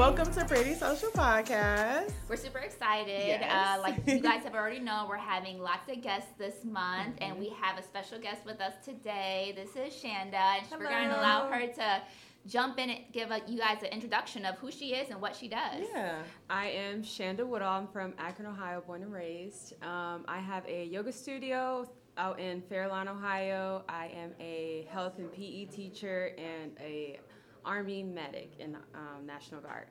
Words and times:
welcome 0.00 0.32
to 0.32 0.42
Pretty 0.46 0.72
Social 0.72 1.10
Podcast. 1.10 2.12
We're 2.26 2.36
super 2.36 2.60
excited. 2.60 3.38
Yes. 3.38 3.52
Uh, 3.52 3.82
like 3.82 3.96
you 4.06 4.18
guys 4.22 4.44
have 4.44 4.54
already 4.54 4.78
known, 4.78 5.10
we're 5.10 5.18
having 5.18 5.60
lots 5.60 5.90
of 5.90 6.00
guests 6.00 6.30
this 6.38 6.64
month, 6.64 7.18
and 7.20 7.38
we 7.38 7.50
have 7.50 7.78
a 7.78 7.82
special 7.82 8.18
guest 8.18 8.46
with 8.46 8.62
us 8.62 8.72
today. 8.82 9.52
This 9.54 9.76
is 9.76 10.00
Chanda, 10.00 10.38
and 10.38 10.66
we're 10.70 10.88
going 10.88 11.10
to 11.10 11.20
allow 11.20 11.50
her 11.50 11.66
to 11.66 12.02
jump 12.46 12.78
in 12.78 12.88
and 12.88 13.00
give 13.12 13.30
a, 13.30 13.42
you 13.46 13.58
guys 13.58 13.82
an 13.82 13.90
introduction 13.90 14.46
of 14.46 14.54
who 14.56 14.70
she 14.70 14.94
is 14.94 15.10
and 15.10 15.20
what 15.20 15.36
she 15.36 15.48
does. 15.48 15.84
Yeah. 15.92 16.22
I 16.48 16.68
am 16.68 17.02
Chanda 17.02 17.44
Woodall. 17.44 17.68
I'm 17.68 17.86
from 17.86 18.14
Akron, 18.16 18.48
Ohio, 18.48 18.82
born 18.86 19.02
and 19.02 19.12
raised. 19.12 19.74
Um, 19.84 20.24
I 20.26 20.38
have 20.38 20.66
a 20.66 20.86
yoga 20.86 21.12
studio 21.12 21.86
out 22.16 22.40
in 22.40 22.62
Fairlawn, 22.62 23.06
Ohio. 23.06 23.84
I 23.86 24.06
am 24.16 24.32
a 24.40 24.88
health 24.90 25.18
and 25.18 25.30
PE 25.30 25.66
teacher 25.66 26.34
and 26.38 26.72
a 26.80 27.20
Army 27.64 28.02
medic 28.02 28.52
in 28.58 28.76
um, 28.94 29.26
National 29.26 29.60
Guard. 29.60 29.86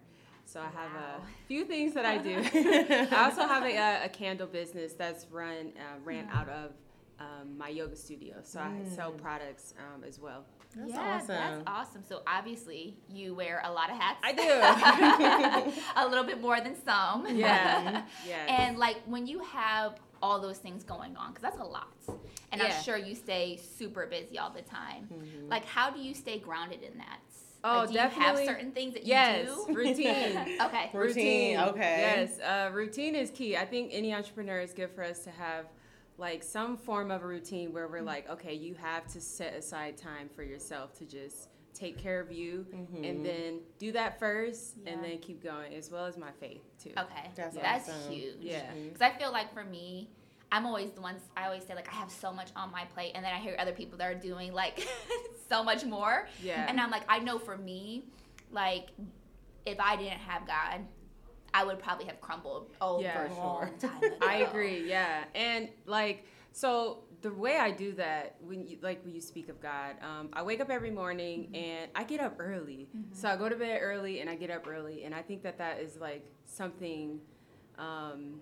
So 0.46 0.59
I 0.59 0.64
have 0.66 0.91
Wow. 0.94 1.22
a 1.22 1.48
few 1.48 1.64
things 1.66 1.94
that 1.94 2.05
I 2.05 2.18
do. 2.18 2.38
I 3.16 3.23
also 3.26 3.42
have 3.48 3.64
a, 3.64 3.76
a, 3.76 4.05
a 4.05 4.09
candle 4.09 4.48
business 4.48 4.94
that's 4.94 5.28
run 5.30 5.73
uh, 5.78 6.00
ran 6.04 6.28
out 6.34 6.50
of 6.50 6.72
um, 7.20 7.55
my 7.58 7.70
yoga 7.70 7.95
studio. 7.95 8.38
So 8.42 8.59
I 8.59 8.72
sell 8.95 9.12
products 9.12 9.73
um, 9.78 10.04
as 10.04 10.20
well. 10.20 10.45
That's 10.76 10.92
yeah, 10.92 11.16
awesome. 11.16 11.28
that's 11.28 11.62
awesome. 11.68 12.04
So 12.08 12.22
obviously, 12.28 12.95
you 13.12 13.34
wear 13.36 13.62
a 13.66 13.72
lot 13.72 13.90
of 13.92 13.98
hats. 13.98 14.20
I 14.23 14.34
do. 14.34 15.72
a 15.95 16.08
little 16.08 16.23
bit 16.23 16.40
more 16.42 16.62
than 16.62 16.76
some. 16.84 17.28
Yeah. 17.36 18.04
yeah. 18.28 18.45
And 18.48 18.78
like 18.78 18.98
when 19.06 19.28
you 19.28 19.40
have 19.44 19.95
all 20.22 20.40
those 20.40 20.58
things 20.58 20.84
going 20.84 21.16
on, 21.17 21.30
because 21.31 21.42
that's 21.44 21.59
a 21.59 21.64
lot, 21.64 21.94
and 22.52 22.61
Yeah. 22.61 22.66
I'm 22.76 22.83
sure 22.83 22.98
you 22.98 23.16
stay 23.16 23.58
super 23.78 24.06
busy 24.08 24.38
all 24.38 24.50
the 24.52 24.61
time. 24.61 25.08
Mm-hmm. 25.14 25.50
Like, 25.50 25.66
how 25.66 25.89
do 25.89 26.00
you 26.00 26.14
stay 26.14 26.39
grounded 26.39 26.81
in 26.83 26.98
that? 26.98 27.20
Oh, 27.63 27.79
Like, 27.79 27.88
do 27.89 27.93
definitely. 27.95 28.43
you 28.43 28.47
have 28.49 28.57
certain 28.57 28.71
things 28.71 28.93
that 28.93 29.03
you 29.03 29.09
Yes, 29.09 29.47
do? 29.47 29.73
routine. 29.73 30.57
okay. 30.61 30.89
Routine, 30.93 31.57
okay. 31.59 31.97
Yes, 32.29 32.39
uh, 32.39 32.69
routine 32.73 33.15
is 33.15 33.29
key. 33.31 33.57
I 33.57 33.65
think 33.65 33.89
any 33.93 34.13
entrepreneur 34.13 34.59
is 34.59 34.73
good 34.73 34.91
for 34.91 35.03
us 35.03 35.19
to 35.25 35.31
have 35.31 35.65
like 36.17 36.43
some 36.43 36.75
form 36.77 37.11
of 37.11 37.21
a 37.23 37.27
routine 37.27 37.71
where 37.73 37.85
Mm-hmm. 37.85 37.93
we're 37.93 38.02
like, 38.02 38.30
okay, 38.30 38.53
you 38.53 38.75
have 38.75 39.07
to 39.13 39.21
set 39.21 39.53
aside 39.55 39.97
time 39.97 40.30
for 40.35 40.43
yourself 40.43 40.93
to 40.99 41.05
just 41.05 41.49
take 41.73 41.97
care 41.97 42.19
of 42.19 42.31
you 42.31 42.65
Mhm. 42.73 43.09
and 43.09 43.25
then 43.25 43.59
do 43.77 43.91
that 43.93 44.19
first 44.19 44.75
and 44.85 45.03
then 45.03 45.17
keep 45.19 45.41
going 45.41 45.73
as 45.75 45.89
well 45.91 46.05
as 46.05 46.17
my 46.17 46.31
faith 46.39 46.61
too. 46.81 46.91
Okay. 46.97 47.30
That's 47.35 47.55
That's, 47.55 47.89
awesome. 47.89 48.11
huge. 48.11 48.37
Yeah. 48.41 48.69
Because 48.73 49.02
I 49.02 49.11
feel 49.17 49.31
like 49.31 49.53
for 49.53 49.63
me, 49.63 50.09
I'm 50.52 50.65
always 50.65 50.91
the 50.91 51.02
ones 51.02 51.21
I 51.37 51.45
always 51.45 51.63
say 51.63 51.75
like 51.75 51.87
I 51.87 51.95
have 51.95 52.09
so 52.11 52.33
much 52.33 52.49
on 52.55 52.71
my 52.71 52.83
plate, 52.85 53.11
and 53.15 53.23
then 53.23 53.33
I 53.33 53.37
hear 53.37 53.55
other 53.59 53.71
people 53.71 53.97
that 53.99 54.11
are 54.11 54.15
doing 54.19 54.52
like 54.52 54.85
so 55.50 55.64
much 55.64 55.83
more, 55.86 56.28
Yeah. 56.44 56.66
and 56.69 56.80
I'm 56.80 56.92
like 56.92 57.03
I 57.09 57.19
know 57.19 57.39
for 57.39 57.58
me, 57.58 58.03
like 58.52 58.89
if 59.66 59.80
I 59.80 59.95
didn't 59.95 60.19
have 60.19 60.47
God, 60.47 60.81
I 61.53 61.64
would 61.64 61.80
probably 61.80 62.05
have 62.05 62.22
crumbled 62.22 62.72
over 62.80 63.02
Yeah, 63.03 63.25
a 63.25 63.30
for 63.30 63.36
long 63.36 63.67
sure. 63.80 63.89
time 63.89 64.03
ago. 64.03 64.16
I 64.22 64.36
agree. 64.50 64.88
Yeah, 64.88 65.23
and 65.36 65.70
like 65.86 66.25
so 66.52 67.03
the 67.22 67.31
way 67.33 67.58
I 67.58 67.72
do 67.72 67.92
that 67.94 68.36
when 68.42 68.66
you 68.66 68.77
like 68.81 69.03
when 69.03 69.14
you 69.14 69.22
speak 69.22 69.50
of 69.50 69.59
God, 69.61 69.95
um, 70.02 70.30
I 70.33 70.42
wake 70.44 70.61
up 70.61 70.70
every 70.70 70.92
morning 70.92 71.44
Mm-hmm. 71.45 71.55
and 71.55 71.92
I 71.95 72.03
get 72.03 72.20
up 72.22 72.36
early. 72.39 72.88
So 73.11 73.27
I 73.27 73.36
go 73.36 73.50
to 73.50 73.55
bed 73.55 73.80
early 73.81 74.22
and 74.22 74.30
I 74.30 74.36
get 74.36 74.50
up 74.52 74.67
early, 74.67 75.03
and 75.03 75.14
I 75.14 75.22
think 75.22 75.44
that 75.44 75.58
that 75.58 75.80
is 75.80 75.97
like 75.97 76.25
something. 76.45 77.20
Um, 77.77 78.42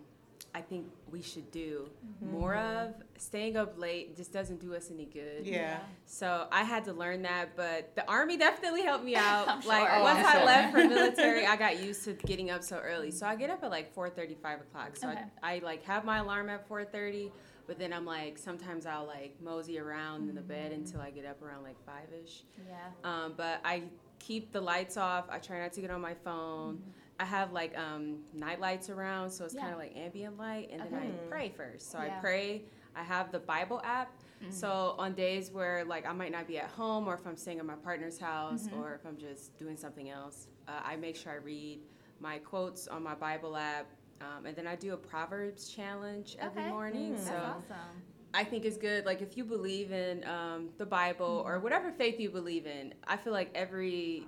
I 0.57 0.61
think 0.61 0.87
we 1.11 1.21
should 1.21 1.51
do 1.51 1.87
more 2.19 2.55
of. 2.55 2.95
Staying 3.19 3.57
up 3.57 3.77
late 3.77 4.17
just 4.17 4.33
doesn't 4.33 4.59
do 4.59 4.73
us 4.73 4.89
any 4.91 5.05
good. 5.05 5.45
Yeah. 5.45 5.77
So 6.07 6.47
I 6.51 6.63
had 6.63 6.83
to 6.85 6.93
learn 6.93 7.21
that, 7.21 7.55
but 7.55 7.95
the 7.95 8.03
army 8.09 8.37
definitely 8.37 8.81
helped 8.81 9.05
me 9.05 9.15
out. 9.29 9.47
I'm 9.47 9.61
Like 9.67 9.87
sure. 9.87 9.97
Oh, 9.99 10.01
once 10.01 10.17
I'm 10.19 10.25
I 10.25 10.31
sure. 10.33 10.45
left 10.45 10.71
for 10.73 10.87
military, 10.95 11.45
I 11.45 11.55
got 11.57 11.79
used 11.79 12.03
to 12.05 12.13
getting 12.13 12.49
up 12.49 12.63
so 12.63 12.77
early. 12.79 13.11
So 13.11 13.27
I 13.27 13.35
get 13.35 13.51
up 13.51 13.63
at 13.63 13.69
like 13.69 13.93
4:30, 13.93 14.35
5 14.41 14.61
o'clock. 14.61 14.95
So 14.95 15.09
Okay. 15.09 15.21
I, 15.43 15.55
I 15.57 15.59
like 15.59 15.83
have 15.83 16.03
my 16.05 16.17
alarm 16.17 16.49
at 16.49 16.67
4:30, 16.67 17.29
but 17.67 17.77
then 17.77 17.93
I'm 17.93 18.05
like 18.05 18.39
sometimes 18.39 18.87
I'll 18.87 19.05
like 19.05 19.35
mosey 19.39 19.77
around 19.77 20.27
in 20.27 20.33
the 20.33 20.41
bed 20.41 20.71
until 20.71 21.01
I 21.01 21.11
get 21.11 21.25
up 21.27 21.39
around 21.43 21.61
like 21.61 21.77
five 21.85 22.07
ish. 22.23 22.41
Yeah. 22.67 22.73
Um, 23.03 23.35
but 23.37 23.61
I 23.63 23.83
keep 24.17 24.51
the 24.51 24.61
lights 24.61 24.97
off. 24.97 25.25
I 25.29 25.37
try 25.37 25.59
not 25.59 25.73
to 25.73 25.81
get 25.81 25.91
on 25.91 26.01
my 26.01 26.15
phone. 26.15 26.81
I 27.19 27.25
have 27.25 27.51
like 27.51 27.77
um, 27.77 28.19
night 28.33 28.59
lights 28.59 28.89
around, 28.89 29.31
so 29.31 29.45
it's 29.45 29.53
Yeah. 29.55 29.61
kind 29.61 29.73
of 29.73 29.79
like 29.79 29.95
ambient 29.97 30.37
light, 30.37 30.69
and 30.71 30.81
then 30.81 30.93
I 30.93 31.09
pray 31.29 31.49
first. 31.55 31.91
So 31.91 31.97
Yeah. 32.01 32.17
I 32.17 32.21
pray. 32.21 32.63
I 32.95 33.03
have 33.03 33.31
the 33.31 33.39
Bible 33.39 33.81
app. 33.83 34.11
So 34.51 34.93
on 34.99 35.13
days 35.13 35.49
where 35.51 35.83
like 35.83 36.05
I 36.05 36.13
might 36.13 36.31
not 36.31 36.45
be 36.47 36.59
at 36.59 36.69
home, 36.69 37.07
or 37.07 37.15
if 37.15 37.25
I'm 37.25 37.35
staying 37.37 37.57
at 37.57 37.65
my 37.65 37.75
partner's 37.75 38.19
house, 38.19 38.67
or 38.77 38.93
if 38.93 39.03
I'm 39.05 39.17
just 39.17 39.57
doing 39.57 39.75
something 39.75 40.09
else, 40.11 40.47
uh, 40.67 40.79
I 40.85 40.95
make 40.95 41.15
sure 41.15 41.31
I 41.31 41.37
read 41.37 41.79
my 42.19 42.37
quotes 42.37 42.87
on 42.87 43.01
my 43.01 43.15
Bible 43.15 43.57
app. 43.57 43.87
Um, 44.21 44.45
and 44.45 44.55
then 44.55 44.67
I 44.67 44.75
do 44.75 44.93
a 44.93 44.97
Proverbs 44.97 45.69
challenge 45.69 46.37
every 46.39 46.63
morning. 46.69 47.13
Mm. 47.15 47.19
So 47.19 47.31
That's 47.31 47.71
awesome. 47.71 48.01
I 48.33 48.43
think 48.43 48.65
it's 48.65 48.77
good. 48.77 49.05
Like 49.05 49.21
if 49.23 49.37
you 49.37 49.43
believe 49.43 49.91
in 49.91 50.23
um, 50.25 50.69
the 50.77 50.85
Bible 50.85 51.39
Mm-hmm. 51.39 51.47
or 51.49 51.59
whatever 51.59 51.91
faith 51.91 52.19
you 52.19 52.29
believe 52.29 52.67
in, 52.67 52.93
I 53.07 53.17
feel 53.17 53.33
like 53.33 53.49
every 53.55 54.27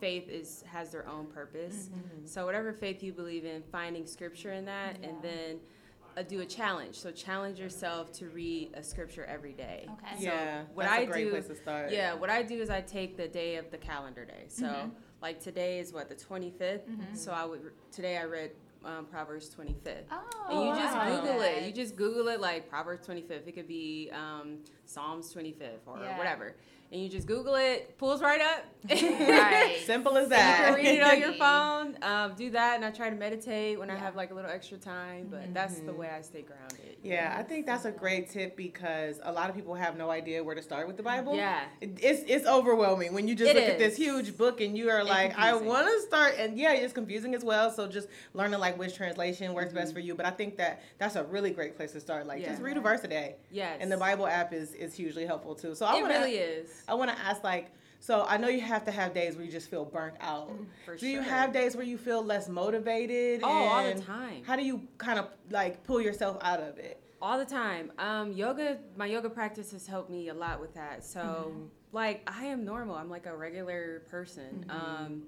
faith 0.00 0.28
is 0.28 0.64
has 0.72 0.90
their 0.90 1.06
own 1.08 1.26
purpose. 1.26 1.88
Mm-hmm. 1.88 2.26
So 2.26 2.44
whatever 2.46 2.72
faith 2.72 3.02
you 3.02 3.12
believe 3.12 3.44
in, 3.44 3.62
finding 3.70 4.06
scripture 4.06 4.52
in 4.52 4.64
that, 4.64 4.96
and 5.02 5.22
then 5.22 5.60
uh, 6.16 6.22
do 6.22 6.40
a 6.40 6.46
challenge. 6.46 6.96
So 6.96 7.10
challenge 7.10 7.58
yourself 7.58 8.12
to 8.14 8.26
read 8.28 8.70
a 8.74 8.82
scripture 8.82 9.24
every 9.24 9.52
day. 9.52 9.86
Okay. 9.92 10.16
So 10.24 10.24
yeah. 10.24 10.62
what 10.74 10.84
that's 10.84 10.98
I 10.98 11.02
a 11.02 11.06
great 11.06 11.24
do, 11.24 11.30
place 11.30 11.46
to 11.46 11.54
start. 11.54 11.92
yeah, 11.92 12.14
what 12.14 12.30
I 12.30 12.42
do 12.42 12.60
is 12.60 12.70
I 12.70 12.80
take 12.80 13.16
the 13.16 13.28
day 13.28 13.56
of 13.56 13.70
the 13.70 13.78
calendar 13.78 14.24
day. 14.24 14.44
So 14.48 14.66
Mhm. 14.66 14.90
like 15.22 15.40
today 15.40 15.78
is 15.78 15.92
what 15.92 16.08
the 16.08 16.16
25th. 16.16 16.88
Mhm. 16.88 17.16
So 17.16 17.32
I 17.32 17.44
would 17.44 17.72
today 17.92 18.16
I 18.16 18.24
read 18.24 18.52
um, 18.82 19.04
Proverbs 19.04 19.50
25th. 19.54 20.04
Oh. 20.10 20.46
And 20.48 20.68
you 20.68 20.74
just 20.82 20.96
wow. 20.96 21.20
Google 21.20 21.42
it. 21.42 21.64
You 21.64 21.72
just 21.72 21.96
Google 21.96 22.28
it 22.28 22.40
like 22.40 22.66
Proverbs 22.70 23.06
25th. 23.06 23.46
It 23.46 23.52
could 23.54 23.68
be 23.68 24.10
um, 24.10 24.60
Psalms 24.86 25.30
25th 25.34 25.86
or 25.86 25.98
Yeah. 25.98 26.16
whatever. 26.16 26.54
And 26.92 27.00
you 27.00 27.08
just 27.08 27.26
Google 27.28 27.54
it, 27.54 27.96
pulls 27.98 28.20
right 28.20 28.40
up. 28.40 28.64
Right. 28.90 29.78
Simple 29.86 30.16
as 30.18 30.28
that. 30.30 30.70
You 30.70 30.74
that. 30.74 30.82
can 30.82 30.84
read 30.84 30.98
it 30.98 31.02
on 31.04 31.20
your 31.20 31.32
phone. 31.38 31.96
Um, 32.02 32.34
do 32.34 32.50
that, 32.50 32.74
and 32.76 32.84
I 32.84 32.90
try 32.90 33.10
to 33.10 33.14
meditate 33.14 33.78
when 33.78 33.90
I 33.90 33.94
have 33.96 34.16
like 34.16 34.32
a 34.32 34.34
little 34.34 34.50
extra 34.50 34.76
time. 34.76 35.28
But 35.30 35.54
that's 35.54 35.78
the 35.80 35.92
way 35.92 36.08
I 36.10 36.20
stay 36.22 36.42
grounded. 36.42 36.96
Yeah, 37.04 37.34
I 37.38 37.44
think 37.44 37.64
that's 37.66 37.84
a 37.84 37.92
great 37.92 38.28
tip 38.30 38.56
because 38.56 39.20
a 39.22 39.30
lot 39.32 39.48
of 39.48 39.54
people 39.54 39.74
have 39.74 39.96
no 39.96 40.10
idea 40.10 40.42
where 40.42 40.54
to 40.56 40.62
start 40.62 40.88
with 40.88 40.96
the 40.96 41.02
Bible. 41.04 41.36
Yeah. 41.36 41.62
It- 41.80 41.98
It's 42.02 42.22
it's 42.26 42.46
overwhelming 42.46 43.12
when 43.14 43.28
you 43.28 43.34
just 43.36 43.50
It 43.52 43.56
look 43.56 43.64
at 43.66 43.78
this 43.78 43.96
huge 43.96 44.36
book 44.36 44.60
and 44.60 44.76
you 44.76 44.90
are 44.90 45.04
like, 45.04 45.38
I 45.38 45.54
want 45.54 45.86
to 45.86 46.00
start, 46.08 46.34
and 46.38 46.58
yeah, 46.58 46.72
it's 46.72 46.92
confusing 46.92 47.34
as 47.36 47.44
well. 47.44 47.70
So 47.70 47.86
just 47.86 48.08
learning 48.34 48.58
like 48.58 48.76
which 48.78 48.96
translation 48.96 49.54
works 49.54 49.68
Mm-hmm. 49.68 49.76
best 49.76 49.92
for 49.94 50.00
you. 50.00 50.16
But 50.16 50.26
I 50.26 50.30
think 50.30 50.56
that 50.56 50.82
that's 50.98 51.14
a 51.14 51.22
really 51.22 51.52
great 51.52 51.76
place 51.76 51.92
to 51.92 52.00
start. 52.00 52.26
Like 52.26 52.40
Yeah. 52.42 52.48
just 52.50 52.62
read 52.62 52.76
a 52.76 52.80
verse 52.80 53.04
a 53.04 53.08
day, 53.08 53.36
Yes. 53.52 53.78
and 53.80 53.92
the 53.92 53.96
Bible 53.96 54.26
app 54.26 54.52
is 54.52 54.72
is 54.74 54.94
hugely 54.94 55.24
helpful 55.24 55.54
too. 55.54 55.76
So 55.76 55.86
I 55.86 55.98
It 55.98 56.02
want 56.02 56.14
really 56.14 56.34
is. 56.36 56.79
I 56.88 56.94
want 56.94 57.10
to 57.10 57.18
ask 57.18 57.42
like. 57.44 57.70
So 58.02 58.24
I 58.26 58.38
know 58.38 58.48
you 58.48 58.62
have 58.62 58.84
to 58.86 58.90
have 58.90 59.12
days 59.12 59.36
where 59.36 59.44
you 59.44 59.52
just 59.52 59.68
feel 59.68 59.84
burnt 59.84 60.14
out. 60.20 60.48
Mm, 60.48 60.64
For 60.86 60.96
Do 60.96 61.06
you 61.06 61.20
have 61.20 61.52
days 61.52 61.76
where 61.76 61.84
you 61.84 61.98
feel 61.98 62.24
less 62.24 62.48
motivated? 62.48 63.42
Oh, 63.44 63.48
all 63.48 63.84
the 63.84 64.00
time. 64.00 64.42
How 64.42 64.56
do 64.56 64.64
you 64.64 64.88
kind 64.96 65.18
of 65.18 65.26
like 65.50 65.84
pull 65.84 66.00
yourself 66.00 66.38
out 66.40 66.60
of 66.60 66.78
it? 66.78 66.98
All 67.20 67.36
the 67.38 67.44
time. 67.44 67.92
Um, 67.98 68.32
yoga, 68.32 68.78
my 68.96 69.04
yoga 69.04 69.28
practice 69.28 69.72
has 69.72 69.86
helped 69.86 70.08
me 70.08 70.28
a 70.28 70.34
lot 70.34 70.60
with 70.62 70.72
that. 70.74 71.04
So, 71.04 71.52
Mm-hmm. 71.54 71.64
like, 71.92 72.22
I 72.26 72.46
am 72.46 72.64
normal. 72.64 72.94
I'm 72.94 73.10
like 73.10 73.26
a 73.26 73.36
regular 73.36 74.00
person. 74.10 74.64
Um, 74.70 75.24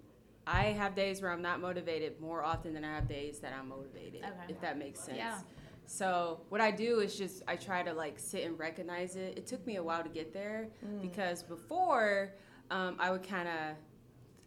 I 0.46 0.64
have 0.72 0.94
days 0.94 1.20
where 1.20 1.30
I'm 1.30 1.42
not 1.42 1.60
motivated 1.60 2.18
more 2.22 2.42
often 2.42 2.72
than 2.72 2.84
I 2.86 2.94
have 2.94 3.06
days 3.06 3.38
that 3.40 3.52
I'm 3.52 3.68
motivated, 3.68 4.24
Okay. 4.24 4.32
if 4.48 4.58
that 4.62 4.78
makes 4.78 4.98
sense. 5.00 5.18
Yeah. 5.18 5.38
So, 5.86 6.40
what 6.48 6.60
I 6.60 6.70
do 6.70 7.00
is 7.00 7.16
just 7.16 7.42
I 7.46 7.56
try 7.56 7.82
to 7.82 7.92
like 7.92 8.18
sit 8.18 8.44
and 8.44 8.58
recognize 8.58 9.16
it. 9.16 9.36
It 9.36 9.46
took 9.46 9.66
me 9.66 9.76
a 9.76 9.82
while 9.82 10.02
to 10.02 10.08
get 10.08 10.32
there 10.32 10.68
Mm. 10.86 11.02
because 11.02 11.42
before 11.42 12.32
um, 12.70 12.96
I 12.98 13.10
would 13.10 13.22
kind 13.28 13.48
of. 13.48 13.76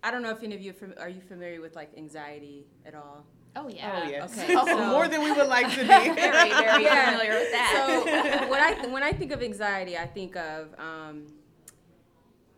I 0.03 0.11
don't 0.11 0.21
know 0.21 0.29
if 0.29 0.43
any 0.43 0.53
of 0.55 0.61
you 0.61 0.69
are, 0.71 0.73
fam- 0.73 0.93
are 0.99 1.09
you 1.09 1.21
familiar 1.21 1.61
with 1.61 1.75
like 1.75 1.89
anxiety 1.97 2.67
at 2.85 2.93
all. 2.95 3.25
Oh 3.55 3.67
yeah. 3.69 4.01
Oh 4.05 4.09
yeah, 4.09 4.25
Okay, 4.25 4.53
so- 4.53 4.87
more 4.91 5.07
than 5.07 5.23
we 5.23 5.31
would 5.31 5.47
like 5.47 5.69
to 5.73 5.79
be. 5.81 5.85
very, 5.87 6.13
very 6.13 6.83
Yeah. 6.83 7.11
familiar 7.11 7.33
with 7.39 7.51
that. 7.51 8.03
So 8.45 8.47
when 8.51 8.61
I 8.61 8.87
when 8.93 9.03
I 9.03 9.11
think 9.11 9.31
of 9.31 9.41
anxiety, 9.43 9.97
I 9.97 10.05
think 10.07 10.35
of 10.35 10.73
um, 10.79 11.27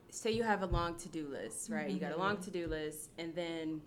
say 0.09 0.31
you 0.31 0.43
have 0.43 0.61
a 0.63 0.65
long 0.67 0.95
to 0.95 1.09
do 1.09 1.27
list, 1.27 1.69
right? 1.69 1.89
You 1.89 1.99
got 1.99 2.11
a 2.13 2.17
long 2.17 2.37
to 2.37 2.51
do 2.51 2.67
list, 2.67 3.09
and 3.17 3.33
then 3.35 3.81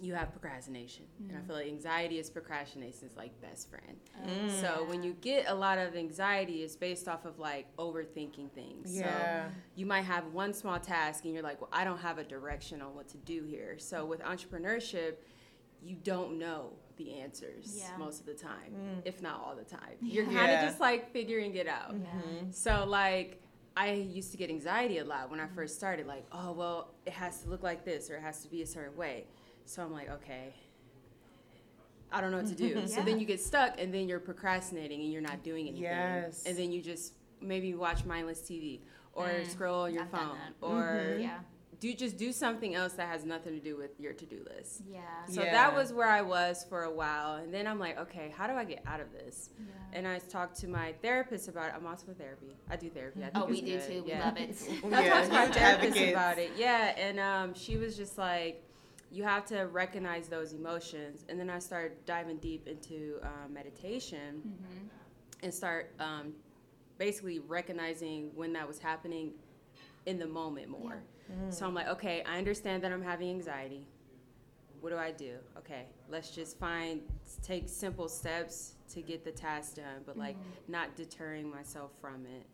you 0.00 0.14
have 0.14 0.32
procrastination, 0.32 1.04
and 1.28 1.36
I 1.36 1.40
feel 1.42 1.56
like 1.56 1.66
anxiety 1.66 2.18
is 2.18 2.30
procrastination's 2.30 3.16
like 3.16 3.38
best 3.40 3.68
friend. 3.68 3.96
Mm. 4.26 4.50
So 4.60 4.84
when 4.88 5.02
you 5.02 5.12
get 5.20 5.44
a 5.48 5.54
lot 5.54 5.78
of 5.78 5.94
anxiety, 5.94 6.62
it's 6.62 6.76
based 6.76 7.06
off 7.08 7.24
of 7.26 7.38
like 7.38 7.66
overthinking 7.76 8.50
things. 8.52 8.94
So 8.94 9.00
Yeah. 9.00 9.50
you 9.74 9.84
might 9.86 10.02
have 10.02 10.32
one 10.32 10.54
small 10.54 10.78
task 10.80 11.24
and 11.24 11.34
you're 11.34 11.42
like, 11.42 11.60
well, 11.60 11.70
I 11.72 11.84
don't 11.84 11.98
have 12.00 12.18
a 12.18 12.24
direction 12.24 12.80
on 12.80 12.94
what 12.94 13.08
to 13.08 13.18
do 13.18 13.44
here. 13.44 13.78
So 13.78 14.06
with 14.06 14.20
entrepreneurship, 14.20 15.16
you 15.82 15.96
don't 16.02 16.38
know 16.38 16.72
the 16.96 17.18
answers 17.20 17.76
Yeah. 17.78 17.96
most 17.98 18.20
of 18.20 18.26
the 18.26 18.34
time, 18.34 18.72
Mm. 18.74 19.02
if 19.04 19.22
not 19.22 19.40
all 19.42 19.54
the 19.56 19.64
time. 19.64 19.96
You're 20.00 20.26
kind 20.26 20.50
of 20.50 20.60
just 20.62 20.80
like 20.80 21.10
figuring 21.12 21.54
it 21.56 21.66
out. 21.66 21.94
Mhm. 21.94 22.54
So 22.54 22.84
like 22.86 23.42
I 23.76 23.92
used 23.92 24.32
to 24.32 24.36
get 24.36 24.50
anxiety 24.50 24.98
a 24.98 25.04
lot 25.04 25.30
when 25.30 25.40
I 25.40 25.46
first 25.46 25.76
started 25.76 26.06
like, 26.06 26.26
oh 26.32 26.52
well, 26.52 26.94
it 27.06 27.12
has 27.12 27.42
to 27.42 27.48
look 27.50 27.62
like 27.62 27.84
this 27.84 28.10
or 28.10 28.16
it 28.16 28.20
has 28.22 28.42
to 28.42 28.48
be 28.48 28.62
a 28.62 28.66
certain 28.66 28.96
way. 28.96 29.26
So 29.70 29.84
I'm 29.84 29.92
like, 29.92 30.10
okay, 30.10 30.52
I 32.10 32.20
don't 32.20 32.32
know 32.32 32.38
what 32.38 32.48
to 32.48 32.56
do. 32.56 32.82
So 32.88 33.02
then 33.02 33.20
you 33.20 33.24
get 33.24 33.40
stuck, 33.40 33.80
and 33.80 33.94
then 33.94 34.08
you're 34.08 34.18
procrastinating, 34.18 35.00
and 35.02 35.12
you're 35.12 35.22
not 35.22 35.44
doing 35.44 35.68
anything. 35.68 35.84
Yes. 35.84 36.42
And 36.44 36.56
then 36.58 36.72
you 36.72 36.82
just 36.82 37.12
maybe 37.40 37.74
watch 37.76 38.04
mindless 38.04 38.40
TV 38.40 38.80
or 39.12 39.28
Mm, 39.28 39.46
scroll 39.48 39.82
on 39.82 39.94
your 39.94 40.02
I've 40.02 40.10
done 40.10 40.26
phone 40.28 40.38
that. 40.38 40.66
or 40.66 41.18
Yeah. 41.20 41.38
do 41.78 41.94
just 41.94 42.16
do 42.18 42.32
something 42.32 42.74
else 42.74 42.94
that 42.94 43.06
has 43.06 43.24
nothing 43.24 43.52
to 43.54 43.60
do 43.60 43.76
with 43.76 43.92
your 44.00 44.12
to-do 44.12 44.44
list. 44.56 44.82
Yeah. 44.90 45.00
So 45.26 45.44
Yeah. 45.44 45.52
that 45.52 45.72
was 45.74 45.92
where 45.92 46.08
I 46.08 46.22
was 46.22 46.64
for 46.68 46.82
a 46.82 46.90
while, 46.92 47.36
and 47.36 47.54
then 47.54 47.68
I'm 47.68 47.78
like, 47.78 47.96
okay, 47.96 48.34
how 48.36 48.48
do 48.48 48.54
I 48.54 48.64
get 48.64 48.82
out 48.88 48.98
of 48.98 49.12
this? 49.12 49.50
Yeah. 49.56 49.72
And 49.92 50.08
I 50.08 50.18
talked 50.18 50.56
to 50.62 50.66
my 50.68 50.94
therapist 51.00 51.46
about 51.46 51.68
it. 51.68 51.74
I'm 51.76 51.86
also 51.86 52.08
in 52.08 52.16
therapy. 52.16 52.56
I 52.68 52.74
do 52.74 52.90
therapy. 52.90 53.20
I 53.22 53.30
think 53.30 53.36
Oh, 53.44 53.46
we 53.46 53.58
it's 53.60 53.86
do 53.88 53.94
good. 53.94 54.04
too. 54.06 54.10
We 54.12 54.18
love 54.18 54.36
it. 54.36 54.56
I 54.94 55.00
Yeah, 55.04 55.10
talked 55.14 55.26
to 55.26 55.32
my 55.32 55.46
therapist 55.46 55.96
advocates. 55.96 56.10
about 56.12 56.38
it. 56.38 56.50
Yeah, 56.56 56.94
and 56.98 57.20
um, 57.20 57.54
she 57.54 57.76
was 57.76 57.96
just 57.96 58.18
like, 58.18 58.64
you 59.10 59.24
have 59.24 59.44
to 59.46 59.62
recognize 59.64 60.28
those 60.28 60.52
emotions. 60.52 61.24
And 61.28 61.38
then 61.38 61.50
I 61.50 61.58
started 61.58 62.04
diving 62.06 62.38
deep 62.38 62.66
into 62.68 63.18
um, 63.22 63.52
meditation 63.52 64.42
Mhm. 64.46 64.88
and 65.42 65.52
start 65.54 65.92
um, 65.98 66.34
basically 66.98 67.38
recognizing 67.40 68.30
when 68.36 68.52
that 68.52 68.66
was 68.68 68.78
happening 68.78 69.32
in 70.06 70.18
the 70.18 70.26
moment 70.26 70.68
more. 70.68 71.02
So 71.50 71.64
I'm 71.64 71.74
like, 71.74 71.86
okay, 71.88 72.22
I 72.24 72.38
understand 72.38 72.82
that 72.82 72.90
I'm 72.92 73.02
having 73.02 73.30
anxiety. 73.30 73.86
What 74.80 74.90
do 74.90 74.96
I 74.96 75.12
do? 75.12 75.36
Okay, 75.58 75.86
let's 76.08 76.30
just 76.30 76.58
find, 76.58 77.02
take 77.42 77.68
simple 77.68 78.08
steps 78.08 78.74
to 78.94 79.00
get 79.02 79.24
the 79.24 79.30
task 79.30 79.76
done, 79.76 80.02
but 80.06 80.16
like 80.16 80.36
not 80.68 80.96
deterring 80.96 81.48
myself 81.48 81.92
from 82.00 82.26
it 82.26 82.46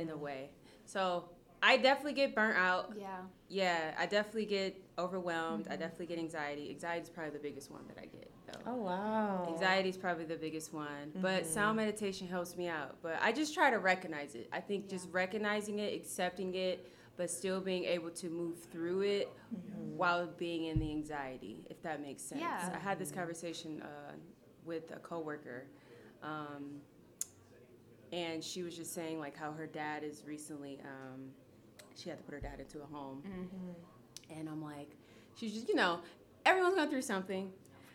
in 0.00 0.10
a 0.10 0.16
way. 0.16 0.50
So 0.84 1.28
I 1.62 1.76
definitely 1.76 2.12
get 2.14 2.34
burnt 2.34 2.56
out. 2.56 2.92
Yeah. 2.98 3.16
Yeah, 3.48 3.94
I 3.98 4.06
definitely 4.06 4.44
get 4.46 4.80
overwhelmed. 4.98 5.66
I 5.70 5.76
definitely 5.76 6.06
get 6.06 6.18
anxiety. 6.18 6.70
Anxiety 6.70 7.02
is 7.04 7.08
probably 7.10 7.32
the 7.32 7.38
biggest 7.38 7.70
one 7.70 7.80
that 7.88 7.96
I 7.98 8.02
get, 8.06 8.30
though. 8.46 8.60
Oh 8.72 8.74
wow. 8.76 9.46
Anxiety 9.50 9.88
is 9.88 9.96
probably 9.96 10.24
the 10.26 10.36
biggest 10.36 10.72
one, 10.72 11.10
but 11.16 11.42
Mm-hmm. 11.44 11.52
sound 11.52 11.76
meditation 11.78 12.28
helps 12.28 12.56
me 12.56 12.68
out. 12.68 12.96
But 13.02 13.18
I 13.22 13.32
just 13.32 13.54
try 13.54 13.70
to 13.70 13.78
recognize 13.78 14.34
it. 14.34 14.48
I 14.52 14.60
think 14.60 14.88
just 14.88 15.08
recognizing 15.12 15.78
it, 15.78 15.94
accepting 15.94 16.54
it, 16.54 16.86
but 17.16 17.30
still 17.30 17.60
being 17.60 17.84
able 17.84 18.10
to 18.10 18.28
move 18.28 18.58
through 18.70 19.00
it 19.02 19.28
Mm-hmm. 19.54 19.96
while 19.96 20.26
being 20.36 20.66
in 20.66 20.78
the 20.78 20.90
anxiety, 20.90 21.64
if 21.70 21.82
that 21.82 22.02
makes 22.02 22.22
sense. 22.22 22.40
Yeah. 22.42 22.70
I 22.74 22.78
had 22.78 22.98
this 22.98 23.10
conversation 23.10 23.80
uh, 23.82 24.12
with 24.66 24.90
a 24.94 24.98
coworker, 24.98 25.64
um, 26.22 26.82
and 28.12 28.44
she 28.44 28.62
was 28.62 28.76
just 28.76 28.92
saying 28.94 29.18
like 29.20 29.36
how 29.36 29.52
her 29.52 29.66
dad 29.66 30.04
is 30.04 30.22
recently. 30.26 30.80
Um, 30.84 31.30
she 31.98 32.08
had 32.08 32.18
to 32.18 32.24
put 32.24 32.34
her 32.34 32.40
dad 32.40 32.60
into 32.60 32.80
a 32.82 32.86
home, 32.86 33.22
Mm-hmm. 33.26 34.38
and 34.38 34.48
I'm 34.48 34.62
like, 34.62 34.90
she's 35.36 35.52
just 35.52 35.68
you 35.68 35.74
know, 35.74 36.00
everyone's 36.46 36.76
going 36.76 36.88
through 36.90 37.02
something. 37.02 37.50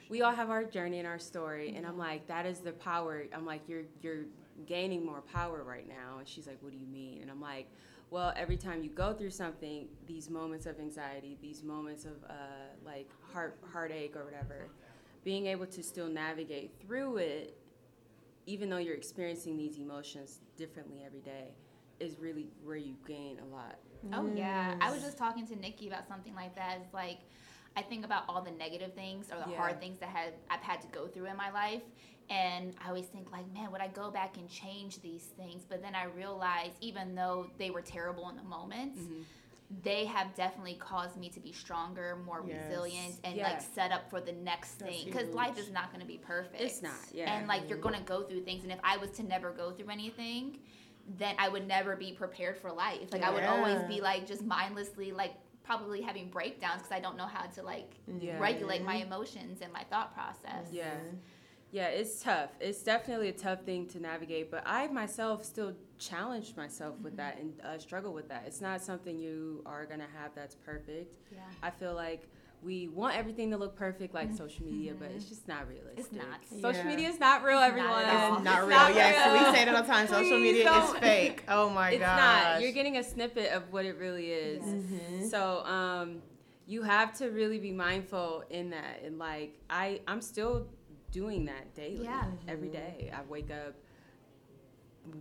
We 0.09 0.21
all 0.21 0.33
have 0.33 0.49
our 0.49 0.63
journey 0.63 0.99
and 0.99 1.07
our 1.07 1.19
story, 1.19 1.73
and 1.75 1.85
I'm 1.87 1.97
like, 1.97 2.27
that 2.27 2.45
is 2.45 2.59
the 2.59 2.73
power. 2.73 3.23
I'm 3.33 3.45
like, 3.45 3.61
you're 3.67 3.83
you're 4.01 4.25
gaining 4.67 5.05
more 5.05 5.21
power 5.21 5.63
right 5.63 5.87
now, 5.87 6.19
and 6.19 6.27
she's 6.27 6.45
like, 6.47 6.57
what 6.61 6.71
do 6.71 6.77
you 6.77 6.85
mean? 6.87 7.21
And 7.21 7.31
I'm 7.31 7.41
like, 7.41 7.67
well, 8.11 8.31
every 8.35 8.57
time 8.57 8.83
you 8.83 8.89
go 8.91 9.13
through 9.13 9.31
something, 9.31 9.87
these 10.05 10.29
moments 10.29 10.65
of 10.67 10.79
anxiety, 10.79 11.37
these 11.41 11.63
moments 11.63 12.05
of 12.05 12.11
uh, 12.29 12.33
like 12.85 13.09
heart 13.33 13.57
heartache 13.71 14.15
or 14.15 14.23
whatever, 14.25 14.67
being 15.23 15.47
able 15.47 15.65
to 15.67 15.81
still 15.81 16.07
navigate 16.07 16.71
through 16.85 17.17
it, 17.17 17.57
even 18.45 18.69
though 18.69 18.77
you're 18.77 18.93
experiencing 18.95 19.57
these 19.57 19.77
emotions 19.79 20.41
differently 20.57 21.01
every 21.05 21.21
day, 21.21 21.47
is 21.99 22.19
really 22.19 22.47
where 22.63 22.75
you 22.77 22.93
gain 23.07 23.39
a 23.39 23.45
lot. 23.55 23.77
Oh 24.11 24.29
yeah, 24.35 24.75
I 24.81 24.91
was 24.91 25.01
just 25.01 25.17
talking 25.17 25.47
to 25.47 25.55
Nikki 25.55 25.87
about 25.87 26.07
something 26.07 26.35
like 26.35 26.55
that. 26.55 26.79
It's 26.83 26.93
like 26.93 27.19
I 27.75 27.81
think 27.81 28.05
about 28.05 28.23
all 28.27 28.41
the 28.41 28.51
negative 28.51 28.93
things 28.93 29.31
or 29.31 29.43
the 29.43 29.51
Yeah. 29.51 29.57
hard 29.57 29.79
things 29.79 29.99
that 29.99 30.09
had 30.09 30.33
I've 30.49 30.61
had 30.61 30.81
to 30.81 30.87
go 30.87 31.07
through 31.07 31.25
in 31.25 31.37
my 31.37 31.51
life, 31.51 31.83
and 32.29 32.75
I 32.83 32.89
always 32.89 33.05
think 33.05 33.31
like, 33.31 33.51
man, 33.53 33.71
would 33.71 33.81
I 33.81 33.87
go 33.87 34.11
back 34.11 34.37
and 34.37 34.49
change 34.49 35.01
these 35.01 35.23
things? 35.37 35.63
But 35.67 35.81
then 35.81 35.95
I 35.95 36.05
realize, 36.05 36.71
even 36.81 37.15
though 37.15 37.47
they 37.57 37.69
were 37.71 37.81
terrible 37.81 38.29
in 38.29 38.35
the 38.35 38.43
moment. 38.43 38.97
Mm-hmm. 38.97 39.21
They 39.81 40.05
have 40.05 40.35
definitely 40.35 40.75
caused 40.75 41.17
me 41.17 41.29
to 41.29 41.39
be 41.39 41.51
stronger, 41.51 42.15
more 42.27 42.43
Yes. 42.45 42.63
resilient, 42.69 43.15
and 43.23 43.37
like 43.37 43.59
set 43.59 43.91
up 43.91 44.07
for 44.07 44.21
the 44.21 44.33
next 44.33 44.75
That's 44.75 44.91
thing. 44.91 45.05
Because 45.05 45.29
life 45.29 45.57
is 45.57 45.71
not 45.71 45.89
going 45.91 46.01
to 46.01 46.05
be 46.05 46.19
perfect. 46.19 46.61
It's 46.61 46.83
not, 46.83 46.93
yeah. 47.11 47.33
And 47.35 47.47
like 47.47 47.67
you're 47.67 47.79
mm-hmm. 47.79 47.89
going 47.89 47.99
to 47.99 48.05
go 48.05 48.21
through 48.21 48.41
things, 48.41 48.61
and 48.61 48.71
if 48.71 48.77
I 48.83 48.97
was 48.97 49.09
to 49.11 49.23
never 49.23 49.51
go 49.51 49.71
through 49.71 49.89
anything, 49.89 50.59
then 51.17 51.35
I 51.37 51.49
would 51.49 51.67
never 51.67 51.95
be 51.95 52.13
prepared 52.13 52.57
for 52.57 52.71
life. 52.71 53.11
Like 53.11 53.23
I 53.23 53.29
would 53.31 53.43
always 53.43 53.81
be 53.83 54.01
like 54.01 54.25
just 54.27 54.43
mindlessly 54.43 55.11
like 55.11 55.33
probably 55.63 56.01
having 56.01 56.29
breakdowns 56.29 56.81
because 56.81 56.91
I 56.91 56.99
don't 56.99 57.17
know 57.17 57.25
how 57.25 57.45
to 57.45 57.63
like 57.63 57.91
Yeah. 58.19 58.39
regulate 58.39 58.83
my 58.83 58.95
emotions 58.95 59.61
and 59.61 59.71
my 59.71 59.83
thought 59.89 60.13
process. 60.13 60.67
Yeah. 60.71 60.95
Yeah, 61.71 61.87
it's 61.87 62.21
tough. 62.21 62.51
It's 62.59 62.83
definitely 62.83 63.29
a 63.29 63.33
tough 63.33 63.63
thing 63.63 63.87
to 63.87 63.99
navigate, 63.99 64.51
but 64.51 64.61
I 64.63 64.85
myself 64.87 65.43
still 65.43 65.73
challenge 65.97 66.53
myself 66.55 66.99
with 67.01 67.17
that 67.17 67.39
and 67.39 67.59
uh, 67.61 67.79
struggle 67.79 68.13
with 68.13 68.29
that. 68.29 68.43
It's 68.45 68.61
not 68.61 68.79
something 68.81 69.17
you 69.19 69.63
are 69.65 69.85
going 69.87 69.99
to 69.99 70.05
have 70.21 70.35
that's 70.35 70.53
perfect. 70.53 71.15
Yeah. 71.31 71.39
I 71.63 71.71
feel 71.71 71.95
like 71.95 72.29
we 72.63 72.87
want 72.87 73.15
everything 73.17 73.51
to 73.51 73.57
look 73.57 73.75
perfect 73.75 74.13
like 74.13 74.33
social 74.33 74.65
media, 74.65 74.93
but 74.97 75.11
it's 75.11 75.25
just 75.25 75.47
not 75.47 75.67
realistic. 75.67 76.13
not. 76.13 76.39
Social 76.61 76.83
Yeah. 76.83 76.87
media 76.89 77.09
is 77.09 77.19
not 77.19 77.43
real, 77.43 77.59
It's 77.59 77.75
not 77.75 77.79
everyone. 77.79 78.03
at. 78.05 78.33
It's 78.35 78.43
not 78.43 78.57
It's 78.59 78.67
real. 78.67 78.95
yes, 78.95 79.33
real. 79.33 79.47
we 79.51 79.55
say 79.55 79.61
it 79.63 79.69
all 79.69 79.81
the 79.81 79.87
time. 79.87 80.07
Social 80.07 80.39
media 80.39 80.61
is 80.61 80.63
don't. 80.89 80.99
fake. 80.99 81.43
Oh 81.49 81.69
my 81.69 81.89
god. 81.89 81.93
it's 81.93 81.99
gosh. 82.01 82.43
not. 82.53 82.61
You're 82.61 82.71
getting 82.71 82.97
a 82.97 83.03
snippet 83.03 83.51
of 83.51 83.71
what 83.73 83.85
it 83.85 83.97
really 83.97 84.31
is. 84.31 84.63
Mhm. 84.63 85.29
So 85.29 85.63
um, 85.65 86.21
you 86.65 86.83
have 86.83 87.11
to 87.17 87.27
really 87.31 87.59
be 87.59 87.71
mindful 87.71 88.43
in 88.49 88.69
that, 88.69 89.01
and 89.03 89.17
like 89.19 89.59
I, 89.69 89.99
I'm 90.07 90.21
still 90.21 90.67
doing 91.11 91.45
that 91.45 91.75
daily, 91.75 92.05
Yeah. 92.05 92.25
every 92.47 92.69
day. 92.69 93.11
I 93.13 93.21
wake 93.29 93.51
up 93.51 93.75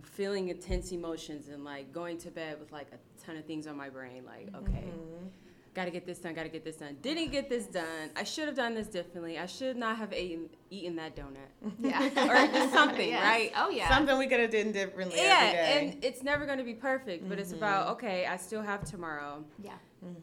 feeling 0.03 0.47
intense 0.47 0.91
emotions 0.93 1.49
and 1.49 1.65
like 1.65 1.91
going 1.91 2.17
to 2.19 2.31
bed 2.31 2.57
with 2.59 2.71
like 2.71 2.87
a 2.93 3.21
ton 3.25 3.35
of 3.35 3.45
things 3.45 3.67
on 3.67 3.75
my 3.75 3.89
brain. 3.89 4.23
Like, 4.25 4.47
okay, 4.55 4.85
Mm-hmm. 4.85 5.27
Gotta 5.73 5.91
get 5.91 6.05
this 6.05 6.19
done, 6.19 6.33
gotta 6.33 6.49
get 6.49 6.63
this 6.63 6.77
done. 6.77 6.97
Didn't 7.01 7.31
get 7.31 7.49
this 7.49 7.65
done. 7.65 8.09
I 8.15 8.23
should 8.23 8.47
have 8.47 8.55
done 8.55 8.75
this 8.75 8.87
differently. 8.87 9.39
I 9.39 9.45
should 9.45 9.75
not 9.77 9.97
have 9.97 10.13
eaten 10.13 10.49
eaten 10.69 10.95
that 10.97 11.15
donut. 11.15 11.49
Yeah. 11.79 12.01
Or 12.29 12.47
just 12.51 12.73
something, 12.73 13.09
Yes. 13.09 13.23
right? 13.23 13.51
Oh 13.55 13.69
yeah. 13.69 13.89
Something 13.89 14.17
we 14.17 14.27
could 14.27 14.39
have 14.39 14.51
done 14.51 14.71
differently. 14.71 15.17
Yeah, 15.17 15.39
every 15.41 15.57
day. 15.89 15.93
and 15.93 16.03
it's 16.05 16.23
never 16.23 16.45
going 16.45 16.57
to 16.59 16.63
be 16.63 16.73
perfect, 16.73 17.27
but 17.29 17.39
it's 17.39 17.51
about 17.53 17.87
okay. 17.93 18.25
I 18.25 18.37
still 18.37 18.61
have 18.61 18.83
tomorrow. 18.83 19.43
yeah. 19.61 19.73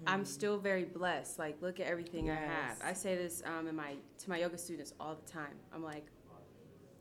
I'm 0.07 0.27
still 0.27 0.59
very 0.59 0.85
blessed. 0.85 1.39
Like, 1.39 1.57
look 1.63 1.81
at 1.81 1.87
everything 1.87 2.31
I 2.31 2.35
have. 2.35 2.77
I 2.85 2.93
say 2.93 3.17
this 3.17 3.43
um, 3.47 3.67
in 3.67 3.75
my 3.75 3.95
to 4.19 4.29
my 4.29 4.37
yoga 4.39 4.59
students 4.59 4.93
all 5.01 5.15
the 5.25 5.33
time. 5.33 5.57
I'm 5.75 5.83
like, 5.83 6.05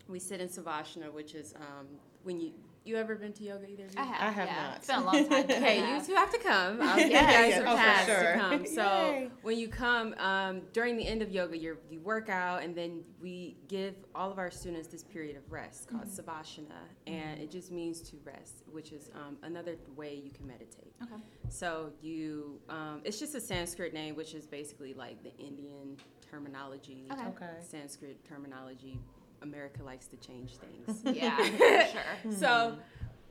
we 0.07 0.17
sit 0.17 0.39
in 0.39 0.47
savasana, 0.47 1.12
which 1.12 1.35
is 1.35 1.53
um, 1.57 1.88
when 2.23 2.39
you 2.39 2.51
you 2.89 2.98
ever 2.98 3.15
been 3.15 3.31
to 3.34 3.43
yoga 3.43 3.67
either 3.69 3.86
of 3.86 3.93
you? 3.93 4.01
I 4.01 4.03
have. 4.03 4.22
I 4.22 4.31
have 4.31 4.48
yeah. 4.48 4.63
not. 4.63 4.77
It's 4.77 4.88
been 4.88 4.96
a 5.00 5.05
long 5.05 5.29
time. 5.29 5.46
Okay, 5.60 5.96
you 5.96 6.01
two 6.05 6.15
have 6.15 6.31
to 6.31 6.39
come. 6.39 6.81
I'll 6.81 6.98
give 6.98 7.08
you 7.08 7.13
guys 7.13 7.50
Yeah, 7.51 7.60
a 7.60 7.74
oh, 7.74 8.05
for 8.05 8.12
sure. 8.12 8.34
to 8.34 8.39
come. 8.39 8.65
So 8.65 8.84
Yay. 9.12 9.29
when 9.43 9.58
you 9.58 9.67
come 9.67 10.13
um, 10.17 10.62
during 10.74 10.98
the 10.98 11.08
end 11.08 11.22
of 11.22 11.31
yoga, 11.31 11.58
you 11.58 11.77
you 11.89 12.00
work 12.01 12.29
out, 12.29 12.63
and 12.63 12.75
then 12.75 13.03
we 13.22 13.58
give 13.67 13.96
all 14.15 14.31
of 14.31 14.38
our 14.39 14.51
students 14.51 14.88
this 14.88 15.03
period 15.03 15.38
of 15.38 15.43
rest 15.51 15.88
called 15.89 16.05
Mm-hmm. 16.08 16.29
savasana, 16.29 16.81
and 17.08 17.39
it 17.39 17.51
just 17.51 17.72
means 17.72 18.01
to 18.01 18.17
rest, 18.25 18.63
which 18.72 18.91
is 18.91 19.10
um, 19.15 19.38
another 19.43 19.75
way 19.96 20.15
you 20.24 20.31
can 20.31 20.48
meditate. 20.48 20.93
Okay. 21.03 21.22
So 21.50 21.91
you, 22.01 22.60
um, 22.69 23.01
it's 23.03 23.19
just 23.19 23.36
a 23.36 23.41
Sanskrit 23.41 23.93
name, 23.93 24.15
which 24.15 24.34
is 24.34 24.46
basically 24.48 24.93
like 24.93 25.22
the 25.24 25.36
Indian 25.38 25.98
terminology. 26.29 27.05
Okay. 27.12 27.25
Okay. 27.27 27.50
Sanskrit 27.62 28.24
terminology. 28.25 29.00
America 29.41 29.84
likes 29.84 30.08
to 30.08 30.17
change 30.17 30.58
things. 30.58 31.01
Yeah. 31.15 31.38
For 31.38 31.88
sure. 32.31 32.38
So 32.38 32.77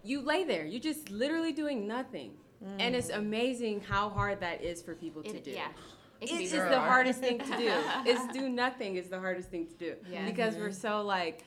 you 0.03 0.21
lay 0.21 0.45
there, 0.45 0.65
you're 0.65 0.81
just 0.81 1.11
literally 1.11 1.53
doing 1.53 1.87
nothing. 1.87 2.33
And 2.81 2.97
it's 2.97 3.11
amazing 3.11 3.83
how 3.83 4.09
hard 4.09 4.41
that 4.41 4.65
is 4.65 4.83
for 4.83 4.95
people 4.97 5.23
to 5.23 5.39
do. 5.41 5.53
yeah. 5.53 5.69
It 6.21 6.31
It's 6.33 6.51
just 6.51 6.69
the 6.69 6.81
hardest 6.81 7.21
thing 7.21 7.39
to 7.39 7.57
do. 7.57 7.73
It's 8.05 8.33
do 8.33 8.49
nothing 8.49 8.97
is 8.97 9.09
the 9.09 9.21
hardest 9.21 9.51
thing 9.51 9.67
to 9.69 9.75
do. 9.75 9.95
Yeah. 10.11 10.27
Because 10.27 10.57
we're 10.57 10.73
so 10.73 11.03
like 11.03 11.45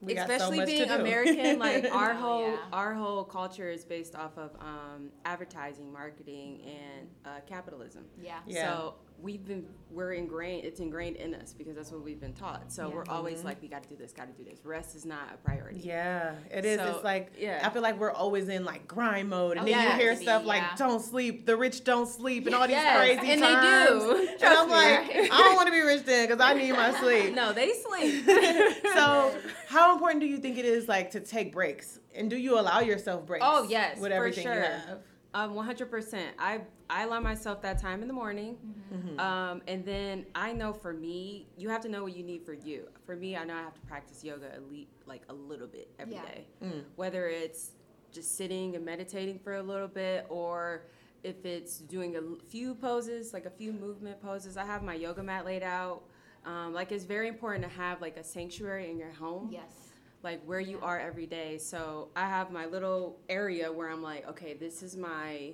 We 0.00 0.14
got 0.14 0.26
so 0.28 0.34
especially 0.34 0.64
being. 0.64 0.88
American, 0.88 1.58
like 1.58 1.92
our 1.92 2.14
whole 2.14 2.52
yeah. 2.52 2.56
our 2.72 2.94
whole 2.94 3.24
culture 3.24 3.68
is 3.68 3.84
based 3.84 4.14
off 4.16 4.38
of 4.38 4.50
um, 4.60 5.10
advertising, 5.26 5.92
marketing, 5.92 6.62
and 6.64 7.08
uh, 7.26 7.40
capitalism. 7.46 8.04
Yeah. 8.22 8.38
Yeah. 8.46 8.64
So 8.64 8.94
we've 9.20 9.44
been 9.44 9.66
we're 9.90 10.12
ingrained. 10.12 10.66
It's 10.66 10.80
ingrained 10.80 11.16
in 11.16 11.34
us 11.34 11.54
because 11.56 11.74
that's 11.74 11.90
what 11.90 12.02
we've 12.02 12.20
been 12.20 12.34
taught. 12.34 12.70
So 12.70 12.88
Yeah. 12.88 12.94
we're 12.94 13.06
always 13.08 13.38
mm-hmm. 13.38 13.46
like, 13.46 13.62
we 13.62 13.68
got 13.68 13.82
to 13.84 13.88
do 13.88 13.96
this, 13.96 14.12
got 14.12 14.26
to 14.26 14.42
do 14.42 14.48
this. 14.48 14.62
Rest 14.64 14.94
is 14.94 15.06
not 15.06 15.30
a 15.32 15.38
priority. 15.38 15.80
Yeah, 15.80 16.34
it 16.50 16.66
is. 16.66 16.78
So, 16.78 16.86
it's 16.94 17.04
like 17.04 17.32
yeah. 17.38 17.62
I 17.64 17.70
feel 17.70 17.80
like 17.82 17.98
we're 17.98 18.12
always 18.12 18.48
in 18.48 18.64
like 18.64 18.86
grind 18.86 19.30
mode, 19.30 19.52
and 19.56 19.60
Oh, 19.60 19.64
then 19.64 19.72
yeah. 19.72 19.94
you 19.96 20.00
hear 20.00 20.14
stuff 20.16 20.44
like 20.44 20.62
yeah. 20.62 20.76
"don't 20.76 21.00
sleep," 21.00 21.46
"the 21.46 21.56
rich 21.56 21.84
don't 21.84 22.06
sleep," 22.06 22.46
and 22.46 22.54
all 22.54 22.66
these 22.66 22.72
Yes, 22.72 22.96
crazy 22.96 23.32
and 23.32 23.40
terms. 23.40 24.04
they 24.04 24.08
do. 24.18 24.28
And 24.28 24.38
Trust 24.38 24.60
I'm 24.60 24.66
me, 24.68 24.74
like, 24.74 25.08
right? 25.08 25.32
I 25.32 25.38
don't 25.38 25.56
want 25.56 25.66
to 25.66 25.72
be 25.72 25.80
rich 25.80 26.04
then 26.04 26.28
because 26.28 26.40
I 26.40 26.52
need 26.54 26.72
my 26.72 26.92
sleep. 27.00 27.34
No, 27.34 27.52
they 27.52 27.72
sleep. 27.72 28.24
so, 28.94 29.34
how 29.68 29.94
important 29.94 30.20
do 30.20 30.26
you 30.26 30.38
think 30.38 30.58
it 30.58 30.64
is 30.64 30.86
like 30.86 31.10
to 31.12 31.20
take 31.20 31.52
breaks, 31.52 31.98
and 32.14 32.28
do 32.30 32.36
you 32.36 32.58
allow 32.58 32.80
yourself 32.80 33.26
breaks? 33.26 33.44
Oh, 33.46 33.66
yes, 33.68 33.98
with 33.98 34.10
for 34.10 34.16
everything 34.16 34.44
sure. 34.44 34.54
you 34.54 34.60
have. 34.60 34.98
Um, 35.34 35.54
100%. 35.54 36.28
I 36.38 36.62
I 36.90 37.02
allow 37.04 37.20
myself 37.20 37.60
that 37.62 37.78
time 37.80 38.00
in 38.00 38.08
the 38.08 38.14
morning. 38.14 38.56
Mm-hmm. 38.92 39.20
Um, 39.20 39.60
and 39.68 39.84
then 39.84 40.24
I 40.34 40.52
know 40.54 40.72
for 40.72 40.94
me, 40.94 41.46
you 41.58 41.68
have 41.68 41.82
to 41.82 41.88
know 41.88 42.02
what 42.02 42.16
you 42.16 42.22
need 42.24 42.46
for 42.46 42.54
you. 42.54 42.88
For 43.04 43.14
me, 43.14 43.36
I 43.36 43.44
know 43.44 43.54
I 43.54 43.60
have 43.60 43.74
to 43.74 43.80
practice 43.82 44.24
yoga 44.24 44.56
elite 44.56 44.88
like 45.06 45.22
a 45.28 45.34
little 45.34 45.66
bit 45.66 45.90
every 45.98 46.14
Yeah. 46.14 46.22
day. 46.22 46.46
Mm. 46.64 46.84
Whether 46.96 47.28
it's 47.28 47.72
just 48.10 48.36
sitting 48.38 48.74
and 48.74 48.84
meditating 48.86 49.38
for 49.38 49.56
a 49.56 49.62
little 49.62 49.86
bit 49.88 50.24
or 50.30 50.84
if 51.22 51.44
it's 51.44 51.78
doing 51.80 52.16
a 52.16 52.22
few 52.48 52.74
poses, 52.74 53.34
like 53.34 53.44
a 53.44 53.50
few 53.50 53.72
movement 53.74 54.22
poses. 54.22 54.56
I 54.56 54.64
have 54.64 54.82
my 54.82 54.94
yoga 54.94 55.22
mat 55.22 55.44
laid 55.44 55.62
out. 55.62 56.04
Um, 56.46 56.72
like 56.72 56.90
it's 56.90 57.04
very 57.04 57.28
important 57.28 57.64
to 57.64 57.70
have 57.76 58.00
like 58.00 58.16
a 58.16 58.24
sanctuary 58.24 58.90
in 58.90 58.96
your 58.98 59.10
home 59.12 59.50
Yes. 59.52 59.87
Like 60.22 60.42
where 60.44 60.60
you 60.60 60.80
are 60.80 60.98
every 60.98 61.26
day. 61.26 61.58
So 61.58 62.08
I 62.16 62.28
have 62.28 62.50
my 62.50 62.66
little 62.66 63.18
area 63.28 63.70
where 63.72 63.88
I'm 63.88 64.02
like, 64.02 64.26
okay, 64.28 64.54
this 64.54 64.82
is 64.82 64.96
my 64.96 65.52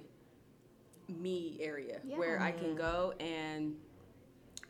me 1.09 1.59
area 1.61 2.01
Yeah. 2.05 2.17
where 2.17 2.41
I 2.41 2.51
can 2.51 2.75
go 2.75 3.13
and 3.21 3.77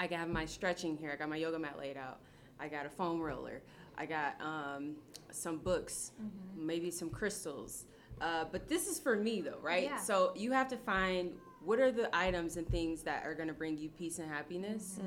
I 0.01 0.07
can 0.09 0.19
have 0.19 0.29
my 0.29 0.47
stretching 0.47 0.97
here. 0.97 1.13
I 1.13 1.17
got 1.17 1.29
my 1.29 1.37
yoga 1.37 1.59
mat 1.59 1.79
laid 1.79 1.97
out. 1.97 2.19
I 2.59 2.69
got 2.69 2.87
a 2.87 2.91
foam 2.91 3.21
roller. 3.21 3.63
I 3.97 4.07
got 4.07 4.35
um, 4.41 4.97
some 5.31 5.59
books, 5.59 6.11
Mm-hmm. 6.21 6.67
maybe 6.67 6.91
some 6.91 7.11
crystals. 7.11 7.85
Uh, 8.21 8.45
but 8.51 8.69
this 8.69 8.89
is 8.89 8.99
for 8.99 9.17
me 9.17 9.41
though, 9.41 9.59
right? 9.63 9.85
Yeah. 9.85 9.99
So 9.99 10.33
you 10.35 10.51
have 10.53 10.69
to 10.69 10.77
find 10.77 11.33
what 11.65 11.81
are 11.81 11.91
the 11.93 12.15
items 12.17 12.57
and 12.57 12.69
things 12.69 13.03
that 13.03 13.25
are 13.25 13.35
going 13.35 13.49
to 13.49 13.55
bring 13.55 13.77
you 13.79 13.89
peace 13.89 14.19
and 14.19 14.29
happiness 14.31 14.99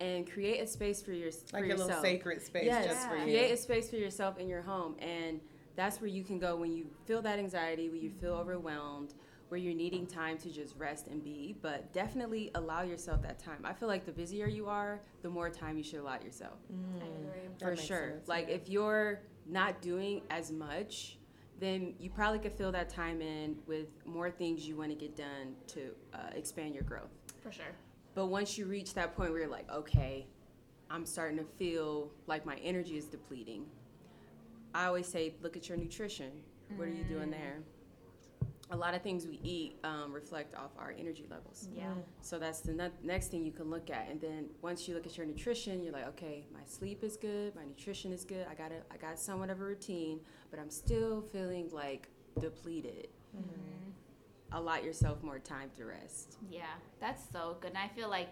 and 0.00 0.30
create 0.30 0.60
a 0.60 0.66
space 0.66 1.02
for, 1.02 1.12
your, 1.12 1.30
for 1.30 1.38
Mm-hmm. 1.38 1.70
Like 1.70 1.78
a 1.78 1.82
little 1.82 2.02
sacred 2.02 2.42
space 2.42 2.64
Yes, 2.66 2.86
just 2.86 3.08
for 3.08 3.16
you. 3.16 3.22
create 3.24 3.52
a 3.52 3.56
space 3.56 3.90
for 3.90 3.96
yourself 3.96 4.38
in 4.38 4.48
your 4.48 4.62
home, 4.62 4.96
and 4.98 5.40
that's 5.76 6.00
where 6.00 6.08
you 6.08 6.22
can 6.22 6.38
go 6.38 6.56
when 6.56 6.72
you 6.72 6.86
feel 7.06 7.20
that 7.22 7.38
anxiety, 7.38 7.88
when 7.88 8.00
you 8.00 8.10
feel 8.10 8.34
overwhelmed, 8.34 9.14
where 9.48 9.58
you're 9.58 9.74
needing 9.74 10.06
time 10.06 10.38
to 10.38 10.50
just 10.50 10.76
rest 10.76 11.06
and 11.08 11.22
be. 11.22 11.56
But 11.60 11.92
definitely 11.92 12.50
allow 12.54 12.82
yourself 12.82 13.22
that 13.22 13.38
time. 13.38 13.58
I 13.64 13.72
feel 13.72 13.88
like 13.88 14.04
the 14.06 14.12
busier 14.12 14.46
you 14.46 14.68
are, 14.68 15.00
the 15.22 15.28
more 15.30 15.50
time 15.50 15.76
you 15.76 15.84
should 15.84 16.00
allow 16.00 16.18
yourself. 16.20 16.58
I 17.00 17.04
agree. 17.04 17.48
For 17.58 17.76
sure. 17.76 18.10
sense, 18.12 18.28
like 18.28 18.48
yeah. 18.48 18.54
if 18.54 18.68
you're 18.68 19.20
not 19.46 19.82
doing 19.82 20.22
as 20.30 20.50
much, 20.50 21.18
then 21.60 21.94
you 21.98 22.10
probably 22.10 22.38
could 22.38 22.52
fill 22.52 22.72
that 22.72 22.88
time 22.88 23.20
in 23.20 23.56
with 23.66 23.86
more 24.04 24.30
things 24.30 24.66
you 24.66 24.76
want 24.76 24.90
to 24.90 24.96
get 24.96 25.16
done 25.16 25.54
to 25.68 25.90
uh, 26.12 26.18
expand 26.34 26.74
your 26.74 26.82
growth. 26.82 27.10
For 27.42 27.52
sure. 27.52 27.74
But 28.14 28.26
once 28.26 28.58
you 28.58 28.66
reach 28.66 28.94
that 28.94 29.16
point 29.16 29.30
where 29.30 29.40
you're 29.40 29.50
like, 29.50 29.70
okay, 29.70 30.26
I'm 30.90 31.06
starting 31.06 31.38
to 31.38 31.44
feel 31.44 32.10
like 32.26 32.44
my 32.46 32.56
energy 32.56 32.96
is 32.96 33.06
depleting. 33.06 33.66
I 34.74 34.86
always 34.86 35.06
say, 35.06 35.34
look 35.42 35.56
at 35.56 35.68
your 35.68 35.78
nutrition. 35.78 36.30
What 36.76 36.88
are 36.88 36.92
you 36.92 37.04
doing 37.04 37.30
there? 37.30 37.58
A 38.70 38.76
lot 38.76 38.94
of 38.94 39.02
things 39.02 39.26
we 39.26 39.38
eat 39.42 39.76
um, 39.84 40.10
reflect 40.12 40.54
off 40.54 40.70
our 40.78 40.94
energy 40.98 41.26
levels. 41.30 41.68
Yeah. 41.76 41.92
So 42.22 42.38
that's 42.38 42.60
the 42.60 42.72
ne- 42.72 42.90
next 43.02 43.28
thing 43.28 43.44
you 43.44 43.52
can 43.52 43.68
look 43.68 43.90
at. 43.90 44.08
And 44.08 44.20
then 44.20 44.46
once 44.62 44.88
you 44.88 44.94
look 44.94 45.06
at 45.06 45.16
your 45.18 45.26
nutrition, 45.26 45.82
you're 45.82 45.92
like, 45.92 46.08
okay, 46.08 46.46
my 46.52 46.64
sleep 46.64 47.04
is 47.04 47.16
good, 47.18 47.54
my 47.54 47.64
nutrition 47.64 48.10
is 48.10 48.24
good. 48.24 48.46
I 48.50 48.54
got 48.54 48.72
a, 48.72 48.76
I 48.90 48.96
got 48.96 49.18
somewhat 49.18 49.50
of 49.50 49.60
a 49.60 49.64
routine, 49.64 50.20
but 50.50 50.58
I'm 50.58 50.70
still 50.70 51.20
feeling 51.20 51.68
like 51.72 52.08
depleted. 52.40 53.08
Allot 54.52 54.84
yourself 54.84 55.22
more 55.22 55.38
time 55.38 55.70
to 55.76 55.84
rest. 55.84 56.38
Yeah. 56.50 56.62
That's 57.00 57.22
so 57.32 57.56
good. 57.60 57.70
And 57.70 57.78
I 57.78 57.88
feel 57.88 58.08
like 58.08 58.28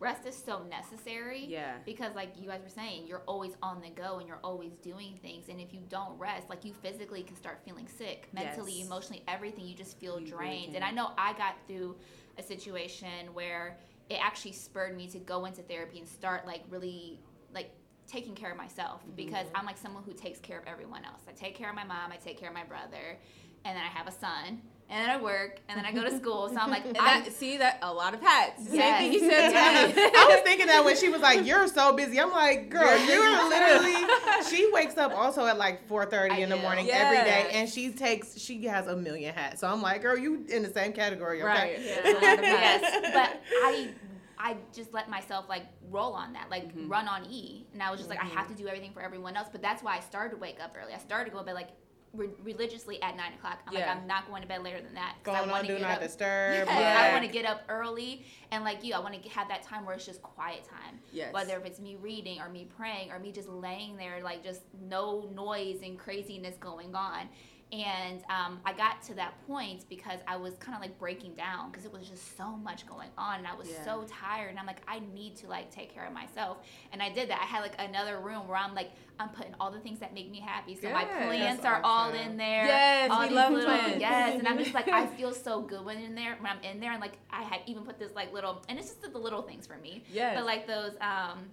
rest 0.00 0.26
is 0.26 0.36
so 0.36 0.62
necessary. 0.64 1.44
Yeah. 1.46 1.76
Because 1.84 2.14
like 2.14 2.32
you 2.40 2.48
guys 2.48 2.60
were 2.62 2.68
saying, 2.68 3.06
you're 3.06 3.22
always 3.26 3.52
on 3.62 3.80
the 3.80 3.90
go 3.90 4.18
and 4.18 4.28
you're 4.28 4.40
always 4.44 4.76
doing 4.76 5.18
things. 5.22 5.48
And 5.48 5.60
if 5.60 5.72
you 5.72 5.80
don't 5.88 6.18
rest, 6.18 6.48
like 6.48 6.64
you 6.64 6.72
physically 6.74 7.22
can 7.22 7.36
start 7.36 7.60
feeling 7.64 7.88
sick, 7.88 8.28
mentally, 8.32 8.72
Yes. 8.72 8.86
emotionally, 8.86 9.22
everything. 9.28 9.66
You 9.66 9.74
just 9.74 9.98
feel 9.98 10.20
You 10.20 10.26
drained. 10.26 10.66
can. 10.66 10.76
and 10.76 10.84
I 10.84 10.90
know 10.90 11.12
I 11.16 11.32
got 11.34 11.54
through 11.66 11.96
a 12.38 12.42
situation 12.42 13.32
where 13.32 13.78
it 14.10 14.18
actually 14.22 14.52
spurred 14.52 14.96
me 14.96 15.06
to 15.08 15.18
go 15.18 15.46
into 15.46 15.62
therapy 15.62 15.98
and 15.98 16.08
start 16.08 16.46
like 16.46 16.62
really 16.68 17.20
like 17.54 17.70
taking 18.06 18.34
care 18.34 18.50
of 18.50 18.56
myself 18.56 19.00
mm-hmm. 19.02 19.16
because 19.16 19.46
I'm 19.54 19.64
like 19.64 19.78
someone 19.78 20.02
who 20.04 20.12
takes 20.12 20.38
care 20.40 20.58
of 20.58 20.66
everyone 20.66 21.04
else. 21.04 21.22
I 21.28 21.32
take 21.32 21.54
care 21.54 21.70
of 21.70 21.74
my 21.74 21.84
mom, 21.84 22.12
I 22.12 22.16
take 22.16 22.38
care 22.38 22.48
of 22.48 22.54
my 22.54 22.64
brother, 22.64 23.18
and 23.64 23.76
then 23.76 23.82
I 23.82 23.88
have 23.88 24.06
a 24.06 24.12
son, 24.12 24.60
and 24.90 25.00
then 25.02 25.10
I 25.10 25.20
work, 25.22 25.60
and 25.68 25.78
then 25.78 25.86
I 25.86 25.92
go 25.92 26.02
to 26.04 26.16
school. 26.16 26.48
So 26.48 26.56
I'm 26.60 26.70
like, 26.70 26.84
And 26.86 26.96
I'm, 26.98 27.24
that, 27.24 27.32
see 27.32 27.56
that 27.58 27.78
a 27.82 27.92
lot 27.92 28.14
of 28.14 28.20
hats. 28.20 28.64
Same 28.68 28.94
thing 28.96 29.12
you 29.12 29.20
said 29.20 29.48
to 29.48 29.54
Yes. 29.54 29.94
I 30.16 30.26
was 30.28 30.40
thinking 30.44 30.66
that 30.66 30.84
when 30.84 30.96
she 30.96 31.08
was 31.08 31.20
like, 31.22 31.46
"You're 31.46 31.66
so 31.68 31.92
busy," 31.94 32.20
I'm 32.20 32.30
like, 32.32 32.70
"Girl, 32.70 32.96
You're 32.98 33.14
you're 33.24 33.48
literally." 33.48 34.04
She 34.50 34.68
wakes 34.72 34.98
up 34.98 35.12
also 35.12 35.46
at 35.46 35.56
like 35.58 35.88
4:30 35.88 36.30
I 36.30 36.38
in 36.38 36.48
the 36.50 36.56
do. 36.56 36.62
morning 36.62 36.90
every 36.90 37.16
day, 37.18 37.48
and 37.54 37.68
she 37.68 37.92
takes 37.92 38.38
she 38.38 38.64
has 38.66 38.86
a 38.86 38.96
million 38.96 39.32
hats. 39.34 39.60
So 39.60 39.68
I'm 39.68 39.80
like, 39.80 40.02
"Girl, 40.02 40.18
you 40.18 40.44
in 40.48 40.62
the 40.62 40.70
same 40.70 40.92
category, 40.92 41.42
okay?" 41.42 41.48
Right. 41.48 41.78
It's 41.78 42.08
a 42.08 42.12
lot 42.26 42.38
of 42.38 42.44
hats. 42.44 42.82
yes, 42.82 43.10
but 43.14 43.42
I 43.62 43.88
I 44.36 44.56
just 44.74 44.92
let 44.92 45.08
myself 45.08 45.48
like 45.48 45.64
roll 45.90 46.12
on 46.12 46.34
that, 46.34 46.50
like 46.50 46.74
Mhm. 46.76 46.90
run 46.90 47.08
on 47.08 47.24
E, 47.30 47.64
and 47.72 47.82
I 47.82 47.90
was 47.90 47.98
just 48.00 48.10
like, 48.10 48.20
I 48.20 48.26
have 48.26 48.48
to 48.48 48.54
do 48.54 48.66
everything 48.66 48.92
for 48.92 49.00
everyone 49.00 49.36
else. 49.36 49.48
But 49.50 49.62
that's 49.62 49.82
why 49.82 49.96
I 49.96 50.00
started 50.00 50.30
to 50.34 50.36
wake 50.36 50.62
up 50.62 50.76
early. 50.80 50.92
I 50.92 50.98
started 50.98 51.26
to 51.26 51.30
go 51.30 51.38
to 51.38 51.44
bed 51.44 51.54
like 51.54 51.68
re- 52.14 52.28
religiously 52.42 53.00
at 53.02 53.16
nine 53.16 53.32
o'clock. 53.34 53.60
I'm 53.66 53.72
Yeah. 53.74 53.80
like, 53.80 53.88
I'm 53.96 54.06
not 54.06 54.28
going 54.28 54.42
to 54.42 54.48
bed 54.48 54.62
later 54.62 54.80
than 54.80 54.94
that. 54.94 55.16
'cause 55.22 55.34
I 55.34 55.38
Going 55.38 55.50
on, 55.50 55.56
wanna 55.56 55.68
do 55.68 55.74
get 55.74 55.82
not 55.82 55.90
up- 55.96 56.00
disturb. 56.02 56.54
Yes, 56.54 56.66
Yeah. 56.68 57.02
I 57.08 57.12
want 57.12 57.24
to 57.24 57.30
get 57.30 57.44
up 57.44 57.62
early, 57.68 58.24
and 58.50 58.64
like 58.64 58.82
you, 58.84 58.94
I 58.94 58.98
want 59.00 59.20
to 59.22 59.28
have 59.30 59.48
that 59.48 59.62
time 59.62 59.84
where 59.84 59.94
it's 59.94 60.06
just 60.06 60.22
quiet 60.22 60.64
time. 60.64 61.00
Yes. 61.12 61.32
Whether 61.32 61.56
if 61.58 61.64
it's 61.64 61.80
me 61.80 61.96
reading 61.96 62.40
or 62.40 62.48
me 62.48 62.66
praying 62.76 63.10
or 63.10 63.18
me 63.18 63.32
just 63.32 63.48
laying 63.48 63.96
there, 63.96 64.22
like 64.22 64.42
just 64.42 64.62
no 64.80 65.28
noise 65.34 65.80
and 65.82 65.98
craziness 65.98 66.56
going 66.58 66.94
on. 66.94 67.28
And 67.72 68.20
um, 68.30 68.60
I 68.64 68.72
got 68.72 69.02
to 69.04 69.14
that 69.14 69.34
point 69.48 69.84
because 69.88 70.20
I 70.28 70.36
was 70.36 70.54
kind 70.58 70.76
of 70.76 70.82
like 70.82 70.96
breaking 70.98 71.34
down 71.34 71.70
because 71.70 71.84
it 71.84 71.92
was 71.92 72.08
just 72.08 72.36
so 72.36 72.56
much 72.56 72.86
going 72.86 73.08
on, 73.18 73.38
and 73.38 73.46
I 73.46 73.54
was 73.54 73.68
Yeah. 73.68 73.84
so 73.84 74.04
tired. 74.08 74.50
And 74.50 74.58
I'm 74.58 74.66
like, 74.66 74.82
I 74.86 75.00
need 75.12 75.34
to 75.38 75.48
like 75.48 75.70
take 75.72 75.92
care 75.92 76.06
of 76.06 76.12
myself, 76.12 76.58
and 76.92 77.02
I 77.02 77.08
did 77.10 77.30
that. 77.30 77.40
I 77.40 77.44
had 77.46 77.62
like 77.62 77.74
another 77.80 78.20
room 78.20 78.46
where 78.46 78.58
I'm 78.58 78.74
like, 78.74 78.90
I'm 79.18 79.30
putting 79.30 79.54
all 79.58 79.70
the 79.72 79.80
things 79.80 79.98
that 80.00 80.14
make 80.14 80.30
me 80.30 80.40
happy. 80.40 80.76
So 80.76 80.88
my 80.90 81.04
plants 81.04 81.64
are 81.64 81.80
all 81.82 82.12
in 82.12 82.36
there. 82.36 82.66
Yes, 82.66 83.10
all 83.10 83.20
we 83.20 83.26
these 83.28 83.34
love 83.34 83.52
little, 83.52 83.68
plants. 83.70 84.00
Yes, 84.00 84.38
and 84.38 84.46
I'm 84.46 84.58
just 84.58 84.74
like, 84.74 84.88
I 84.88 85.06
feel 85.16 85.32
so 85.32 85.60
good 85.62 85.84
when 85.84 85.98
in 85.98 86.14
there 86.14 86.36
when 86.40 86.52
I'm 86.52 86.62
in 86.62 86.78
there, 86.80 86.92
and 86.92 87.00
like 87.00 87.18
I 87.30 87.42
had 87.42 87.60
even 87.66 87.84
put 87.84 87.98
this 87.98 88.12
like 88.14 88.32
little, 88.32 88.62
and 88.68 88.78
it's 88.78 88.88
just 88.88 89.12
the 89.12 89.18
little 89.18 89.42
things 89.42 89.66
for 89.66 89.76
me. 89.78 90.04
Yes. 90.12 90.36
But 90.36 90.44
like 90.44 90.66
those, 90.68 90.92
um, 91.00 91.46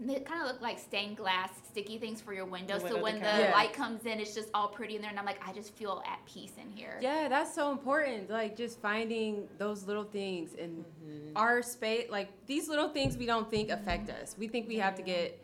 they 0.00 0.20
kind 0.20 0.40
of 0.40 0.48
look 0.48 0.60
like 0.60 0.78
stained 0.78 1.16
glass 1.16 1.50
sticky 1.70 1.98
things 1.98 2.20
for 2.20 2.32
your 2.32 2.46
window. 2.46 2.78
The 2.78 2.88
so 2.88 3.02
when 3.02 3.14
the 3.14 3.20
decor. 3.20 3.38
Yeah. 3.38 3.52
light 3.52 3.72
comes 3.72 4.06
in, 4.06 4.18
it's 4.18 4.34
just 4.34 4.48
all 4.54 4.68
pretty 4.68 4.96
in 4.96 5.02
there, 5.02 5.10
and 5.10 5.18
I'm 5.18 5.26
like, 5.26 5.40
I 5.46 5.52
just 5.52 5.74
feel 5.74 6.02
at 6.06 6.24
peace 6.26 6.52
in 6.60 6.70
here. 6.70 6.98
Yeah, 7.00 7.28
that's 7.28 7.54
so 7.54 7.70
important. 7.70 8.30
Like 8.30 8.56
just 8.56 8.80
finding 8.80 9.48
those 9.58 9.84
little 9.86 10.04
things 10.04 10.54
in 10.54 10.84
mm-hmm. 11.04 11.36
our 11.36 11.62
space. 11.62 12.10
Like 12.10 12.30
these 12.46 12.68
little 12.68 12.88
things 12.88 13.16
we 13.16 13.26
don't 13.26 13.50
think 13.50 13.70
affect 13.70 14.08
mm-hmm. 14.08 14.22
us. 14.22 14.36
We 14.38 14.48
think 14.48 14.68
we 14.68 14.76
have 14.76 14.94
to 14.96 15.02
get 15.02 15.38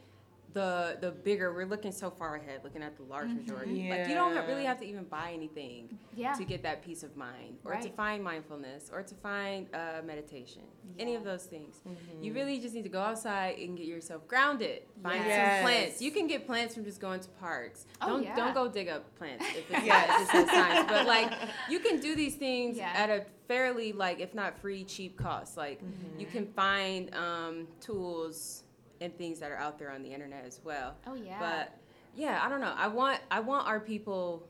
the 0.57 0.97
the 1.03 1.11
bigger. 1.11 1.53
We're 1.53 1.67
looking 1.67 1.93
so 1.93 2.11
far 2.11 2.37
ahead, 2.37 2.61
looking 2.65 2.83
at 2.83 2.97
the 2.97 3.03
large 3.03 3.29
majority. 3.29 3.89
Like 3.91 4.09
you 4.09 4.15
don't 4.15 4.35
really 4.49 4.65
have 4.65 4.79
to 4.81 4.87
even 4.87 5.05
buy 5.05 5.33
anything 5.35 5.99
Yeah. 6.15 6.33
to 6.33 6.45
get 6.45 6.63
that 6.63 6.83
peace 6.83 7.03
of 7.03 7.15
mind, 7.17 7.59
or 7.65 7.75
to 7.77 7.91
find 7.91 8.25
mindfulness, 8.25 8.91
or 8.93 9.03
to 9.03 9.15
find 9.17 9.67
uh, 9.75 10.01
meditation. 10.05 10.63
Any 10.99 11.15
of 11.15 11.25
those 11.25 11.45
things. 11.45 11.83
You 12.23 12.33
really 12.33 12.59
just 12.59 12.75
need 12.75 12.85
to 12.85 12.89
go 12.89 13.01
outside 13.01 13.59
and 13.59 13.77
get 13.77 13.87
yourself 13.87 14.27
grounded. 14.27 14.83
Find 15.03 15.23
Yes. 15.25 15.59
some 15.61 15.65
plants. 15.67 16.01
You 16.03 16.11
can 16.11 16.27
get 16.27 16.47
plants 16.47 16.75
from 16.75 16.85
just 16.85 17.01
going 17.01 17.21
to 17.21 17.29
parks. 17.41 17.85
Oh, 18.01 18.09
don't 18.09 18.23
yeah. 18.25 18.35
don't 18.37 18.55
go 18.55 18.67
dig 18.69 18.89
up 18.89 19.15
plants 19.19 19.45
if 19.51 19.71
it's 19.71 19.85
Yes. 19.85 20.33
not, 20.33 20.49
science. 20.49 20.87
But 20.89 21.07
like 21.07 21.31
you 21.69 21.81
can 21.81 22.01
do 22.01 22.17
these 22.17 22.35
things 22.37 22.79
Yeah. 22.79 22.93
at 22.95 23.11
a 23.11 23.27
fairly 23.47 23.93
like 23.93 24.19
if 24.21 24.35
not 24.35 24.59
free 24.59 24.83
cheap 24.83 25.17
cost 25.17 25.57
like 25.57 25.81
you 26.19 26.27
can 26.27 26.47
find 26.49 27.15
um, 27.15 27.69
tools 27.81 28.65
and 29.01 29.17
things 29.17 29.39
that 29.41 29.51
are 29.51 29.57
out 29.57 29.79
there 29.79 29.91
on 29.91 30.03
the 30.03 30.13
internet 30.13 30.45
as 30.45 30.61
well. 30.65 30.97
Oh 31.07 31.15
yeah. 31.15 31.39
but 31.39 31.79
yeah 32.15 32.41
i 32.43 32.49
don't 32.49 32.61
know. 32.61 32.75
I 32.77 32.89
want 32.89 33.21
i 33.31 33.41
want 33.41 33.67
our 33.67 33.81
people 33.81 34.49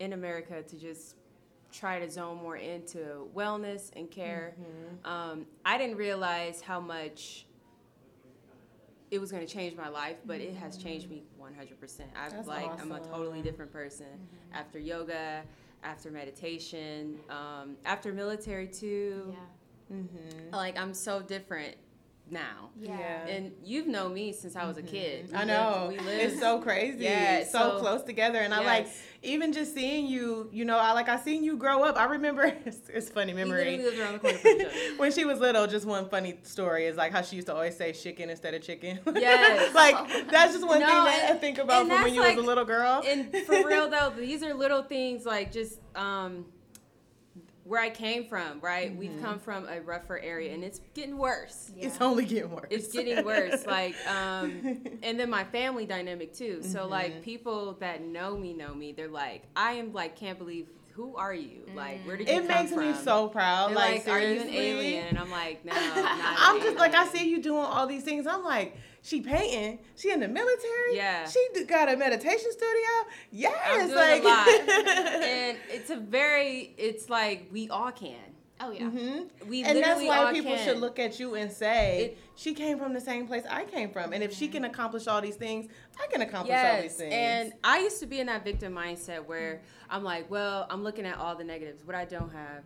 in 0.00 0.12
america 0.12 0.62
to 0.62 0.76
just 0.76 1.16
try 1.72 1.98
to 1.98 2.08
zone 2.10 2.38
more 2.38 2.56
into 2.56 3.28
wellness 3.34 3.90
and 3.96 4.10
care. 4.10 4.54
Um, 5.04 5.46
i 5.64 5.78
didn't 5.78 5.96
realize 5.96 6.60
how 6.60 6.80
much 6.80 7.46
it 9.10 9.20
was 9.20 9.30
going 9.30 9.46
to 9.46 9.52
change 9.52 9.76
my 9.76 9.88
life 9.88 10.16
but 10.26 10.40
it 10.40 10.54
has 10.56 10.76
changed 10.76 11.08
me 11.08 11.22
100% 11.40 12.00
i've 12.16 12.32
That's 12.32 12.48
like 12.48 12.80
i'm 12.80 12.90
a 12.90 13.00
totally 13.00 13.42
different 13.42 13.72
person 13.72 14.06
after 14.52 14.78
yoga 14.78 15.42
after 15.84 16.10
meditation 16.10 17.18
um, 17.28 17.76
after 17.84 18.12
military 18.12 18.66
too. 18.66 19.32
Yeah. 19.32 19.96
Mm-hmm. 19.98 20.54
like 20.54 20.78
i'm 20.78 20.94
so 20.94 21.20
different 21.20 21.76
now 22.30 22.70
Yeah. 22.80 22.98
Yeah. 22.98 23.26
and 23.34 23.52
you've 23.62 23.86
known 23.86 24.14
me 24.14 24.32
since 24.32 24.56
i 24.56 24.66
was 24.66 24.78
a 24.78 24.82
kid 24.82 25.28
We 25.30 25.34
I 25.34 25.38
lived- 25.40 25.48
know. 25.48 25.86
we 25.90 25.98
lived 25.98 26.32
It's 26.32 26.40
so 26.40 26.58
crazy. 26.58 27.04
Yeah, 27.04 27.44
so, 27.44 27.58
so- 27.58 27.78
close 27.80 28.02
together. 28.02 28.38
And 28.38 28.54
I 28.54 28.60
like 28.64 28.88
even 29.22 29.52
just 29.52 29.74
seeing 29.74 30.06
you, 30.06 30.48
you 30.52 30.64
know, 30.64 30.76
I 30.78 30.92
like 30.92 31.08
I 31.08 31.18
seen 31.18 31.44
you 31.44 31.56
grow 31.56 31.82
up. 31.82 31.96
I 31.98 32.04
remember 32.04 32.44
it's, 32.66 32.88
it's 32.88 33.08
funny 33.10 33.32
we 33.34 33.40
memory. 33.44 33.76
literally 33.78 33.84
lived 33.84 33.98
around 33.98 34.12
the 34.14 34.18
corner 34.20 34.38
from 34.70 34.96
when 34.98 35.12
she 35.12 35.24
was 35.24 35.38
little, 35.38 35.66
just 35.66 35.86
one 35.86 36.08
funny 36.08 36.38
story 36.42 36.86
is 36.86 36.96
like 36.96 37.12
how 37.12 37.20
she 37.22 37.36
used 37.36 37.46
to 37.48 37.54
always 37.54 37.76
say 37.76 37.92
chicken 37.92 38.30
instead 38.30 38.54
of 38.54 38.62
chicken. 38.62 39.00
Yes. 39.14 39.74
like 39.74 39.96
that's 40.30 40.54
just 40.54 40.66
one 40.66 40.80
No, 40.80 40.86
thing 40.86 41.04
that 41.04 41.30
I 41.30 41.34
think 41.34 41.58
about 41.58 41.86
from 41.88 42.02
when 42.02 42.14
you 42.14 42.20
like- 42.20 42.36
was 42.36 42.44
a 42.44 42.48
little 42.48 42.64
girl. 42.64 43.02
and 43.06 43.34
for 43.46 43.66
real 43.66 43.88
though 43.88 44.12
these 44.16 44.42
are 44.42 44.54
little 44.54 44.82
things 44.82 45.24
like 45.26 45.52
just 45.52 45.78
um 45.94 46.46
where 47.64 47.80
I 47.80 47.88
came 47.88 48.26
from, 48.26 48.60
right? 48.60 48.90
Mm-hmm. 48.90 48.98
We've 48.98 49.22
come 49.22 49.38
from 49.38 49.66
a 49.66 49.80
rougher 49.80 50.18
area 50.18 50.52
and 50.52 50.62
it's 50.62 50.80
getting 50.92 51.16
worse. 51.16 51.72
Yeah. 51.74 51.86
It's 51.86 52.00
only 52.00 52.26
getting 52.26 52.50
worse. 52.50 52.66
It's 52.70 52.92
getting 52.92 53.24
worse. 53.24 53.66
like, 53.66 53.94
um, 54.06 54.80
and 55.02 55.18
then 55.18 55.30
my 55.30 55.44
family 55.44 55.86
dynamic 55.86 56.34
too. 56.34 56.62
So, 56.62 56.80
mm-hmm. 56.80 56.90
like, 56.90 57.22
people 57.22 57.72
that 57.80 58.02
know 58.02 58.36
me 58.36 58.52
know 58.52 58.74
me. 58.74 58.92
They're 58.92 59.08
like, 59.08 59.44
I 59.56 59.72
am 59.72 59.92
like, 59.92 60.16
can't 60.16 60.38
believe 60.38 60.68
who 60.92 61.16
are 61.16 61.34
you? 61.34 61.66
Like, 61.74 62.06
where 62.06 62.16
did 62.16 62.28
you 62.28 62.34
it 62.34 62.46
come 62.46 62.66
from? 62.68 62.78
It 62.78 62.86
makes 62.86 62.98
me 62.98 63.04
so 63.04 63.28
proud. 63.28 63.72
like, 63.72 64.06
like 64.06 64.08
are 64.08 64.20
you 64.20 64.40
an 64.40 64.48
alien? 64.48 65.06
And 65.08 65.18
I'm 65.18 65.30
like, 65.30 65.64
no, 65.64 65.72
I'm 65.74 66.60
just 66.62 66.76
like, 66.76 66.94
I 66.94 67.08
see 67.08 67.28
you 67.28 67.42
doing 67.42 67.64
all 67.64 67.86
these 67.88 68.04
things. 68.04 68.28
I'm 68.28 68.44
like, 68.44 68.76
she 69.04 69.20
painting. 69.20 69.80
She 69.96 70.10
in 70.10 70.18
the 70.18 70.28
military. 70.28 70.96
Yeah. 70.96 71.28
She 71.28 71.46
got 71.66 71.92
a 71.92 71.96
meditation 71.96 72.50
studio. 72.50 72.88
Yes. 73.30 73.54
I'm 73.66 73.88
doing 73.88 73.98
like, 73.98 74.22
a 74.22 74.26
lot. 74.26 74.48
and 75.22 75.58
it's 75.68 75.90
a 75.90 75.96
very. 75.96 76.74
It's 76.78 77.10
like 77.10 77.48
we 77.52 77.68
all 77.68 77.92
can. 77.92 78.16
Oh 78.60 78.70
yeah. 78.70 78.84
Mm-hmm. 78.84 79.48
We 79.50 79.62
and 79.62 79.78
that's 79.84 80.02
why 80.02 80.32
people 80.32 80.54
can. 80.54 80.64
should 80.64 80.78
look 80.78 80.98
at 80.98 81.20
you 81.20 81.34
and 81.34 81.52
say, 81.52 82.16
it, 82.16 82.18
"She 82.34 82.54
came 82.54 82.78
from 82.78 82.94
the 82.94 83.00
same 83.00 83.26
place 83.26 83.44
I 83.50 83.64
came 83.64 83.90
from, 83.90 84.14
and 84.14 84.22
if 84.22 84.32
she 84.32 84.48
can 84.48 84.64
accomplish 84.64 85.06
all 85.06 85.20
these 85.20 85.36
things, 85.36 85.70
I 86.02 86.10
can 86.10 86.22
accomplish 86.22 86.54
yes, 86.54 86.74
all 86.74 86.82
these 86.82 86.94
things." 86.94 87.12
And 87.12 87.52
I 87.62 87.80
used 87.80 88.00
to 88.00 88.06
be 88.06 88.20
in 88.20 88.26
that 88.28 88.42
victim 88.42 88.72
mindset 88.72 89.26
where 89.26 89.60
I'm 89.90 90.02
like, 90.02 90.30
"Well, 90.30 90.66
I'm 90.70 90.82
looking 90.82 91.04
at 91.04 91.18
all 91.18 91.36
the 91.36 91.44
negatives, 91.44 91.84
what 91.84 91.94
I 91.94 92.06
don't 92.06 92.32
have, 92.32 92.64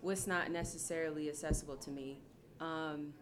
what's 0.00 0.26
not 0.26 0.50
necessarily 0.50 1.28
accessible 1.28 1.76
to 1.76 1.90
me." 1.90 2.18
Um, 2.58 3.12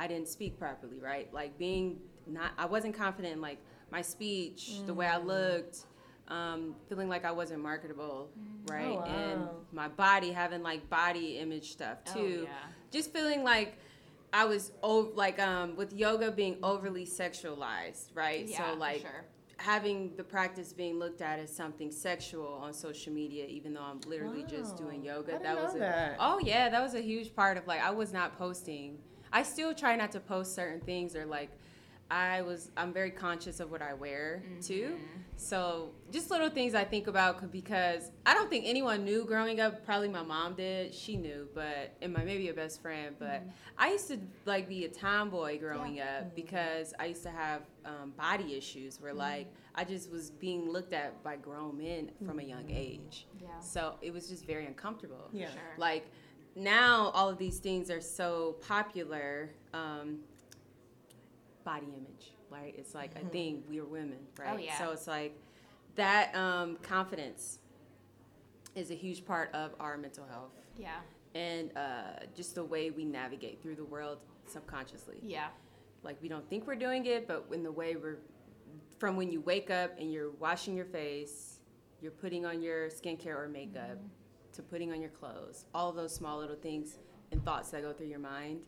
I 0.00 0.06
didn't 0.06 0.28
speak 0.28 0.58
properly, 0.58 0.98
right? 0.98 1.32
Like 1.32 1.58
being 1.58 1.98
not, 2.26 2.52
I 2.56 2.64
wasn't 2.64 2.96
confident 2.96 3.34
in 3.34 3.42
like 3.42 3.58
my 3.92 4.00
speech, 4.00 4.70
mm. 4.72 4.86
the 4.86 4.94
way 4.94 5.06
I 5.06 5.18
mm. 5.18 5.26
looked 5.26 5.84
um, 6.28 6.74
feeling 6.88 7.08
like 7.08 7.26
I 7.26 7.32
wasn't 7.32 7.62
marketable, 7.62 8.30
mm. 8.38 8.70
right? 8.72 8.86
Oh, 8.86 9.00
wow. 9.00 9.04
And 9.04 9.48
my 9.72 9.88
body 9.88 10.32
having 10.32 10.62
like 10.62 10.88
body 10.88 11.38
image 11.38 11.72
stuff 11.72 11.98
oh, 12.08 12.14
too. 12.14 12.38
Oh, 12.40 12.44
yeah. 12.44 12.72
Just 12.90 13.12
feeling 13.12 13.44
like 13.44 13.76
I 14.32 14.46
was 14.46 14.72
over, 14.82 15.10
like 15.14 15.38
um, 15.38 15.76
with 15.76 15.92
yoga 15.92 16.30
being 16.30 16.56
overly 16.62 17.04
sexualized, 17.04 18.14
right? 18.14 18.48
Yeah, 18.48 18.72
so 18.72 18.78
like 18.78 19.02
sure. 19.02 19.24
having 19.58 20.16
the 20.16 20.24
practice 20.24 20.72
being 20.72 20.98
looked 20.98 21.20
at 21.20 21.40
as 21.40 21.54
something 21.54 21.90
sexual 21.90 22.58
on 22.62 22.72
social 22.72 23.12
media, 23.12 23.44
even 23.46 23.74
though 23.74 23.82
I'm 23.82 24.00
literally 24.06 24.42
wow. 24.44 24.48
just 24.48 24.78
doing 24.78 25.04
yoga. 25.04 25.38
that 25.42 25.62
was 25.62 25.74
a, 25.74 25.78
that. 25.80 26.16
oh 26.18 26.40
yeah, 26.42 26.70
that 26.70 26.80
was 26.80 26.94
a 26.94 27.02
huge 27.02 27.34
part 27.36 27.58
of 27.58 27.66
like 27.66 27.82
I 27.82 27.90
was 27.90 28.14
not 28.14 28.38
posting. 28.38 28.98
I 29.32 29.42
still 29.42 29.74
try 29.74 29.96
not 29.96 30.12
to 30.12 30.20
post 30.20 30.54
certain 30.54 30.80
things 30.80 31.14
or 31.14 31.26
like 31.26 31.50
I 32.10 32.42
was 32.42 32.70
I'm 32.76 32.92
very 32.92 33.10
conscious 33.12 33.60
of 33.60 33.70
what 33.70 33.82
I 33.82 33.94
wear 33.94 34.42
mm-hmm. 34.44 34.60
too. 34.60 34.96
So 35.36 35.90
just 36.10 36.30
little 36.30 36.50
things 36.50 36.74
I 36.74 36.84
think 36.84 37.06
about 37.06 37.50
because 37.52 38.10
I 38.26 38.34
don't 38.34 38.50
think 38.50 38.64
anyone 38.66 39.04
knew 39.04 39.24
growing 39.24 39.60
up. 39.60 39.86
Probably 39.86 40.08
my 40.08 40.22
mom 40.22 40.54
did. 40.54 40.92
She 40.92 41.16
knew, 41.16 41.48
but 41.54 41.94
and 42.02 42.12
my 42.12 42.24
maybe 42.24 42.48
a 42.48 42.54
best 42.54 42.82
friend. 42.82 43.14
But 43.18 43.28
mm-hmm. 43.28 43.48
I 43.78 43.92
used 43.92 44.08
to 44.08 44.18
like 44.44 44.68
be 44.68 44.84
a 44.84 44.88
tomboy 44.88 45.60
growing 45.60 45.96
yeah. 45.96 46.18
up 46.18 46.24
mm-hmm. 46.24 46.34
because 46.34 46.92
I 46.98 47.06
used 47.06 47.22
to 47.22 47.30
have 47.30 47.62
um, 47.84 48.12
body 48.18 48.54
issues 48.56 49.00
where 49.00 49.12
mm-hmm. 49.12 49.20
like 49.20 49.54
I 49.76 49.84
just 49.84 50.10
was 50.10 50.30
being 50.30 50.68
looked 50.68 50.92
at 50.92 51.22
by 51.22 51.36
grown 51.36 51.78
men 51.78 52.10
from 52.26 52.40
a 52.40 52.42
young 52.42 52.64
mm-hmm. 52.64 52.76
age. 52.76 53.26
Yeah. 53.40 53.48
So 53.60 53.94
it 54.02 54.12
was 54.12 54.28
just 54.28 54.44
very 54.46 54.66
uncomfortable. 54.66 55.28
Yeah. 55.32 55.48
Sure. 55.50 55.60
Like 55.78 56.10
now 56.56 57.10
all 57.14 57.28
of 57.28 57.38
these 57.38 57.58
things 57.58 57.90
are 57.90 58.00
so 58.00 58.56
popular. 58.66 59.50
Um, 59.72 60.20
body 61.64 61.86
image, 61.88 62.32
right? 62.50 62.74
It's 62.76 62.94
like 62.94 63.14
mm-hmm. 63.14 63.26
a 63.26 63.30
thing. 63.30 63.62
We 63.68 63.80
are 63.80 63.84
women, 63.84 64.18
right? 64.38 64.54
Oh, 64.54 64.58
yeah. 64.58 64.78
So 64.78 64.90
it's 64.90 65.06
like 65.06 65.38
that 65.96 66.34
um, 66.34 66.76
confidence 66.82 67.58
is 68.74 68.90
a 68.90 68.94
huge 68.94 69.24
part 69.24 69.54
of 69.54 69.72
our 69.80 69.96
mental 69.96 70.24
health. 70.30 70.52
Yeah. 70.78 71.00
And 71.34 71.76
uh, 71.76 72.24
just 72.34 72.54
the 72.54 72.64
way 72.64 72.90
we 72.90 73.04
navigate 73.04 73.62
through 73.62 73.76
the 73.76 73.84
world 73.84 74.18
subconsciously. 74.46 75.18
Yeah. 75.22 75.48
Like 76.02 76.20
we 76.22 76.28
don't 76.28 76.48
think 76.48 76.66
we're 76.66 76.76
doing 76.76 77.06
it, 77.06 77.28
but 77.28 77.46
in 77.52 77.62
the 77.62 77.72
way 77.72 77.96
we're 77.96 78.18
from 78.98 79.16
when 79.16 79.30
you 79.30 79.40
wake 79.40 79.70
up 79.70 79.98
and 79.98 80.12
you're 80.12 80.30
washing 80.32 80.76
your 80.76 80.84
face, 80.86 81.60
you're 82.00 82.10
putting 82.10 82.44
on 82.44 82.62
your 82.62 82.88
skincare 82.88 83.36
or 83.36 83.48
makeup, 83.48 83.96
mm-hmm. 83.96 84.06
To 84.60 84.68
putting 84.68 84.92
on 84.92 85.00
your 85.00 85.10
clothes, 85.10 85.64
all 85.74 85.92
those 85.92 86.14
small 86.14 86.38
little 86.38 86.56
things 86.56 86.98
and 87.32 87.44
thoughts 87.44 87.70
that 87.70 87.82
go 87.82 87.92
through 87.92 88.08
your 88.08 88.18
mind 88.18 88.60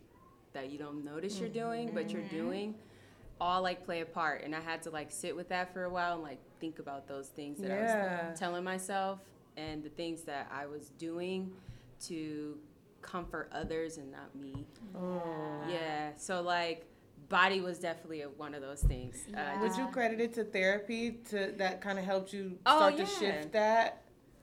that 0.53 0.71
you 0.71 0.79
don't 0.79 1.05
notice 1.05 1.39
you're 1.39 1.49
doing, 1.49 1.91
but 1.95 2.11
you're 2.11 2.23
mm-hmm. 2.23 2.37
doing, 2.37 2.75
all 3.41 3.63
like 3.63 3.85
play 3.85 4.01
a 4.01 4.07
part. 4.07 4.45
And 4.45 4.55
I 4.55 4.61
had 4.61 4.83
to 4.83 4.91
like 4.91 5.11
sit 5.11 5.35
with 5.35 5.49
that 5.49 5.73
for 5.73 5.85
a 5.85 5.91
while 5.91 6.15
and 6.15 6.23
like 6.23 6.39
think 6.61 6.79
about 6.79 7.09
those 7.09 7.29
things 7.29 7.59
that 7.59 7.69
yeah. 7.69 8.21
I 8.25 8.31
was 8.31 8.39
telling 8.39 8.65
myself 8.65 9.21
and 9.57 9.83
the 9.83 9.89
things 9.91 10.23
that 10.23 10.51
I 10.53 10.67
was 10.67 10.91
doing 10.99 11.53
to 12.07 12.59
comfort 13.01 13.51
others 13.53 13.99
and 13.99 14.11
not 14.13 14.35
me. 14.35 14.67
Oh. 14.95 15.63
Yeah. 15.69 16.11
So 16.17 16.43
like 16.43 16.87
body 17.29 17.61
was 17.61 17.79
definitely 17.79 18.23
a, 18.23 18.29
one 18.29 18.55
of 18.55 18.61
those 18.61 18.83
things. 18.83 19.25
Yeah. 19.31 19.55
Uh, 19.57 19.63
Would 19.63 19.77
you 19.77 19.87
credit 19.87 20.21
it 20.21 20.35
to 20.35 20.45
therapy 20.45 21.19
to 21.31 21.55
that 21.57 21.81
kind 21.81 21.99
of 21.99 22.05
helped 22.05 22.33
you 22.33 22.59
oh, 22.67 22.77
start 22.77 22.95
oh, 22.95 22.97
yeah. 22.99 23.05
to 23.05 23.11
shift 23.11 23.53
that? 23.53 24.02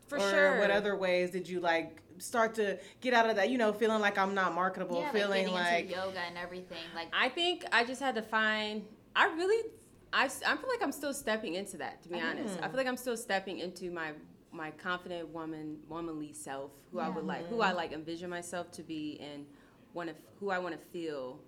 For 0.09 0.17
or 0.17 0.29
sure. 0.29 0.59
What 0.59 0.71
other 0.71 0.95
ways 0.95 1.31
did 1.31 1.47
you 1.47 1.59
like 1.59 2.01
start 2.17 2.55
to 2.55 2.77
get 3.01 3.13
out 3.13 3.29
of 3.29 3.35
that, 3.37 3.49
you 3.49 3.57
know, 3.57 3.71
feeling 3.71 4.01
like 4.01 4.17
I'm 4.17 4.33
not 4.33 4.53
marketable, 4.53 5.01
yeah, 5.01 5.11
feeling 5.11 5.51
like, 5.51 5.87
like 5.87 5.91
yoga 5.91 6.19
and 6.19 6.37
everything. 6.37 6.83
Like 6.95 7.07
I 7.13 7.29
think 7.29 7.65
I 7.71 7.83
just 7.83 8.01
had 8.01 8.15
to 8.15 8.21
find. 8.21 8.83
I 9.15 9.27
really, 9.27 9.69
I, 10.13 10.25
I 10.25 10.27
feel 10.27 10.69
like 10.69 10.81
I'm 10.81 10.91
still 10.91 11.13
stepping 11.13 11.55
into 11.55 11.77
that. 11.77 12.01
To 12.03 12.09
be 12.09 12.17
mm. 12.17 12.29
honest, 12.29 12.57
I 12.61 12.67
feel 12.67 12.77
like 12.77 12.87
I'm 12.87 12.97
still 12.97 13.17
stepping 13.17 13.59
into 13.59 13.91
my 13.91 14.11
my 14.51 14.71
confident 14.71 15.29
woman, 15.29 15.77
womanly 15.87 16.33
self, 16.33 16.71
who 16.91 16.97
yeah. 16.97 17.07
I 17.07 17.09
would 17.09 17.25
like, 17.25 17.47
who 17.49 17.61
I 17.61 17.71
like 17.71 17.91
envision 17.91 18.29
myself 18.29 18.71
to 18.71 18.83
be, 18.83 19.19
and 19.21 19.45
want 19.93 20.09
to, 20.09 20.15
who 20.39 20.49
I 20.49 20.59
want 20.59 20.79
to 20.79 20.87
feel. 20.87 21.39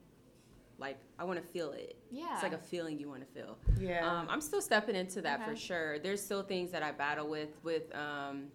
Like 0.82 1.00
I 1.18 1.24
want 1.24 1.42
to 1.42 1.48
feel 1.48 1.72
it. 1.72 1.96
Yeah, 2.12 2.34
it's 2.34 2.44
like 2.44 2.54
a 2.54 2.58
feeling 2.58 3.00
you 3.00 3.08
want 3.08 3.22
to 3.22 3.34
feel. 3.34 3.58
Yeah, 3.80 4.06
um, 4.06 4.28
I'm 4.30 4.42
still 4.42 4.62
stepping 4.62 4.96
into 4.96 5.22
that 5.22 5.42
okay. 5.42 5.52
for 5.52 5.56
sure. 5.56 6.00
There's 6.00 6.22
still 6.22 6.44
things 6.44 6.72
that 6.72 6.84
I 6.84 6.92
battle 6.92 7.30
with, 7.30 7.52
with 7.64 7.84
um, 7.96 8.48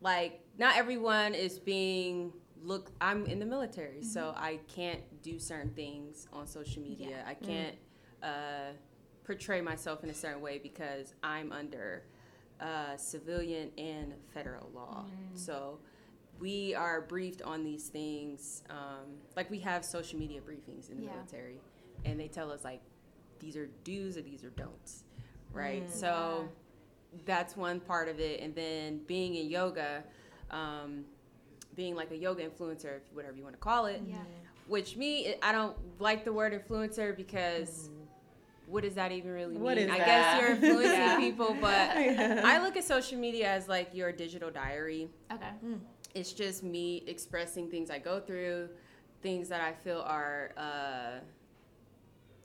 like 0.00 0.40
not 0.58 0.76
everyone 0.76 1.34
is 1.34 1.58
being 1.58 2.32
look 2.62 2.90
i'm 3.00 3.26
in 3.26 3.38
the 3.38 3.46
military 3.46 3.98
mm-hmm. 3.98 4.06
so 4.06 4.34
i 4.36 4.58
can't 4.68 5.00
do 5.22 5.38
certain 5.38 5.70
things 5.70 6.26
on 6.32 6.46
social 6.46 6.82
media 6.82 7.08
yeah. 7.10 7.24
i 7.26 7.34
mm. 7.34 7.46
can't 7.46 7.76
mm. 8.22 8.28
uh, 8.28 8.72
portray 9.24 9.60
myself 9.60 10.04
in 10.04 10.10
a 10.10 10.14
certain 10.14 10.40
way 10.40 10.58
because 10.58 11.14
i'm 11.22 11.52
under 11.52 12.02
uh, 12.60 12.96
civilian 12.96 13.70
and 13.76 14.14
federal 14.32 14.70
law 14.74 15.04
mm. 15.04 15.38
so 15.38 15.78
we 16.40 16.74
are 16.74 17.00
briefed 17.02 17.42
on 17.42 17.64
these 17.64 17.88
things 17.88 18.62
um, 18.70 19.06
like 19.36 19.50
we 19.50 19.58
have 19.58 19.84
social 19.84 20.18
media 20.18 20.40
briefings 20.40 20.90
in 20.90 20.98
the 20.98 21.04
yeah. 21.04 21.12
military 21.12 21.60
and 22.04 22.18
they 22.18 22.28
tell 22.28 22.50
us 22.50 22.64
like 22.64 22.82
these 23.38 23.56
are 23.56 23.68
do's 23.84 24.16
or 24.16 24.22
these 24.22 24.44
are 24.44 24.50
don'ts 24.50 25.04
right 25.52 25.86
mm, 25.86 25.92
so 25.92 26.42
yeah 26.42 26.48
that's 27.24 27.56
one 27.56 27.80
part 27.80 28.08
of 28.08 28.20
it. 28.20 28.40
And 28.40 28.54
then 28.54 29.00
being 29.06 29.36
in 29.36 29.48
yoga, 29.48 30.04
um, 30.50 31.04
being 31.74 31.94
like 31.94 32.10
a 32.10 32.16
yoga 32.16 32.46
influencer, 32.46 33.00
whatever 33.12 33.36
you 33.36 33.42
want 33.42 33.54
to 33.54 33.60
call 33.60 33.86
it. 33.86 34.02
Yeah. 34.06 34.16
Which 34.66 34.96
me, 34.96 35.34
I 35.42 35.52
don't 35.52 35.76
like 36.00 36.24
the 36.24 36.32
word 36.32 36.52
influencer 36.52 37.16
because. 37.16 37.88
Mm. 37.88 37.92
What 38.68 38.82
does 38.82 38.94
that 38.94 39.12
even 39.12 39.30
really 39.30 39.54
mean? 39.54 39.62
What 39.62 39.78
is 39.78 39.88
I 39.88 39.98
that? 39.98 40.06
guess 40.06 40.40
you're 40.40 40.50
influencing 40.50 40.90
yeah. 40.90 41.16
people, 41.18 41.56
but 41.60 41.70
yeah. 41.96 42.42
I 42.44 42.60
look 42.60 42.76
at 42.76 42.82
social 42.82 43.16
media 43.16 43.48
as 43.48 43.68
like 43.68 43.90
your 43.94 44.10
digital 44.10 44.50
diary. 44.50 45.08
Okay. 45.32 45.50
Mm. 45.64 45.78
It's 46.16 46.32
just 46.32 46.62
me 46.62 47.04
expressing 47.06 47.68
things 47.70 47.90
I 47.90 47.98
go 47.98 48.20
through, 48.20 48.70
things 49.22 49.48
that 49.50 49.60
I 49.60 49.72
feel 49.72 50.00
are 50.06 50.52
uh, 50.56 51.20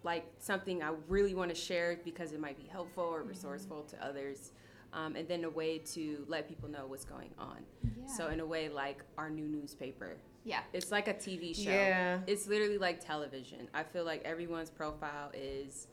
like 0.04 0.26
something 0.40 0.84
I 0.84 0.92
really 1.08 1.34
want 1.34 1.50
to 1.50 1.56
share 1.56 1.98
because 2.04 2.34
it 2.34 2.40
might 2.42 2.58
be 2.58 2.68
helpful 2.68 3.06
or 3.06 3.20
mm-hmm. 3.20 3.30
resourceful 3.30 3.78
mm-hmm. 3.78 3.98
to 3.98 4.06
others 4.06 4.52
um, 4.92 5.16
and 5.16 5.26
then 5.26 5.46
a 5.46 5.50
way 5.50 5.78
to 5.78 6.26
let 6.28 6.50
people 6.50 6.70
know 6.70 6.86
what's 6.86 7.06
going 7.06 7.30
on. 7.40 7.60
Yeah. 7.84 8.14
So 8.14 8.28
in 8.28 8.42
a 8.42 8.46
way, 8.46 8.68
like 8.68 9.04
our 9.18 9.30
new 9.30 9.48
newspaper. 9.48 10.18
Yeah. 10.44 10.62
It's 10.74 10.92
like 10.92 11.08
a 11.08 11.14
TV 11.14 11.56
show. 11.56 11.72
Yeah. 11.72 12.20
It's 12.28 12.48
literally 12.48 12.78
like 12.78 13.06
television. 13.06 13.70
I 13.74 13.84
feel 13.84 14.04
like 14.04 14.22
everyone's 14.26 14.70
profile 14.70 15.32
is 15.34 15.88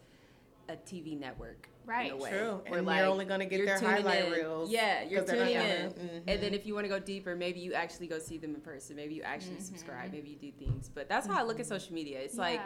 a 0.69 0.75
TV 0.75 1.17
network. 1.17 1.69
Right. 1.89 2.11
True. 2.11 2.61
And 2.67 2.85
like, 2.85 2.99
you're 2.99 3.07
only 3.07 3.25
going 3.25 3.41
to 3.41 3.47
get 3.47 3.65
their 3.65 3.81
highlight 3.81 4.27
in. 4.27 4.33
reels. 4.33 4.71
Yeah, 4.71 5.05
you're 5.05 5.25
tuning 5.25 5.55
in. 5.55 5.91
Mm-hmm. 5.91 6.29
And 6.29 6.43
then 6.43 6.53
if 6.53 6.67
you 6.67 6.75
want 6.75 6.85
to 6.85 6.89
go 6.91 6.99
deeper, 6.99 7.35
maybe 7.35 7.61
you 7.61 7.73
actually 7.73 8.09
go 8.09 8.19
see 8.19 8.37
them 8.37 8.55
in 8.55 8.61
person. 8.61 8.95
Maybe 8.95 9.15
you 9.15 9.23
actually 9.23 9.53
mm-hmm. 9.53 9.65
subscribe. 9.65 10.13
Maybe 10.13 10.29
you 10.29 10.37
do 10.37 10.53
things. 10.59 10.91
But 10.95 11.09
that's 11.09 11.27
how 11.27 11.39
I 11.39 11.45
look 11.45 11.59
at 11.59 11.65
mm-hmm. 11.65 11.75
social 11.75 11.95
media. 11.95 12.19
It's 12.21 12.35
yeah. 12.35 12.43
like 12.43 12.61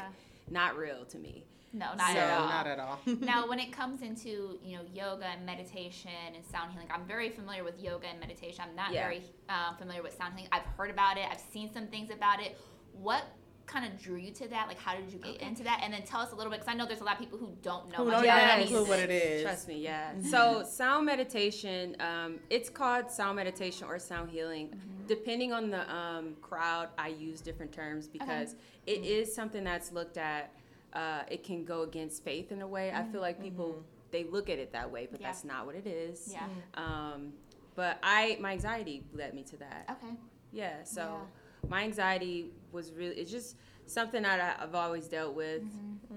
not 0.51 0.77
real 0.77 1.05
to 1.05 1.19
me. 1.19 1.45
No, 1.73 1.95
not 1.95 2.13
so, 2.13 2.19
at 2.19 2.39
all. 2.39 2.49
Not 2.49 2.67
at 2.67 2.79
all. 2.81 3.01
now, 3.21 3.49
when 3.49 3.59
it 3.59 3.73
comes 3.73 4.03
into 4.03 4.59
you 4.63 4.77
know 4.77 4.83
yoga 4.93 5.27
and 5.27 5.47
meditation 5.47 6.11
and 6.35 6.45
sound 6.45 6.73
healing, 6.73 6.89
I'm 6.93 7.07
very 7.07 7.31
familiar 7.31 7.65
with 7.65 7.81
yoga 7.81 8.09
and 8.09 8.21
meditation. 8.21 8.65
I'm 8.69 8.77
not 8.77 8.93
yeah. 8.93 9.05
very 9.05 9.23
uh, 9.49 9.75
familiar 9.77 10.03
with 10.03 10.15
sound 10.17 10.35
healing. 10.35 10.51
I've 10.53 10.67
heard 10.77 10.91
about 10.91 11.17
it. 11.17 11.25
I've 11.31 11.41
seen 11.41 11.73
some 11.73 11.87
things 11.87 12.11
about 12.11 12.43
it. 12.43 12.59
What 12.93 13.25
kind 13.67 13.85
of 13.85 14.01
drew 14.01 14.17
you 14.17 14.31
to 14.33 14.49
that? 14.49 14.69
Like, 14.69 14.79
how 14.79 14.95
did 14.95 15.13
you 15.13 15.19
get 15.19 15.37
okay. 15.37 15.47
into 15.47 15.63
that? 15.65 15.81
And 15.83 15.93
then 15.93 16.03
tell 16.03 16.21
us 16.21 16.33
a 16.33 16.35
little 16.35 16.51
bit, 16.51 16.61
because 16.61 16.73
I 16.73 16.77
know 16.77 16.87
there's 16.87 17.01
a 17.01 17.05
lot 17.05 17.15
of 17.15 17.21
people 17.21 17.39
who 17.39 17.51
don't 17.63 17.91
know. 17.91 18.05
Who 18.05 18.11
don't 18.11 18.25
yes. 18.25 18.69
clue 18.69 18.85
what 18.85 18.99
it 18.99 19.11
is. 19.11 19.43
Trust 19.43 19.69
me, 19.69 19.79
yeah. 19.79 20.13
Mm-hmm. 20.13 20.29
So 20.29 20.65
sound 20.69 21.07
meditation, 21.07 21.97
um, 22.01 22.39
it's 22.51 22.69
called 22.69 23.11
sound 23.11 23.37
meditation 23.37 23.87
or 23.89 23.99
sound 23.99 24.31
healing. 24.31 24.69
Mm-hmm. 24.69 25.07
Depending 25.07 25.53
on 25.53 25.71
the 25.71 25.93
um, 25.95 26.37
crowd, 26.41 26.89
I 26.99 27.09
use 27.09 27.41
different 27.41 27.73
terms 27.73 28.09
because 28.09 28.51
okay. 28.51 28.59
it 28.87 29.03
mm-hmm. 29.03 29.13
is 29.13 29.35
something 29.35 29.65
that's 29.65 29.93
looked 29.93 30.17
at. 30.17 30.53
Uh, 30.93 31.23
it 31.31 31.43
can 31.43 31.65
go 31.65 31.83
against 31.83 32.23
faith 32.23 32.53
in 32.53 32.61
a 32.61 32.67
way. 32.67 32.93
I 32.93 33.03
feel 33.05 33.23
like 33.23 33.41
people 33.41 33.69
mm-hmm. 33.69 33.81
they 34.11 34.25
look 34.25 34.51
at 34.51 34.59
it 34.59 34.73
that 34.73 34.91
way, 34.91 35.09
but 35.11 35.21
yeah. 35.21 35.29
that's 35.29 35.45
not 35.45 35.65
what 35.65 35.75
it 35.75 35.87
is. 35.87 36.31
Yeah. 36.31 36.47
Um, 36.75 37.33
but 37.75 37.99
I, 38.03 38.37
my 38.41 38.53
anxiety 38.53 39.03
led 39.15 39.33
me 39.33 39.43
to 39.45 39.57
that. 39.59 39.99
Okay. 40.03 40.15
Yeah. 40.53 40.85
So. 40.85 41.01
Yeah 41.01 41.27
my 41.69 41.85
anxiety 41.85 42.51
was 42.73 42.93
really 42.93 43.17
it's 43.17 43.31
just 43.31 43.57
something 43.87 44.23
that 44.23 44.59
I've 44.61 44.75
always 44.75 45.07
dealt 45.07 45.35
with 45.35 45.63
mm-hmm. 45.63 46.17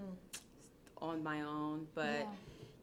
on 1.02 1.24
my 1.24 1.42
own. 1.42 1.88
But 1.94 2.28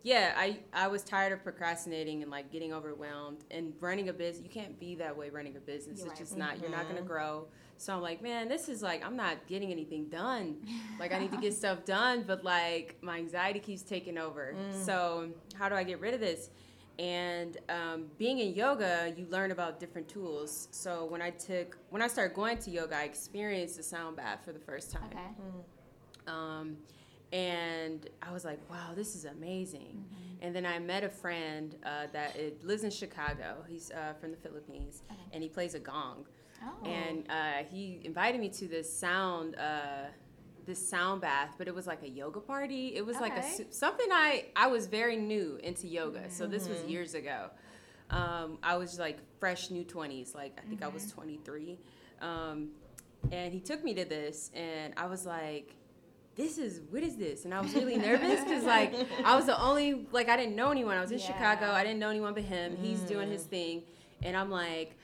yeah. 0.02 0.32
yeah. 0.34 0.34
I 0.36 0.58
I 0.72 0.88
was 0.88 1.02
tired 1.02 1.32
of 1.32 1.42
procrastinating 1.42 2.22
and 2.22 2.30
like 2.30 2.50
getting 2.50 2.72
overwhelmed 2.72 3.44
and 3.50 3.72
running 3.80 4.08
a 4.08 4.12
business. 4.12 4.44
You 4.44 4.50
can't 4.50 4.78
be 4.78 4.94
that 4.96 5.16
way 5.16 5.30
running 5.30 5.56
a 5.56 5.60
business. 5.60 5.98
You're 5.98 6.08
it's 6.08 6.20
right. 6.20 6.26
just 6.26 6.36
not. 6.36 6.54
Mm-hmm. 6.54 6.62
You're 6.62 6.70
not 6.70 6.88
gonna 6.88 7.00
mm-hmm. 7.00 7.06
grow. 7.06 7.46
So 7.78 7.92
I'm 7.92 8.00
like, 8.00 8.22
man, 8.22 8.48
this 8.48 8.68
is 8.68 8.80
like 8.80 9.04
I'm 9.04 9.16
not 9.16 9.46
getting 9.48 9.72
anything 9.72 10.06
done. 10.06 10.58
Like 11.00 11.12
I 11.12 11.18
need 11.18 11.32
to 11.32 11.38
get 11.38 11.52
stuff 11.62 11.84
done, 11.84 12.24
but 12.26 12.44
like 12.44 12.96
my 13.00 13.18
anxiety 13.18 13.58
keeps 13.58 13.82
taking 13.82 14.18
over. 14.18 14.54
Mm. 14.56 14.84
So 14.84 15.30
how 15.54 15.68
do 15.68 15.74
I 15.74 15.82
get 15.82 15.98
rid 16.00 16.14
of 16.14 16.20
this? 16.20 16.50
And 16.98 17.58
um, 17.68 18.06
being 18.18 18.38
in 18.38 18.54
yoga 18.54 19.12
you 19.16 19.26
learn 19.30 19.50
about 19.50 19.80
different 19.80 20.08
tools 20.08 20.68
so 20.70 21.04
when 21.06 21.22
i 21.22 21.30
took 21.30 21.78
when 21.90 22.02
i 22.02 22.06
started 22.06 22.34
going 22.34 22.58
to 22.58 22.70
yoga 22.70 22.96
i 22.96 23.02
experienced 23.02 23.76
the 23.76 23.82
sound 23.82 24.16
bath 24.16 24.40
for 24.44 24.52
the 24.52 24.58
first 24.58 24.90
time 24.90 25.10
okay. 25.10 25.20
mm. 26.26 26.32
um, 26.32 26.76
and 27.32 28.08
i 28.22 28.30
was 28.30 28.44
like 28.44 28.58
wow 28.70 28.90
this 28.94 29.14
is 29.14 29.24
amazing 29.24 30.04
mm-hmm. 30.04 30.44
and 30.44 30.54
then 30.54 30.66
i 30.66 30.78
met 30.78 31.02
a 31.02 31.08
friend 31.08 31.76
uh, 31.84 32.06
that 32.12 32.36
lives 32.62 32.84
in 32.84 32.90
chicago 32.90 33.56
he's 33.66 33.90
uh, 33.90 34.12
from 34.20 34.30
the 34.30 34.36
philippines 34.36 35.02
okay. 35.10 35.20
and 35.32 35.42
he 35.42 35.48
plays 35.48 35.74
a 35.74 35.80
gong 35.80 36.26
oh. 36.62 36.86
and 36.86 37.24
uh, 37.30 37.64
he 37.70 38.00
invited 38.04 38.40
me 38.40 38.50
to 38.50 38.68
this 38.68 38.92
sound 38.92 39.56
uh, 39.56 40.08
this 40.66 40.88
sound 40.88 41.20
bath, 41.20 41.54
but 41.58 41.68
it 41.68 41.74
was 41.74 41.86
like 41.86 42.02
a 42.02 42.08
yoga 42.08 42.40
party. 42.40 42.94
It 42.94 43.04
was 43.04 43.16
okay. 43.16 43.24
like 43.24 43.36
a 43.38 43.72
something 43.72 44.06
I 44.10 44.46
I 44.56 44.68
was 44.68 44.86
very 44.86 45.16
new 45.16 45.58
into 45.62 45.86
yoga, 45.86 46.20
mm-hmm. 46.20 46.30
so 46.30 46.46
this 46.46 46.68
was 46.68 46.78
mm-hmm. 46.78 46.90
years 46.90 47.14
ago. 47.14 47.50
Um, 48.10 48.58
I 48.62 48.76
was 48.76 48.98
like 48.98 49.18
fresh 49.40 49.70
new 49.70 49.84
twenties, 49.84 50.34
like 50.34 50.58
I 50.58 50.62
think 50.62 50.80
mm-hmm. 50.80 50.90
I 50.90 50.94
was 50.94 51.04
mm-hmm. 51.04 51.14
twenty 51.14 51.40
three, 51.44 51.78
um, 52.20 52.70
and 53.30 53.52
he 53.52 53.60
took 53.60 53.82
me 53.82 53.94
to 53.94 54.04
this, 54.04 54.50
and 54.54 54.94
I 54.96 55.06
was 55.06 55.26
like. 55.26 55.76
This 56.34 56.56
is 56.56 56.80
what 56.88 57.02
is 57.02 57.18
this? 57.18 57.44
And 57.44 57.52
I 57.52 57.60
was 57.60 57.74
really 57.74 57.98
nervous 57.98 58.42
because 58.42 58.64
like 58.64 58.94
I 59.22 59.36
was 59.36 59.44
the 59.44 59.62
only 59.62 60.06
like 60.12 60.30
I 60.30 60.36
didn't 60.38 60.56
know 60.56 60.70
anyone. 60.70 60.96
I 60.96 61.02
was 61.02 61.10
in 61.10 61.18
yeah. 61.18 61.26
Chicago. 61.26 61.70
I 61.70 61.84
didn't 61.84 61.98
know 61.98 62.08
anyone 62.08 62.32
but 62.32 62.44
him. 62.44 62.72
Mm. 62.72 62.78
He's 62.82 63.00
doing 63.00 63.30
his 63.30 63.42
mm. 63.42 63.50
thing, 63.50 63.82
and 64.22 64.34
I'm 64.34 64.50
like, 64.50 64.96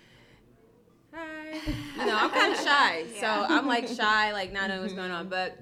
hi. 1.18 1.60
You 1.96 2.06
know, 2.06 2.16
I'm 2.16 2.30
kind 2.30 2.52
of 2.52 2.60
shy. 2.60 3.04
yeah. 3.14 3.20
So 3.20 3.54
I'm 3.54 3.66
like 3.66 3.88
shy, 3.88 4.32
like 4.32 4.52
not 4.52 4.68
knowing 4.68 4.82
what's 4.82 4.94
going 4.94 5.10
on. 5.10 5.28
But 5.28 5.58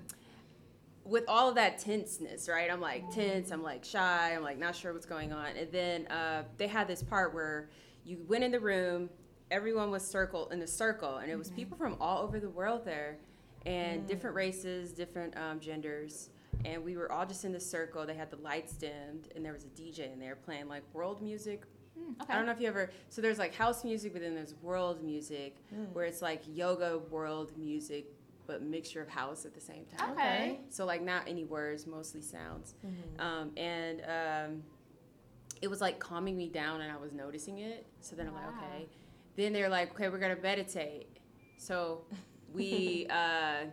with 1.04 1.24
all 1.28 1.48
of 1.48 1.54
that 1.54 1.78
tenseness, 1.78 2.48
right? 2.48 2.70
I'm 2.70 2.80
like 2.80 3.10
tense, 3.10 3.50
I'm 3.50 3.62
like 3.62 3.84
shy, 3.84 4.34
I'm 4.34 4.42
like 4.42 4.58
not 4.58 4.74
sure 4.74 4.92
what's 4.92 5.06
going 5.06 5.32
on. 5.32 5.56
And 5.56 5.70
then 5.70 6.06
uh, 6.08 6.44
they 6.56 6.66
had 6.66 6.88
this 6.88 7.02
part 7.02 7.32
where 7.32 7.70
you 8.04 8.24
went 8.28 8.44
in 8.44 8.50
the 8.50 8.60
room, 8.60 9.08
everyone 9.50 9.90
was 9.90 10.06
circled 10.06 10.52
in 10.52 10.60
a 10.62 10.66
circle, 10.66 11.18
and 11.18 11.30
it 11.30 11.36
was 11.36 11.48
mm-hmm. 11.48 11.56
people 11.56 11.78
from 11.78 11.96
all 12.00 12.22
over 12.22 12.40
the 12.40 12.50
world 12.50 12.84
there, 12.84 13.18
and 13.64 14.02
mm. 14.02 14.08
different 14.08 14.34
races, 14.34 14.92
different 14.92 15.36
um, 15.36 15.60
genders. 15.60 16.30
And 16.64 16.82
we 16.84 16.96
were 16.96 17.12
all 17.12 17.26
just 17.26 17.44
in 17.44 17.52
the 17.52 17.60
circle. 17.60 18.06
They 18.06 18.14
had 18.14 18.30
the 18.30 18.38
lights 18.38 18.72
dimmed, 18.72 19.28
and 19.34 19.44
there 19.44 19.52
was 19.52 19.64
a 19.64 19.68
DJ 19.68 20.12
in 20.12 20.18
there 20.18 20.36
playing 20.36 20.68
like 20.68 20.82
world 20.92 21.22
music 21.22 21.62
Mm, 21.98 22.22
okay. 22.22 22.32
I 22.32 22.37
don't 22.37 22.46
know 22.46 22.52
if 22.52 22.61
you 22.61 22.68
ever. 22.68 22.90
So 23.09 23.20
there's 23.20 23.38
like 23.38 23.54
house 23.54 23.85
music, 23.85 24.12
but 24.12 24.22
then 24.22 24.35
there's 24.35 24.54
world 24.62 25.02
music, 25.02 25.56
mm. 25.74 25.92
where 25.92 26.04
it's 26.04 26.22
like 26.22 26.42
yoga 26.46 26.98
world 27.11 27.52
music, 27.56 28.06
but 28.46 28.62
mixture 28.62 29.02
of 29.02 29.09
house 29.09 29.44
at 29.44 29.54
the 29.54 29.61
same 29.61 29.85
time. 29.96 30.12
Okay. 30.12 30.61
So 30.68 30.85
like 30.85 31.02
not 31.02 31.24
any 31.26 31.44
words, 31.44 31.87
mostly 31.87 32.22
sounds, 32.22 32.74
mm-hmm. 32.85 33.20
um, 33.20 33.50
and 33.56 34.02
um, 34.02 34.62
it 35.62 35.68
was 35.68 35.80
like 35.80 35.98
calming 35.98 36.37
me 36.37 36.48
down, 36.48 36.80
and 36.80 36.92
I 36.92 36.96
was 36.96 37.12
noticing 37.12 37.59
it. 37.59 37.87
So 38.00 38.16
then 38.16 38.28
I'm 38.28 38.35
like, 38.35 38.48
okay. 38.48 38.87
Then 39.37 39.52
they're 39.52 39.68
like, 39.68 39.92
okay, 39.92 40.09
we're 40.09 40.18
gonna 40.18 40.37
meditate. 40.40 41.18
So 41.59 42.02
we. 42.52 43.06
uh, 43.11 43.66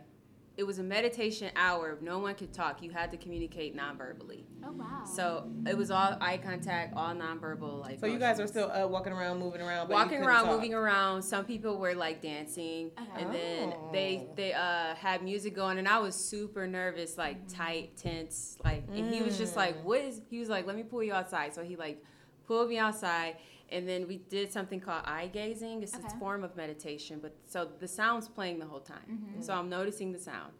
it 0.56 0.62
was 0.62 0.78
a 0.78 0.82
meditation 0.82 1.50
hour. 1.56 1.98
No 2.00 2.20
one 2.20 2.34
could 2.34 2.52
talk. 2.52 2.82
You 2.82 2.90
had 2.90 3.10
to 3.10 3.16
communicate 3.16 3.74
non-verbally. 3.74 4.44
Oh 4.64 4.72
wow! 4.72 5.04
So 5.04 5.50
it 5.66 5.76
was 5.76 5.90
all 5.90 6.16
eye 6.20 6.38
contact, 6.38 6.94
all 6.96 7.12
non-verbal. 7.12 7.78
Like 7.78 7.98
so, 7.98 8.06
you 8.06 8.18
guys 8.18 8.38
are 8.38 8.46
still 8.46 8.70
uh, 8.70 8.86
walking 8.86 9.12
around, 9.12 9.40
moving 9.40 9.60
around, 9.60 9.88
walking 9.88 10.22
around, 10.22 10.44
talk. 10.44 10.54
moving 10.54 10.72
around. 10.72 11.22
Some 11.22 11.44
people 11.44 11.78
were 11.78 11.94
like 11.94 12.22
dancing, 12.22 12.92
and 13.16 13.34
then 13.34 13.74
they 13.92 14.28
they 14.36 14.52
uh, 14.52 14.94
had 14.94 15.22
music 15.24 15.56
going, 15.56 15.78
and 15.78 15.88
I 15.88 15.98
was 15.98 16.14
super 16.14 16.66
nervous, 16.68 17.18
like 17.18 17.44
mm. 17.44 17.56
tight, 17.56 17.96
tense, 17.96 18.56
like. 18.64 18.84
And 18.94 19.12
he 19.12 19.22
was 19.22 19.36
just 19.36 19.56
like, 19.56 19.78
mm. 19.78 19.84
"What 19.84 20.00
is?" 20.02 20.20
He 20.30 20.38
was 20.38 20.48
like, 20.48 20.66
"Let 20.66 20.76
me 20.76 20.84
pull 20.84 21.02
you 21.02 21.12
outside." 21.12 21.52
So 21.54 21.64
he 21.64 21.74
like 21.74 22.02
pulled 22.46 22.68
me 22.68 22.78
outside 22.78 23.36
and 23.74 23.88
then 23.88 24.06
we 24.06 24.18
did 24.18 24.52
something 24.52 24.80
called 24.80 25.02
eye 25.04 25.28
gazing. 25.32 25.82
It's 25.82 25.94
okay. 25.94 26.06
a 26.06 26.18
form 26.18 26.44
of 26.44 26.56
meditation, 26.56 27.18
but 27.20 27.34
so 27.44 27.68
the 27.80 27.88
sound's 27.88 28.28
playing 28.28 28.60
the 28.60 28.66
whole 28.66 28.80
time. 28.80 28.98
Mm-hmm. 29.10 29.42
So 29.42 29.52
I'm 29.52 29.68
noticing 29.68 30.12
the 30.12 30.18
sound, 30.18 30.52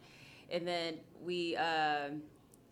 and 0.50 0.66
then 0.66 0.96
we 1.22 1.57
uh, 1.57 2.09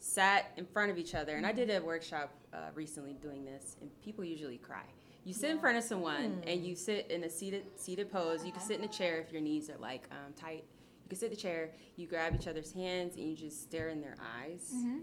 sat 0.01 0.51
in 0.57 0.67
front 0.67 0.91
of 0.91 0.99
each 0.99 1.15
other. 1.15 1.37
And 1.37 1.47
I 1.47 1.53
did 1.53 1.71
a 1.71 1.81
workshop 1.81 2.35
uh, 2.53 2.57
recently 2.75 3.15
doing 3.15 3.45
this, 3.45 3.77
and 3.81 3.89
people 4.03 4.25
usually 4.25 4.59
cry. 4.59 4.85
You 5.25 5.33
sit 5.33 5.47
yeah. 5.47 5.53
in 5.53 5.61
front 5.61 5.79
of 5.79 5.85
someone, 5.85 6.43
mm. 6.43 6.53
and 6.53 6.67
you 6.67 6.75
sit 6.75 7.09
in 7.09 7.23
a 7.23 7.31
seated 7.31 7.65
seated 7.77 8.11
pose. 8.11 8.41
Okay. 8.41 8.49
You 8.49 8.53
can 8.53 8.63
sit 8.63 8.79
in 8.81 8.85
a 8.85 8.93
chair 8.93 9.21
if 9.21 9.33
your 9.33 9.41
knees 9.41 9.71
are 9.71 9.79
like 9.79 10.09
um, 10.11 10.33
tight. 10.35 10.65
You 11.05 11.09
can 11.09 11.19
sit 11.19 11.27
in 11.27 11.37
the 11.37 11.41
chair. 11.41 11.71
You 11.95 12.09
grab 12.09 12.35
each 12.35 12.49
other's 12.49 12.73
hands, 12.73 13.17
and 13.17 13.31
you 13.31 13.37
just 13.37 13.63
stare 13.63 13.91
in 13.91 14.01
their 14.01 14.17
eyes. 14.41 14.73
Mm-hmm 14.75 15.03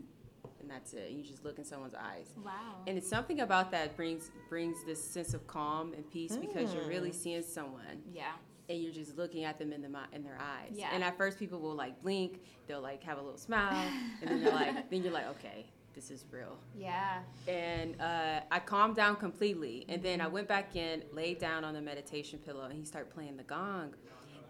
and 0.62 0.70
that's 0.70 0.94
it. 0.94 1.12
You 1.12 1.24
just 1.24 1.44
look 1.44 1.58
in 1.58 1.66
someone's 1.66 1.96
eyes. 1.96 2.28
Wow. 2.44 2.84
And 2.88 2.98
it's 2.98 3.10
something 3.10 3.42
about 3.42 3.72
that 3.72 3.96
brings 3.96 4.32
brings 4.50 4.84
this 4.86 5.04
sense 5.04 5.34
of 5.34 5.48
calm 5.48 5.94
and 5.94 6.10
peace 6.10 6.34
mm. 6.34 6.42
because 6.42 6.74
you're 6.74 6.88
really 6.88 7.12
mm. 7.12 7.16
seeing 7.16 7.44
someone. 7.44 8.04
Yeah. 8.14 8.32
And 8.70 8.82
you're 8.82 8.94
just 8.94 9.18
looking 9.18 9.46
at 9.46 9.58
them 9.58 9.74
in 9.74 9.82
the 9.82 9.90
in 10.14 10.24
their 10.24 10.38
eyes. 10.40 10.74
Yeah. 10.74 10.90
And 10.94 11.04
at 11.04 11.18
first, 11.18 11.40
people 11.40 11.60
will 11.60 11.76
like 11.76 12.02
blink. 12.02 12.42
They'll 12.68 12.82
like 12.82 13.04
have 13.04 13.18
a 13.18 13.22
little 13.22 13.40
smile, 13.40 13.84
and 14.22 14.30
then 14.30 14.44
they're 14.44 14.54
like, 14.54 14.90
then 14.92 15.02
you're 15.02 15.12
like, 15.12 15.28
okay, 15.30 15.66
this 15.96 16.12
is 16.12 16.24
real. 16.30 16.56
Yeah. 16.78 17.22
And 17.48 18.00
uh, 18.00 18.42
I 18.52 18.60
calmed 18.60 18.96
down 18.96 19.16
completely, 19.16 19.86
and 19.90 20.04
then 20.04 20.22
I 20.22 20.28
went 20.28 20.48
back 20.48 20.76
in, 20.76 21.02
laid 21.12 21.40
down 21.40 21.64
on 21.64 21.74
the 21.74 21.82
meditation 21.82 22.38
pillow, 22.46 22.66
and 22.66 22.74
he 22.74 22.86
started 22.86 23.12
playing 23.12 23.38
the 23.38 23.44
gong, 23.44 23.96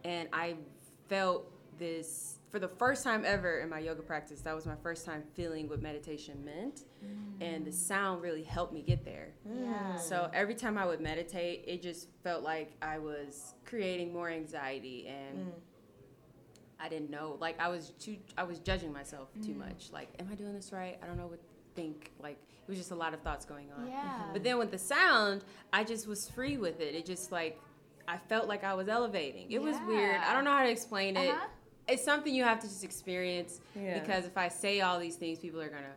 and 0.03 0.27
I 0.33 0.55
felt 1.07 1.49
this 1.77 2.38
for 2.49 2.59
the 2.59 2.67
first 2.67 3.03
time 3.03 3.23
ever 3.25 3.59
in 3.59 3.69
my 3.69 3.79
yoga 3.79 4.01
practice, 4.01 4.41
that 4.41 4.55
was 4.55 4.65
my 4.65 4.75
first 4.81 5.05
time 5.05 5.23
feeling 5.35 5.69
what 5.69 5.81
meditation 5.81 6.43
meant. 6.43 6.83
Mm. 7.05 7.41
And 7.41 7.65
the 7.65 7.71
sound 7.71 8.21
really 8.21 8.43
helped 8.43 8.73
me 8.73 8.81
get 8.81 9.05
there. 9.05 9.29
Yeah. 9.45 9.95
So 9.97 10.29
every 10.33 10.55
time 10.55 10.77
I 10.77 10.85
would 10.85 10.99
meditate, 10.99 11.63
it 11.67 11.81
just 11.83 12.07
felt 12.23 12.43
like 12.43 12.71
I 12.81 12.97
was 12.97 13.53
creating 13.65 14.11
more 14.11 14.29
anxiety 14.29 15.07
and 15.07 15.47
mm. 15.47 15.51
I 16.79 16.89
didn't 16.89 17.11
know. 17.11 17.37
Like 17.39 17.59
I 17.61 17.67
was 17.67 17.91
too 17.99 18.17
I 18.35 18.43
was 18.43 18.57
judging 18.59 18.91
myself 18.91 19.29
too 19.43 19.53
mm. 19.53 19.57
much. 19.57 19.91
Like, 19.93 20.09
am 20.19 20.27
I 20.31 20.35
doing 20.35 20.53
this 20.53 20.73
right? 20.73 20.97
I 21.03 21.05
don't 21.05 21.17
know 21.17 21.27
what 21.27 21.39
think. 21.75 22.11
Like 22.19 22.37
it 22.67 22.69
was 22.69 22.79
just 22.79 22.91
a 22.91 22.95
lot 22.95 23.13
of 23.13 23.21
thoughts 23.21 23.45
going 23.45 23.67
on. 23.77 23.87
Yeah. 23.87 24.23
But 24.33 24.43
then 24.43 24.57
with 24.57 24.71
the 24.71 24.79
sound, 24.79 25.43
I 25.71 25.83
just 25.83 26.07
was 26.07 26.27
free 26.27 26.57
with 26.57 26.79
it. 26.81 26.95
It 26.95 27.05
just 27.05 27.31
like 27.31 27.61
I 28.07 28.17
felt 28.17 28.47
like 28.47 28.63
I 28.63 28.73
was 28.73 28.87
elevating. 28.87 29.51
It 29.51 29.53
yeah. 29.53 29.59
was 29.59 29.75
weird. 29.87 30.19
I 30.19 30.33
don't 30.33 30.45
know 30.45 30.53
how 30.53 30.63
to 30.63 30.71
explain 30.71 31.15
it. 31.15 31.29
Uh-huh 31.29 31.45
it's 31.89 32.03
something 32.03 32.33
you 32.33 32.43
have 32.43 32.59
to 32.59 32.67
just 32.67 32.83
experience 32.83 33.61
yeah. 33.75 33.99
because 33.99 34.25
if 34.25 34.37
I 34.37 34.47
say 34.47 34.81
all 34.81 34.99
these 34.99 35.15
things, 35.15 35.39
people 35.39 35.61
are 35.61 35.69
gonna. 35.69 35.95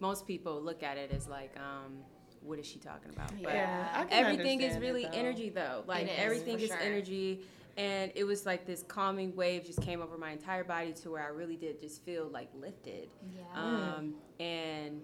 Most 0.00 0.26
people 0.26 0.60
look 0.62 0.82
at 0.82 0.96
it 0.96 1.10
as 1.12 1.28
like, 1.28 1.54
um, 1.58 1.98
what 2.42 2.58
is 2.58 2.66
she 2.66 2.78
talking 2.78 3.10
about? 3.14 3.30
But 3.42 3.52
yeah, 3.52 4.06
everything 4.10 4.62
is 4.62 4.78
really 4.78 5.04
though. 5.04 5.10
energy 5.18 5.50
though. 5.50 5.84
Like 5.86 6.04
is, 6.04 6.12
everything 6.16 6.60
is 6.60 6.68
sure. 6.68 6.78
energy. 6.78 7.42
And 7.76 8.10
it 8.14 8.24
was 8.24 8.44
like 8.46 8.66
this 8.66 8.82
calming 8.82 9.34
wave 9.36 9.64
just 9.64 9.80
came 9.82 10.02
over 10.02 10.18
my 10.18 10.32
entire 10.32 10.64
body 10.64 10.92
to 10.92 11.10
where 11.10 11.22
I 11.22 11.28
really 11.28 11.56
did 11.56 11.80
just 11.80 12.04
feel 12.04 12.28
like 12.28 12.48
lifted. 12.54 13.08
Yeah. 13.34 13.42
Um, 13.54 14.14
and 14.38 15.00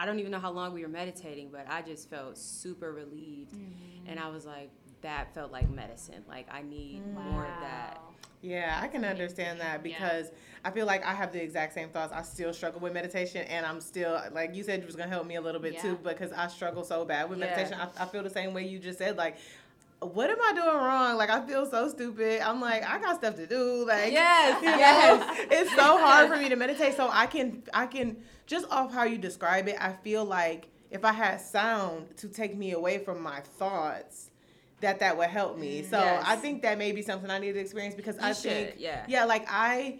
I 0.00 0.06
don't 0.06 0.18
even 0.18 0.30
know 0.32 0.40
how 0.40 0.50
long 0.50 0.72
we 0.72 0.82
were 0.82 0.88
meditating, 0.88 1.50
but 1.50 1.66
I 1.68 1.82
just 1.82 2.10
felt 2.10 2.36
super 2.36 2.92
relieved. 2.92 3.54
Mm-hmm. 3.54 4.08
And 4.08 4.20
I 4.20 4.28
was 4.28 4.44
like, 4.46 4.70
that 5.02 5.34
felt 5.34 5.52
like 5.52 5.70
medicine. 5.70 6.24
Like 6.28 6.46
I 6.50 6.62
need 6.62 7.02
wow. 7.14 7.22
more 7.22 7.44
of 7.44 7.60
that. 7.60 8.00
Yeah, 8.40 8.78
I 8.80 8.86
can 8.86 9.04
understand 9.04 9.60
that 9.60 9.82
because 9.82 10.26
yeah. 10.26 10.38
I 10.64 10.70
feel 10.70 10.86
like 10.86 11.04
I 11.04 11.12
have 11.12 11.32
the 11.32 11.42
exact 11.42 11.74
same 11.74 11.88
thoughts. 11.88 12.12
I 12.12 12.22
still 12.22 12.52
struggle 12.52 12.80
with 12.80 12.92
meditation, 12.92 13.44
and 13.48 13.66
I'm 13.66 13.80
still 13.80 14.20
like 14.32 14.54
you 14.54 14.62
said, 14.62 14.80
you 14.80 14.86
was 14.86 14.96
gonna 14.96 15.10
help 15.10 15.26
me 15.26 15.36
a 15.36 15.40
little 15.40 15.60
bit 15.60 15.74
yeah. 15.74 15.82
too 15.82 15.98
because 16.02 16.32
I 16.32 16.48
struggle 16.48 16.84
so 16.84 17.04
bad 17.04 17.28
with 17.28 17.38
yeah. 17.38 17.46
meditation. 17.46 17.78
I, 17.80 18.04
I, 18.04 18.06
feel 18.06 18.22
the 18.22 18.30
same 18.30 18.54
way 18.54 18.66
you 18.66 18.78
just 18.78 18.98
said. 18.98 19.16
Like 19.16 19.38
what 20.00 20.30
am 20.30 20.38
I 20.40 20.52
doing 20.52 20.76
wrong? 20.76 21.16
Like 21.16 21.30
I 21.30 21.44
feel 21.44 21.68
so 21.68 21.88
stupid. 21.88 22.40
I'm 22.40 22.60
like, 22.60 22.88
I 22.88 23.00
got 23.00 23.16
stuff 23.16 23.34
to 23.36 23.46
do. 23.46 23.84
Like 23.84 24.12
yes, 24.12 24.62
you 24.62 24.70
know, 24.70 24.78
yes. 24.78 25.46
it's 25.50 25.74
so 25.74 25.98
hard 25.98 26.28
for 26.28 26.36
me 26.36 26.48
to 26.48 26.56
meditate. 26.64 26.96
So 26.96 27.08
I 27.12 27.26
can 27.26 27.62
I 27.74 27.86
can 27.86 28.16
just 28.46 28.66
off 28.70 28.92
how 28.92 29.04
you 29.04 29.18
describe 29.18 29.68
it, 29.68 29.76
I 29.78 29.92
feel 29.92 30.24
like 30.24 30.68
if 30.90 31.04
I 31.04 31.12
had 31.12 31.40
sound 31.40 32.16
to 32.16 32.28
take 32.28 32.56
me 32.56 32.72
away 32.72 32.98
from 32.98 33.22
my 33.22 33.40
thoughts, 33.40 34.27
that 34.80 35.00
that 35.00 35.16
would 35.18 35.28
help 35.28 35.58
me. 35.58 35.82
So 35.82 35.98
Yes. 35.98 36.24
I 36.26 36.36
think 36.36 36.62
that 36.62 36.78
may 36.78 36.92
be 36.92 37.02
something 37.02 37.30
I 37.30 37.38
need 37.38 37.52
to 37.52 37.58
experience 37.60 37.94
because 37.94 38.16
I 38.18 38.32
should, 38.32 38.52
think 38.52 38.74
yeah. 38.78 39.04
yeah, 39.08 39.24
like 39.24 39.46
I 39.48 39.98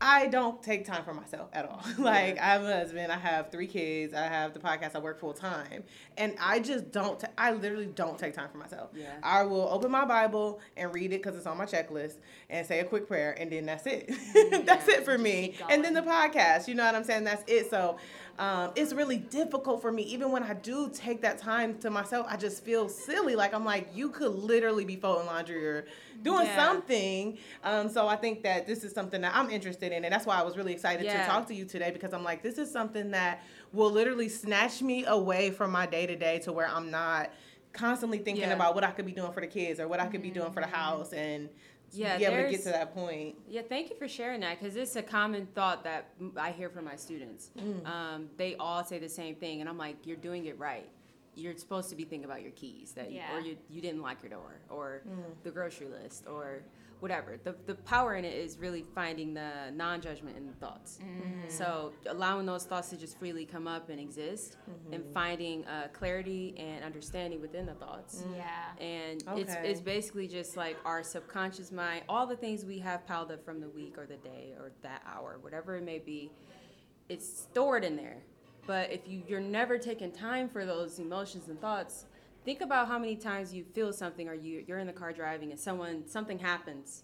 I 0.00 0.28
don't 0.28 0.62
take 0.62 0.84
time 0.86 1.02
for 1.04 1.12
myself 1.12 1.48
at 1.52 1.68
all. 1.68 1.82
like 1.98 2.38
I 2.38 2.44
have 2.44 2.62
a 2.62 2.72
husband, 2.72 3.10
I 3.10 3.18
have 3.18 3.50
three 3.50 3.66
kids, 3.66 4.14
I 4.14 4.28
have 4.28 4.54
the 4.54 4.60
podcast, 4.60 4.94
I 4.94 5.00
work 5.00 5.18
full 5.18 5.32
time, 5.32 5.82
and 6.16 6.36
I 6.40 6.60
just 6.60 6.92
don't. 6.92 7.18
ta- 7.18 7.32
I 7.36 7.50
literally 7.50 7.86
don't 7.86 8.16
take 8.16 8.32
time 8.32 8.48
for 8.48 8.58
myself. 8.58 8.90
Yeah. 8.94 9.12
I 9.24 9.42
will 9.42 9.68
open 9.68 9.90
my 9.90 10.04
Bible 10.04 10.60
and 10.76 10.94
read 10.94 11.12
it 11.12 11.20
because 11.20 11.36
it's 11.36 11.48
on 11.48 11.58
my 11.58 11.66
checklist, 11.66 12.18
and 12.48 12.64
say 12.64 12.78
a 12.78 12.84
quick 12.84 13.08
prayer, 13.08 13.34
and 13.40 13.50
then 13.50 13.66
that's 13.66 13.86
it. 13.86 14.06
that's 14.66 14.86
Yeah. 14.86 14.98
it 14.98 15.04
for 15.04 15.18
me. 15.18 15.56
And 15.68 15.84
then 15.84 15.94
the 15.94 16.02
podcast, 16.02 16.68
you 16.68 16.76
know 16.76 16.84
what 16.84 16.94
I'm 16.94 17.02
saying? 17.04 17.24
That's 17.24 17.42
it. 17.48 17.68
So. 17.68 17.98
Um, 18.38 18.70
it's 18.76 18.92
really 18.92 19.16
difficult 19.16 19.82
for 19.82 19.90
me. 19.90 20.02
Even 20.04 20.30
when 20.30 20.44
I 20.44 20.54
do 20.54 20.90
take 20.94 21.20
that 21.22 21.38
time 21.38 21.76
to 21.78 21.90
myself, 21.90 22.24
I 22.30 22.36
just 22.36 22.62
feel 22.64 22.88
silly. 22.88 23.34
Like 23.34 23.52
I'm 23.52 23.64
like, 23.64 23.88
you 23.94 24.10
could 24.10 24.30
literally 24.30 24.84
be 24.84 24.94
folding 24.94 25.26
laundry 25.26 25.66
or 25.66 25.86
doing 26.22 26.46
Yeah. 26.46 26.54
something. 26.54 27.38
Um, 27.64 27.88
so 27.88 28.06
I 28.06 28.14
think 28.14 28.44
that 28.44 28.64
this 28.66 28.84
is 28.84 28.92
something 28.92 29.20
that 29.22 29.34
I'm 29.34 29.50
interested 29.50 29.90
in, 29.90 30.04
and 30.04 30.12
that's 30.14 30.24
why 30.24 30.36
I 30.38 30.42
was 30.42 30.56
really 30.56 30.72
excited 30.72 31.04
Yeah. 31.04 31.20
to 31.20 31.26
talk 31.26 31.48
to 31.48 31.54
you 31.54 31.64
today 31.64 31.90
because 31.90 32.12
I'm 32.14 32.22
like, 32.22 32.42
this 32.42 32.58
is 32.58 32.70
something 32.70 33.10
that 33.10 33.42
will 33.72 33.90
literally 33.90 34.28
snatch 34.28 34.82
me 34.82 35.04
away 35.06 35.50
from 35.50 35.72
my 35.72 35.86
day 35.86 36.06
to 36.06 36.14
day 36.14 36.38
to 36.40 36.52
where 36.52 36.68
I'm 36.68 36.92
not 36.92 37.30
constantly 37.72 38.18
thinking 38.18 38.44
Yeah. 38.44 38.54
about 38.54 38.74
what 38.76 38.84
I 38.84 38.92
could 38.92 39.04
be 39.06 39.12
doing 39.12 39.32
for 39.32 39.40
the 39.40 39.46
kids 39.48 39.78
or 39.80 39.88
what 39.88 40.00
I 40.00 40.06
could 40.06 40.22
be 40.22 40.30
doing 40.30 40.52
for 40.52 40.60
the 40.60 40.66
house 40.68 41.12
and 41.12 41.48
Yeah, 41.92 42.18
be 42.18 42.24
able 42.24 42.36
to 42.44 42.50
get 42.50 42.62
to 42.64 42.70
that 42.70 42.94
point. 42.94 43.36
Yeah, 43.48 43.62
thank 43.68 43.90
you 43.90 43.96
for 43.96 44.08
sharing 44.08 44.40
that 44.40 44.58
because 44.60 44.76
it's 44.76 44.96
a 44.96 45.02
common 45.02 45.46
thought 45.54 45.84
that 45.84 46.08
I 46.36 46.50
hear 46.52 46.68
from 46.68 46.84
my 46.84 46.96
students. 46.96 47.50
Mm. 47.58 47.86
Um, 47.86 48.30
they 48.36 48.56
all 48.56 48.84
say 48.84 48.98
the 48.98 49.08
same 49.08 49.34
thing, 49.34 49.60
and 49.60 49.68
I'm 49.68 49.78
like, 49.78 50.06
you're 50.06 50.16
doing 50.16 50.46
it 50.46 50.58
right. 50.58 50.88
You're 51.34 51.56
supposed 51.56 51.88
to 51.90 51.96
be 51.96 52.04
thinking 52.04 52.24
about 52.24 52.42
your 52.42 52.50
keys 52.52 52.92
that, 52.92 53.12
you, 53.12 53.20
or 53.32 53.40
you, 53.40 53.56
you 53.70 53.80
didn't 53.80 54.02
lock 54.02 54.22
your 54.22 54.30
door, 54.30 54.60
or 54.68 55.02
Mm. 55.08 55.42
the 55.44 55.50
grocery 55.50 55.86
list, 55.88 56.26
or 56.26 56.62
whatever. 57.00 57.38
The 57.42 57.54
the 57.66 57.74
power 57.74 58.14
in 58.16 58.24
it 58.24 58.34
is 58.34 58.58
really 58.58 58.82
finding 58.94 59.34
the 59.34 59.70
non-judgment 59.74 60.36
in 60.36 60.46
the 60.46 60.52
thoughts. 60.54 60.98
Mm-hmm. 61.02 61.48
So 61.48 61.92
allowing 62.06 62.46
those 62.46 62.64
thoughts 62.64 62.90
to 62.90 62.96
just 62.96 63.18
freely 63.18 63.44
come 63.44 63.66
up 63.66 63.88
and 63.90 64.00
exist, 64.00 64.56
and 64.92 65.02
Mm-hmm. 65.02 65.12
finding 65.12 65.64
uh, 65.66 65.88
clarity 65.92 66.54
and 66.58 66.82
understanding 66.84 67.40
within 67.40 67.66
the 67.66 67.74
thoughts 67.74 68.24
Yeah. 68.34 68.84
and 68.84 69.22
it's, 69.36 69.54
it's 69.62 69.80
basically 69.80 70.26
just 70.28 70.56
like 70.56 70.76
our 70.84 71.02
subconscious 71.02 71.70
mind 71.72 72.04
all 72.08 72.26
the 72.26 72.36
things 72.36 72.64
we 72.64 72.78
have 72.80 73.06
piled 73.06 73.30
up 73.30 73.44
from 73.44 73.60
the 73.60 73.68
week 73.68 73.96
or 73.98 74.06
the 74.06 74.16
day 74.16 74.54
or 74.58 74.70
that 74.82 75.02
hour 75.06 75.38
whatever 75.40 75.76
it 75.76 75.82
may 75.84 75.98
be 75.98 76.30
it's 77.08 77.26
stored 77.28 77.84
in 77.84 77.96
there 77.96 78.18
but 78.66 78.90
if 78.92 79.06
you 79.06 79.22
you're 79.28 79.40
never 79.40 79.78
taking 79.78 80.10
time 80.10 80.48
for 80.48 80.64
those 80.64 80.98
emotions 80.98 81.48
and 81.48 81.60
thoughts 81.60 82.06
think 82.48 82.62
about 82.62 82.88
how 82.88 82.98
many 82.98 83.14
times 83.14 83.52
you 83.52 83.62
feel 83.74 83.92
something 83.92 84.26
or 84.26 84.32
you 84.32 84.64
you're 84.66 84.78
in 84.78 84.86
the 84.86 84.92
car 84.92 85.12
driving 85.12 85.50
and 85.50 85.60
someone 85.60 86.02
something 86.06 86.38
happens 86.38 87.02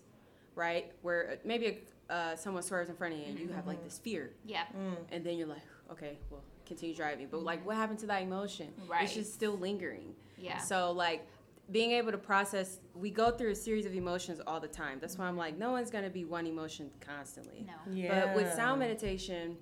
right 0.55 0.93
where 1.03 1.33
uh, 1.33 1.37
maybe 1.45 1.81
uh, 2.09 2.35
someone 2.35 2.63
swerves 2.63 2.89
in 2.89 2.97
front 2.97 3.13
of 3.13 3.21
you 3.21 3.27
and 3.27 3.39
you 3.39 3.49
have 3.49 3.67
like 3.67 3.77
mm-hmm. 3.77 3.85
this 3.85 3.99
fear 3.99 4.31
Yeah. 4.47 4.63
Mm. 4.75 4.97
and 5.13 5.23
then 5.23 5.37
you're 5.37 5.47
like 5.47 5.67
okay 5.93 6.17
well 6.31 6.41
continue 6.65 6.95
driving 6.95 7.29
but 7.31 7.43
like 7.43 7.65
what 7.67 7.77
happened 7.77 7.99
to 7.99 8.07
that 8.07 8.23
emotion 8.23 8.69
Right. 8.89 9.05
it's 9.05 9.13
just 9.13 9.35
still 9.35 9.59
lingering 9.59 10.15
Yeah. 10.39 10.57
so 10.57 10.93
like 10.93 11.27
being 11.71 11.93
able 11.93 12.13
to 12.13 12.19
process, 12.19 12.79
we 12.95 13.09
go 13.09 13.31
through 13.31 13.53
a 13.53 13.55
series 13.55 13.87
of 13.87 13.95
emotions 13.95 14.39
all 14.47 14.61
the 14.61 14.69
time. 14.69 14.99
That's 15.01 15.17
why 15.17 15.25
I'm 15.25 15.39
like, 15.39 15.57
no 15.57 15.71
one's 15.71 15.91
gonna 15.91 16.11
be 16.11 16.27
one 16.27 16.47
emotion 16.47 16.91
constantly. 17.01 17.65
No. 17.67 17.73
Yeah. 17.91 18.27
But 18.27 18.35
with 18.37 18.53
sound 18.53 18.81
meditation, 18.81 19.57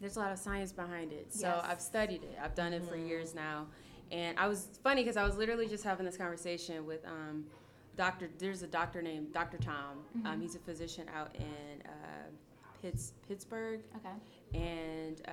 there's 0.00 0.14
a 0.14 0.20
lot 0.20 0.30
of 0.30 0.38
science 0.38 0.70
behind 0.70 1.12
it. 1.12 1.34
So 1.34 1.48
Yes. 1.48 1.66
I've 1.68 1.80
studied 1.80 2.22
it. 2.22 2.38
I've 2.40 2.54
done 2.54 2.72
it 2.72 2.84
for 2.84 2.96
mm. 2.96 3.08
years 3.08 3.34
now. 3.34 3.66
And 4.10 4.38
I 4.38 4.48
was 4.48 4.68
funny 4.82 5.02
because 5.02 5.16
I 5.16 5.24
was 5.24 5.36
literally 5.36 5.68
just 5.68 5.84
having 5.84 6.04
this 6.06 6.16
conversation 6.16 6.84
with 6.86 7.04
um, 7.06 7.44
Dr. 7.96 8.28
There's 8.38 8.62
a 8.62 8.66
doctor 8.66 9.02
named 9.02 9.32
Dr. 9.32 9.58
Tom. 9.58 9.98
Um, 10.24 10.40
he's 10.40 10.54
a 10.56 10.58
physician 10.58 11.06
out 11.14 11.34
in 11.36 11.82
uh, 11.86 11.90
Pitts, 12.82 13.12
Pittsburgh 13.28 13.80
Okay. 13.96 14.58
and 14.64 15.20
uh, 15.28 15.32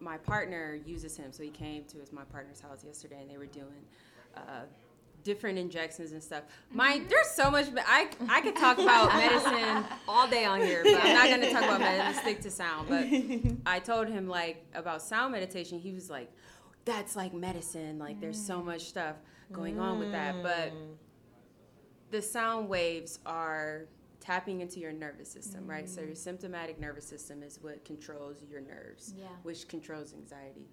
my 0.00 0.16
partner 0.16 0.78
uses 0.86 1.16
him. 1.16 1.32
So 1.32 1.42
he 1.42 1.50
came 1.50 1.84
to 1.84 1.98
his 1.98 2.12
my 2.12 2.24
partner's 2.24 2.60
house 2.60 2.84
yesterday, 2.84 3.18
and 3.20 3.30
they 3.30 3.36
were 3.36 3.46
doing 3.46 3.84
uh, 4.36 4.40
different 5.24 5.58
injections 5.58 6.12
and 6.12 6.22
stuff. 6.22 6.44
My 6.72 7.02
there's 7.08 7.26
so 7.26 7.50
much. 7.50 7.66
I 7.86 8.08
I 8.28 8.40
could 8.40 8.54
talk 8.56 8.78
about 8.78 9.08
medicine 9.14 9.84
all 10.06 10.28
day 10.28 10.44
on 10.44 10.60
here, 10.62 10.82
but 10.84 10.94
I'm 11.04 11.14
not 11.14 11.28
gonna 11.28 11.50
talk 11.52 11.64
about 11.64 11.80
medicine. 11.90 12.22
Stick 12.22 12.40
to 12.42 12.50
sound. 12.50 12.88
But 12.88 13.06
I 13.70 13.80
told 13.80 14.06
him 14.08 14.28
like 14.28 14.64
about 14.72 15.02
sound 15.02 15.32
meditation. 15.32 15.80
He 15.80 15.92
was 15.92 16.08
like, 16.08 16.30
"That's 16.88 17.14
like 17.14 17.34
medicine. 17.34 17.98
Like 17.98 18.18
there's 18.18 18.42
so 18.42 18.62
much 18.62 18.88
stuff 18.88 19.16
going 19.52 19.78
on 19.78 19.98
with 19.98 20.12
that." 20.12 20.42
But 20.42 20.72
mm. 20.72 20.94
the 22.10 22.22
sound 22.22 22.68
waves 22.68 23.18
are 23.26 23.88
tapping 24.28 24.60
into 24.60 24.78
your 24.78 24.92
nervous 24.92 25.30
system, 25.30 25.66
right? 25.66 25.88
So 25.88 26.02
your 26.02 26.10
mm. 26.10 26.16
symptomatic 26.16 26.78
nervous 26.78 27.06
system 27.06 27.42
is 27.42 27.58
what 27.62 27.82
controls 27.86 28.44
your 28.50 28.60
nerves, 28.60 29.14
Yeah. 29.16 29.28
which 29.42 29.66
controls 29.68 30.12
anxiety. 30.12 30.68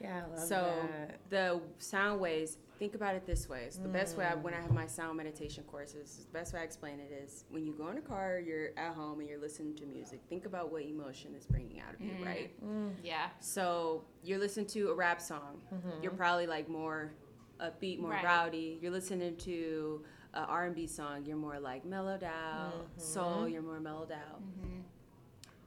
yeah, 0.00 0.22
I 0.24 0.30
love 0.30 0.48
so 0.48 0.72
that. 0.92 1.18
the 1.28 1.60
sound 1.78 2.20
waves, 2.20 2.58
think 2.78 2.94
about 2.94 3.16
it 3.16 3.26
this 3.26 3.48
way. 3.48 3.64
It's 3.66 3.78
the 3.78 3.88
best 3.88 4.16
way 4.16 4.26
I, 4.26 4.36
when 4.36 4.54
I 4.54 4.58
mm. 4.58 4.62
have 4.62 4.70
my 4.70 4.86
sound 4.86 5.16
meditation 5.16 5.64
courses, 5.64 6.24
the 6.24 6.38
best 6.38 6.54
way 6.54 6.60
I 6.60 6.62
explain 6.62 7.00
it 7.00 7.10
is 7.12 7.44
when 7.50 7.66
you 7.66 7.72
go 7.72 7.88
in 7.88 7.98
a 7.98 8.00
car, 8.00 8.38
you're 8.38 8.68
at 8.76 8.94
home 8.94 9.18
and 9.18 9.28
you're 9.28 9.40
listening 9.40 9.74
to 9.78 9.86
music. 9.86 10.20
Think 10.28 10.46
about 10.46 10.70
what 10.70 10.82
emotion 10.82 11.34
is 11.34 11.46
bringing 11.46 11.80
out 11.80 11.94
of 11.94 12.00
you, 12.00 12.12
mm, 12.12 12.24
right? 12.24 12.54
Yeah. 13.02 13.26
So 13.40 14.04
you're 14.22 14.38
listening 14.38 14.66
to 14.66 14.90
a 14.90 14.94
rap 14.94 15.20
song. 15.20 15.60
Mm-hmm. 15.74 16.00
You're 16.02 16.12
probably 16.12 16.46
like 16.46 16.68
more 16.68 17.12
upbeat, 17.60 17.98
more 17.98 18.12
Right. 18.12 18.24
rowdy. 18.24 18.78
You're 18.80 18.92
listening 18.92 19.36
to 19.38 20.04
a 20.34 20.40
R&B 20.40 20.86
song. 20.86 21.24
You're 21.24 21.36
more 21.36 21.58
like 21.58 21.84
mellowed 21.84 22.24
out. 22.24 22.74
Mm-hmm. 22.74 23.00
Soul. 23.00 23.48
You're 23.48 23.62
more 23.62 23.80
mellowed 23.80 24.12
out. 24.12 24.40
Mm-hmm. 24.40 24.80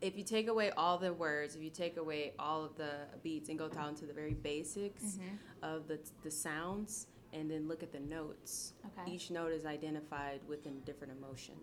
If 0.01 0.17
you 0.17 0.23
take 0.23 0.47
away 0.49 0.71
all 0.71 0.97
the 0.97 1.13
words, 1.13 1.55
if 1.55 1.61
you 1.61 1.69
take 1.69 1.97
away 1.97 2.33
all 2.37 2.65
of 2.65 2.75
the 2.75 2.91
beats 3.23 3.49
and 3.49 3.57
go 3.57 3.69
down 3.69 3.95
to 3.95 4.05
the 4.05 4.13
very 4.13 4.33
basics 4.33 5.03
mm-hmm. 5.03 5.35
of 5.63 5.87
the 5.87 5.97
the 6.23 6.31
sounds, 6.31 7.07
and 7.31 7.49
then 7.49 7.67
look 7.67 7.83
at 7.83 7.91
the 7.91 7.99
notes. 7.99 8.73
Okay. 8.85 9.11
Each 9.11 9.31
note 9.31 9.51
is 9.51 9.65
identified 9.65 10.41
with 10.47 10.65
a 10.65 10.69
different 10.85 11.13
emotion. 11.17 11.55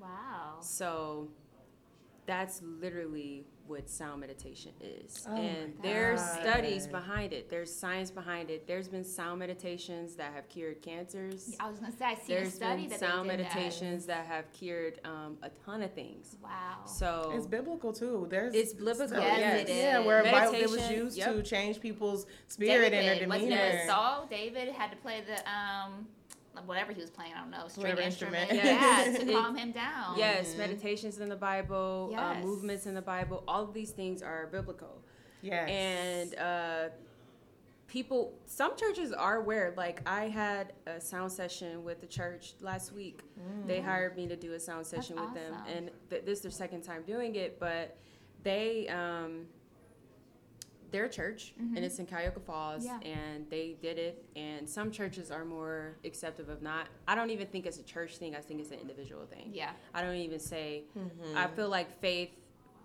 Wow. 0.00 0.58
So 0.60 1.28
that's 2.26 2.60
literally 2.62 3.44
what 3.66 3.90
sound 3.90 4.20
meditation 4.20 4.70
is. 4.80 5.26
Oh 5.28 5.34
and 5.34 5.74
there's 5.82 6.20
studies 6.20 6.86
behind 6.86 7.32
it. 7.32 7.50
There's 7.50 7.74
science 7.74 8.12
behind 8.12 8.48
it. 8.48 8.64
There's 8.68 8.86
been 8.86 9.02
sound 9.02 9.40
meditations 9.40 10.14
that 10.16 10.32
have 10.34 10.48
cured 10.48 10.82
cancers. 10.82 11.56
I 11.58 11.68
was 11.68 11.80
gonna 11.80 11.90
say 11.96 12.04
I 12.04 12.14
see 12.14 12.32
a 12.32 12.36
There's 12.36 12.54
study 12.54 12.82
been 12.82 12.90
that 12.90 13.00
sound 13.00 13.28
they 13.28 13.36
did 13.38 13.46
that. 13.46 13.54
meditations 13.56 14.06
that. 14.06 14.26
have 14.26 14.52
cured 14.52 15.00
um, 15.04 15.36
a 15.42 15.48
ton 15.64 15.82
of 15.82 15.92
things. 15.94 16.36
Wow. 16.42 16.84
So 16.86 17.32
It's 17.34 17.46
biblical 17.46 17.92
too. 17.92 18.26
There's 18.30 18.54
It's 18.54 18.72
biblical, 18.72 19.18
Yes, 19.18 19.38
yes. 19.40 19.60
it 19.62 19.68
is. 19.68 19.76
Yeah, 19.76 19.98
where 19.98 20.22
Bible, 20.22 20.54
it 20.54 20.70
was 20.70 20.88
used 20.90 21.18
yep. 21.18 21.34
to 21.34 21.42
change 21.42 21.80
people's 21.80 22.26
spirit 22.46 22.92
and 22.92 23.04
David, 23.04 23.20
their 23.22 23.28
wasn't 23.28 23.52
it 23.52 23.56
demeanor. 23.56 23.86
Saul? 23.88 24.26
David 24.30 24.68
had 24.74 24.90
to 24.92 24.96
play 24.98 25.22
the 25.26 25.38
um 25.50 26.06
whatever 26.64 26.92
he 26.92 27.00
was 27.00 27.10
playing. 27.10 27.32
I 27.36 27.40
don't 27.40 27.50
know 27.50 27.68
string 27.68 27.82
Whatever 27.84 28.00
instrument. 28.02 28.50
instrument. 28.50 28.64
Yeah, 28.64 29.04
Yes. 29.04 29.18
to 29.24 29.32
calm 29.32 29.56
him 29.56 29.72
down. 29.72 30.16
Yes, 30.18 30.56
meditations 30.56 31.18
in 31.18 31.28
the 31.28 31.36
Bible, 31.36 32.14
uh, 32.16 32.34
movements 32.40 32.86
in 32.86 32.94
the 32.94 33.02
Bible, 33.02 33.44
all 33.46 33.62
of 33.64 33.74
these 33.74 33.90
things 33.90 34.22
are 34.22 34.46
biblical. 34.50 35.02
Yes. 35.42 35.68
and 35.70 36.34
uh, 36.38 36.88
people 37.86 38.32
some 38.46 38.76
churches 38.76 39.12
are 39.12 39.36
aware 39.36 39.72
like 39.76 40.00
i 40.08 40.24
had 40.26 40.72
a 40.88 41.00
sound 41.00 41.30
session 41.30 41.84
with 41.84 42.00
the 42.00 42.06
church 42.06 42.54
last 42.60 42.92
week 42.92 43.20
they 43.66 43.80
hired 43.80 44.16
me 44.16 44.26
to 44.26 44.34
do 44.34 44.54
a 44.54 44.58
sound 44.60 44.84
session 44.84 45.14
with 45.14 45.32
them 45.34 45.54
and 45.72 45.90
th- 46.10 46.24
this 46.24 46.38
is 46.38 46.42
their 46.42 46.50
second 46.50 46.82
time 46.82 47.02
doing 47.06 47.36
it 47.36 47.60
but 47.60 47.96
they 48.42 48.88
um 48.88 49.46
their 50.90 51.08
church 51.08 51.54
and 51.58 51.78
it's 51.78 51.98
in 51.98 52.06
Cuyahoga 52.06 52.40
Falls 52.40 52.84
Yeah. 52.84 52.98
and 53.02 53.48
they 53.50 53.76
did 53.80 53.98
it 53.98 54.24
and 54.36 54.68
some 54.68 54.90
churches 54.90 55.30
are 55.30 55.44
more 55.44 55.96
acceptive 56.04 56.48
of 56.48 56.62
not 56.62 56.86
I 57.08 57.14
don't 57.14 57.30
even 57.30 57.46
think 57.48 57.66
it's 57.66 57.78
a 57.78 57.82
church 57.82 58.18
thing 58.18 58.34
I 58.36 58.40
think 58.40 58.60
it's 58.60 58.70
an 58.70 58.78
individual 58.80 59.26
thing 59.26 59.50
Yeah. 59.52 59.70
I 59.94 60.02
don't 60.02 60.16
even 60.16 60.38
say. 60.38 60.84
Mm-hmm. 60.98 61.36
I 61.36 61.46
feel 61.48 61.68
like 61.68 62.00
faith. 62.00 62.30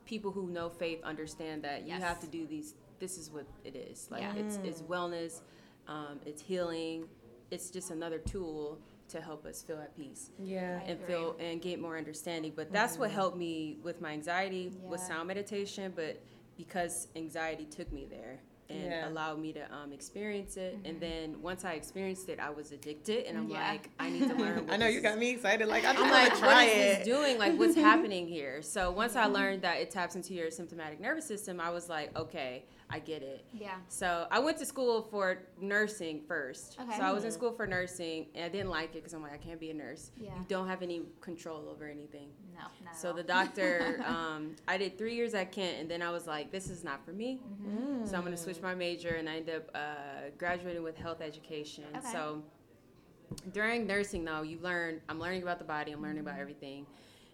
People 0.06 0.32
who 0.32 0.48
know 0.48 0.70
faith 0.70 1.02
understand 1.04 1.64
that 1.64 1.86
you 1.88 1.94
have 1.94 2.20
to 2.22 2.28
do 2.28 2.46
these. 2.48 2.74
This 3.00 3.18
is 3.18 3.30
what 3.32 3.46
it 3.64 3.76
is. 3.76 4.08
Like 4.12 4.22
Yeah. 4.22 4.34
it's 4.36 4.58
it's 4.64 4.82
wellness, 4.82 5.42
um, 5.88 6.20
it's 6.26 6.42
healing. 6.42 7.06
It's 7.52 7.70
just 7.70 7.92
another 7.92 8.18
tool 8.18 8.80
to 9.10 9.20
help 9.20 9.46
us 9.46 9.62
feel 9.62 9.78
at 9.78 9.94
peace 9.96 10.30
yeah. 10.40 10.80
And 10.88 10.98
feel 11.02 11.36
and 11.40 11.62
get 11.62 11.80
more 11.82 11.98
understanding. 11.98 12.54
But 12.56 12.72
that's 12.72 12.98
what 12.98 13.12
helped 13.12 13.38
me 13.38 13.78
with 13.84 14.00
my 14.02 14.12
anxiety 14.14 14.72
with 14.82 15.02
sound 15.02 15.28
meditation. 15.28 15.92
But 15.96 16.22
because 16.66 17.08
anxiety 17.16 17.66
took 17.66 17.92
me 17.92 18.06
there, 18.10 18.40
and 18.70 18.84
Yeah. 18.92 19.10
allowed 19.10 19.40
me 19.40 19.52
to 19.54 19.64
um, 19.74 19.92
experience 19.92 20.56
it. 20.58 20.78
Mm-hmm. 20.78 20.86
And 20.86 21.02
then 21.02 21.42
once 21.42 21.66
I 21.66 21.74
experienced 21.74 22.30
it, 22.30 22.40
I 22.40 22.50
was 22.52 22.72
addicted, 22.72 23.26
and 23.28 23.38
I'm 23.38 23.50
Yeah. 23.50 23.68
like, 23.72 23.90
I 24.00 24.10
need 24.10 24.28
to 24.30 24.36
learn. 24.36 24.70
I 24.74 24.78
know 24.78 24.88
you 24.88 25.02
got 25.02 25.18
me 25.18 25.32
excited. 25.32 25.68
Like 25.68 25.84
I'm, 25.86 25.98
I'm 25.98 26.10
like, 26.10 26.42
what 26.42 26.68
it. 26.68 26.74
this 26.74 27.06
doing? 27.06 27.38
Like, 27.38 27.58
what's 27.60 27.76
happening 27.92 28.28
here? 28.28 28.62
So 28.62 28.92
once 28.92 29.16
I 29.16 29.26
learned 29.26 29.62
that 29.64 29.78
it 29.78 29.92
taps 29.92 30.16
into 30.16 30.34
your 30.34 30.50
symptomatic 30.52 31.00
nervous 31.02 31.26
system, 31.26 31.60
I 31.60 31.70
was 31.70 31.90
like, 31.90 32.18
okay, 32.18 32.64
I 32.90 33.00
get 33.00 33.22
it. 33.24 33.44
Yeah. 33.54 33.76
So 33.90 34.28
I 34.32 34.40
went 34.40 34.58
to 34.60 34.66
school 34.66 35.02
for 35.12 35.40
nursing 35.60 36.22
first. 36.28 36.78
Okay. 36.80 36.98
So 36.98 37.04
I 37.04 37.12
was 37.12 37.24
in 37.26 37.32
school 37.32 37.52
for 37.52 37.66
nursing, 37.68 38.28
and 38.36 38.46
I 38.46 38.50
didn't 38.50 38.70
like 38.70 38.92
it 38.92 38.96
because 39.02 39.14
I'm 39.14 39.22
like, 39.22 39.34
I 39.34 39.38
can't 39.38 39.60
be 39.60 39.72
a 39.72 39.74
nurse. 39.74 40.12
Yeah. 40.18 40.30
You 40.38 40.46
don't 40.48 40.68
have 40.68 40.82
any 40.82 41.02
control 41.20 41.68
over 41.70 41.86
anything. 41.88 42.30
No, 42.56 42.66
not 42.86 42.96
So 42.96 43.14
the 43.14 43.24
doctor, 43.24 44.04
um, 44.08 44.56
I 44.68 44.78
did 44.78 44.98
three 44.98 45.16
years 45.16 45.34
at 45.34 45.52
Kent, 45.52 45.78
and 45.80 45.90
then 45.90 46.02
I 46.02 46.12
was 46.12 46.28
like, 46.28 46.52
this 46.52 46.70
is 46.70 46.84
not 46.84 47.04
for 47.06 47.12
me. 47.12 47.40
Mm-hmm. 47.40 48.06
So 48.06 48.18
I'm 48.18 48.24
gonna 48.24 48.38
switch 48.38 48.62
my 48.62 48.76
major, 48.76 49.16
and 49.16 49.30
I 49.30 49.38
ended 49.38 49.56
up 49.56 49.72
uh, 49.74 50.30
graduating 50.38 50.84
with 50.84 50.98
health 50.98 51.22
education. 51.22 51.86
Okay. 51.96 52.08
So 52.12 52.44
during 53.54 53.88
nursing, 53.88 54.26
though, 54.26 54.42
you 54.42 54.60
learn. 54.62 55.02
I'm 55.10 55.20
learning 55.20 55.44
about 55.44 55.60
the 55.60 55.66
body. 55.66 55.92
I'm 55.92 56.02
learning 56.02 56.22
about 56.22 56.40
everything, 56.40 56.86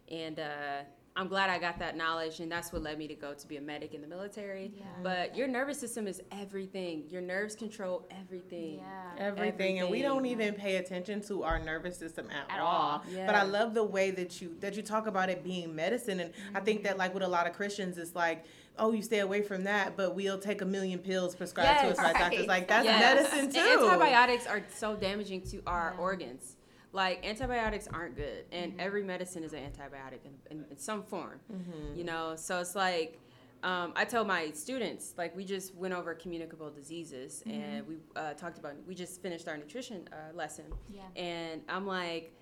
and 0.09 0.39
uh, 0.39 0.81
I'm 1.17 1.27
glad 1.27 1.49
I 1.49 1.57
got 1.57 1.79
that 1.79 1.97
knowledge, 1.97 2.41
and 2.41 2.51
that's 2.51 2.71
what 2.71 2.83
led 2.83 2.99
me 2.99 3.07
to 3.07 3.15
go 3.15 3.33
to 3.33 3.47
be 3.47 3.57
a 3.57 3.61
medic 3.61 3.95
in 3.95 4.01
the 4.01 4.07
military. 4.07 4.71
Yeah. 4.77 4.83
But 5.01 5.35
your 5.35 5.47
nervous 5.47 5.79
system 5.79 6.05
is 6.05 6.21
everything. 6.31 7.05
Your 7.09 7.21
nerves 7.21 7.55
control 7.55 8.07
everything. 8.11 8.77
Yeah. 8.77 9.25
everything, 9.25 9.79
and 9.79 9.89
we 9.89 10.03
don't 10.03 10.27
even 10.27 10.53
pay 10.53 10.75
attention 10.75 11.21
to 11.21 11.43
our 11.43 11.57
nervous 11.57 11.97
system 11.97 12.27
at, 12.29 12.55
At 12.55 12.59
all. 12.61 12.67
all. 12.67 13.03
But 13.25 13.33
I 13.33 13.41
love 13.43 13.73
the 13.73 13.83
way 13.83 14.11
that 14.11 14.39
you 14.41 14.55
that 14.59 14.77
you 14.77 14.83
talk 14.83 15.07
about 15.07 15.29
it 15.29 15.43
being 15.43 15.75
medicine, 15.75 16.19
and 16.19 16.31
I 16.53 16.59
think 16.59 16.83
that 16.83 16.91
mm-hmm. 16.91 16.99
like 16.99 17.13
with 17.15 17.23
a 17.23 17.27
lot 17.27 17.47
of 17.47 17.53
Christians, 17.53 17.97
it's 17.97 18.13
like, 18.15 18.45
oh, 18.77 18.91
you 18.91 19.01
stay 19.01 19.19
away 19.19 19.41
from 19.41 19.63
that, 19.63 19.97
but 19.97 20.13
we'll 20.13 20.37
take 20.37 20.61
a 20.61 20.65
million 20.65 20.99
pills 20.99 21.35
prescribed 21.35 21.79
to 21.79 21.87
us 21.87 21.97
Yes. 21.97 22.13
by 22.13 22.19
doctors. 22.19 22.45
Like 22.45 22.67
that's 22.67 22.85
Yes. 22.85 23.15
medicine 23.15 23.39
And 23.45 23.53
too. 23.53 23.89
antibiotics 23.89 24.45
are 24.45 24.61
so 24.75 24.95
damaging 24.95 25.41
to 25.49 25.63
our 25.65 25.93
Yeah. 25.95 26.01
organs. 26.01 26.56
Like 26.93 27.25
antibiotics 27.25 27.87
aren't 27.91 28.15
good, 28.15 28.45
and 28.51 28.71
Mm-hmm. 28.71 28.79
every 28.79 29.03
medicine 29.03 29.43
is 29.43 29.53
an 29.53 29.59
antibiotic 29.59 30.19
in, 30.25 30.33
in, 30.49 30.65
in 30.71 30.77
some 30.77 31.03
form. 31.03 31.39
Mm-hmm. 31.53 31.97
You 31.97 32.03
know, 32.05 32.35
so 32.35 32.59
it's 32.59 32.75
like 32.75 33.19
um, 33.63 33.91
I 33.95 34.05
tell 34.05 34.23
my 34.23 34.51
students, 34.51 35.13
like 35.17 35.35
we 35.35 35.43
just 35.43 35.75
went 35.75 35.93
over 35.93 36.13
communicable 36.15 36.69
diseases, 36.71 37.43
Mm-hmm. 37.45 37.61
and 37.61 37.87
we 37.87 37.95
uh, 38.15 38.33
talked 38.33 38.57
about. 38.57 38.73
We 38.87 38.95
just 38.95 39.21
finished 39.21 39.47
our 39.47 39.57
nutrition 39.57 40.07
uh, 40.13 40.35
lesson, 40.35 40.65
Yeah. 40.89 41.01
and 41.21 41.61
I'm 41.67 41.85
like, 41.85 42.33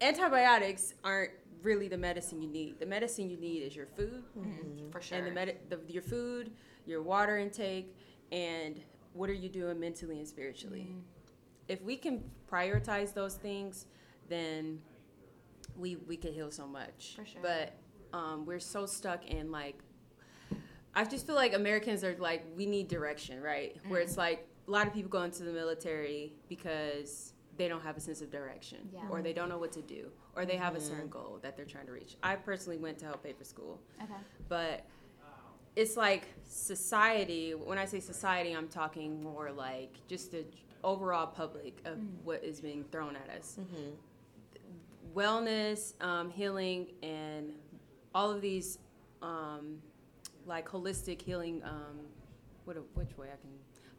antibiotics 0.00 0.94
aren't 1.04 1.32
really 1.62 1.88
the 1.88 1.98
medicine 1.98 2.40
you 2.42 2.48
need. 2.48 2.78
The 2.78 2.86
medicine 2.86 3.28
you 3.30 3.36
need 3.36 3.62
is 3.62 3.74
your 3.74 3.86
food, 3.86 4.22
Mhm, 4.38 4.92
For 4.92 5.00
sure. 5.00 5.18
and 5.18 5.26
the, 5.26 5.30
med- 5.32 5.58
the 5.68 5.80
your 5.88 6.02
food, 6.02 6.52
your 6.86 7.02
water 7.02 7.38
intake, 7.38 7.94
and 8.32 8.80
what 9.14 9.28
are 9.30 9.34
you 9.34 9.48
doing 9.48 9.80
mentally 9.80 10.18
and 10.18 10.28
spiritually. 10.28 10.88
Mm-hmm. 11.68 11.72
If 11.72 11.82
we 11.82 11.96
can 11.96 12.22
prioritize 12.50 13.12
those 13.14 13.34
things, 13.34 13.86
then 14.28 14.80
we 15.76 15.96
we 15.96 16.16
could 16.16 16.32
heal 16.32 16.50
so 16.50 16.66
much. 16.66 17.14
For 17.16 17.24
sure. 17.24 17.40
But 17.42 17.74
um, 18.12 18.46
we're 18.46 18.60
so 18.60 18.86
stuck 18.86 19.26
in 19.26 19.50
like, 19.50 19.78
I 20.94 21.04
just 21.04 21.26
feel 21.26 21.34
like 21.34 21.54
Americans 21.54 22.04
are 22.04 22.16
like 22.18 22.44
we 22.56 22.66
need 22.66 22.88
direction, 22.88 23.40
right? 23.42 23.76
Where 23.88 24.00
Mm. 24.00 24.04
it's 24.04 24.16
like 24.16 24.46
a 24.66 24.70
lot 24.70 24.86
of 24.86 24.94
people 24.94 25.10
go 25.10 25.22
into 25.22 25.42
the 25.44 25.52
military 25.52 26.32
because 26.48 27.32
they 27.56 27.68
don't 27.68 27.82
have 27.82 27.96
a 27.96 28.00
sense 28.00 28.20
of 28.20 28.30
direction 28.30 28.78
Yeah. 28.92 29.00
or 29.10 29.22
they 29.22 29.32
don't 29.32 29.48
know 29.48 29.58
what 29.58 29.72
to 29.72 29.82
do 29.82 30.10
or 30.34 30.44
they 30.44 30.56
have 30.56 30.74
a 30.74 30.78
Mm-hmm. 30.78 30.88
certain 30.88 31.08
goal 31.08 31.38
that 31.42 31.56
they're 31.56 31.64
trying 31.64 31.86
to 31.86 31.92
reach. 31.92 32.16
I 32.22 32.36
personally 32.36 32.76
went 32.78 32.98
to 32.98 33.06
help 33.06 33.22
pay 33.22 33.32
for 33.32 33.44
school 33.44 33.80
Okay. 34.02 34.12
but 34.48 34.84
it's 35.74 35.96
like 35.96 36.24
society 36.44 37.54
when 37.54 37.76
i 37.78 37.84
say 37.84 38.00
society 38.00 38.52
i'm 38.52 38.66
talking 38.68 39.22
more 39.22 39.52
like 39.52 39.92
just 40.08 40.30
the 40.32 40.44
overall 40.86 41.26
public 41.26 41.82
of 41.84 41.98
Mm. 41.98 42.06
what 42.24 42.42
is 42.44 42.60
being 42.60 42.84
thrown 42.84 43.16
at 43.16 43.28
us 43.36 43.58
Mm-hmm. 43.60 43.90
wellness 45.14 46.00
um, 46.02 46.30
healing 46.30 46.86
and 47.02 47.52
all 48.14 48.30
of 48.30 48.40
these 48.40 48.78
um, 49.22 49.78
like 50.46 50.68
holistic 50.68 51.20
healing 51.20 51.62
um, 51.64 51.98
what 52.64 52.76
which 52.94 53.16
way 53.18 53.28
i 53.28 53.36
can 53.36 53.50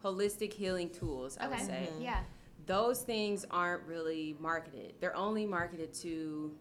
holistic 0.04 0.54
healing 0.54 0.90
tools 0.90 1.38
i 1.42 1.48
would 1.48 1.58
Okay. 1.58 1.66
say 1.66 1.90
Mhm. 1.94 2.04
Yeah. 2.04 2.24
those 2.66 3.02
things 3.02 3.46
aren't 3.52 3.84
really 3.84 4.36
marketed 4.40 4.94
they're 5.00 5.16
only 5.16 5.46
marketed 5.46 5.94
to 6.06 6.56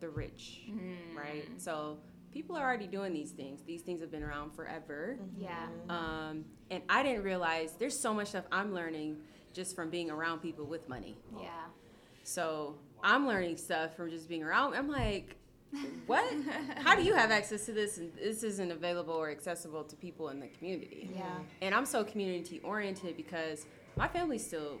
the 0.00 0.08
rich 0.08 0.62
Mhm. 0.70 1.16
right? 1.16 1.48
So 1.60 1.98
people 2.30 2.54
are 2.56 2.64
already 2.64 2.86
doing 2.86 3.12
these 3.12 3.32
things. 3.32 3.62
These 3.62 3.82
things 3.82 4.00
have 4.00 4.12
been 4.12 4.22
around 4.22 4.50
forever. 4.52 5.18
Yeah. 5.36 5.66
Um, 5.88 6.44
and 6.70 6.82
I 6.88 7.02
didn't 7.02 7.24
realize 7.24 7.72
there's 7.72 7.98
so 7.98 8.12
much 8.14 8.28
stuff 8.28 8.44
I'm 8.52 8.72
learning 8.74 9.16
just 9.52 9.74
from 9.74 9.90
being 9.90 10.10
around 10.10 10.40
people 10.40 10.64
with 10.64 10.88
money. 10.88 11.16
Yeah. 11.40 11.48
So 12.22 12.74
I'm 13.02 13.26
learning 13.26 13.56
stuff 13.56 13.96
from 13.96 14.10
just 14.10 14.28
being 14.28 14.42
around. 14.42 14.74
I'm 14.74 14.88
like, 14.90 15.36
what? 16.06 16.24
How 16.78 16.94
do 16.94 17.02
you 17.02 17.14
have 17.14 17.30
access 17.30 17.66
to 17.66 17.72
this? 17.72 17.98
And 17.98 18.12
this 18.14 18.42
isn't 18.42 18.70
available 18.70 19.14
or 19.14 19.30
accessible 19.30 19.84
to 19.84 19.96
people 19.96 20.28
in 20.30 20.40
the 20.40 20.48
community. 20.48 21.10
Yeah. 21.14 21.24
And 21.62 21.74
I'm 21.74 21.86
so 21.86 22.04
community 22.04 22.60
oriented 22.64 23.16
because 23.16 23.66
my 23.96 24.08
family's 24.08 24.46
still 24.46 24.80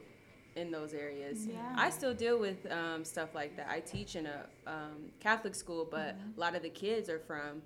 in 0.56 0.70
those 0.70 0.92
areas. 0.92 1.46
Yeah. 1.46 1.74
I 1.76 1.90
still 1.90 2.14
deal 2.14 2.38
with 2.38 2.70
um, 2.72 3.04
stuff 3.04 3.34
like 3.34 3.56
that. 3.56 3.68
I 3.70 3.80
teach 3.80 4.16
in 4.16 4.26
a 4.26 4.46
um, 4.66 5.10
Catholic 5.20 5.54
school, 5.54 5.86
but 5.90 6.16
Mm-hmm. 6.18 6.36
a 6.36 6.40
lot 6.40 6.54
of 6.56 6.62
the 6.62 6.70
kids 6.70 7.08
are 7.08 7.18
from 7.20 7.62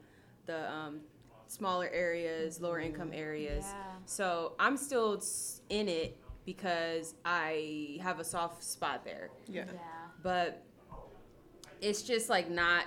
the 0.46 0.70
um, 0.70 1.00
smaller 1.46 1.88
areas, 1.92 2.60
lower 2.60 2.80
income 2.80 3.10
areas. 3.14 3.64
Yeah. 3.68 3.82
So 4.06 4.52
I'm 4.58 4.76
still 4.76 5.22
in 5.70 5.88
it 5.88 6.18
because 6.44 7.14
I 7.24 7.98
have 8.02 8.20
a 8.20 8.24
soft 8.24 8.62
spot 8.64 9.04
there. 9.04 9.30
Yeah. 9.48 9.64
Yeah. 9.72 9.80
But 10.22 10.62
it's 11.80 12.02
just 12.02 12.28
like 12.30 12.50
not 12.50 12.84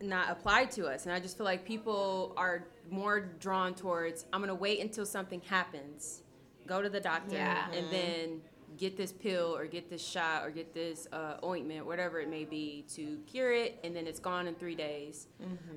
not 0.00 0.28
applied 0.28 0.70
to 0.70 0.86
us 0.86 1.06
and 1.06 1.14
i 1.14 1.20
just 1.20 1.36
feel 1.38 1.46
like 1.46 1.64
people 1.64 2.34
are 2.36 2.66
more 2.90 3.20
drawn 3.38 3.72
towards 3.72 4.26
i'm 4.32 4.40
gonna 4.40 4.54
wait 4.54 4.80
until 4.80 5.06
something 5.06 5.40
happens 5.48 6.22
go 6.66 6.82
to 6.82 6.90
the 6.90 7.00
doctor 7.00 7.36
Yeah. 7.36 7.70
and 7.72 7.88
then 7.90 8.40
get 8.76 8.96
this 8.96 9.12
pill 9.12 9.56
or 9.56 9.66
get 9.66 9.88
this 9.90 10.04
shot 10.04 10.44
or 10.44 10.50
get 10.50 10.74
this 10.74 11.06
uh, 11.12 11.34
ointment 11.44 11.84
whatever 11.86 12.20
it 12.20 12.28
may 12.28 12.44
be 12.44 12.84
to 12.94 13.18
cure 13.30 13.52
it 13.52 13.78
and 13.84 13.94
then 13.94 14.06
it's 14.06 14.20
gone 14.20 14.46
in 14.46 14.54
three 14.54 14.74
days 14.74 15.28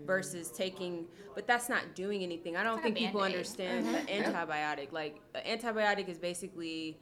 versus 0.05 0.49
taking 0.51 1.05
but 1.35 1.45
that's 1.45 1.69
not 1.69 1.93
doing 1.95 2.23
anything 2.23 2.55
i 2.57 2.63
don't 2.63 2.77
It's 2.77 2.85
like 2.85 2.93
think 2.95 3.05
people 3.07 3.21
Band-Aid. 3.21 3.35
understand 3.35 3.85
the 3.87 3.99
antibiotic 4.11 4.91
like 4.91 5.19
an 5.35 5.57
antibiotic 5.59 6.07
is 6.09 6.17
basically 6.17 6.97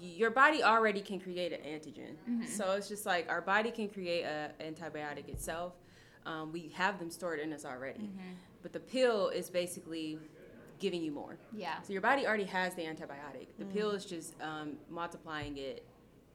your 0.00 0.30
body 0.30 0.62
already 0.64 1.00
can 1.00 1.20
create 1.20 1.52
an 1.52 1.60
antigen. 1.60 2.16
So 2.48 2.72
it's 2.72 2.88
just 2.88 3.06
like 3.06 3.30
our 3.30 3.40
body 3.40 3.70
can 3.70 3.88
create 3.88 4.24
an 4.24 4.50
antibiotic 4.60 5.28
itself. 5.28 5.74
Um, 6.26 6.50
we 6.50 6.72
have 6.74 6.98
them 6.98 7.08
stored 7.08 7.38
in 7.38 7.52
us 7.52 7.64
already. 7.64 8.10
But 8.62 8.72
the 8.72 8.80
pill 8.80 9.28
is 9.28 9.48
basically 9.48 10.18
giving 10.82 11.00
you 11.02 11.12
more. 11.12 11.38
Yeah. 11.54 11.80
So 11.82 11.92
your 11.92 12.02
body 12.02 12.26
already 12.26 12.44
has 12.44 12.74
the 12.74 12.82
antibiotic. 12.82 13.46
The 13.58 13.64
pill 13.66 13.92
is 13.92 14.04
just 14.04 14.34
um, 14.42 14.72
multiplying 14.90 15.56
it 15.56 15.86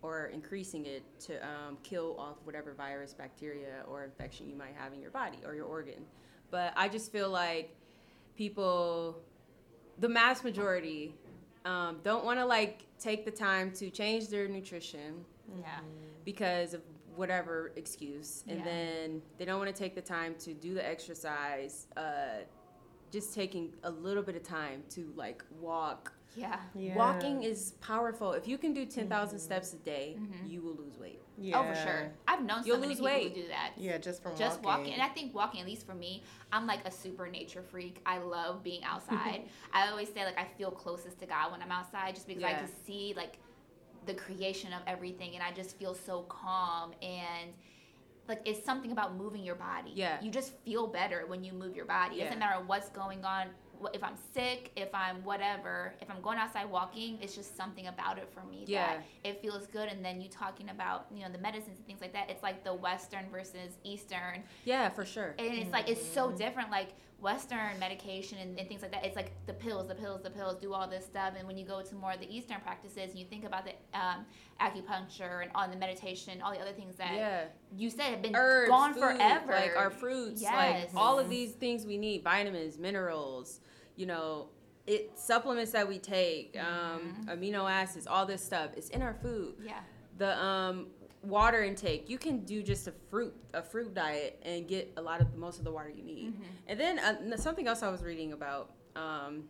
or 0.01 0.27
increasing 0.27 0.85
it 0.85 1.03
to 1.19 1.33
um, 1.45 1.77
kill 1.83 2.15
off 2.17 2.37
whatever 2.45 2.73
virus, 2.73 3.13
bacteria, 3.13 3.83
or 3.89 4.05
infection 4.05 4.49
you 4.49 4.55
might 4.55 4.73
have 4.77 4.93
in 4.93 5.01
your 5.01 5.11
body 5.11 5.39
or 5.45 5.53
your 5.53 5.65
organ. 5.65 6.05
But 6.49 6.71
I 6.77 6.87
just 6.87 7.11
feel 7.11 7.29
like 7.29 7.75
people, 8.37 9.19
the 9.99 10.07
mass 10.07 10.43
majority, 10.45 11.13
um, 11.65 11.97
don't 12.03 12.23
want 12.23 12.39
to 12.39 12.45
like 12.45 12.83
take 12.99 13.25
the 13.25 13.31
time 13.31 13.71
to 13.73 13.89
change 13.89 14.29
their 14.29 14.47
nutrition 14.47 15.25
Yeah. 15.59 15.79
because 16.23 16.73
of 16.73 16.81
whatever 17.17 17.73
excuse, 17.75 18.43
and 18.47 18.59
Yeah. 18.59 18.63
then 18.65 19.21
they 19.37 19.43
don't 19.43 19.59
want 19.59 19.75
to 19.75 19.77
take 19.83 19.93
the 19.95 20.01
time 20.01 20.35
to 20.35 20.53
do 20.53 20.73
the 20.73 20.87
exercise. 20.87 21.87
Uh, 21.97 22.43
just 23.11 23.33
taking 23.33 23.73
a 23.83 23.89
little 23.91 24.23
bit 24.23 24.35
of 24.35 24.43
time 24.43 24.83
to 24.91 25.11
like 25.15 25.43
walk. 25.59 26.13
Yeah. 26.35 26.59
Yeah. 26.75 26.95
Walking 26.95 27.41
is 27.43 27.71
powerful. 27.81 28.33
If 28.33 28.47
you 28.47 28.57
can 28.59 28.73
do 28.73 28.85
ten 28.85 29.09
steps 29.39 29.73
a 29.73 29.77
day, 29.77 30.17
Mhm. 30.19 30.49
you 30.49 30.61
will 30.61 30.75
lose 30.75 30.97
weight. 30.99 31.19
Yeah. 31.39 31.59
Oh, 31.59 31.63
for 31.63 31.75
sure. 31.75 32.11
I've 32.27 32.43
known 32.43 32.61
so 32.61 32.67
You'll 32.67 32.77
many 32.77 32.89
lose 32.89 32.97
people 32.97 33.05
weight. 33.05 33.29
who 33.35 33.41
do 33.43 33.47
that. 33.47 33.71
Yeah, 33.77 33.97
just 33.97 34.21
from 34.21 34.35
Just 34.35 34.61
walking. 34.61 34.79
walking. 34.81 34.93
And 34.93 35.01
I 35.01 35.09
think 35.09 35.33
walking, 35.33 35.61
at 35.61 35.65
least 35.67 35.85
for 35.85 35.95
me, 35.95 36.23
I'm 36.51 36.67
like 36.67 36.85
a 36.85 36.91
super 36.91 37.27
nature 37.27 37.63
freak. 37.63 38.01
I 38.05 38.19
love 38.19 38.61
being 38.63 38.83
outside. 38.83 39.49
I 39.73 39.87
always 39.89 40.11
say 40.13 40.25
like 40.25 40.37
I 40.37 40.45
feel 40.57 40.69
closest 40.71 41.17
to 41.19 41.25
God 41.25 41.51
when 41.51 41.61
I'm 41.61 41.71
outside 41.71 42.13
just 42.13 42.27
because 42.27 42.43
I 42.43 42.53
can 42.53 42.69
see 42.85 43.13
like 43.15 43.39
the 44.05 44.13
creation 44.13 44.73
of 44.73 44.81
everything 44.85 45.33
and 45.33 45.43
I 45.43 45.51
just 45.51 45.75
feel 45.77 45.93
so 45.95 46.21
calm 46.23 46.91
and 47.01 47.51
like 48.27 48.41
it's 48.45 48.63
something 48.65 48.91
about 48.91 49.15
moving 49.15 49.43
your 49.43 49.55
body. 49.55 49.91
Yeah. 49.95 50.17
You 50.21 50.31
just 50.31 50.53
feel 50.65 50.87
better 50.87 51.25
when 51.27 51.43
you 51.43 51.53
move 51.53 51.75
your 51.75 51.85
body. 51.85 52.17
It 52.21 52.25
doesn't 52.25 52.39
matter 52.39 52.63
what's 52.65 52.89
going 52.89 53.23
on. 53.25 53.47
If 53.93 54.03
I'm 54.03 54.15
sick, 54.33 54.71
if 54.75 54.89
I'm 54.93 55.23
whatever, 55.23 55.93
if 56.01 56.09
I'm 56.09 56.19
going 56.21 56.39
outside 56.39 56.67
walking, 56.69 57.19
it's 57.21 57.35
just 57.35 57.55
something 57.55 57.87
about 57.87 58.17
it 58.17 58.27
for 58.33 58.43
me 58.43 58.63
Yeah. 58.65 58.87
that 58.87 59.05
it 59.23 59.39
feels 59.41 59.67
good. 59.67 59.87
And 59.89 60.03
then 60.03 60.19
you 60.19 60.29
talking 60.29 60.69
about, 60.71 61.05
you 61.13 61.21
know, 61.21 61.31
the 61.31 61.37
medicines 61.37 61.77
and 61.77 61.85
things 61.85 62.01
like 62.01 62.11
that. 62.13 62.29
It's 62.29 62.41
like 62.41 62.63
the 62.63 62.73
Western 62.73 63.29
versus 63.29 63.77
Eastern 63.83 64.43
Yeah, 64.65 64.89
for 64.89 65.05
sure. 65.05 65.35
and 65.37 65.47
it's 65.47 65.65
mm-hmm. 65.65 65.71
like 65.73 65.89
it's 65.89 66.05
so 66.11 66.31
different 66.31 66.71
like 66.71 66.89
Western 67.19 67.79
medication 67.79 68.37
and, 68.37 68.59
and, 68.59 68.67
things 68.67 68.83
like 68.83 68.91
that, 68.91 69.03
it's 69.03 69.15
like 69.15 69.31
the 69.47 69.53
pills, 69.53 69.87
the 69.87 69.95
pills, 69.95 70.21
the 70.21 70.29
pills, 70.29 70.55
do 70.61 70.71
all 70.71 70.87
this 70.87 71.03
stuff. 71.03 71.33
And 71.37 71.47
when 71.47 71.57
you 71.57 71.65
go 71.65 71.81
to 71.81 71.95
more 71.95 72.11
of 72.11 72.19
the 72.19 72.35
Eastern 72.35 72.59
practices 72.61 73.09
and 73.09 73.17
you 73.17 73.25
think 73.25 73.43
about 73.43 73.65
the 73.65 73.71
um, 73.99 74.25
acupuncture 74.61 75.41
and 75.41 75.51
all 75.55 75.67
the 75.67 75.75
meditation, 75.75 76.41
all 76.43 76.51
the 76.51 76.59
other 76.59 76.73
things 76.73 76.95
that 76.97 77.15
yeah. 77.15 77.45
you 77.75 77.89
said 77.89 78.11
have 78.11 78.21
been 78.21 78.35
Herbs, 78.35 78.69
gone 78.69 78.93
food, 78.93 79.01
forever. 79.01 79.51
Like 79.51 79.75
our 79.75 79.89
fruits, 79.89 80.41
yes. 80.43 80.53
like 80.53 80.89
all 80.95 81.17
of 81.17 81.27
these 81.27 81.53
things 81.53 81.87
we 81.87 81.97
need, 81.97 82.23
vitamins, 82.23 82.77
minerals, 82.77 83.61
you 83.95 84.05
know, 84.05 84.49
it 84.85 85.17
supplements 85.17 85.71
that 85.71 85.87
we 85.87 85.97
take, 85.97 86.55
um, 86.59 87.25
Mm-hmm. 87.27 87.29
amino 87.29 87.69
acids, 87.69 88.05
all 88.05 88.25
this 88.25 88.43
stuff. 88.43 88.71
It's 88.77 88.89
in 88.89 89.01
our 89.01 89.15
food. 89.15 89.55
Yeah. 89.63 89.79
The 90.17 90.37
um, 90.39 90.87
water 91.27 91.63
intake, 91.63 92.09
you 92.09 92.17
can 92.17 92.39
do 92.45 92.61
just 92.63 92.87
a 92.87 92.93
fruit 93.09 93.33
a 93.53 93.61
fruit 93.61 93.93
diet 93.93 94.39
and 94.43 94.67
get 94.67 94.91
a 94.97 95.01
lot 95.01 95.21
of 95.21 95.35
most 95.35 95.57
of 95.59 95.65
the 95.65 95.71
water 95.71 95.89
you 95.89 96.03
need. 96.03 96.33
Mm-hmm. 96.33 96.43
And 96.67 96.79
then 96.79 96.99
uh, 96.99 97.37
something 97.37 97.67
else 97.67 97.83
I 97.83 97.89
was 97.89 98.01
reading 98.03 98.33
about, 98.33 98.71
um, 98.95 99.43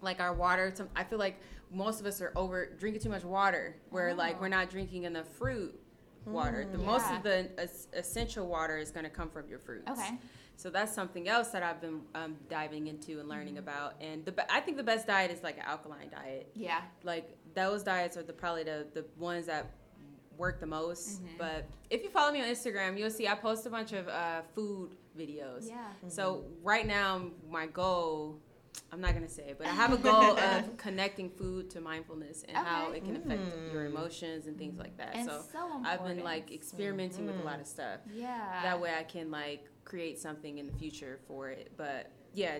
like 0.00 0.20
our 0.20 0.34
water. 0.34 0.72
Some, 0.74 0.88
I 0.96 1.04
feel 1.04 1.18
like 1.18 1.40
most 1.72 2.00
of 2.00 2.06
us 2.06 2.20
are 2.20 2.32
over 2.36 2.66
drinking 2.78 3.02
too 3.02 3.08
much 3.08 3.24
water, 3.24 3.76
where 3.90 4.14
like 4.14 4.36
Oh. 4.36 4.42
we're 4.42 4.48
not 4.48 4.70
drinking 4.70 5.04
enough 5.04 5.28
fruit 5.28 5.78
water. 6.26 6.66
The 6.70 6.78
most 6.78 7.10
of 7.10 7.22
the 7.22 7.50
es- 7.58 7.88
essential 7.92 8.46
water 8.46 8.76
is 8.78 8.90
going 8.90 9.04
to 9.04 9.10
come 9.10 9.28
from 9.30 9.48
your 9.48 9.58
fruits. 9.58 9.90
Okay. 9.90 10.10
So 10.56 10.70
that's 10.70 10.94
something 10.94 11.28
else 11.28 11.48
that 11.48 11.62
I've 11.64 11.80
been 11.80 12.00
um, 12.14 12.36
diving 12.48 12.86
into 12.86 13.18
and 13.20 13.28
learning 13.28 13.54
Mm-hmm. 13.54 13.68
about. 13.68 13.94
And 14.00 14.24
the 14.24 14.52
I 14.52 14.60
think 14.60 14.76
the 14.76 14.82
best 14.84 15.06
diet 15.06 15.30
is 15.30 15.42
like 15.42 15.56
an 15.56 15.64
alkaline 15.66 16.10
diet. 16.10 16.50
Yeah. 16.54 16.82
Like 17.02 17.36
those 17.54 17.82
diets 17.82 18.16
are 18.16 18.22
the 18.22 18.32
probably 18.32 18.62
the 18.64 18.86
the 18.94 19.04
ones 19.18 19.46
that 19.46 19.66
work 20.36 20.60
the 20.60 20.66
most. 20.66 21.22
Mm-hmm. 21.22 21.38
But 21.38 21.66
if 21.90 22.02
you 22.02 22.10
follow 22.10 22.32
me 22.32 22.40
on 22.40 22.48
Instagram, 22.48 22.98
you'll 22.98 23.10
see 23.10 23.28
I 23.28 23.34
post 23.34 23.66
a 23.66 23.70
bunch 23.70 23.92
of 23.92 24.08
uh, 24.08 24.42
food 24.54 24.96
videos. 25.18 25.68
Yeah. 25.68 25.84
So 26.08 26.44
right 26.62 26.86
now, 26.86 27.22
my 27.50 27.66
goal. 27.66 28.40
I'm 28.92 29.00
not 29.00 29.14
gonna 29.14 29.28
say 29.28 29.44
it, 29.50 29.58
but 29.58 29.66
I 29.68 29.70
have 29.70 29.92
a 29.92 29.96
goal 30.10 30.36
of 30.38 30.76
connecting 30.76 31.30
food 31.30 31.70
to 31.70 31.80
mindfulness 31.80 32.44
and 32.48 32.56
how 32.56 32.90
it 32.92 33.04
can 33.04 33.16
affect 33.16 33.40
your 33.72 33.86
emotions 33.86 34.46
and 34.46 34.56
things 34.58 34.78
like 34.78 34.96
that. 34.98 35.14
And 35.16 35.28
so 35.28 35.42
so 35.52 35.58
I've 35.84 36.04
been 36.04 36.22
like 36.24 36.42
important. 36.50 36.50
experimenting 36.52 37.26
with 37.26 37.40
a 37.40 37.44
lot 37.44 37.60
of 37.60 37.66
stuff 37.66 38.00
Yeah. 38.12 38.60
that 38.62 38.80
way 38.80 38.92
I 38.98 39.02
can 39.04 39.30
like 39.30 39.68
create 39.84 40.18
something 40.20 40.58
in 40.58 40.66
the 40.66 40.72
future 40.72 41.18
for 41.28 41.50
it. 41.50 41.70
But 41.76 42.10
yeah, 42.34 42.58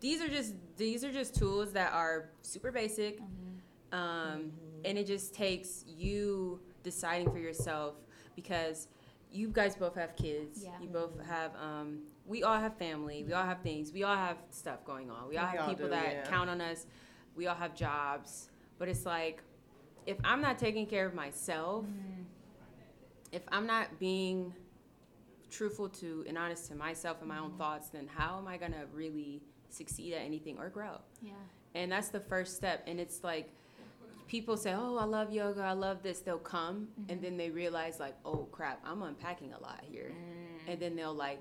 these 0.00 0.20
are 0.22 0.28
just 0.28 0.54
these 0.76 1.02
are 1.04 1.12
just 1.12 1.34
tools 1.34 1.72
that 1.72 1.92
are 1.92 2.30
super 2.42 2.70
basic, 2.70 3.20
Mm-hmm. 3.20 3.98
um, 3.98 4.52
and 4.84 4.98
it 4.98 5.06
just 5.06 5.34
takes 5.34 5.84
you 5.86 6.60
deciding 6.84 7.30
for 7.32 7.38
yourself 7.38 7.94
because 8.36 8.86
you 9.32 9.48
guys 9.48 9.74
both 9.74 9.96
have 9.96 10.14
kids. 10.14 10.62
Yeah. 10.62 10.70
You 10.80 10.88
both 10.88 11.18
have. 11.26 11.50
Um, 11.60 11.98
we 12.26 12.42
all 12.44 12.58
have 12.58 12.76
family. 12.78 13.24
We 13.24 13.32
all 13.32 13.44
have 13.44 13.60
things. 13.62 13.92
We 13.92 14.04
all 14.04 14.14
have 14.16 14.36
stuff 14.50 14.84
going 14.84 15.10
on. 15.10 15.28
We 15.28 15.36
all 15.36 15.46
We 15.50 15.56
have 15.58 15.60
all 15.62 15.68
people 15.68 15.86
do, 15.86 15.90
that 15.90 16.12
yeah. 16.12 16.22
count 16.24 16.48
on 16.48 16.60
us. 16.60 16.86
We 17.34 17.48
all 17.48 17.56
have 17.56 17.74
jobs. 17.74 18.48
But 18.78 18.88
it's 18.88 19.04
like, 19.04 19.42
if 20.06 20.16
I'm 20.22 20.40
not 20.40 20.58
taking 20.58 20.86
care 20.86 21.06
of 21.06 21.14
myself, 21.14 21.84
Mm-hmm. 21.84 22.22
if 23.32 23.42
I'm 23.48 23.66
not 23.66 23.98
being 23.98 24.54
truthful 25.50 25.88
to 25.88 26.24
and 26.28 26.36
honest 26.38 26.68
to 26.68 26.74
myself 26.74 27.18
and 27.20 27.28
my 27.28 27.38
own 27.38 27.52
thoughts, 27.58 27.88
then 27.88 28.08
how 28.12 28.38
am 28.38 28.46
I 28.48 28.56
gonna 28.56 28.84
really 28.92 29.42
succeed 29.68 30.14
at 30.14 30.22
anything 30.22 30.58
or 30.58 30.68
grow? 30.68 30.98
Yeah. 31.22 31.32
And 31.74 31.90
that's 31.92 32.08
the 32.08 32.20
first 32.20 32.56
step. 32.56 32.84
And 32.86 32.98
it's 33.00 33.22
like 33.24 33.52
people 34.26 34.56
say, 34.56 34.72
"Oh, 34.74 34.96
I 34.96 35.04
love 35.04 35.30
yoga. 35.32 35.62
I 35.62 35.72
love 35.72 36.02
this." 36.02 36.20
They'll 36.20 36.38
come 36.38 36.88
and 37.08 37.20
then 37.22 37.36
they 37.36 37.50
realize 37.50 38.00
like, 38.00 38.16
"Oh 38.24 38.48
crap, 38.52 38.80
I'm 38.84 39.02
unpacking 39.02 39.52
a 39.52 39.60
lot 39.60 39.80
here," 39.82 40.12
and 40.66 40.80
then 40.80 40.96
they'll 40.96 41.14
like 41.14 41.40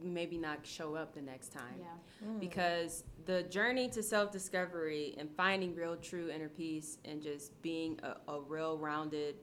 maybe 0.00 0.38
not 0.38 0.64
show 0.64 0.94
up 0.94 1.12
the 1.12 1.20
next 1.20 1.52
time 1.52 1.74
Yeah. 1.80 2.28
because 2.38 3.02
the 3.26 3.42
journey 3.44 3.88
to 3.88 4.00
self-discovery 4.02 5.16
and 5.18 5.28
finding 5.36 5.74
real 5.74 5.96
true 5.96 6.30
inner 6.30 6.48
peace 6.48 6.98
and 7.04 7.20
just 7.20 7.60
being 7.62 7.98
a, 8.04 8.30
a 8.30 8.40
real 8.40 8.78
rounded 8.78 9.34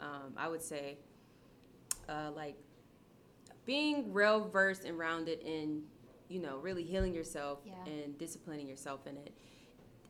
um, 0.00 0.32
i 0.38 0.48
would 0.48 0.62
say 0.62 0.96
uh, 2.08 2.30
like 2.34 2.56
being 3.66 4.10
real 4.10 4.48
versed 4.48 4.86
and 4.86 4.98
rounded 4.98 5.40
in 5.42 5.82
you 6.28 6.40
know 6.40 6.56
really 6.58 6.82
healing 6.82 7.14
yourself 7.14 7.58
Yeah. 7.66 7.74
and 7.92 8.16
disciplining 8.18 8.66
yourself 8.66 9.06
in 9.06 9.18
it 9.18 9.34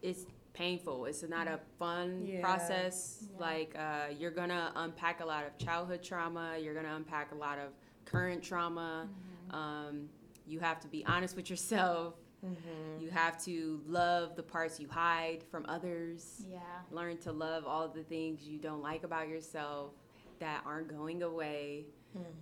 it's 0.02 0.24
painful 0.54 1.04
it's 1.06 1.22
not 1.28 1.46
a 1.48 1.58
fun 1.78 2.22
Yeah. 2.24 2.40
process 2.40 3.18
Yeah. 3.32 3.40
like 3.46 3.74
uh, 3.76 4.06
you're 4.18 4.30
gonna 4.30 4.72
unpack 4.76 5.20
a 5.20 5.24
lot 5.26 5.44
of 5.44 5.58
childhood 5.58 6.02
trauma 6.02 6.56
you're 6.58 6.74
gonna 6.74 6.94
unpack 6.94 7.32
a 7.32 7.34
lot 7.34 7.58
of 7.58 7.70
current 8.06 8.42
trauma 8.42 9.08
Mm-hmm. 9.08 9.56
um, 9.56 10.08
you 10.46 10.60
have 10.60 10.78
to 10.80 10.88
be 10.88 11.04
honest 11.06 11.36
with 11.36 11.50
yourself 11.50 12.14
Mm-hmm. 12.44 13.02
you 13.02 13.08
have 13.08 13.42
to 13.46 13.80
love 13.86 14.36
the 14.36 14.42
parts 14.42 14.78
you 14.78 14.86
hide 14.88 15.42
from 15.50 15.64
others 15.66 16.44
Yeah. 16.50 16.58
learn 16.90 17.16
to 17.18 17.32
love 17.32 17.64
all 17.66 17.88
the 17.88 18.02
things 18.02 18.42
you 18.42 18.58
don't 18.58 18.82
like 18.82 19.02
about 19.02 19.28
yourself 19.28 19.92
that 20.40 20.62
aren't 20.66 20.88
going 20.88 21.22
away 21.22 21.86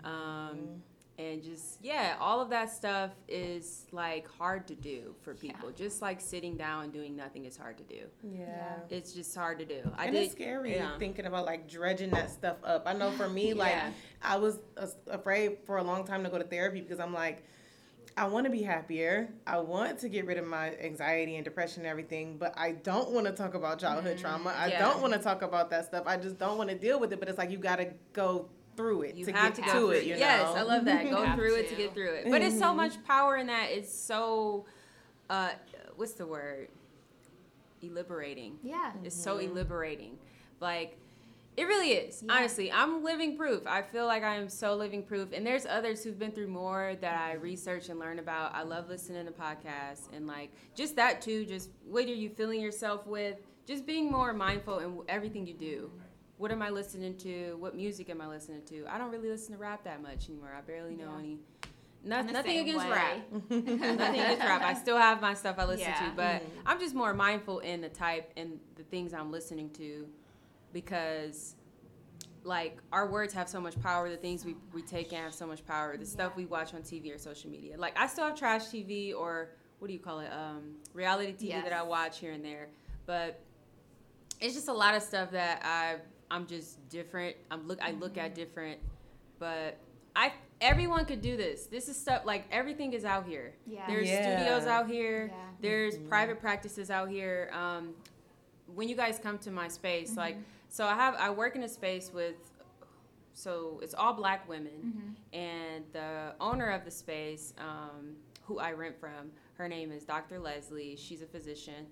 um, 0.04 0.82
and 1.18 1.42
just 1.42 1.78
yeah 1.82 2.16
all 2.20 2.40
of 2.40 2.48
that 2.50 2.70
stuff 2.70 3.10
is 3.28 3.86
like 3.92 4.28
hard 4.38 4.66
to 4.66 4.74
do 4.74 5.14
for 5.22 5.34
people 5.34 5.70
just 5.70 6.00
like 6.00 6.20
sitting 6.20 6.56
down 6.56 6.84
and 6.84 6.92
doing 6.92 7.14
nothing 7.14 7.44
is 7.44 7.56
hard 7.56 7.76
to 7.76 7.84
do 7.84 8.00
Yeah. 8.22 8.76
it's 8.88 9.12
just 9.12 9.34
hard 9.34 9.58
to 9.58 9.64
do 9.64 9.80
i 9.96 10.06
and 10.06 10.14
did 10.14 10.24
it's 10.24 10.32
scary 10.32 10.74
yeah. 10.74 10.96
thinking 10.98 11.26
about 11.26 11.44
like 11.44 11.68
dredging 11.68 12.10
that 12.10 12.30
stuff 12.30 12.56
up. 12.64 12.84
I 12.86 12.92
know 12.92 13.10
for 13.12 13.28
me, 13.28 13.54
like 13.64 13.72
Yeah. 13.72 13.90
I 14.22 14.36
was 14.36 14.58
afraid 15.06 15.58
for 15.64 15.78
a 15.78 15.82
long 15.82 16.04
time 16.04 16.24
to 16.24 16.30
go 16.30 16.38
to 16.38 16.44
therapy 16.44 16.80
because 16.80 17.00
I'm 17.00 17.12
like, 17.12 17.44
I 18.16 18.26
want 18.26 18.44
to 18.44 18.50
be 18.50 18.62
happier. 18.62 19.30
I 19.46 19.58
want 19.58 19.98
to 20.00 20.08
get 20.08 20.26
rid 20.26 20.38
of 20.38 20.46
my 20.46 20.76
anxiety 20.76 21.36
and 21.36 21.44
depression 21.44 21.80
and 21.82 21.88
everything, 21.88 22.36
but 22.36 22.52
I 22.56 22.72
don't 22.72 23.10
want 23.10 23.26
to 23.26 23.32
talk 23.32 23.54
about 23.54 23.78
childhood 23.78 24.16
mm-hmm. 24.16 24.22
trauma. 24.22 24.54
I 24.56 24.68
yeah. 24.68 24.80
don't 24.80 25.00
want 25.00 25.14
to 25.14 25.18
talk 25.18 25.42
about 25.42 25.70
that 25.70 25.86
stuff. 25.86 26.04
I 26.06 26.16
just 26.18 26.38
don't 26.38 26.58
want 26.58 26.68
to 26.70 26.76
deal 26.76 27.00
with 27.00 27.12
it. 27.12 27.20
But 27.20 27.28
it's 27.28 27.38
like 27.38 27.50
you 27.50 27.58
got 27.58 27.76
to 27.76 27.88
go 28.12 28.48
through 28.76 29.02
it 29.02 29.14
you 29.16 29.24
to 29.26 29.32
have 29.32 29.54
get 29.54 29.64
to 29.64 29.70
to, 29.70 29.78
go 29.78 29.90
it. 29.90 30.00
through- 30.00 30.08
You 30.10 30.16
yes 30.16 30.42
know? 30.42 30.54
i 30.60 30.62
love 30.62 30.84
that 30.86 31.04
go 31.10 31.22
Have 31.24 31.36
through 31.38 31.54
it 31.56 31.68
to 31.68 31.74
to. 31.76 31.82
get 31.82 31.94
through 31.94 32.14
it 32.14 32.26
but 32.30 32.40
it's 32.42 32.58
so 32.58 32.72
much 32.74 33.02
power 33.04 33.36
in 33.36 33.46
that 33.48 33.68
it's 33.70 33.92
so 33.94 34.64
uh 35.30 35.50
what's 35.96 36.12
the 36.14 36.26
word 36.26 36.68
liberating 37.82 38.58
Yeah. 38.62 38.92
It's 39.04 39.16
so 39.16 39.34
liberating. 39.34 40.16
Like, 40.60 40.96
it 41.56 41.64
really 41.64 41.90
is. 41.92 42.22
Yeah. 42.24 42.34
Honestly, 42.34 42.70
I'm 42.70 43.02
living 43.02 43.36
proof. 43.36 43.66
I 43.66 43.82
feel 43.82 44.06
like 44.06 44.22
I 44.22 44.36
am 44.36 44.48
so 44.48 44.74
living 44.76 45.02
proof. 45.02 45.32
And 45.32 45.44
there's 45.44 45.66
others 45.66 46.02
who've 46.04 46.18
been 46.18 46.30
through 46.30 46.46
more 46.48 46.94
that 47.00 47.18
I 47.20 47.32
research 47.34 47.88
and 47.88 47.98
learn 47.98 48.20
about. 48.20 48.54
I 48.54 48.62
love 48.62 48.88
listening 48.88 49.26
to 49.26 49.32
podcasts 49.32 50.08
and 50.14 50.26
like 50.28 50.50
just 50.76 50.94
that 50.96 51.20
too. 51.20 51.44
Just 51.44 51.70
what 51.84 52.04
are 52.04 52.14
you 52.14 52.30
filling 52.30 52.60
yourself 52.60 53.04
with? 53.06 53.36
Just 53.66 53.84
being 53.84 54.10
more 54.10 54.32
mindful 54.32 54.78
in 54.78 54.98
everything 55.08 55.44
you 55.46 55.54
do. 55.54 55.90
What 56.43 56.51
am 56.51 56.61
I 56.61 56.70
listening 56.70 57.16
to? 57.18 57.55
What 57.61 57.76
music 57.76 58.11
am 58.11 58.20
I 58.20 58.26
listening 58.26 58.62
to? 58.62 58.84
I 58.88 58.99
don't 58.99 59.12
really 59.12 59.28
listen 59.28 59.53
to 59.55 59.61
rap 59.61 59.84
that 59.84 60.03
much 60.03 60.28
anymore. 60.28 60.53
I 60.59 60.61
barely 60.61 60.97
know 60.97 61.12
Yeah. 61.12 61.18
any. 61.20 61.38
No, 62.03 62.20
nothing 62.20 62.59
against 62.59 62.84
way. 62.84 62.90
rap. 62.90 63.32
nothing 63.49 63.78
against 64.20 64.40
rap. 64.40 64.61
I 64.62 64.74
still 64.74 64.97
have 64.99 65.20
my 65.22 65.34
stuff 65.34 65.55
I 65.61 65.66
listen 65.66 65.90
Yeah. 65.90 66.11
to, 66.11 66.16
but 66.16 66.43
I'm 66.66 66.80
just 66.80 66.97
more 66.97 67.14
mindful 67.14 67.61
in 67.61 67.80
the 67.80 67.88
type 67.88 68.32
and 68.36 68.59
the 68.74 68.82
things 68.82 69.14
I'm 69.14 69.30
listening 69.30 69.70
to 69.74 70.09
because 70.72 71.55
like 72.43 72.76
our 72.90 73.09
words 73.09 73.32
have 73.34 73.49
so 73.49 73.61
much 73.61 73.80
power 73.80 74.11
the 74.11 74.16
things 74.16 74.45
we, 74.45 74.57
we 74.74 74.82
take 74.82 75.12
in 75.12 75.20
have 75.22 75.32
so 75.32 75.47
much 75.47 75.64
power 75.64 75.97
the 75.97 76.05
stuff 76.05 76.34
we 76.34 76.45
watch 76.45 76.74
on 76.74 76.82
tv 76.82 77.14
or 77.14 77.18
social 77.18 77.49
media 77.49 77.76
like 77.78 77.97
i 77.97 78.05
still 78.09 78.24
have 78.24 78.34
trash 78.36 78.62
tv 78.62 79.14
or 79.14 79.51
what 79.78 79.86
do 79.86 79.95
you 79.95 80.01
call 80.01 80.18
it 80.18 80.28
um, 80.32 80.74
reality 80.93 81.32
tv 81.34 81.62
that 81.62 81.72
i 81.72 81.80
watch 81.84 82.18
here 82.18 82.32
and 82.32 82.45
there 82.45 82.68
but 83.07 83.40
it's 84.40 84.55
just 84.55 84.66
a 84.66 84.72
lot 84.72 84.97
of 84.97 85.03
stuff 85.03 85.30
that 85.30 85.62
i 85.64 85.99
i'm 86.33 86.47
just 86.47 86.87
different 86.89 87.37
i'm 87.51 87.66
look 87.68 87.78
i 87.83 87.91
look 87.93 88.12
Mm-hmm. 88.12 88.20
at 88.26 88.35
different 88.35 88.78
but 89.39 89.76
i 90.16 90.33
everyone 90.61 91.05
could 91.05 91.20
do 91.20 91.37
this 91.37 91.66
this 91.66 91.89
is 91.89 91.97
stuff 91.97 92.22
like 92.24 92.45
everything 92.51 92.93
is 92.95 93.05
out 93.05 93.26
here 93.26 93.53
Yeah. 93.66 93.87
there's 93.87 94.09
Yeah. 94.09 94.37
studios 94.37 94.66
out 94.66 94.89
here 94.89 95.26
Yeah. 95.26 95.35
there's 95.61 95.99
private 95.99 96.41
practices 96.41 96.91
out 96.91 97.09
here 97.11 97.51
um, 97.53 97.91
when 98.74 98.89
you 98.89 98.97
guys 98.97 99.18
come 99.22 99.39
to 99.39 99.51
my 99.51 99.68
space 99.68 100.16
like 100.16 100.35
Mm-hmm. 100.37 100.45
so 100.70 100.87
i 100.87 100.95
have 100.95 101.14
i 101.16 101.28
work 101.30 101.55
in 101.57 101.62
a 101.64 101.68
space 101.68 102.11
with 102.12 102.37
so 103.35 103.78
it's 103.83 103.95
all 103.95 104.12
black 104.14 104.49
women 104.49 104.72
Mm-hmm. 104.87 105.37
and 105.39 105.85
the 105.93 106.35
owner 106.41 106.68
of 106.70 106.85
the 106.85 106.91
space 106.91 107.53
um, 107.59 108.14
who 108.47 108.59
i 108.59 108.72
rent 108.72 108.99
from 108.99 109.30
her 109.59 109.68
name 109.68 109.91
is 109.93 110.05
dr 110.05 110.39
leslie 110.39 110.97
she's 110.97 111.22
a 111.22 111.26
physician 111.26 111.87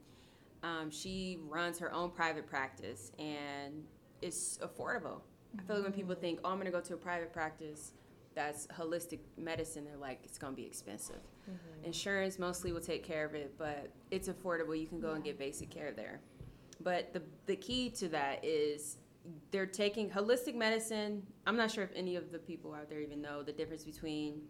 um, 0.62 0.90
she 0.90 1.38
runs 1.48 1.78
her 1.78 1.90
own 1.92 2.10
private 2.10 2.46
practice 2.46 3.12
and 3.18 3.82
it's 4.22 4.58
affordable. 4.58 5.20
I 5.58 5.62
feel 5.62 5.76
like 5.76 5.84
when 5.84 5.92
people 5.92 6.14
think 6.14 6.40
oh 6.44 6.50
i'm 6.50 6.56
going 6.56 6.66
to 6.66 6.70
go 6.70 6.80
to 6.80 6.94
a 6.94 6.96
private 6.96 7.32
practice 7.32 7.92
that's 8.36 8.68
holistic 8.68 9.18
medicine 9.36 9.84
they're 9.84 9.96
like 9.96 10.20
it's 10.22 10.38
going 10.38 10.52
to 10.52 10.56
be 10.56 10.66
expensive. 10.66 11.20
Insurance 11.84 12.38
mostly 12.38 12.70
will 12.72 12.80
take 12.80 13.02
care 13.02 13.24
of 13.24 13.34
it 13.34 13.54
but 13.58 13.90
it's 14.10 14.28
affordable. 14.28 14.78
You 14.78 14.86
can 14.86 15.00
go 15.00 15.12
and 15.12 15.24
get 15.24 15.38
basic 15.38 15.70
care 15.70 15.92
there. 15.92 16.20
But 16.80 17.12
the 17.12 17.22
the 17.46 17.56
key 17.56 17.90
to 17.90 18.08
that 18.08 18.44
is 18.44 18.98
they're 19.50 19.66
taking 19.66 20.08
holistic 20.08 20.54
medicine 20.54 21.22
i'm 21.46 21.54
not 21.54 21.70
sure 21.70 21.84
if 21.84 21.90
any 21.94 22.16
of 22.16 22.32
the 22.32 22.38
people 22.38 22.72
out 22.72 22.88
there 22.88 23.00
even 23.00 23.20
know 23.20 23.42
the 23.42 23.52
difference 23.52 23.84
between 23.84 24.40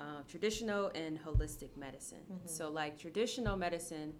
uh, 0.00 0.22
traditional 0.28 0.90
and 0.94 1.18
holistic 1.22 1.76
medicine. 1.76 2.18
So, 2.46 2.70
like 2.70 2.98
traditional 2.98 3.56
medicine, 3.56 4.14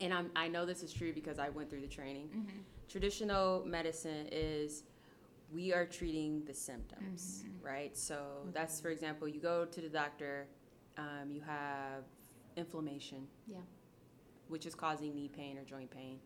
and 0.00 0.12
I'm, 0.12 0.30
I 0.34 0.48
know 0.48 0.66
this 0.66 0.82
is 0.82 0.92
true 0.92 1.12
because 1.12 1.38
I 1.38 1.48
went 1.50 1.70
through 1.70 1.82
the 1.82 1.86
training. 1.86 2.28
Mm-hmm. 2.28 2.58
Traditional 2.88 3.64
medicine 3.66 4.28
is 4.30 4.84
we 5.52 5.72
are 5.72 5.84
treating 5.86 6.44
the 6.44 6.54
symptoms, 6.54 7.44
right? 7.62 7.96
So, 7.96 8.18
that's 8.52 8.80
for 8.80 8.90
example, 8.90 9.26
you 9.28 9.40
go 9.40 9.64
to 9.64 9.80
the 9.80 9.88
doctor, 9.88 10.46
um, 10.96 11.30
you 11.30 11.40
have 11.42 12.04
inflammation, 12.56 13.26
Yeah. 13.46 13.58
which 14.48 14.66
is 14.66 14.74
causing 14.74 15.14
knee 15.14 15.28
pain 15.28 15.58
or 15.58 15.64
joint 15.64 15.90
pain. 15.90 16.18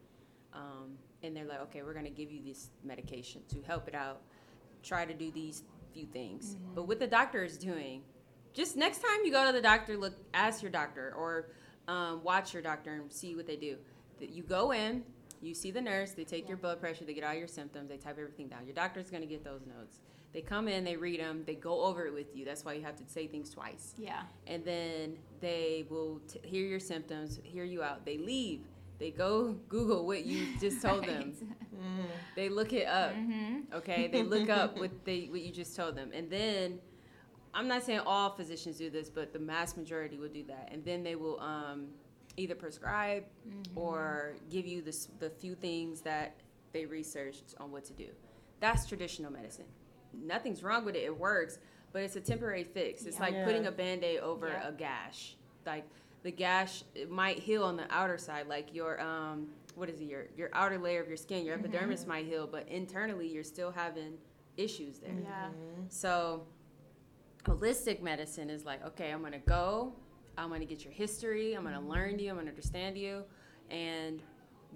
Um, 0.52 0.98
and 1.22 1.36
they're 1.36 1.44
like, 1.46 1.60
okay, 1.62 1.82
we're 1.82 1.92
going 1.92 2.04
to 2.06 2.10
give 2.10 2.30
you 2.30 2.42
this 2.42 2.70
medication 2.84 3.42
to 3.48 3.60
help 3.62 3.86
it 3.88 3.94
out. 3.94 4.22
Try 4.82 5.04
to 5.04 5.14
do 5.14 5.30
these 5.30 5.62
few 5.92 6.06
things. 6.06 6.56
But 6.74 6.86
what 6.88 6.98
the 6.98 7.06
doctor 7.06 7.44
is 7.44 7.58
doing, 7.58 8.02
just 8.54 8.76
next 8.76 8.98
time 8.98 9.20
you 9.24 9.30
go 9.32 9.44
to 9.46 9.52
the 9.52 9.60
doctor, 9.60 9.96
look, 9.96 10.14
ask 10.34 10.62
your 10.62 10.70
doctor 10.70 11.14
or 11.16 11.50
um, 11.86 12.22
watch 12.22 12.52
your 12.54 12.62
doctor 12.62 12.92
and 12.94 13.12
see 13.12 13.34
what 13.34 13.46
they 13.46 13.56
do. 13.56 13.76
That 14.20 14.30
You 14.30 14.42
go 14.42 14.72
in, 14.72 15.04
you 15.40 15.54
see 15.54 15.70
the 15.70 15.80
nurse, 15.80 16.12
they 16.12 16.24
take 16.24 16.48
your 16.48 16.56
blood 16.56 16.80
pressure, 16.80 17.04
they 17.04 17.14
get 17.14 17.24
all 17.24 17.34
your 17.34 17.48
symptoms, 17.48 17.88
they 17.88 17.96
type 17.96 18.16
everything 18.18 18.48
down. 18.48 18.64
Your 18.66 18.74
doctor's 18.74 19.10
going 19.10 19.22
to 19.22 19.26
get 19.28 19.44
those 19.44 19.62
notes. 19.66 20.00
They 20.32 20.42
come 20.42 20.68
in, 20.68 20.84
they 20.84 20.96
read 20.96 21.20
them, 21.20 21.42
they 21.46 21.54
go 21.54 21.82
over 21.84 22.06
it 22.06 22.12
with 22.12 22.36
you. 22.36 22.44
That's 22.44 22.64
why 22.64 22.74
you 22.74 22.82
have 22.82 22.96
to 22.96 23.04
say 23.06 23.26
things 23.26 23.50
twice 23.50 23.94
Yeah. 23.96 24.22
and 24.46 24.64
then 24.64 25.16
they 25.40 25.86
will 25.88 26.20
t- 26.28 26.40
hear 26.42 26.66
your 26.66 26.80
symptoms, 26.80 27.40
hear 27.42 27.64
you 27.64 27.82
out. 27.82 28.04
They 28.04 28.18
leave. 28.18 28.60
They 28.98 29.10
go 29.10 29.52
Google 29.68 30.04
what 30.06 30.26
you 30.26 30.46
just 30.60 30.82
told 30.82 31.04
them. 31.04 31.32
They 32.34 32.48
look 32.48 32.72
it 32.72 32.86
up. 32.86 33.12
Mm-hmm. 33.14 33.74
Okay, 33.74 34.08
they 34.08 34.22
look 34.24 34.48
up 34.60 34.76
what 34.78 34.90
they 35.04 35.28
what 35.30 35.40
you 35.40 35.52
just 35.52 35.74
told 35.76 35.94
them, 35.96 36.10
and 36.12 36.28
then 36.28 36.80
I'm 37.54 37.68
not 37.68 37.84
saying 37.84 38.00
all 38.00 38.30
physicians 38.30 38.78
do 38.78 38.90
this, 38.90 39.08
but 39.08 39.32
the 39.32 39.38
mass 39.38 39.76
majority 39.76 40.18
will 40.18 40.28
do 40.28 40.42
that, 40.48 40.68
and 40.72 40.84
then 40.84 41.02
they 41.04 41.14
will 41.14 41.38
um, 41.40 41.86
either 42.38 42.54
prescribe 42.54 43.24
or 43.74 44.34
give 44.50 44.66
you 44.66 44.80
the 44.82 44.96
the 45.18 45.30
few 45.30 45.54
things 45.54 46.00
that 46.02 46.36
they 46.72 46.86
researched 46.86 47.54
on 47.58 47.70
what 47.72 47.84
to 47.86 47.92
do. 47.92 48.08
That's 48.60 48.86
traditional 48.86 49.32
medicine. 49.32 49.64
Nothing's 50.14 50.62
wrong 50.62 50.84
with 50.84 50.94
it. 50.96 51.04
It 51.04 51.16
works, 51.18 51.58
but 51.92 52.02
it's 52.02 52.16
a 52.16 52.20
temporary 52.20 52.64
fix. 52.64 53.04
It's 53.04 53.16
Yeah. 53.18 53.22
like 53.24 53.44
putting 53.44 53.66
a 53.66 53.72
band-aid 53.72 54.20
over 54.20 54.48
Yeah. 54.48 54.68
a 54.68 54.72
gash. 54.72 55.36
Like 55.66 55.84
the 56.22 56.30
gash 56.30 56.82
it 56.94 57.10
might 57.10 57.38
heal 57.38 57.64
on 57.64 57.76
the 57.76 57.86
outer 57.90 58.18
side, 58.18 58.46
like 58.48 58.74
your 58.74 59.00
um 59.00 59.48
what 59.74 59.88
is 59.88 60.00
it, 60.00 60.04
your 60.04 60.26
your 60.36 60.50
outer 60.52 60.78
layer 60.78 61.00
of 61.00 61.08
your 61.08 61.16
skin, 61.16 61.44
your 61.46 61.54
epidermis 61.56 62.06
might 62.06 62.26
heal, 62.26 62.46
but 62.46 62.66
internally 62.68 63.28
you're 63.28 63.44
still 63.44 63.70
having 63.70 64.18
issues 64.56 64.98
there. 64.98 65.12
Yeah. 65.22 65.50
So 65.88 66.46
holistic 67.44 68.02
medicine 68.02 68.50
is 68.50 68.64
like, 68.64 68.84
okay, 68.84 69.10
I'm 69.10 69.22
gonna 69.22 69.38
go, 69.38 69.92
I'm 70.38 70.50
gonna 70.50 70.64
get 70.64 70.84
your 70.84 70.92
history, 70.92 71.54
I'm 71.54 71.64
gonna 71.64 71.80
learn 71.80 72.18
you, 72.18 72.30
I'm 72.30 72.36
gonna 72.36 72.48
understand 72.50 72.96
you, 72.96 73.24
and 73.70 74.22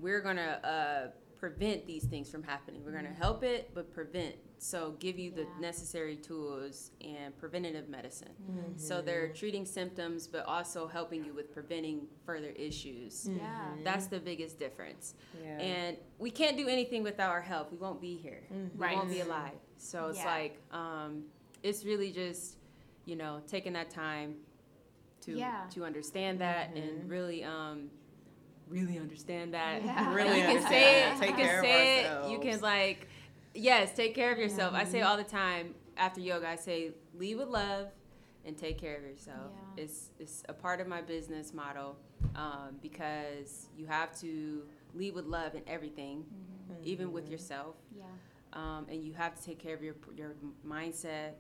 we're 0.00 0.20
gonna 0.20 0.60
uh, 0.64 1.10
prevent 1.38 1.86
these 1.86 2.04
things 2.04 2.30
from 2.30 2.42
happening. 2.42 2.82
We're 2.84 2.92
gonna 2.92 3.12
help 3.14 3.42
it, 3.44 3.70
but 3.74 3.92
prevent. 3.92 4.34
So 4.58 4.94
give 5.00 5.18
you 5.18 5.30
the 5.32 5.42
Yeah. 5.42 5.48
necessary 5.60 6.16
tools 6.16 6.92
and 7.00 7.36
preventative 7.36 7.88
medicine. 7.88 8.32
So 8.76 9.02
they're 9.02 9.28
treating 9.32 9.64
symptoms, 9.66 10.28
but 10.28 10.46
also 10.46 10.86
helping 10.86 11.24
you 11.24 11.32
with 11.34 11.52
preventing 11.52 12.06
further 12.24 12.50
issues. 12.50 13.28
Yeah. 13.28 13.74
That's 13.82 14.06
the 14.06 14.20
biggest 14.20 14.58
difference. 14.60 15.14
Yeah. 15.42 15.58
And 15.58 15.96
we 16.18 16.30
can't 16.30 16.56
do 16.56 16.68
anything 16.68 17.02
without 17.02 17.30
our 17.30 17.40
health. 17.40 17.72
We 17.72 17.78
won't 17.78 18.00
be 18.00 18.16
here. 18.16 18.44
We 18.50 18.58
Right. 18.76 18.96
won't 18.96 19.10
be 19.10 19.20
alive. 19.20 19.58
So 19.78 20.08
it's 20.10 20.18
Yeah. 20.18 20.26
like, 20.26 20.58
um, 20.70 21.24
it's 21.64 21.84
really 21.84 22.12
just, 22.12 22.56
you 23.04 23.16
know, 23.16 23.42
taking 23.48 23.72
that 23.72 23.90
time 23.90 24.36
to 25.22 25.32
Yeah. 25.32 25.62
to 25.70 25.84
understand 25.84 26.40
that 26.40 26.74
and 26.74 27.08
really, 27.10 27.42
um, 27.44 27.90
really 28.68 28.98
understand 28.98 29.54
that. 29.54 29.84
Yeah. 29.84 30.12
Really, 30.14 30.38
you 30.40 30.46
can 30.46 30.62
say 30.68 31.02
it. 31.02 31.12
understand. 31.12 31.20
you 31.30 31.36
can 31.36 31.46
care 31.46 31.62
say 31.62 32.04
it. 32.04 32.30
You 32.30 32.38
can 32.38 32.60
like, 32.60 33.08
yes, 33.54 33.94
take 33.94 34.14
care 34.14 34.32
of 34.32 34.38
yourself. 34.38 34.74
I 34.74 34.84
say 34.84 35.02
all 35.02 35.16
the 35.16 35.24
time 35.24 35.74
after 35.96 36.20
yoga. 36.20 36.48
I 36.48 36.56
say, 36.56 36.92
lead 37.14 37.36
with 37.36 37.48
love 37.48 37.88
and 38.44 38.56
take 38.56 38.78
care 38.78 38.96
of 38.96 39.02
yourself. 39.04 39.52
Yeah. 39.76 39.84
It's 39.84 40.10
it's 40.18 40.42
a 40.48 40.52
part 40.52 40.80
of 40.80 40.86
my 40.88 41.00
business 41.02 41.52
model 41.54 41.96
um, 42.34 42.76
because 42.82 43.68
you 43.76 43.86
have 43.86 44.18
to 44.20 44.62
lead 44.94 45.14
with 45.14 45.26
love 45.26 45.54
in 45.54 45.62
everything, 45.66 46.24
even 46.82 47.12
with 47.12 47.28
yourself, 47.28 47.76
Yeah. 47.96 48.04
um, 48.52 48.86
and 48.90 49.02
you 49.04 49.12
have 49.14 49.34
to 49.38 49.42
take 49.42 49.58
care 49.58 49.74
of 49.74 49.82
your 49.82 49.94
your 50.16 50.32
mindset. 50.66 51.32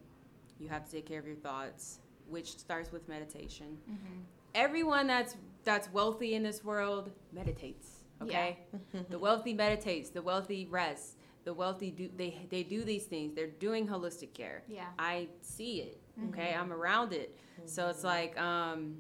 You 0.58 0.68
have 0.68 0.84
to 0.84 0.90
take 0.92 1.06
care 1.06 1.18
of 1.18 1.26
your 1.26 1.36
thoughts, 1.36 1.98
which 2.28 2.56
starts 2.58 2.92
with 2.92 3.08
meditation. 3.08 3.78
Mm-hmm. 3.90 4.20
Everyone 4.54 5.06
that's 5.06 5.36
that's 5.64 5.90
wealthy 5.92 6.34
in 6.34 6.42
this 6.42 6.62
world 6.64 7.10
meditates. 7.32 7.88
Okay, 8.20 8.58
the 9.10 9.18
wealthy 9.18 9.52
meditates. 9.54 10.10
The 10.10 10.22
wealthy 10.22 10.66
rest. 10.70 11.16
The 11.44 11.52
wealthy 11.54 11.90
do 11.90 12.08
they 12.16 12.46
they 12.50 12.62
do 12.62 12.84
these 12.84 13.04
things. 13.04 13.34
They're 13.34 13.46
doing 13.48 13.86
holistic 13.88 14.32
care. 14.34 14.62
Yeah. 14.68 14.86
I 14.98 15.28
see 15.40 15.80
it. 15.80 16.00
Okay, 16.28 16.54
I'm 16.54 16.72
around 16.72 17.12
it. 17.12 17.36
So 17.64 17.88
it's 17.88 18.04
like, 18.04 18.38
um, 18.38 18.98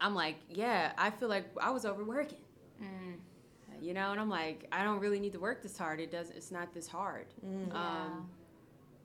I'm 0.00 0.14
like, 0.14 0.36
yeah, 0.50 0.92
I 0.98 1.10
feel 1.10 1.28
like 1.28 1.46
I 1.60 1.70
was 1.70 1.84
overworking, 1.86 2.38
Mm. 2.82 3.14
you 3.80 3.94
know, 3.94 4.12
and 4.12 4.20
I'm 4.20 4.28
like, 4.28 4.66
I 4.70 4.84
don't 4.84 5.00
really 5.00 5.18
need 5.18 5.32
to 5.32 5.40
work 5.40 5.62
this 5.62 5.78
hard. 5.78 5.98
It 5.98 6.12
doesn't. 6.12 6.36
It's 6.36 6.50
not 6.52 6.72
this 6.74 6.86
hard. 6.86 7.26
Yeah. 7.42 7.74
Um, 7.74 8.28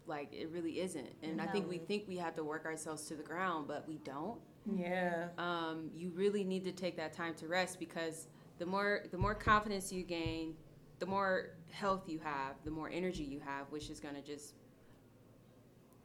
like 0.07 0.33
it 0.33 0.49
really 0.51 0.79
isn't. 0.81 1.09
And 1.21 1.41
I 1.41 1.45
think 1.47 1.69
we 1.69 1.77
think 1.77 2.05
we 2.07 2.17
have 2.17 2.35
to 2.35 2.43
work 2.43 2.65
ourselves 2.65 3.05
to 3.07 3.15
the 3.15 3.23
ground, 3.23 3.67
but 3.67 3.87
we 3.87 3.97
don't. 3.99 4.39
yeah. 4.75 5.27
Um, 5.37 5.89
you 5.93 6.11
really 6.15 6.43
need 6.43 6.63
to 6.65 6.71
take 6.71 6.95
that 6.97 7.13
time 7.13 7.33
to 7.35 7.47
rest 7.47 7.79
because 7.79 8.27
the 8.59 8.65
more 8.65 9.03
the 9.11 9.17
more 9.17 9.35
confidence 9.35 9.91
you 9.91 10.03
gain, 10.03 10.55
the 10.99 11.05
more 11.05 11.51
health 11.71 12.03
you 12.07 12.19
have, 12.19 12.55
the 12.63 12.71
more 12.71 12.89
energy 12.89 13.23
you 13.23 13.39
have, 13.39 13.67
which 13.71 13.89
is 13.89 13.99
gonna 13.99 14.21
just 14.21 14.53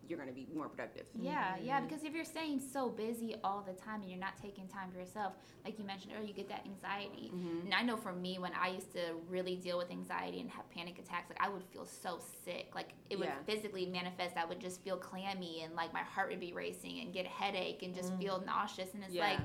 you're 0.08 0.18
gonna 0.18 0.32
be 0.32 0.46
more 0.54 0.68
productive. 0.68 1.06
Yeah, 1.14 1.56
yeah, 1.62 1.76
mm-hmm. 1.76 1.86
because 1.88 2.04
if 2.04 2.14
you're 2.14 2.24
staying 2.24 2.60
so 2.60 2.88
busy 2.88 3.36
all 3.44 3.62
the 3.66 3.74
time 3.74 4.02
and 4.02 4.10
you're 4.10 4.18
not 4.18 4.36
taking 4.40 4.66
time 4.66 4.90
for 4.90 4.98
yourself, 4.98 5.34
like 5.64 5.78
you 5.78 5.84
mentioned 5.84 6.12
earlier, 6.16 6.28
you 6.28 6.34
get 6.34 6.48
that 6.48 6.64
anxiety. 6.64 7.30
Mm-hmm. 7.34 7.66
And 7.66 7.74
I 7.74 7.82
know 7.82 7.96
for 7.96 8.12
me, 8.12 8.38
when 8.38 8.52
I 8.54 8.68
used 8.68 8.92
to 8.92 9.14
really 9.28 9.56
deal 9.56 9.76
with 9.78 9.90
anxiety 9.90 10.40
and 10.40 10.50
have 10.50 10.68
panic 10.70 10.98
attacks, 10.98 11.28
like 11.28 11.38
I 11.40 11.48
would 11.48 11.64
feel 11.64 11.84
so 11.84 12.20
sick. 12.44 12.70
Like 12.74 12.94
it 13.10 13.18
would 13.18 13.28
Yeah. 13.28 13.42
physically 13.46 13.86
manifest. 13.86 14.36
I 14.36 14.44
would 14.44 14.60
just 14.60 14.82
feel 14.82 14.96
clammy 14.96 15.62
and 15.62 15.74
like 15.74 15.92
my 15.92 16.02
heart 16.02 16.30
would 16.30 16.40
be 16.40 16.52
racing 16.52 17.00
and 17.00 17.12
get 17.12 17.26
a 17.26 17.28
headache 17.28 17.82
and 17.82 17.94
just 17.94 18.12
mm. 18.12 18.18
feel 18.18 18.42
nauseous. 18.46 18.94
And 18.94 19.04
it's 19.04 19.14
Yeah. 19.14 19.28
like, 19.28 19.40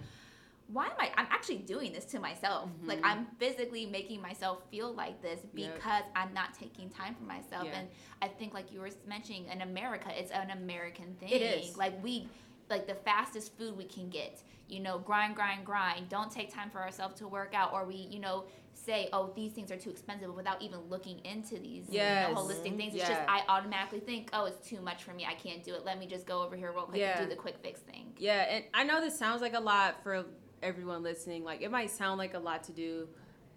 why 0.67 0.85
am 0.85 0.93
I? 0.99 1.11
I'm 1.17 1.27
actually 1.29 1.57
doing 1.57 1.91
this 1.91 2.05
to 2.05 2.19
myself. 2.19 2.69
Mm-hmm. 2.69 2.87
Like 2.87 2.99
I'm 3.03 3.27
physically 3.37 3.85
making 3.85 4.21
myself 4.21 4.59
feel 4.71 4.93
like 4.93 5.21
this 5.21 5.39
Yep. 5.53 5.73
because 5.75 6.03
I'm 6.15 6.33
not 6.33 6.53
taking 6.53 6.89
time 6.89 7.15
for 7.15 7.23
myself. 7.23 7.65
Yeah. 7.65 7.79
And 7.79 7.87
I 8.21 8.27
think, 8.27 8.53
like 8.53 8.71
you 8.71 8.79
were 8.79 8.89
mentioning, 9.07 9.45
in 9.47 9.61
America, 9.61 10.07
it's 10.17 10.31
an 10.31 10.51
American 10.51 11.15
thing. 11.19 11.29
It 11.29 11.41
is. 11.41 11.77
Like 11.77 12.01
we, 12.03 12.29
like 12.69 12.87
the 12.87 12.95
fastest 12.95 13.57
food 13.57 13.77
we 13.77 13.85
can 13.85 14.09
get. 14.09 14.41
You 14.69 14.79
know, 14.79 14.97
grind, 14.97 15.35
grind, 15.35 15.65
grind. 15.65 16.07
Don't 16.09 16.31
take 16.31 16.51
time 16.51 16.69
for 16.69 16.79
ourselves 16.81 17.15
to 17.19 17.27
work 17.27 17.53
out, 17.53 17.73
or 17.73 17.85
we, 17.85 17.95
you 17.95 18.19
know, 18.19 18.45
say, 18.73 19.09
oh, 19.13 19.31
these 19.35 19.51
things 19.51 19.71
are 19.71 19.77
too 19.77 19.89
expensive, 19.89 20.33
without 20.33 20.61
even 20.61 20.79
looking 20.89 21.19
into 21.25 21.55
these 21.59 21.85
you 21.89 21.99
know, 21.99 22.03
Yes. 22.05 22.33
holistic 22.37 22.75
things. 22.77 22.95
It's 22.95 23.03
Yeah. 23.03 23.09
just 23.09 23.21
I 23.27 23.43
automatically 23.49 23.99
think, 23.99 24.29
oh, 24.33 24.45
it's 24.45 24.67
too 24.67 24.81
much 24.81 25.03
for 25.03 25.13
me. 25.13 25.25
I 25.25 25.33
can't 25.35 25.63
do 25.63 25.75
it. 25.75 25.83
Let 25.85 25.99
me 25.99 26.07
just 26.07 26.25
go 26.25 26.41
over 26.41 26.55
here 26.55 26.71
real 26.71 26.83
quick 26.85 26.99
Yeah. 27.01 27.19
and 27.19 27.29
do 27.29 27.35
the 27.35 27.39
quick 27.39 27.57
fix 27.61 27.81
thing. 27.81 28.13
Yeah, 28.17 28.41
and 28.43 28.63
I 28.73 28.83
know 28.85 29.01
this 29.01 29.19
sounds 29.19 29.41
like 29.41 29.53
a 29.53 29.59
lot 29.59 30.01
for 30.01 30.25
everyone 30.63 31.03
listening. 31.03 31.43
Like 31.43 31.61
it 31.61 31.71
might 31.71 31.91
sound 31.91 32.17
like 32.17 32.33
a 32.33 32.39
lot 32.39 32.63
to 32.65 32.71
do. 32.71 33.07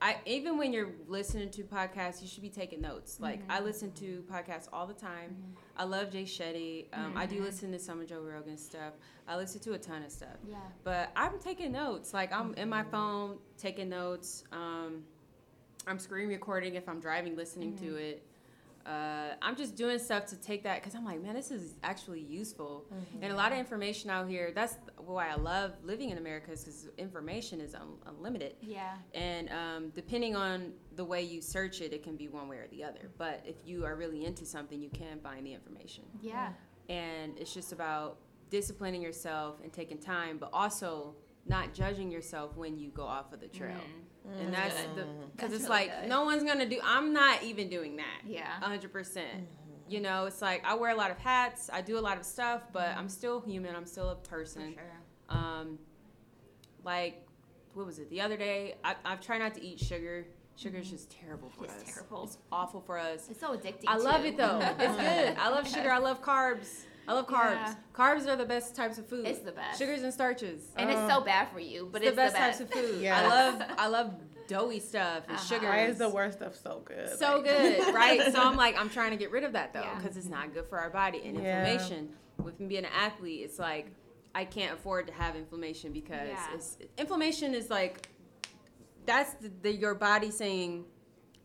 I 0.00 0.16
even 0.26 0.58
when 0.58 0.72
you're 0.72 0.90
listening 1.08 1.48
to 1.50 1.62
podcasts, 1.62 2.20
you 2.20 2.28
should 2.28 2.42
be 2.42 2.50
taking 2.50 2.80
notes. 2.82 3.18
Like 3.18 3.40
I 3.48 3.56
mm-hmm. 3.56 3.64
listen 3.64 3.92
to 3.92 4.24
podcasts 4.30 4.68
all 4.72 4.86
the 4.86 4.94
time. 4.94 5.30
Mm-hmm. 5.30 5.52
I 5.78 5.84
love 5.84 6.10
Jay 6.10 6.24
Shetty. 6.24 6.86
Um, 6.92 7.14
I 7.16 7.24
do 7.24 7.36
mm-hmm. 7.36 7.44
listen 7.44 7.72
to 7.72 7.78
some 7.78 8.00
of 8.00 8.08
Joe 8.08 8.20
Rogan 8.20 8.58
stuff. 8.58 8.92
I 9.26 9.36
listen 9.36 9.60
to 9.62 9.72
a 9.72 9.78
ton 9.78 10.02
of 10.02 10.10
stuff. 10.10 10.36
Yeah. 10.46 10.56
But 10.84 11.12
I'm 11.16 11.38
taking 11.38 11.72
notes. 11.72 12.12
Like 12.12 12.32
I'm 12.32 12.52
in 12.54 12.68
my 12.68 12.82
phone 12.82 13.38
taking 13.56 13.88
notes. 13.88 14.44
Um, 14.52 15.04
I'm 15.86 15.98
screen 15.98 16.28
recording 16.28 16.74
if 16.74 16.88
I'm 16.88 17.00
driving, 17.00 17.36
listening 17.36 17.76
to 17.78 17.96
it. 17.96 18.22
Uh, 18.86 19.34
I'm 19.42 19.56
just 19.56 19.74
doing 19.74 19.98
stuff 19.98 20.26
to 20.26 20.36
take 20.36 20.62
that 20.62 20.80
because 20.80 20.94
I'm 20.94 21.04
like, 21.04 21.20
man, 21.20 21.34
this 21.34 21.50
is 21.50 21.74
actually 21.82 22.20
useful, 22.20 22.86
and 23.20 23.32
a 23.32 23.34
lot 23.36 23.50
of 23.50 23.58
information 23.58 24.10
out 24.10 24.28
here. 24.28 24.52
That's 24.54 24.76
why 24.98 25.28
I 25.28 25.34
love 25.34 25.72
living 25.82 26.10
in 26.10 26.18
America, 26.18 26.52
is 26.52 26.60
because 26.62 26.88
information 26.96 27.60
is 27.60 27.74
un- 27.74 27.98
unlimited, 28.06 28.54
Yeah. 28.60 28.94
and 29.12 29.50
um, 29.50 29.90
depending 29.90 30.36
on 30.36 30.72
the 30.94 31.04
way 31.04 31.22
you 31.22 31.40
search 31.42 31.80
it, 31.80 31.92
it 31.92 32.04
can 32.04 32.16
be 32.16 32.28
one 32.28 32.48
way 32.48 32.58
or 32.58 32.68
the 32.68 32.84
other. 32.84 33.10
But 33.18 33.42
if 33.44 33.56
you 33.64 33.84
are 33.84 33.96
really 33.96 34.24
into 34.24 34.46
something, 34.46 34.80
you 34.80 34.90
can 34.90 35.18
find 35.20 35.44
the 35.44 35.52
information 35.52 36.04
Yeah. 36.20 36.52
and 36.88 37.36
it's 37.38 37.52
just 37.52 37.72
about 37.72 38.18
disciplining 38.50 39.02
yourself 39.02 39.56
and 39.64 39.72
taking 39.72 39.98
time 39.98 40.38
but 40.38 40.48
also 40.52 41.16
not 41.48 41.74
judging 41.74 42.10
yourself 42.12 42.56
when 42.56 42.78
you 42.78 42.90
go 42.90 43.02
off 43.04 43.32
of 43.32 43.40
the 43.40 43.48
trail 43.48 43.80
Mm. 44.26 44.40
and 44.40 44.54
that's 44.54 44.74
the 44.96 45.02
mm. 45.02 45.30
because 45.36 45.52
it's 45.52 45.64
really 45.64 45.86
like 45.86 46.00
good. 46.00 46.08
no 46.08 46.24
one's 46.24 46.42
gonna 46.42 46.68
do 46.68 46.80
i'm 46.82 47.12
not 47.12 47.44
even 47.44 47.68
doing 47.68 47.96
that 47.96 48.22
Yeah. 48.26 48.46
100% 48.60 48.90
mm-hmm. 48.90 49.44
You 49.88 50.00
know, 50.00 50.26
it's 50.26 50.42
like 50.42 50.64
I 50.64 50.74
wear 50.74 50.90
a 50.90 50.96
lot 50.96 51.10
of 51.12 51.18
hats, 51.18 51.70
I 51.72 51.80
do 51.80 51.98
a 51.98 52.00
lot 52.00 52.18
of 52.18 52.24
stuff, 52.24 52.62
but 52.72 52.88
I'm 52.88 52.96
mm-hmm. 52.96 53.08
still 53.08 53.40
human. 53.40 53.76
I'm 53.76 53.86
still 53.86 54.10
a 54.10 54.16
person. 54.16 54.74
Sure. 54.74 55.38
Um, 55.38 55.78
like, 56.82 57.24
what 57.74 57.86
was 57.86 57.98
it? 57.98 58.10
The 58.10 58.20
other 58.20 58.36
day, 58.36 58.74
I, 58.82 58.96
I've 59.04 59.20
tried 59.20 59.38
not 59.38 59.54
to 59.54 59.64
eat 59.64 59.78
sugar. 59.78 60.26
Sugar 60.56 60.78
is 60.78 60.86
mm-hmm. 60.86 60.96
just 60.96 61.10
terrible 61.10 61.50
for 61.50 61.64
It's 61.64 61.74
us. 61.74 61.94
terrible. 61.94 62.24
It's 62.24 62.38
awful 62.50 62.80
for 62.80 62.98
us. 62.98 63.28
It's 63.30 63.38
so 63.38 63.56
addicting. 63.56 63.84
I 63.86 63.96
love 63.96 64.22
too. 64.22 64.28
it 64.28 64.36
though. 64.36 64.58
It's 64.60 64.96
good. 64.96 65.36
I 65.38 65.50
love 65.50 65.68
sugar. 65.72 65.90
I 65.90 65.98
love 65.98 66.20
carbs. 66.20 66.84
I 67.08 67.12
love 67.14 67.26
carbs. 67.26 67.54
Yeah. 67.54 67.74
Carbs 67.94 68.26
are 68.26 68.36
the 68.36 68.44
best 68.44 68.74
types 68.74 68.98
of 68.98 69.06
food. 69.08 69.26
It's 69.26 69.40
the 69.40 69.52
best. 69.52 69.78
Sugars 69.78 70.02
and 70.02 70.12
starches. 70.12 70.62
and 70.76 70.90
it's 70.90 71.12
so 71.12 71.20
bad 71.20 71.48
for 71.52 71.60
you, 71.60 71.88
but 71.90 72.02
it's 72.02 72.08
it's, 72.08 72.16
the 72.16 72.22
best, 72.22 72.36
types 72.36 72.60
of 72.60 72.70
food. 72.70 73.00
Yes. 73.00 73.22
I 73.24 73.28
love 73.28 73.62
I 73.78 73.86
love 73.88 74.14
doughy 74.48 74.80
stuff 74.80 75.24
and 75.28 75.36
Uh-huh. 75.36 75.46
sugar. 75.46 75.66
Why 75.68 75.86
is 75.86 75.98
the 75.98 76.08
worst 76.08 76.38
stuff 76.38 76.56
so 76.56 76.82
good? 76.84 77.08
so 77.18 77.36
Like- 77.36 77.44
good, 77.44 77.94
right? 77.94 78.32
So 78.32 78.40
I'm 78.40 78.56
like, 78.56 78.76
I'm 78.78 78.88
trying 78.90 79.10
to 79.10 79.16
get 79.16 79.30
rid 79.30 79.44
of 79.44 79.52
that 79.54 79.72
though, 79.72 79.80
Yeah. 79.82 79.98
because 79.98 80.16
it's 80.16 80.28
not 80.28 80.52
good 80.54 80.66
for 80.66 80.78
our 80.78 80.90
body. 80.90 81.22
And 81.24 81.36
Yeah. 81.42 81.66
inflammation, 81.66 82.10
with 82.42 82.58
me 82.60 82.66
being 82.66 82.84
an 82.84 82.90
athlete, 82.96 83.42
it's 83.44 83.58
like 83.58 83.86
I 84.34 84.44
can't 84.44 84.74
afford 84.74 85.06
to 85.06 85.12
have 85.14 85.34
inflammation 85.36 85.92
because 85.92 86.28
Yeah. 86.28 86.54
it's 86.54 86.78
inflammation 86.98 87.54
is 87.54 87.70
like 87.70 88.08
that's 89.04 89.34
the, 89.34 89.50
the 89.62 89.72
your 89.72 89.94
body 89.94 90.30
saying 90.30 90.84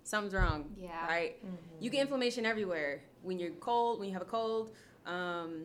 something's 0.04 0.34
wrong. 0.34 0.72
Yeah. 0.78 1.06
Right. 1.08 1.38
You 1.80 1.90
get 1.90 2.02
inflammation 2.02 2.46
everywhere 2.46 3.04
when 3.22 3.38
you're 3.40 3.52
cold, 3.52 4.00
when 4.00 4.08
you 4.10 4.14
have 4.14 4.24
a 4.24 4.26
cold, 4.26 4.72
um, 5.06 5.64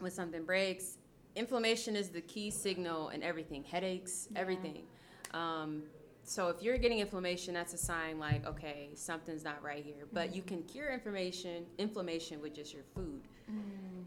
when 0.00 0.10
something 0.10 0.44
breaks. 0.44 0.98
Inflammation 1.36 1.94
is 1.96 2.08
the 2.08 2.20
key 2.22 2.50
signal 2.50 3.10
in 3.10 3.22
everything. 3.22 3.62
Headaches, 3.64 4.28
Yeah. 4.32 4.40
everything. 4.40 4.86
Um, 5.32 5.82
so 6.24 6.48
if 6.48 6.62
you're 6.62 6.78
getting 6.78 6.98
inflammation, 6.98 7.54
that's 7.54 7.72
a 7.74 7.78
sign 7.78 8.18
like 8.18 8.46
okay, 8.46 8.90
something's 8.94 9.44
not 9.44 9.62
right 9.62 9.84
here. 9.84 10.06
But 10.12 10.34
you 10.34 10.42
can 10.42 10.62
cure 10.64 10.90
inflammation 10.92 11.66
inflammation 11.78 12.40
with 12.42 12.54
just 12.54 12.74
your 12.74 12.84
food, 12.94 13.22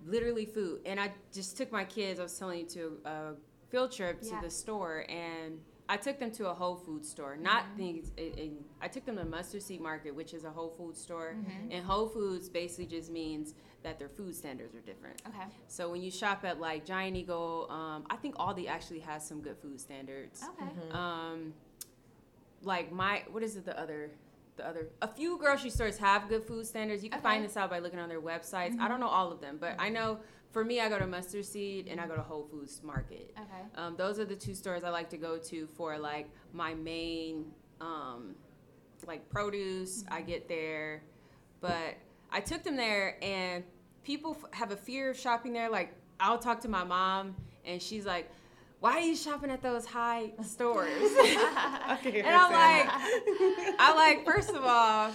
literally 0.06 0.46
food. 0.46 0.82
And 0.86 1.00
I 1.00 1.12
just 1.34 1.58
took 1.58 1.72
my 1.72 1.84
kids. 1.86 2.20
I 2.20 2.24
was 2.24 2.38
telling 2.38 2.60
you 2.60 2.66
to 2.68 2.98
a 3.06 3.34
field 3.70 3.92
trip 3.92 4.22
to 4.22 4.28
Yeah. 4.30 4.42
the 4.42 4.50
store, 4.50 5.06
and 5.10 5.60
I 5.90 5.98
took 5.98 6.20
them 6.20 6.32
to 6.32 6.50
a 6.50 6.54
Whole 6.54 6.76
Food 6.76 7.06
store. 7.06 7.36
Not 7.36 7.64
mm-hmm. 7.64 7.78
things. 7.78 8.12
It, 8.18 8.38
it, 8.38 8.52
I 8.82 8.88
took 8.88 9.06
them 9.06 9.18
to 9.18 9.26
Mustard 9.26 9.62
Seed 9.62 9.82
Market, 9.82 10.16
which 10.16 10.34
is 10.34 10.46
a 10.46 10.50
Whole 10.50 10.70
Food 10.70 10.96
store. 10.96 11.36
Mm-hmm. 11.38 11.72
And 11.72 11.86
Whole 11.86 12.08
Foods 12.08 12.50
basically 12.50 12.86
just 12.86 13.12
means 13.12 13.54
that 13.84 14.00
their 14.00 14.10
food 14.10 14.36
standards 14.36 14.76
are 14.76 14.82
different. 14.82 15.22
Okay. 15.28 15.46
So 15.68 15.90
when 15.90 16.02
you 16.02 16.12
shop 16.12 16.46
at 16.46 16.60
like 16.60 16.86
Giant 16.86 17.18
Eagle, 17.18 17.68
um, 17.70 18.06
I 18.10 18.16
think 18.16 18.36
Aldi 18.36 18.68
actually 18.68 19.00
has 19.00 19.26
some 19.26 19.42
good 19.42 19.58
food 19.58 19.80
standards. 19.82 20.44
Okay. 20.44 20.72
Mm-hmm. 20.72 20.96
Um, 20.96 21.54
like 22.64 22.92
my 22.92 23.24
what 23.32 23.44
is 23.44 23.58
it 23.58 23.66
the 23.66 23.80
other 23.80 24.12
the 24.58 24.68
other 24.68 24.90
a 25.02 25.08
few 25.08 25.38
grocery 25.38 25.70
stores 25.70 25.98
have 25.98 26.30
good 26.30 26.46
food 26.46 26.66
standards. 26.66 27.04
You 27.04 27.10
can 27.10 27.22
find 27.22 27.44
this 27.44 27.58
out 27.58 27.70
by 27.70 27.80
looking 27.80 28.00
on 28.00 28.10
their 28.10 28.22
websites. 28.22 28.80
I 28.80 28.88
don't 28.88 29.00
know 29.00 29.08
all 29.08 29.32
of 29.32 29.42
them, 29.42 29.58
but 29.60 29.76
I 29.80 29.90
know 29.90 30.20
for 30.52 30.64
me 30.64 30.80
I 30.82 30.90
go 30.90 31.00
to 31.00 31.08
Mustard 31.08 31.46
Seed 31.46 31.88
and 31.88 32.00
I 32.00 32.08
go 32.08 32.16
to 32.16 32.22
Whole 32.22 32.44
Foods 32.44 32.82
Market. 32.84 33.34
Okay. 33.38 33.64
Um, 33.76 33.96
those 33.98 34.20
are 34.20 34.26
the 34.26 34.36
two 34.36 34.54
stores 34.54 34.84
I 34.84 34.90
like 34.90 35.10
to 35.12 35.18
go 35.18 35.38
to 35.38 35.68
for 35.68 35.98
like 35.98 36.30
my 36.54 36.74
main 36.74 37.46
um, 37.80 38.36
like 39.08 39.28
produce. 39.30 40.04
I 40.10 40.22
get 40.22 40.48
there, 40.48 41.04
but 41.62 41.96
I 42.32 42.40
took 42.40 42.64
them 42.64 42.76
there, 42.76 43.18
and 43.24 43.64
people 44.04 44.38
f- 44.40 44.52
have 44.58 44.72
a 44.72 44.78
fear 44.78 45.10
of 45.10 45.18
shopping 45.18 45.54
there. 45.54 45.70
Like 45.70 45.94
I'll 46.20 46.38
talk 46.38 46.62
to 46.62 46.70
my 46.70 46.84
mom, 46.84 47.36
and 47.66 47.82
she's 47.82 48.06
like, 48.06 48.30
"Why 48.80 48.94
are 48.94 49.02
you 49.02 49.16
shopping 49.16 49.50
at 49.52 49.62
those 49.62 49.86
high 49.86 50.32
stores?" 50.44 50.90
I 50.94 51.98
can 52.02 52.12
hear 52.12 52.24
and 52.26 52.36
I'm 52.36 52.52
like, 52.52 53.76
I 53.80 53.94
like 53.96 54.26
first 54.26 54.50
of 54.50 54.64
all, 54.64 55.12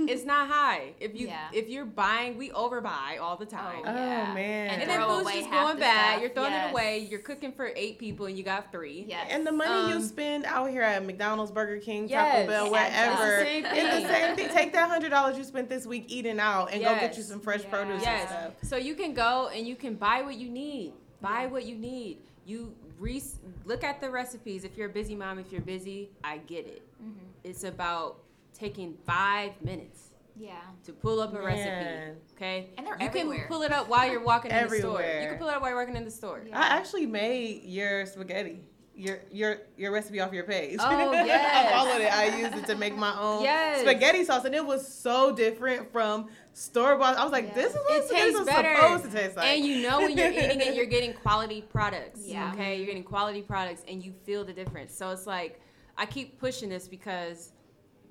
it's 0.00 0.24
not 0.24 0.48
high. 0.48 0.92
If 1.00 1.14
you 1.14 1.28
Yeah. 1.28 1.48
if 1.52 1.68
you're 1.68 1.84
buying, 1.84 2.36
we 2.36 2.50
overbuy 2.50 3.20
all 3.20 3.36
the 3.36 3.46
time. 3.46 3.80
Oh, 3.80 3.92
man. 3.92 4.70
And, 4.70 4.82
And 4.82 4.90
then 4.90 5.00
food's 5.02 5.32
just 5.32 5.50
going 5.50 5.78
bad. 5.78 6.10
stuff. 6.10 6.20
You're 6.20 6.30
throwing 6.30 6.52
Yes. 6.52 6.68
it 6.68 6.72
away. 6.72 6.98
You're 6.98 7.20
cooking 7.20 7.52
for 7.52 7.70
eight 7.76 7.98
people 7.98 8.26
and 8.26 8.36
you 8.36 8.44
got 8.44 8.70
three. 8.72 9.04
Yes. 9.08 9.28
And 9.30 9.46
the 9.46 9.52
money 9.52 9.90
you 9.90 9.96
Um, 9.96 10.02
spend 10.02 10.44
out 10.46 10.70
here 10.70 10.82
at 10.82 11.04
McDonald's, 11.04 11.50
Burger 11.52 11.78
King, 11.80 12.08
Yes. 12.08 12.34
Taco 12.34 12.46
Bell, 12.48 12.66
It 12.66 12.72
wherever, 12.72 13.12
It's 13.12 13.38
the 13.38 13.44
same 13.44 13.64
it's 13.64 13.94
the 13.94 14.00
thing. 14.00 14.06
same 14.08 14.36
thing. 14.36 14.48
Take 14.50 14.72
that 14.72 14.88
hundred 14.88 15.10
dollars 15.10 15.36
you 15.38 15.44
spent 15.44 15.68
this 15.68 15.86
week 15.86 16.04
eating 16.08 16.38
out 16.40 16.72
and 16.72 16.82
go 16.82 16.94
get 16.94 17.16
you 17.16 17.22
some 17.22 17.40
fresh 17.40 17.62
Yeah. 17.62 17.70
produce 17.70 18.02
Yes. 18.02 18.20
and 18.20 18.28
stuff. 18.30 18.52
So 18.70 18.76
you 18.76 18.94
can 18.94 19.14
go 19.14 19.48
and 19.54 19.66
you 19.66 19.76
can 19.76 19.94
buy 19.94 20.22
what 20.22 20.34
you 20.36 20.48
need. 20.50 20.92
Buy 21.20 21.42
Yeah. 21.42 21.46
what 21.48 21.64
you 21.64 21.76
need. 21.76 22.18
You 22.46 22.74
re- 22.98 23.22
look 23.64 23.82
at 23.84 24.00
the 24.00 24.10
recipes. 24.10 24.64
If 24.64 24.76
you're 24.76 24.88
a 24.90 24.92
busy 24.92 25.14
mom, 25.14 25.38
if 25.38 25.50
you're 25.50 25.60
busy, 25.62 26.10
I 26.22 26.38
get 26.38 26.66
it. 26.66 26.82
Mhm. 27.02 27.14
It's 27.42 27.64
about 27.64 28.18
taking 28.58 28.94
five 29.06 29.52
minutes 29.62 30.00
Yeah. 30.36 30.54
to 30.84 30.92
pull 30.92 31.20
up 31.20 31.30
a 31.30 31.34
Man. 31.34 31.44
recipe. 31.44 32.20
Okay. 32.36 32.70
And 32.78 32.86
they're 32.86 32.96
you 32.98 33.06
everywhere. 33.06 33.38
can 33.40 33.48
pull 33.48 33.62
it 33.62 33.72
up 33.72 33.88
while 33.88 34.10
you're 34.10 34.22
walking 34.24 34.50
in 34.50 34.68
the 34.68 34.76
store. 34.78 35.00
You 35.02 35.28
can 35.28 35.38
pull 35.38 35.48
it 35.48 35.54
up 35.54 35.60
while 35.62 35.70
you're 35.70 35.78
walking 35.78 35.96
in 35.96 36.04
the 36.04 36.10
store. 36.10 36.42
Yeah. 36.46 36.58
I 36.58 36.66
actually 36.76 37.06
made 37.06 37.64
your 37.64 38.06
spaghetti. 38.06 38.60
Your 38.96 39.18
your 39.32 39.56
your 39.76 39.90
recipe 39.90 40.20
off 40.20 40.32
your 40.32 40.44
page. 40.44 40.78
Oh, 40.80 41.12
yes. 41.12 41.66
I 41.66 41.72
followed 41.72 42.00
it. 42.00 42.12
I 42.16 42.38
used 42.38 42.54
it 42.56 42.66
to 42.68 42.76
make 42.76 42.96
my 42.96 43.18
own 43.20 43.42
Yes. 43.42 43.80
spaghetti 43.80 44.24
sauce, 44.24 44.44
and 44.44 44.54
it 44.54 44.64
was 44.64 44.86
so 44.86 45.34
different 45.34 45.90
from 45.90 46.28
store 46.52 46.96
bought. 46.96 47.16
I 47.16 47.24
was 47.24 47.32
like, 47.32 47.48
Yeah. 47.48 47.54
this 47.54 47.72
is 47.74 47.80
what 47.88 47.96
It 47.96 48.04
spaghetti 48.04 48.22
tastes 48.30 48.38
sauce 48.38 48.46
better. 48.46 48.74
supposed 48.76 49.04
to 49.06 49.10
taste 49.10 49.36
like. 49.36 49.46
And 49.46 49.64
you 49.66 49.82
know 49.82 49.98
when 49.98 50.16
you're 50.16 50.30
eating 50.30 50.60
it, 50.60 50.76
you're 50.76 50.86
getting 50.86 51.12
quality 51.12 51.62
products. 51.62 52.20
Yeah. 52.24 52.52
Okay, 52.52 52.76
you're 52.76 52.86
getting 52.86 53.02
quality 53.02 53.42
products, 53.42 53.82
and 53.88 54.00
you 54.00 54.12
feel 54.24 54.44
the 54.44 54.52
difference. 54.52 54.94
So 54.96 55.10
it's 55.10 55.26
like 55.26 55.60
I 55.98 56.06
keep 56.06 56.38
pushing 56.38 56.68
this 56.68 56.86
because, 56.86 57.50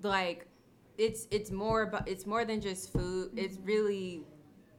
like, 0.03 0.47
it's 0.97 1.27
it's 1.31 1.49
more 1.51 1.83
about 1.83 2.07
it's 2.07 2.25
more 2.25 2.45
than 2.45 2.61
just 2.61 2.93
food. 2.93 3.31
It's 3.35 3.57
really 3.59 4.23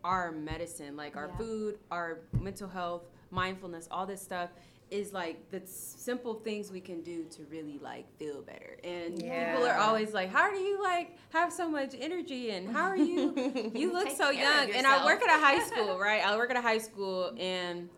our 0.05 0.31
medicine, 0.31 0.97
like 0.97 1.17
our 1.17 1.29
Yeah. 1.29 1.37
food, 1.39 1.79
our 1.91 2.21
mental 2.41 2.69
health, 2.69 3.03
mindfulness, 3.31 3.89
all 3.91 4.07
this 4.07 4.23
stuff 4.23 4.51
is 4.91 5.13
like 5.13 5.51
the 5.51 5.61
simple 5.67 6.35
things 6.35 6.71
we 6.71 6.81
can 6.81 7.01
do 7.01 7.25
to 7.25 7.43
really 7.51 7.79
like 7.79 8.07
feel 8.19 8.43
better. 8.43 8.77
And 8.85 9.17
people 9.19 9.67
are 9.67 9.77
always 9.79 10.13
like, 10.13 10.31
"How 10.31 10.51
do 10.53 10.59
you 10.59 10.81
like 10.83 11.17
have 11.31 11.53
so 11.53 11.69
much 11.69 11.95
energy?" 11.99 12.51
And 12.51 12.69
how 12.69 12.85
are 12.85 12.97
you? 12.97 13.35
You 13.75 13.93
look 13.93 14.11
so 14.11 14.31
young. 14.31 14.71
And 14.71 14.87
I 14.87 15.05
work 15.05 15.23
at 15.23 15.37
a 15.37 15.41
high 15.41 15.59
school, 15.67 15.99
right? 15.99 16.25
I 16.25 16.37
work 16.37 16.51
at 16.51 16.57
a 16.57 16.61
high 16.61 16.79
school, 16.79 17.35
and 17.41 17.89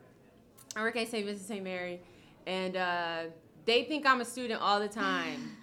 I 0.74 0.81
work 0.81 0.97
at 0.97 1.09
St. 1.09 1.27
Vincent 1.27 1.47
St. 1.49 1.62
Mary, 1.64 2.01
and 2.47 2.77
uh, 2.77 3.22
they 3.66 3.82
think 3.84 4.06
I'm 4.06 4.20
a 4.20 4.24
student 4.24 4.62
all 4.62 4.80
the 4.80 4.88
time. 4.88 5.52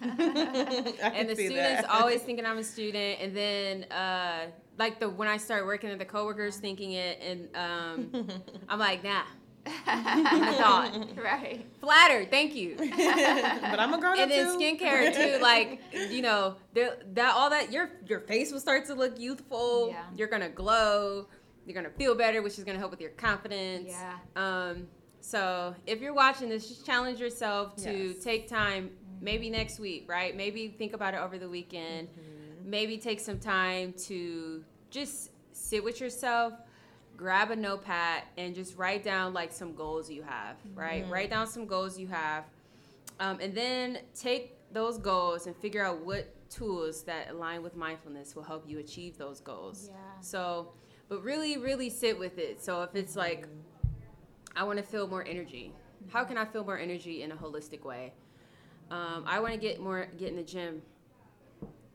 And 1.02 1.28
the 1.28 1.34
students 1.34 1.82
that. 1.82 1.90
always 1.90 2.22
thinking 2.22 2.46
I'm 2.46 2.58
a 2.58 2.64
student, 2.64 3.20
and 3.20 3.36
then 3.36 3.84
uh, 3.84 4.46
like 4.78 5.00
the 5.00 5.08
when 5.08 5.28
I 5.28 5.36
started 5.36 5.66
working, 5.66 5.90
at 5.90 5.98
the 5.98 6.04
coworkers 6.04 6.56
thinking 6.56 6.92
it, 6.92 7.20
and 7.20 7.48
um, 7.56 8.28
I'm 8.68 8.78
like, 8.78 9.02
nah, 9.04 9.22
I 9.66 10.54
thought 10.58 11.18
right. 11.22 11.66
flattered, 11.80 12.30
thank 12.30 12.54
you. 12.54 12.76
but 12.76 13.80
I'm 13.80 13.94
a 13.94 13.98
grown 13.98 14.14
up 14.14 14.18
and 14.18 14.30
then 14.30 14.46
too. 14.46 14.58
skincare 14.58 15.14
too, 15.14 15.42
like 15.42 15.80
you 16.10 16.22
know, 16.22 16.56
that 16.74 17.32
all 17.34 17.50
that 17.50 17.72
your 17.72 17.90
your 18.06 18.20
face 18.20 18.52
will 18.52 18.60
start 18.60 18.86
to 18.86 18.94
look 18.94 19.18
youthful. 19.18 19.88
Yeah. 19.88 20.04
You're 20.16 20.28
gonna 20.28 20.50
glow. 20.50 21.26
You're 21.66 21.74
gonna 21.74 21.94
feel 21.96 22.14
better, 22.14 22.42
which 22.42 22.58
is 22.58 22.64
gonna 22.64 22.78
help 22.78 22.90
with 22.90 23.00
your 23.00 23.10
confidence. 23.10 23.88
Yeah. 23.88 24.16
Um, 24.36 24.86
so 25.24 25.74
if 25.86 26.02
you're 26.02 26.12
watching 26.12 26.50
this, 26.50 26.68
just 26.68 26.84
challenge 26.84 27.18
yourself 27.18 27.76
to 27.76 28.08
Yes. 28.08 28.22
take 28.22 28.46
time, 28.46 28.90
maybe 29.22 29.48
next 29.48 29.80
week, 29.80 30.04
right? 30.06 30.36
Maybe 30.36 30.68
think 30.68 30.92
about 30.92 31.14
it 31.14 31.20
over 31.20 31.38
the 31.38 31.48
weekend. 31.48 32.08
Mm-hmm. 32.08 32.70
Maybe 32.70 32.98
take 32.98 33.20
some 33.20 33.38
time 33.38 33.94
to 34.06 34.62
just 34.90 35.30
sit 35.52 35.82
with 35.82 35.98
yourself, 35.98 36.52
grab 37.16 37.50
a 37.50 37.56
notepad, 37.56 38.24
and 38.36 38.54
just 38.54 38.76
write 38.76 39.02
down 39.02 39.32
like 39.32 39.50
some 39.50 39.74
goals 39.74 40.10
you 40.10 40.22
have, 40.22 40.56
right? 40.74 41.08
Write 41.08 41.30
down 41.30 41.46
some 41.46 41.64
goals 41.64 41.98
you 41.98 42.08
have, 42.08 42.44
um, 43.18 43.38
and 43.40 43.54
then 43.54 44.00
take 44.14 44.58
those 44.74 44.98
goals 44.98 45.46
and 45.46 45.56
figure 45.56 45.82
out 45.82 46.04
what 46.04 46.28
tools 46.50 47.02
that 47.04 47.30
align 47.30 47.62
with 47.62 47.74
mindfulness 47.76 48.36
will 48.36 48.42
help 48.42 48.68
you 48.68 48.78
achieve 48.78 49.16
those 49.16 49.40
goals. 49.40 49.88
Yeah. 49.90 49.96
So, 50.20 50.72
but 51.08 51.22
really, 51.22 51.56
really 51.56 51.88
sit 51.88 52.18
with 52.18 52.36
it. 52.36 52.62
So 52.62 52.82
if 52.82 52.94
it's 52.94 53.16
like, 53.16 53.48
I 54.56 54.64
want 54.64 54.78
to 54.78 54.84
feel 54.84 55.06
more 55.08 55.24
energy. 55.26 55.72
How 56.10 56.24
can 56.24 56.36
I 56.38 56.44
feel 56.44 56.64
more 56.64 56.78
energy 56.78 57.22
in 57.22 57.32
a 57.32 57.36
holistic 57.36 57.84
way? 57.84 58.12
Um, 58.90 59.24
I 59.26 59.40
want 59.40 59.54
to 59.54 59.58
get 59.60 59.80
more, 59.80 60.08
get 60.18 60.28
in 60.28 60.36
the 60.36 60.42
gym. 60.42 60.82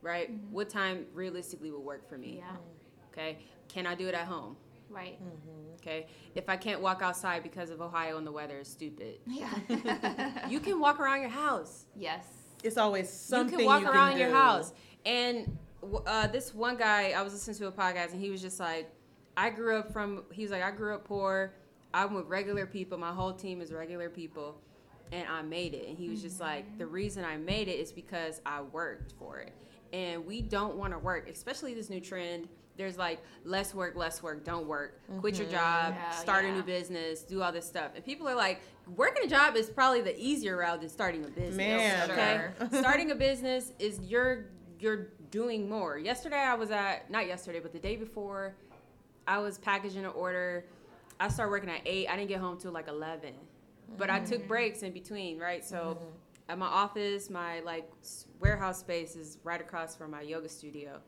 Right? 0.01 0.29
What 0.49 0.69
time 0.69 1.05
realistically 1.13 1.71
will 1.71 1.83
work 1.83 2.07
for 2.07 2.17
me? 2.17 2.37
Yeah. 2.37 2.55
Okay. 3.11 3.37
Can 3.67 3.85
I 3.85 3.95
do 3.95 4.07
it 4.07 4.13
at 4.15 4.25
home? 4.27 4.55
Right. 4.89 5.19
Okay. 5.75 6.07
If 6.35 6.49
I 6.49 6.55
can't 6.55 6.81
walk 6.81 7.01
outside 7.01 7.43
because 7.43 7.69
of 7.69 7.81
Ohio 7.81 8.17
and 8.17 8.25
the 8.25 8.31
weather 8.31 8.59
is 8.59 8.67
stupid, 8.67 9.19
Yeah. 9.27 9.49
you 10.49 10.59
can 10.59 10.79
walk 10.79 10.99
around 10.99 11.21
your 11.21 11.29
house. 11.29 11.85
yes. 11.95 12.25
it's 12.63 12.77
always 12.77 13.09
something 13.09 13.59
you 13.59 13.65
can 13.65 13.83
walk 13.83 13.83
around 13.93 14.13
do. 14.13 14.19
your 14.19 14.31
house. 14.31 14.73
And 15.05 15.57
uh, 16.05 16.27
this 16.27 16.53
one 16.55 16.75
guy, 16.77 17.11
I 17.11 17.21
was 17.21 17.33
listening 17.33 17.57
to 17.57 17.67
a 17.67 17.71
podcast, 17.71 18.11
and 18.13 18.21
he 18.21 18.29
was 18.29 18.41
just 18.41 18.59
like, 18.59 18.89
I 19.37 19.49
grew 19.49 19.77
up 19.77 19.93
from. 19.93 20.23
He 20.33 20.41
was 20.41 20.51
like, 20.51 20.63
I 20.63 20.71
grew 20.71 20.93
up 20.95 21.05
poor. 21.05 21.53
I'm 21.93 22.13
with 22.13 22.27
regular 22.27 22.65
people. 22.65 22.97
My 22.97 23.11
whole 23.11 23.33
team 23.33 23.61
is 23.61 23.71
regular 23.71 24.09
people, 24.09 24.59
and 25.11 25.27
I 25.27 25.41
made 25.41 25.73
it. 25.73 25.87
And 25.87 25.97
he 25.97 26.09
was 26.09 26.21
just 26.21 26.35
mm-hmm. 26.35 26.43
like, 26.43 26.77
the 26.77 26.87
reason 26.87 27.25
I 27.25 27.37
made 27.37 27.67
it 27.67 27.79
is 27.79 27.91
because 27.91 28.41
I 28.45 28.61
worked 28.61 29.13
for 29.19 29.39
it. 29.39 29.53
And 29.91 30.25
we 30.25 30.41
don't 30.41 30.75
want 30.75 30.93
to 30.93 30.99
work, 30.99 31.27
especially 31.29 31.73
this 31.73 31.89
new 31.89 31.99
trend 31.99 32.47
there's 32.79 32.97
like 32.97 33.19
less 33.43 33.75
work, 33.75 33.97
less 33.97 34.23
work, 34.23 34.45
don't 34.45 34.65
work, 34.65 35.01
quit 35.19 35.37
your 35.37 35.47
mm-hmm. 35.47 35.55
job, 35.55 35.95
Yeah, 35.97 36.11
start 36.11 36.45
a 36.45 36.51
new 36.53 36.63
business, 36.63 37.23
do 37.23 37.41
all 37.41 37.51
this 37.51 37.67
stuff. 37.67 37.91
And 37.93 38.05
people 38.05 38.27
are 38.27 38.35
like, 38.35 38.61
working 38.95 39.25
a 39.25 39.27
job 39.27 39.57
is 39.57 39.69
probably 39.69 39.99
the 39.99 40.17
easier 40.17 40.55
route 40.57 40.79
than 40.79 40.89
starting 40.89 41.25
a 41.25 41.27
business. 41.27 41.57
Man, 41.57 42.09
okay, 42.09 42.47
sure. 42.57 42.69
starting 42.81 43.11
a 43.11 43.15
business 43.15 43.73
is 43.79 43.99
you're 43.99 44.45
you're 44.79 45.09
doing 45.29 45.69
more. 45.69 45.97
Yesterday 45.97 46.37
I 46.39 46.55
was 46.55 46.71
at 46.71 47.11
not 47.11 47.27
yesterday, 47.27 47.59
but 47.59 47.73
the 47.73 47.79
day 47.79 47.97
before, 47.97 48.55
I 49.27 49.39
was 49.39 49.57
packaging 49.57 50.05
an 50.05 50.11
order. 50.11 50.65
I 51.19 51.27
started 51.27 51.51
working 51.51 51.69
at 51.69 51.81
eight. 51.85 52.07
I 52.07 52.15
didn't 52.15 52.29
get 52.29 52.39
home 52.39 52.57
till 52.57 52.71
like 52.71 52.87
eleven, 52.87 53.33
but 53.97 54.09
I 54.09 54.19
took 54.19 54.39
mm-hmm. 54.39 54.47
breaks 54.47 54.83
in 54.83 54.93
between, 54.93 55.37
right? 55.39 55.65
So 55.65 55.97
mm-hmm. 55.99 56.05
at 56.49 56.57
my 56.57 56.67
office, 56.67 57.29
my 57.29 57.59
like 57.61 57.89
warehouse 58.39 58.79
space 58.79 59.15
is 59.15 59.37
right 59.43 59.59
across 59.59 59.95
from 59.95 60.11
my 60.11 60.21
yoga 60.21 60.49
studio. 60.49 60.99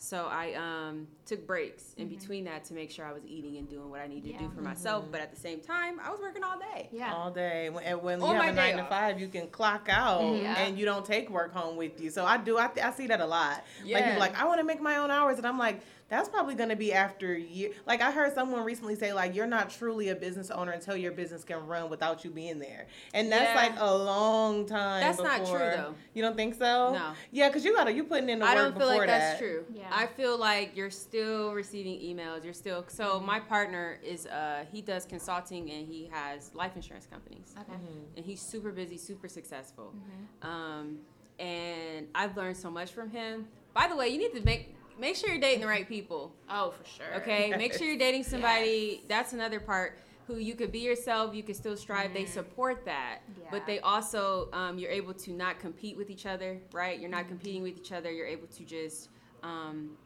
So 0.00 0.28
I 0.30 0.54
um, 0.54 1.08
took 1.26 1.44
breaks 1.44 1.94
in 1.96 2.06
mm-hmm. 2.06 2.16
between 2.16 2.44
that 2.44 2.64
to 2.66 2.74
make 2.74 2.90
sure 2.90 3.04
I 3.04 3.12
was 3.12 3.24
eating 3.26 3.56
and 3.56 3.68
doing 3.68 3.90
what 3.90 4.00
I 4.00 4.06
needed 4.06 4.32
to 4.32 4.38
do 4.38 4.44
Yeah. 4.44 4.50
for 4.50 4.60
myself. 4.60 5.06
But 5.10 5.20
at 5.20 5.34
the 5.34 5.40
same 5.40 5.60
time, 5.60 5.98
I 6.00 6.10
was 6.10 6.20
working 6.20 6.44
all 6.44 6.56
day. 6.56 6.88
Yeah. 6.92 7.12
all 7.12 7.32
day. 7.32 7.66
And 7.66 8.00
when 8.00 8.20
you 8.20 8.26
On 8.26 8.36
have 8.36 8.52
a 8.52 8.56
day 8.56 8.68
nine 8.68 8.76
to 8.76 8.82
off. 8.82 8.88
five, 8.88 9.20
you 9.20 9.26
can 9.26 9.48
clock 9.48 9.88
out 9.90 10.36
Yeah. 10.36 10.56
and 10.60 10.78
you 10.78 10.84
don't 10.84 11.04
take 11.04 11.28
work 11.30 11.52
home 11.52 11.76
with 11.76 12.00
you. 12.00 12.10
So 12.10 12.24
I 12.24 12.36
do. 12.36 12.58
I, 12.58 12.70
I 12.82 12.92
see 12.92 13.08
that 13.08 13.20
a 13.20 13.26
lot. 13.26 13.64
Like 13.82 13.86
Yeah. 13.86 14.04
people 14.04 14.20
like 14.20 14.40
I 14.40 14.44
want 14.44 14.60
to 14.60 14.64
make 14.64 14.80
my 14.80 14.98
own 14.98 15.10
hours, 15.10 15.36
and 15.38 15.46
I'm 15.46 15.58
like, 15.58 15.80
that's 16.08 16.28
probably 16.28 16.54
going 16.54 16.70
to 16.70 16.76
be 16.76 16.92
after 16.92 17.36
you. 17.36 17.74
Like 17.86 18.00
I 18.00 18.10
heard 18.10 18.34
someone 18.34 18.64
recently 18.64 18.94
say, 18.94 19.12
like 19.12 19.34
you're 19.34 19.46
not 19.46 19.70
truly 19.70 20.08
a 20.08 20.14
business 20.14 20.50
owner 20.50 20.72
until 20.72 20.96
your 20.96 21.12
business 21.12 21.44
can 21.44 21.66
run 21.66 21.90
without 21.90 22.24
you 22.24 22.30
being 22.30 22.58
there, 22.58 22.86
and 23.14 23.30
that's 23.30 23.50
Yeah. 23.54 23.54
like 23.54 23.72
a 23.78 23.94
long 23.96 24.66
time. 24.66 25.00
That's 25.00 25.18
not 25.20 25.46
true, 25.46 25.58
though. 25.58 25.94
You 26.14 26.22
don't 26.22 26.36
think 26.36 26.54
so? 26.54 26.92
No. 26.94 27.12
Yeah, 27.30 27.48
because 27.48 27.64
you 27.64 27.74
gotta 27.74 27.92
you 27.92 28.04
putting 28.04 28.28
in 28.30 28.38
the 28.38 28.44
I 28.46 28.48
work 28.54 28.58
I 28.58 28.62
don't 28.62 28.72
feel 28.72 28.78
before 28.88 28.96
like 28.98 29.06
that. 29.08 29.18
that's 29.18 29.38
true. 29.38 29.64
Yeah. 29.74 29.84
I 29.92 30.06
feel 30.06 30.38
like 30.38 30.76
you're 30.76 30.90
still 30.90 31.52
receiving 31.52 31.98
emails. 32.00 32.44
You're 32.44 32.54
still 32.54 32.84
so 32.88 33.20
my 33.20 33.40
partner 33.40 33.98
is 34.02 34.26
uh 34.26 34.64
he 34.72 34.80
does 34.80 35.04
consulting 35.04 35.70
and 35.70 35.86
he 35.86 36.08
has 36.12 36.54
life 36.54 36.72
insurance 36.76 37.06
companies. 37.06 37.54
Okay. 37.60 37.78
And 38.16 38.24
he's 38.24 38.40
super 38.40 38.70
busy, 38.72 38.96
super 38.96 39.28
successful. 39.28 39.92
Mm-hmm. 39.94 40.48
Um 40.50 40.98
and 41.38 42.08
I've 42.14 42.36
learned 42.36 42.56
so 42.56 42.70
much 42.70 42.90
from 42.92 43.10
him. 43.10 43.46
By 43.74 43.86
the 43.86 43.94
way, 43.94 44.08
you 44.08 44.18
need 44.18 44.34
to 44.34 44.44
make 44.44 44.74
make 44.98 45.16
sure 45.16 45.30
you're 45.30 45.40
dating 45.40 45.60
the 45.60 45.66
right 45.66 45.88
people. 45.88 46.34
Oh, 46.48 46.72
for 46.72 46.84
sure. 46.88 47.14
Okay? 47.16 47.50
Make 47.56 47.74
sure 47.74 47.86
you're 47.86 47.98
dating 47.98 48.24
somebody 48.24 49.02
that's 49.08 49.32
another 49.32 49.60
part 49.60 49.98
who 50.26 50.36
you 50.36 50.54
could 50.54 50.70
be 50.70 50.80
yourself, 50.80 51.34
you 51.34 51.42
can 51.42 51.54
still 51.54 51.76
strive. 51.76 52.12
They 52.12 52.26
support 52.26 52.84
that. 52.84 53.20
yeah. 53.40 53.48
But 53.50 53.66
they 53.66 53.80
also 53.80 54.50
um, 54.52 54.78
you're 54.78 54.90
able 54.90 55.14
to 55.14 55.32
not 55.32 55.58
compete 55.58 55.96
with 55.96 56.10
each 56.10 56.26
other, 56.26 56.60
right? 56.72 57.00
You're 57.00 57.10
not 57.10 57.28
competing 57.28 57.62
with 57.62 57.78
each 57.78 57.92
other. 57.92 58.12
You're 58.12 58.26
able 58.26 58.46
to 58.48 58.62
just 58.64 59.08
um, 59.42 59.96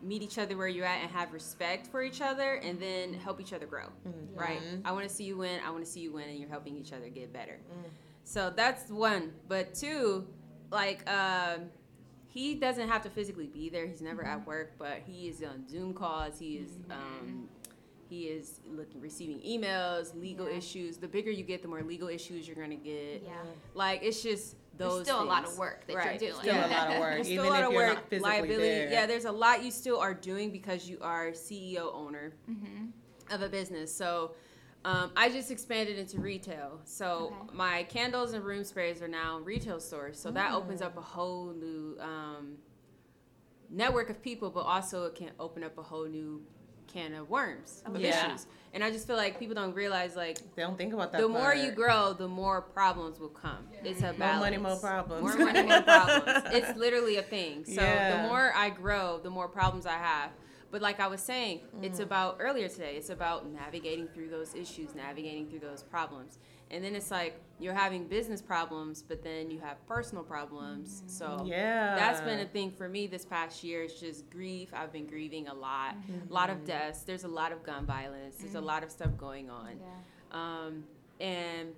meet 0.00 0.22
each 0.22 0.38
other 0.38 0.56
where 0.56 0.68
you're 0.68 0.86
at 0.86 1.02
and 1.02 1.10
have 1.10 1.32
respect 1.32 1.88
for 1.88 2.02
each 2.02 2.20
other 2.20 2.54
and 2.54 2.78
then 2.80 3.12
help 3.12 3.40
each 3.40 3.52
other 3.52 3.66
grow, 3.66 3.86
right? 4.34 4.60
I 4.84 4.92
want 4.92 5.08
to 5.08 5.12
see 5.12 5.24
you 5.24 5.36
win. 5.36 5.60
I 5.66 5.70
want 5.70 5.84
to 5.84 5.90
see 5.90 6.00
you 6.00 6.12
win, 6.12 6.28
and 6.28 6.38
you're 6.38 6.48
helping 6.48 6.76
each 6.76 6.92
other 6.92 7.08
get 7.08 7.32
better. 7.32 7.58
So 8.22 8.52
that's 8.54 8.88
one. 8.88 9.32
But 9.48 9.74
two, 9.74 10.26
like, 10.70 11.08
um, 11.10 11.62
he 12.32 12.54
doesn't 12.54 12.88
have 12.88 13.02
to 13.02 13.10
physically 13.10 13.46
be 13.46 13.68
there. 13.68 13.86
He's 13.86 14.00
never 14.00 14.24
at 14.24 14.46
work, 14.46 14.72
but 14.78 15.02
he 15.06 15.28
is 15.28 15.42
on 15.42 15.68
Zoom 15.68 15.92
calls. 15.92 16.38
He 16.38 16.56
is. 16.56 16.70
Um, 16.90 17.48
he 18.08 18.24
is 18.24 18.60
looking, 18.70 19.00
receiving 19.00 19.40
emails, 19.40 20.14
legal 20.20 20.48
Yeah. 20.48 20.56
issues. 20.58 20.98
The 20.98 21.08
bigger 21.08 21.30
you 21.30 21.44
get, 21.44 21.62
the 21.62 21.68
more 21.68 21.82
legal 21.82 22.08
issues 22.08 22.46
you're 22.46 22.56
gonna 22.56 22.76
get. 22.76 23.22
Yeah. 23.24 23.32
Like 23.74 24.02
it's 24.02 24.22
just 24.22 24.56
those. 24.76 24.96
There's 24.96 25.06
still 25.08 25.22
a 25.22 25.24
lot 25.24 25.44
of 25.46 25.56
work 25.58 25.86
that 25.86 25.96
Right. 25.96 26.20
you're 26.20 26.30
doing. 26.30 26.40
Still 26.42 26.56
a 26.56 26.68
lot 26.68 26.90
of 26.90 26.98
work, 27.00 27.14
There's 27.14 27.30
even 27.30 27.44
still 27.44 27.52
a 27.52 27.54
lot 27.54 27.64
of 27.64 27.72
work, 27.74 27.98
liability. 28.20 28.56
there. 28.62 28.90
Yeah, 28.90 29.06
there's 29.06 29.24
a 29.26 29.32
lot 29.32 29.62
you 29.64 29.70
still 29.70 29.98
are 29.98 30.12
doing 30.14 30.50
because 30.50 30.88
you 30.88 30.98
are 31.00 31.28
CEO 31.32 31.90
owner 31.94 32.32
Mm-hmm. 32.50 32.86
of 33.34 33.40
a 33.42 33.48
business. 33.48 33.94
So 33.94 34.32
um, 34.84 35.12
I 35.16 35.28
just 35.30 35.50
expanded 35.50 35.98
into 35.98 36.20
retail. 36.20 36.80
So 36.84 37.34
Okay. 37.48 37.56
my 37.56 37.82
candles 37.84 38.32
and 38.32 38.44
room 38.44 38.64
sprays 38.64 39.00
are 39.00 39.08
now 39.08 39.38
retail 39.38 39.78
stores. 39.80 40.18
So 40.18 40.30
that 40.32 40.52
opens 40.52 40.82
up 40.82 40.96
a 40.96 41.00
whole 41.00 41.52
new 41.52 41.96
um, 42.00 42.56
network 43.70 44.10
of 44.10 44.20
people, 44.22 44.50
but 44.50 44.60
also 44.60 45.04
it 45.04 45.14
can 45.14 45.30
open 45.38 45.62
up 45.64 45.78
a 45.78 45.82
whole 45.82 46.06
new 46.06 46.42
can 46.88 47.14
of 47.14 47.30
worms 47.30 47.82
of 47.86 47.98
Yeah. 48.00 48.26
issues. 48.26 48.46
And 48.74 48.82
I 48.84 48.90
just 48.90 49.06
feel 49.06 49.16
like 49.16 49.38
people 49.38 49.54
don't 49.54 49.74
realize 49.74 50.14
like 50.16 50.38
They 50.56 50.62
don't 50.62 50.76
think 50.76 50.92
about 50.92 51.12
that. 51.12 51.20
the 51.20 51.28
more 51.28 51.54
you 51.54 51.70
grow, 51.70 52.12
the 52.12 52.28
more 52.28 52.60
problems 52.60 53.18
will 53.18 53.28
come. 53.30 53.66
It's 53.84 54.00
a 54.00 54.12
balance. 54.12 54.18
more 54.18 54.38
money, 54.40 54.56
more 54.58 54.76
problems. 54.76 55.22
More 55.22 55.36
money, 55.46 55.62
more 55.62 55.80
problems. 55.82 56.44
It's 56.52 56.76
literally 56.76 57.16
a 57.16 57.22
thing. 57.22 57.64
So 57.64 57.80
Yeah. 57.82 58.16
the 58.16 58.22
more 58.28 58.52
I 58.54 58.68
grow, 58.70 59.20
the 59.22 59.30
more 59.30 59.48
problems 59.48 59.86
I 59.86 59.92
have. 59.96 60.30
But 60.72 60.80
like 60.82 60.98
I 61.00 61.06
was 61.06 61.20
saying, 61.20 61.60
it's 61.82 62.00
Mm. 62.00 62.04
about 62.04 62.36
earlier 62.40 62.66
today, 62.68 62.96
it's 62.96 63.10
about 63.10 63.46
navigating 63.46 64.08
through 64.08 64.30
those 64.30 64.54
issues, 64.54 64.94
navigating 64.94 65.46
through 65.48 65.60
those 65.60 65.82
problems. 65.82 66.38
And 66.70 66.82
then 66.82 66.94
it's 66.96 67.10
like 67.10 67.38
you're 67.60 67.74
having 67.74 68.08
business 68.08 68.40
problems, 68.40 69.02
but 69.02 69.22
then 69.22 69.50
you 69.50 69.60
have 69.60 69.76
personal 69.86 70.24
problems. 70.24 71.02
So 71.06 71.44
Yeah. 71.44 71.94
that's 71.94 72.22
been 72.22 72.40
a 72.40 72.46
thing 72.46 72.70
for 72.70 72.88
me 72.88 73.06
this 73.06 73.26
past 73.26 73.62
year. 73.62 73.82
It's 73.82 74.00
just 74.00 74.28
grief. 74.30 74.72
I've 74.72 74.92
been 74.92 75.06
grieving 75.06 75.46
a 75.48 75.54
lot. 75.54 75.94
A 76.28 76.32
lot 76.32 76.48
of 76.48 76.64
deaths. 76.64 77.02
There's 77.02 77.24
a 77.24 77.28
lot 77.28 77.52
of 77.52 77.62
gun 77.62 77.84
violence. 77.84 78.38
There's 78.38 78.54
a 78.54 78.60
lot 78.60 78.82
of 78.82 78.90
stuff 78.90 79.14
going 79.18 79.50
on. 79.50 79.78
Yeah. 79.78 79.86
Um, 80.32 80.84
and 81.20 81.74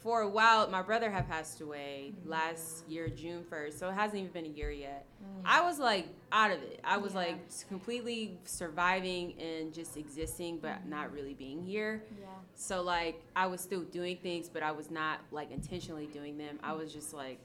for 0.00 0.20
a 0.20 0.28
while, 0.28 0.68
my 0.70 0.82
brother 0.82 1.10
had 1.10 1.28
passed 1.28 1.60
away 1.60 2.12
mm-hmm. 2.12 2.30
last 2.30 2.88
year, 2.88 3.08
June 3.08 3.44
1st, 3.50 3.78
so 3.78 3.88
it 3.88 3.94
hasn't 3.94 4.18
even 4.18 4.30
been 4.30 4.44
a 4.44 4.56
year 4.56 4.70
yet. 4.70 5.06
Mm. 5.22 5.42
I 5.44 5.60
was 5.62 5.78
like 5.78 6.06
out 6.30 6.52
of 6.52 6.62
it. 6.62 6.80
I 6.84 6.98
was 6.98 7.14
Yeah. 7.14 7.18
like 7.18 7.68
completely 7.68 8.38
surviving 8.44 9.34
and 9.40 9.74
just 9.74 9.96
existing, 9.96 10.58
but 10.58 10.80
mm-hmm. 10.80 10.90
not 10.90 11.12
really 11.12 11.34
being 11.34 11.64
here. 11.64 12.04
Yeah. 12.20 12.26
So, 12.54 12.82
like, 12.82 13.22
I 13.34 13.46
was 13.46 13.60
still 13.60 13.82
doing 13.82 14.18
things, 14.18 14.48
but 14.48 14.62
I 14.62 14.70
was 14.70 14.90
not 14.90 15.20
like 15.32 15.50
intentionally 15.50 16.06
doing 16.06 16.38
them. 16.38 16.60
I 16.62 16.72
was 16.72 16.92
just 16.92 17.12
like, 17.12 17.40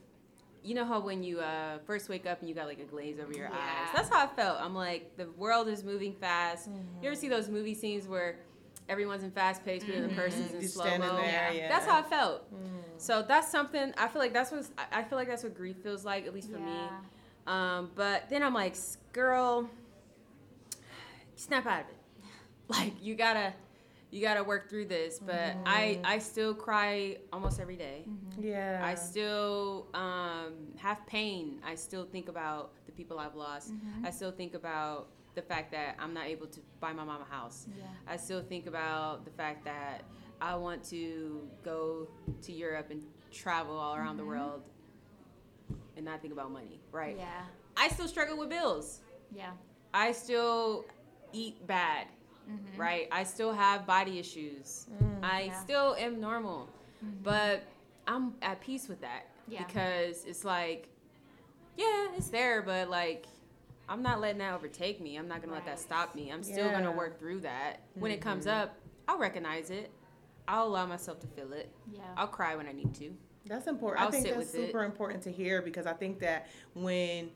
you 0.64 0.76
know 0.76 0.86
how 0.86 1.00
when 1.00 1.24
you 1.24 1.40
uh, 1.42 1.80
first 1.86 2.08
wake 2.08 2.26
up 2.26 2.40
and 2.40 2.48
you 2.48 2.56
got 2.56 2.68
like 2.68 2.80
a 2.80 2.86
glaze 2.86 3.20
over 3.20 3.34
your 3.34 3.48
eyes? 3.48 3.54
Yeah. 3.56 3.90
That's 3.94 4.10
how 4.10 4.24
I 4.24 4.28
felt. 4.28 4.62
I'm 4.62 4.76
like, 4.76 5.18
the 5.18 5.28
world 5.38 5.68
is 5.68 5.84
moving 5.84 6.14
fast. 6.14 6.68
You 6.68 6.74
ever 7.00 7.16
mm-hmm. 7.16 7.20
see 7.20 7.30
those 7.30 7.50
movie 7.50 7.74
scenes 7.74 8.08
where 8.08 8.38
everyone's 8.90 9.24
in 9.24 9.32
fast 9.32 9.64
pace, 9.66 9.84
but 9.84 9.94
then 9.94 10.04
the 10.04 10.10
mm-hmm. 10.10 10.18
person's 10.18 10.54
in 10.54 10.62
Just 10.62 10.76
slow 10.76 10.86
standing 10.86 11.10
mo? 11.10 11.18
there, 11.18 11.52
yeah. 11.54 11.70
That's 11.70 11.86
how 11.86 12.00
I 12.00 12.04
felt. 12.04 12.54
Mm. 12.54 12.68
So 12.98 13.22
that's 13.22 13.52
something 13.52 13.94
I 13.98 14.08
feel 14.08 14.22
like 14.22 14.34
that's 14.34 14.52
what 14.52 14.66
I 14.78 15.00
I 15.00 15.04
feel 15.04 15.18
like 15.18 15.28
that's 15.28 15.44
what 15.44 15.56
grief 15.56 15.78
feels 15.84 16.06
like, 16.06 16.26
at 16.26 16.34
least 16.34 16.52
for 16.52 16.60
me. 16.60 16.78
Um, 17.48 17.92
but 17.96 18.30
then 18.30 18.44
I'm 18.44 18.54
like, 18.54 18.76
girl, 19.12 19.70
snap 21.36 21.66
out 21.66 21.82
of 21.82 21.88
it. 21.88 21.96
Like 22.70 22.94
you 23.02 23.16
gotta, 23.16 23.54
you 24.10 24.22
gotta 24.22 24.42
work 24.42 24.70
through 24.70 24.86
this. 24.86 25.20
But 25.20 25.58
I, 25.66 25.98
mm-hmm. 25.98 26.06
I 26.06 26.18
still 26.20 26.54
cry 26.54 27.18
almost 27.34 27.60
every 27.60 27.76
day. 27.76 28.06
Mm-hmm. 28.08 28.48
Yeah. 28.48 28.82
I 28.82 28.96
still 28.96 29.88
um, 29.94 30.54
have 30.78 31.06
pain. 31.06 31.60
I 31.66 31.76
still 31.76 32.06
think 32.06 32.30
about 32.30 32.72
the 32.86 32.94
people 32.94 33.20
I've 33.20 33.36
lost. 33.36 33.74
I 34.04 34.12
still 34.12 34.32
think 34.32 34.54
about 34.54 35.10
the 35.36 35.42
fact 35.42 35.72
that 35.72 35.96
I'm 36.00 36.14
not 36.14 36.28
able 36.28 36.48
to 36.48 36.60
buy 36.80 36.94
my 36.94 37.04
mom 37.04 37.22
a 37.22 37.34
house. 37.34 37.68
Yeah. 37.78 37.86
I 38.08 38.18
still 38.18 38.42
think 38.42 38.68
about 38.68 39.26
the 39.26 39.32
fact 39.32 39.66
that 39.66 40.04
I 40.42 40.56
want 40.56 40.84
to 40.90 41.48
go 41.64 42.08
to 42.42 42.52
Europe 42.52 42.88
and 42.92 43.04
travel 43.32 43.78
all 43.78 43.96
around 43.96 44.18
the 44.18 44.24
mm-hmm. 44.24 44.32
world 44.32 44.70
and 45.96 46.06
not 46.06 46.22
think 46.22 46.34
about 46.34 46.52
money, 46.52 46.80
right? 46.92 47.16
Yeah. 47.18 47.44
I 47.78 47.88
still 47.90 48.08
struggle 48.08 48.38
with 48.38 48.50
bills. 48.50 49.02
Yeah. 49.36 49.52
I 49.94 50.12
still 50.12 50.86
eat 51.32 51.66
bad, 51.66 52.08
mm-hmm. 52.50 52.80
right? 52.80 53.08
I 53.12 53.24
still 53.24 53.54
have 53.54 53.86
body 53.86 54.20
issues. 54.20 54.88
Mm, 55.02 55.24
I 55.24 55.42
Yeah. 55.44 55.60
still 55.62 55.96
am 55.96 56.20
normal, 56.20 56.70
mm-hmm. 57.04 57.24
but 57.24 57.64
I'm 58.08 58.36
at 58.42 58.62
peace 58.62 58.88
with 58.88 59.02
that 59.02 59.28
Yeah. 59.48 59.64
because 59.64 60.26
it's 60.26 60.44
like, 60.44 60.90
yeah, 61.78 62.10
it's 62.16 62.30
there, 62.30 62.62
but 62.62 62.90
like, 62.90 63.26
I'm 63.94 64.02
not 64.02 64.20
letting 64.20 64.40
that 64.40 64.56
overtake 64.56 65.00
me. 65.00 65.18
I'm 65.18 65.28
not 65.28 65.42
gonna 65.42 65.54
let 65.54 65.68
that 65.68 65.80
stop 65.80 66.16
me. 66.16 66.32
I'm 66.32 66.42
still 66.42 66.72
gonna 66.72 66.92
work 66.92 67.20
through 67.20 67.42
that. 67.42 67.82
When 67.94 68.10
it 68.10 68.22
comes 68.22 68.48
mm-hmm. 68.48 68.64
up, 68.64 68.76
I'll 69.08 69.20
recognize 69.20 69.70
it. 69.70 69.92
I'll 70.48 70.66
allow 70.66 70.88
myself 70.88 71.20
to 71.20 71.28
feel 71.28 71.54
it. 71.54 71.72
Yeah. 71.94 72.02
I'll 72.18 72.28
cry 72.28 72.56
when 72.56 72.66
I 72.66 72.72
need 72.72 72.96
to. 72.96 73.14
That's 73.46 73.68
important. 73.68 74.02
I'll 74.02 74.08
I 74.08 74.12
think 74.12 74.26
sit 74.26 74.36
that's 74.36 74.52
with 74.52 74.64
it. 74.64 74.66
super 74.66 74.84
important 74.84 75.22
to 75.24 75.32
hear 75.32 75.62
because 75.62 75.86
I 75.86 75.94
think 75.94 76.20
that 76.22 76.48
when 76.74 77.30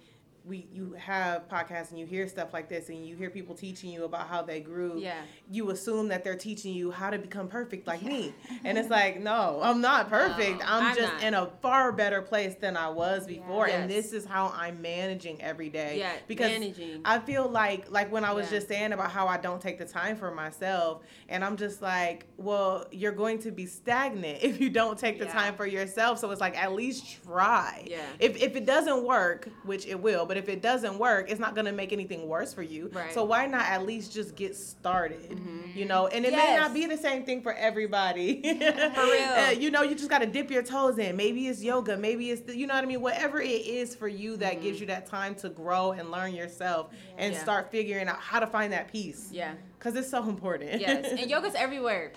we 0.48 0.68
you 0.72 0.94
have 0.98 1.48
podcasts 1.50 1.90
and 1.90 2.00
you 2.00 2.06
hear 2.06 2.28
stuff 2.28 2.54
like 2.54 2.70
this 2.70 2.88
and 2.90 3.06
you 3.06 3.16
hear 3.16 3.30
people 3.30 3.54
teaching 3.54 3.90
you 3.92 4.06
about 4.06 4.28
how 4.28 4.42
they 4.42 4.60
grew, 4.62 4.98
Yeah. 5.00 5.22
you 5.52 5.70
assume 5.72 6.08
that 6.08 6.24
they're 6.24 6.38
teaching 6.38 6.74
you 6.74 6.90
how 6.92 7.10
to 7.10 7.18
become 7.18 7.48
perfect 7.50 7.86
like 7.86 8.02
me. 8.02 8.34
And 8.64 8.78
it's 8.78 8.90
like, 8.90 9.20
no, 9.20 9.60
I'm 9.62 9.82
not 9.82 10.10
perfect. 10.10 10.60
No, 10.60 10.66
I'm, 10.66 10.84
I'm 10.88 10.96
just 10.96 11.14
not. 11.14 11.24
in 11.24 11.34
a 11.34 11.48
far 11.62 11.92
better 11.92 12.22
place 12.22 12.56
than 12.56 12.78
I 12.78 12.88
was 12.90 13.28
before. 13.28 13.68
And 13.68 13.90
Yes. 13.92 14.04
this 14.04 14.14
is 14.14 14.26
how 14.26 14.54
I'm 14.56 14.82
managing 14.82 15.42
every 15.42 15.70
day. 15.70 16.00
Yeah, 16.00 16.14
Because 16.28 16.52
managing. 16.52 17.02
I 17.04 17.20
feel 17.20 17.48
like 17.50 17.92
like 17.92 18.12
when 18.12 18.24
I 18.24 18.32
was 18.32 18.46
Yeah. 18.46 18.58
just 18.60 18.68
saying 18.70 18.94
about 18.94 19.12
how 19.12 19.28
I 19.28 19.38
don't 19.38 19.62
take 19.62 19.78
the 19.78 19.86
time 19.86 20.16
for 20.16 20.32
myself 20.32 21.04
and 21.30 21.44
I'm 21.44 21.58
just 21.58 21.82
like, 21.82 22.26
well, 22.38 22.86
you're 22.92 23.12
going 23.12 23.40
to 23.40 23.52
be 23.52 23.66
stagnant 23.66 24.40
if 24.42 24.62
you 24.62 24.70
don't 24.70 24.98
take 24.98 25.20
the 25.20 25.26
Yeah. 25.26 25.34
time 25.34 25.56
for 25.56 25.66
yourself. 25.66 26.20
So 26.20 26.32
it's 26.32 26.40
like 26.42 26.58
at 26.58 26.72
least 26.74 27.22
try. 27.24 27.84
Yeah. 27.90 28.06
If 28.20 28.42
if 28.42 28.56
it 28.56 28.66
doesn't 28.66 29.04
work, 29.04 29.50
which 29.66 29.86
it 29.88 30.00
will, 30.00 30.26
but 30.26 30.37
But 30.38 30.44
if 30.44 30.50
it 30.50 30.62
doesn't 30.62 31.00
work, 31.00 31.32
it's 31.32 31.40
not 31.40 31.56
gonna 31.56 31.72
make 31.72 31.92
anything 31.92 32.28
worse 32.28 32.54
for 32.54 32.62
you. 32.62 32.92
Right. 32.94 33.12
So 33.12 33.24
why 33.24 33.48
not 33.48 33.66
at 33.66 33.88
least 33.88 34.14
just 34.14 34.36
get 34.36 34.56
started? 34.56 35.32
Mm-hmm. 35.32 35.76
You 35.76 35.86
know, 35.86 36.06
and 36.08 36.26
it 36.26 36.32
may 36.32 36.56
not 36.56 36.76
be 36.76 36.86
the 36.86 36.96
same 36.98 37.24
thing 37.24 37.42
for 37.42 37.54
everybody. 37.54 38.42
For 38.44 38.50
real. 39.04 39.24
Uh, 39.24 39.50
you 39.58 39.72
know, 39.72 39.82
you 39.82 39.96
just 39.96 40.12
gotta 40.12 40.28
dip 40.28 40.52
your 40.52 40.62
toes 40.62 41.00
in. 41.00 41.16
Maybe 41.16 41.48
it's 41.48 41.64
yoga. 41.64 41.98
Maybe 41.98 42.30
it's 42.30 42.42
the, 42.42 42.56
you 42.56 42.68
know 42.68 42.76
what 42.76 42.84
I 42.84 42.88
mean. 42.88 43.02
Whatever 43.02 43.42
it 43.42 43.48
is 43.66 43.96
for 43.96 44.08
you 44.08 44.38
that 44.38 44.62
gives 44.62 44.80
you 44.80 44.86
that 44.88 45.08
time 45.08 45.34
to 45.36 45.50
grow 45.50 45.94
and 45.94 46.12
learn 46.12 46.36
yourself 46.36 46.92
and 47.18 47.28
Mm-hmm. 47.32 47.34
Yeah. 47.34 47.42
start 47.44 47.72
figuring 47.72 48.08
out 48.08 48.20
how 48.20 48.40
to 48.40 48.46
find 48.48 48.72
that 48.74 48.92
peace. 48.92 49.30
Yeah. 49.32 49.54
Because 49.80 49.96
it's 49.96 50.10
so 50.10 50.30
important. 50.30 50.80
Yes. 50.80 51.20
And 51.20 51.30
yoga's 51.32 51.56
everywhere. 51.56 52.12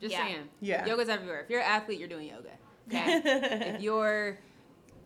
Just 0.00 0.10
Yeah. 0.12 0.26
saying. 0.26 0.48
Yeah. 0.60 0.86
Yoga's 0.86 1.08
everywhere. 1.08 1.42
If 1.42 1.50
you're 1.50 1.60
an 1.60 1.66
athlete, 1.66 2.00
you're 2.00 2.08
doing 2.08 2.26
yoga. 2.28 2.48
Okay. 2.88 3.20
if 3.76 3.80
you're 3.80 4.38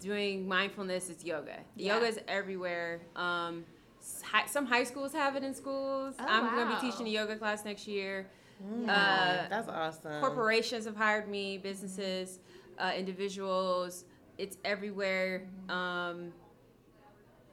doing 0.08 0.46
mindfulness, 0.46 1.08
it's 1.10 1.24
yoga. 1.24 1.56
Yeah. 1.76 1.94
Yoga 1.94 2.06
is 2.06 2.20
everywhere. 2.28 3.00
Um, 3.16 3.64
s- 4.00 4.22
hi- 4.22 4.46
some 4.46 4.66
high 4.66 4.84
schools 4.84 5.12
have 5.14 5.34
it 5.36 5.42
in 5.42 5.54
schools. 5.54 6.14
Oh, 6.18 6.24
I'm 6.28 6.54
going 6.54 6.68
to 6.68 6.74
be 6.74 6.80
teaching 6.90 7.06
a 7.06 7.10
yoga 7.10 7.36
class 7.36 7.64
next 7.64 7.88
year. 7.88 8.26
Mm, 8.62 8.84
Uh, 8.88 9.48
that's 9.48 9.68
awesome. 9.68 10.20
Corporations 10.20 10.84
have 10.84 10.96
hired 10.96 11.28
me, 11.28 11.58
businesses, 11.58 12.38
uh, 12.78 12.92
individuals. 12.96 14.04
It's 14.38 14.58
everywhere. 14.64 15.48
Um, 15.68 16.32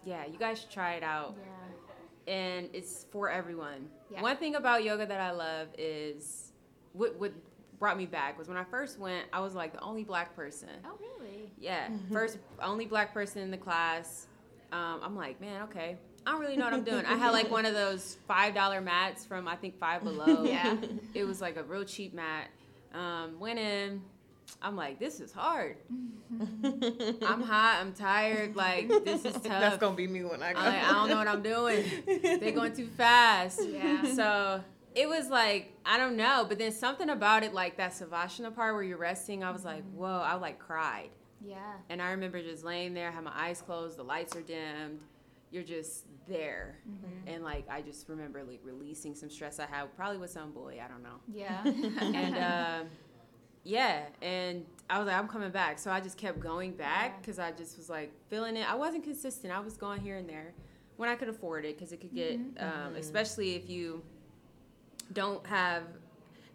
yeah, 0.03 0.25
you 0.25 0.37
guys 0.37 0.59
should 0.61 0.71
try 0.71 0.93
it 0.95 1.03
out. 1.03 1.35
Yeah. 1.37 2.33
And 2.33 2.69
it's 2.73 3.05
for 3.11 3.29
everyone. 3.29 3.89
Yeah. 4.11 4.21
One 4.21 4.37
thing 4.37 4.55
about 4.55 4.83
yoga 4.83 5.05
that 5.05 5.19
I 5.21 5.31
love 5.31 5.67
is 5.77 6.51
what, 6.93 7.15
what 7.19 7.31
brought 7.81 7.97
me 7.97 8.05
back 8.05 8.37
was 8.37 8.47
when 8.47 8.57
I 8.57 8.63
first 8.63 8.99
went, 8.99 9.25
I 9.33 9.41
was 9.41 9.55
like 9.55 9.73
the 9.73 9.81
only 9.81 10.03
black 10.03 10.35
person. 10.35 10.69
Oh, 10.85 10.97
really? 10.99 11.51
Yeah, 11.59 11.89
first 12.13 12.37
only 12.61 12.85
black 12.85 13.11
person 13.11 13.41
in 13.41 13.49
the 13.49 13.57
class. 13.57 14.27
Um, 14.71 15.01
I'm 15.03 15.15
like, 15.17 15.41
man, 15.41 15.63
okay. 15.63 15.97
I 16.25 16.31
don't 16.31 16.39
really 16.39 16.55
know 16.55 16.65
what 16.65 16.75
I'm 16.75 16.83
doing. 16.83 17.03
I 17.07 17.15
had 17.15 17.31
like 17.31 17.49
one 17.57 17.65
of 17.65 17.73
those 17.73 18.17
five 18.27 18.53
dollar 18.53 18.81
mats 18.81 19.25
from 19.25 19.47
I 19.47 19.55
think 19.55 19.79
Five 19.79 20.03
Below. 20.03 20.43
Yeah. 20.45 20.77
It 21.15 21.25
was 21.25 21.41
like 21.41 21.57
a 21.57 21.63
real 21.63 21.83
cheap 21.83 22.13
mat. 22.13 22.49
Um, 22.93 23.39
went 23.39 23.57
in. 23.57 24.03
I'm 24.61 24.75
like, 24.75 24.99
this 24.99 25.19
is 25.19 25.31
hard. 25.31 25.77
I'm 27.25 27.41
hot. 27.41 27.77
I'm 27.81 27.93
tired. 27.93 28.55
Like 28.55 28.89
this 29.03 29.25
is 29.25 29.33
tough. 29.33 29.43
That's 29.43 29.77
gonna 29.77 29.95
be 29.95 30.07
me 30.07 30.23
when 30.23 30.43
I 30.43 30.53
go. 30.53 30.59
I'm 30.59 30.65
like, 30.65 30.83
I 30.83 30.91
don't 30.91 31.09
know 31.09 31.17
what 31.17 31.27
I'm 31.27 31.41
doing. 31.41 31.83
They're 32.39 32.51
going 32.51 32.75
too 32.75 32.87
fast. 32.95 33.59
Yeah. 33.67 34.13
So 34.13 34.63
it 34.95 35.07
was 35.07 35.29
like, 35.29 35.73
I 35.85 35.97
don't 35.97 36.17
know. 36.17 36.45
But 36.47 36.59
then 36.59 36.71
something 36.71 37.09
about 37.09 37.43
it, 37.43 37.53
like 37.53 37.77
that 37.77 37.91
Savasana 37.93 38.53
part 38.53 38.73
where 38.73 38.83
you're 38.83 38.97
resting, 38.97 39.43
I 39.43 39.51
was 39.51 39.63
like, 39.65 39.83
whoa, 39.93 40.21
I 40.25 40.35
like 40.35 40.59
cried. 40.59 41.09
Yeah. 41.43 41.57
And 41.89 42.01
I 42.01 42.11
remember 42.11 42.41
just 42.41 42.63
laying 42.63 42.93
there, 42.93 43.11
had 43.11 43.23
my 43.23 43.31
eyes 43.33 43.61
closed, 43.61 43.97
the 43.97 44.03
lights 44.03 44.35
are 44.35 44.41
dimmed. 44.41 45.01
You're 45.49 45.63
just 45.63 46.05
there. 46.27 46.77
And 47.27 47.43
like, 47.43 47.65
I 47.69 47.81
just 47.81 48.07
remember 48.07 48.43
like 48.43 48.59
releasing 48.63 49.15
some 49.15 49.29
stress 49.29 49.59
I 49.59 49.65
had, 49.65 49.93
probably 49.95 50.17
with 50.17 50.29
some 50.29 50.51
boy, 50.51 50.79
I 50.83 50.87
don't 50.87 51.03
know. 51.03 51.19
Yeah. 51.33 51.63
And 52.15 52.37
uh, 52.37 52.83
yeah, 53.63 54.03
and 54.21 54.65
I 54.89 54.97
was 54.97 55.07
like, 55.07 55.15
I'm 55.17 55.27
coming 55.27 55.51
back. 55.51 55.77
So 55.77 55.91
I 55.91 55.99
just 55.99 56.17
kept 56.17 56.39
going 56.39 56.71
back 56.73 57.11
Yeah. 57.11 57.17
because 57.21 57.39
I 57.39 57.51
just 57.51 57.77
was 57.77 57.89
like 57.89 58.11
feeling 58.29 58.55
it. 58.57 58.69
I 58.69 58.75
wasn't 58.75 59.03
consistent. 59.03 59.53
I 59.53 59.59
was 59.59 59.77
going 59.77 59.99
here 60.01 60.17
and 60.17 60.27
there 60.27 60.53
when 60.97 61.09
I 61.09 61.15
could 61.15 61.29
afford 61.29 61.65
it 61.65 61.77
because 61.77 61.91
it 61.91 62.01
could 62.01 62.13
get, 62.13 62.39
um, 62.59 62.95
especially 62.97 63.55
if 63.55 63.69
you 63.69 64.01
don't 65.13 65.45
have 65.47 65.83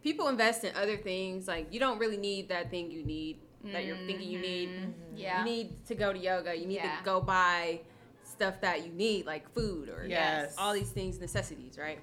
people 0.03 0.29
invest 0.29 0.65
in 0.65 0.75
other 0.77 0.97
things. 0.97 1.49
Like 1.49 1.73
you 1.73 1.81
don't 1.81 1.99
really 1.99 2.17
need 2.17 2.49
that 2.49 2.71
thing 2.71 2.91
you 2.91 3.05
need 3.05 3.39
that 3.65 3.85
you're 3.85 3.97
thinking 3.97 4.29
you 4.31 4.39
need. 4.39 4.71
Yeah. 5.17 5.41
You 5.41 5.45
need 5.45 5.85
to 5.87 5.95
go 5.97 6.13
to 6.13 6.19
yoga. 6.19 6.55
You 6.55 6.67
need 6.67 6.77
Yeah. 6.77 6.99
to 6.99 7.05
go 7.05 7.21
buy 7.21 7.81
stuff 8.23 8.61
that 8.61 8.87
you 8.87 8.93
need, 8.93 9.27
like 9.27 9.49
food 9.53 9.89
or 9.89 10.07
Yes. 10.07 10.55
all 10.59 10.73
these 10.73 10.91
things, 10.91 11.19
necessities, 11.19 11.77
right? 11.77 11.99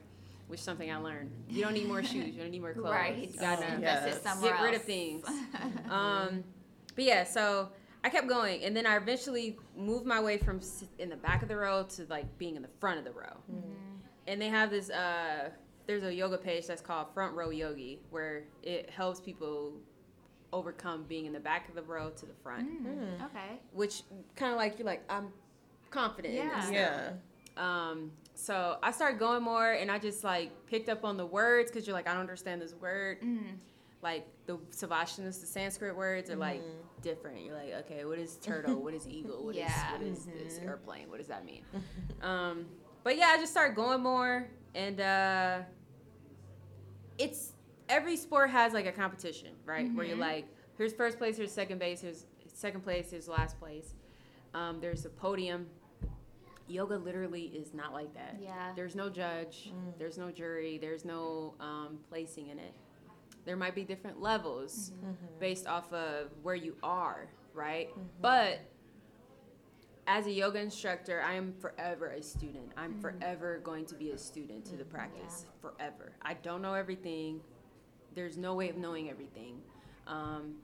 Which 0.47 0.59
is 0.59 0.65
something 0.65 0.91
I 0.91 0.97
learned. 0.97 1.31
You 1.47 1.63
don't 1.63 1.73
need 1.73 1.87
more 1.87 2.03
shoes. 2.03 2.35
You 2.35 2.41
don't 2.41 2.51
need 2.51 2.59
more 2.61 2.73
clothes. 2.73 2.91
Right. 2.91 3.15
You 3.17 3.39
gotta 3.39 3.63
Oh, 3.65 3.75
Invest 3.75 4.07
yes. 4.07 4.17
it 4.17 4.23
somewhere 4.23 4.51
get 4.53 4.61
rid 4.61 4.73
else. 4.73 4.81
of 4.81 4.85
things. 4.85 5.25
um, 5.89 6.43
but 6.95 7.05
yeah, 7.05 7.23
so 7.23 7.69
I 8.03 8.09
kept 8.09 8.27
going, 8.27 8.63
and 8.65 8.75
then 8.75 8.85
I 8.85 8.97
eventually 8.97 9.57
moved 9.77 10.05
my 10.05 10.19
way 10.21 10.37
from 10.37 10.59
in 10.99 11.09
the 11.09 11.15
back 11.15 11.41
of 11.43 11.47
the 11.47 11.55
row 11.55 11.83
to 11.95 12.05
like 12.09 12.37
being 12.37 12.57
in 12.57 12.61
the 12.61 12.69
front 12.81 12.99
of 12.99 13.05
the 13.05 13.11
row. 13.11 13.37
And 14.27 14.41
they 14.41 14.49
have 14.49 14.69
this. 14.69 14.89
Uh, 14.89 15.49
there's 15.85 16.03
a 16.03 16.13
yoga 16.13 16.37
page 16.37 16.67
that's 16.67 16.81
called 16.81 17.07
Front 17.13 17.35
Row 17.35 17.49
Yogi, 17.49 17.99
where 18.09 18.43
it 18.61 18.89
helps 18.89 19.19
people 19.19 19.73
overcome 20.51 21.03
being 21.07 21.25
in 21.25 21.33
the 21.33 21.39
back 21.39 21.67
of 21.69 21.75
the 21.75 21.81
row 21.81 22.09
to 22.11 22.25
the 22.25 22.33
front, 22.43 22.85
Mm, 22.85 23.25
Okay. 23.25 23.59
which 23.71 24.03
kind 24.35 24.51
of 24.51 24.57
like 24.57 24.77
you're 24.77 24.85
like 24.85 25.03
I'm 25.09 25.33
confident. 25.89 26.33
in 26.35 26.47
this 26.47 26.71
Yeah. 26.71 27.11
yeah. 27.57 27.89
Um, 27.89 28.11
so 28.35 28.77
I 28.81 28.91
started 28.91 29.19
going 29.19 29.43
more, 29.43 29.71
and 29.73 29.91
I 29.91 29.99
just 29.99 30.23
like 30.23 30.51
picked 30.67 30.89
up 30.89 31.03
on 31.03 31.17
the 31.17 31.25
words 31.25 31.71
because 31.71 31.85
you're 31.87 31.95
like, 31.95 32.07
I 32.07 32.11
don't 32.13 32.21
understand 32.21 32.61
this 32.61 32.73
word. 32.73 33.21
Mm. 33.21 33.57
Like 34.01 34.27
the 34.47 34.57
Savashanas, 34.71 35.39
the 35.39 35.47
Sanskrit 35.47 35.95
words 35.95 36.29
are 36.29 36.35
like 36.35 36.61
different. 37.01 37.45
You're 37.45 37.55
like, 37.55 37.73
okay, 37.85 38.05
what 38.05 38.19
is 38.19 38.35
turtle? 38.37 38.75
what 38.81 38.93
is 38.93 39.07
eagle? 39.07 39.45
What 39.45 39.55
is 39.55 39.59
Yeah. 39.61 39.93
what 39.93 40.01
is 40.01 40.25
this 40.25 40.59
airplane? 40.59 41.09
What 41.09 41.17
does 41.19 41.27
that 41.27 41.45
mean? 41.45 41.63
um, 42.21 42.65
but 43.03 43.17
yeah, 43.17 43.27
I 43.27 43.37
just 43.37 43.51
started 43.51 43.75
going 43.75 44.01
more, 44.01 44.47
and 44.75 44.99
uh, 44.99 45.59
it's 47.17 47.53
every 47.89 48.15
sport 48.17 48.49
has 48.49 48.73
like 48.73 48.85
a 48.85 48.91
competition, 48.91 49.49
right? 49.65 49.93
Where 49.93 50.05
you're 50.05 50.17
like, 50.17 50.45
here's 50.77 50.93
first 50.93 51.17
place, 51.17 51.37
here's 51.37 51.51
second 51.51 51.79
base, 51.79 52.01
here's 52.01 52.25
second 52.53 52.81
place, 52.81 53.11
here's 53.11 53.27
last 53.27 53.59
place. 53.59 53.93
Um, 54.53 54.79
there's 54.79 55.05
a 55.05 55.09
podium. 55.09 55.67
Yoga 56.67 56.95
literally 56.97 57.43
is 57.43 57.73
not 57.73 57.91
like 57.91 58.13
that. 58.13 58.37
Yeah. 58.41 58.71
There's 58.75 58.95
no 58.95 59.09
judge. 59.09 59.71
There's 59.99 60.17
no 60.17 60.31
jury. 60.31 60.77
There's 60.77 61.03
no 61.03 61.55
um, 61.59 61.99
placing 62.09 62.47
in 62.47 62.57
it. 62.59 62.73
There 63.45 63.57
might 63.57 63.75
be 63.75 63.83
different 63.83 64.21
levels 64.21 64.91
based 65.39 65.67
off 65.67 65.91
of 65.91 66.29
where 66.41 66.55
you 66.55 66.75
are, 66.81 67.27
right? 67.53 67.89
But 68.21 68.59
as 70.07 70.27
a 70.27 70.31
yoga 70.31 70.59
instructor, 70.59 71.21
I 71.21 71.33
am 71.35 71.53
forever 71.59 72.07
a 72.07 72.21
student. 72.21 72.71
I'm 72.77 72.99
forever 72.99 73.59
going 73.63 73.85
to 73.85 73.95
be 73.95 74.11
a 74.11 74.17
student 74.17 74.65
to 74.65 74.75
the 74.75 74.83
practice. 74.85 75.45
Forever. 75.61 76.13
I 76.21 76.33
don't 76.35 76.61
know 76.61 76.73
everything. 76.73 77.39
There's 78.13 78.37
no 78.37 78.53
way 78.55 78.69
of 78.69 78.77
knowing 78.77 79.09
everything. 79.09 79.61
Um, 80.07 80.55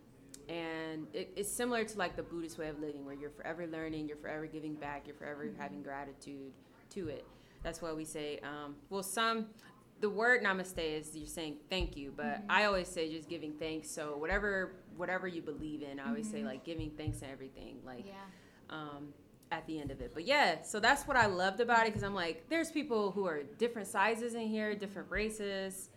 and 0.50 1.08
it, 1.14 1.32
it's 1.36 1.52
similar 1.52 1.84
to 1.86 1.98
like 1.98 2.16
the 2.16 2.24
Buddhist 2.24 2.58
way 2.58 2.68
of 2.70 2.80
living, 2.80 3.06
where 3.06 3.16
you're 3.16 3.30
forever 3.30 3.66
learning, 3.68 4.08
you're 4.08 4.18
forever 4.18 4.46
giving 4.46 4.74
back, 4.74 5.04
you're 5.06 5.16
forever 5.16 5.50
having 5.58 5.82
gratitude 5.84 6.52
to 6.92 7.08
it. 7.08 7.26
That's 7.64 7.82
why 7.82 7.94
we 7.94 8.04
say, 8.06 8.40
um, 8.44 8.76
well, 8.90 9.04
some, 9.04 9.48
the 10.02 10.10
word 10.10 10.44
namaste 10.44 10.78
is 10.80 11.16
you're 11.16 11.28
saying 11.28 11.58
thank 11.70 11.96
you, 11.98 12.14
but 12.16 12.42
I 12.50 12.66
always 12.66 12.88
say 12.88 13.12
just 13.12 13.30
giving 13.30 13.54
thanks. 13.54 13.90
So 13.92 14.18
whatever, 14.18 14.74
whatever 14.98 15.28
you 15.28 15.42
believe 15.42 15.82
in, 15.84 16.00
I 16.00 16.08
always 16.10 16.30
say 16.30 16.44
like 16.44 16.64
giving 16.64 16.92
thanks 16.92 17.22
and 17.22 17.32
everything, 17.32 17.78
like 17.86 18.06
Yeah. 18.08 18.14
um, 18.70 19.14
at 19.52 19.66
the 19.66 19.80
end 19.80 19.92
of 19.92 20.02
it. 20.02 20.12
But 20.14 20.26
yeah, 20.26 20.62
so 20.62 20.80
that's 20.80 21.04
what 21.08 21.18
I 21.18 21.26
loved 21.26 21.60
about 21.60 21.84
it 21.84 21.88
because 21.88 22.04
I'm 22.04 22.14
like, 22.14 22.48
there's 22.50 22.72
people 22.72 23.12
who 23.12 23.26
are 23.26 23.44
different 23.58 23.88
sizes 23.88 24.34
in 24.36 24.48
here, 24.48 24.76
different 24.76 25.10
races. 25.10 25.90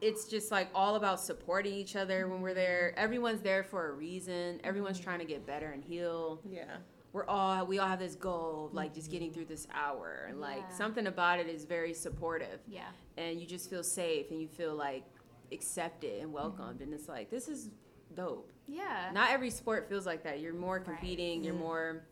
It's 0.00 0.24
just 0.26 0.50
like 0.50 0.68
all 0.74 0.96
about 0.96 1.20
supporting 1.20 1.74
each 1.74 1.94
other 1.94 2.28
when 2.28 2.40
we're 2.40 2.54
there. 2.54 2.92
Everyone's 2.96 3.40
there 3.40 3.62
for 3.62 3.88
a 3.88 3.92
reason. 3.92 4.60
Everyone's 4.64 4.96
mm-hmm. 4.96 5.04
trying 5.04 5.18
to 5.20 5.24
get 5.24 5.46
better 5.46 5.70
and 5.70 5.82
heal. 5.82 6.40
Yeah. 6.48 6.78
We're 7.12 7.26
all 7.26 7.66
we 7.66 7.78
all 7.78 7.86
have 7.86 7.98
this 7.98 8.14
goal 8.14 8.66
of 8.66 8.74
like 8.74 8.94
just 8.94 9.06
mm-hmm. 9.06 9.12
getting 9.12 9.32
through 9.32 9.44
this 9.44 9.68
hour 9.72 10.26
and 10.28 10.40
like 10.40 10.64
Yeah. 10.68 10.76
something 10.76 11.06
about 11.06 11.38
it 11.38 11.46
is 11.46 11.64
very 11.64 11.94
supportive 11.94 12.60
Yeah. 12.66 12.88
and 13.16 13.38
you 13.40 13.46
just 13.46 13.68
feel 13.68 13.84
safe 13.84 14.30
and 14.30 14.40
you 14.40 14.48
feel 14.48 14.74
like 14.74 15.04
accepted 15.52 16.22
and 16.22 16.32
welcomed 16.32 16.80
mm-hmm. 16.80 16.84
and 16.84 16.94
it's 16.94 17.08
like 17.08 17.30
this 17.30 17.48
is 17.48 17.68
dope 18.16 18.50
Yeah. 18.66 19.10
not 19.12 19.30
every 19.30 19.50
sport 19.50 19.88
feels 19.88 20.06
like 20.06 20.24
that. 20.24 20.40
You're 20.40 20.54
more 20.54 20.80
competing. 20.80 21.44
You're 21.44 21.54
more, 21.54 22.02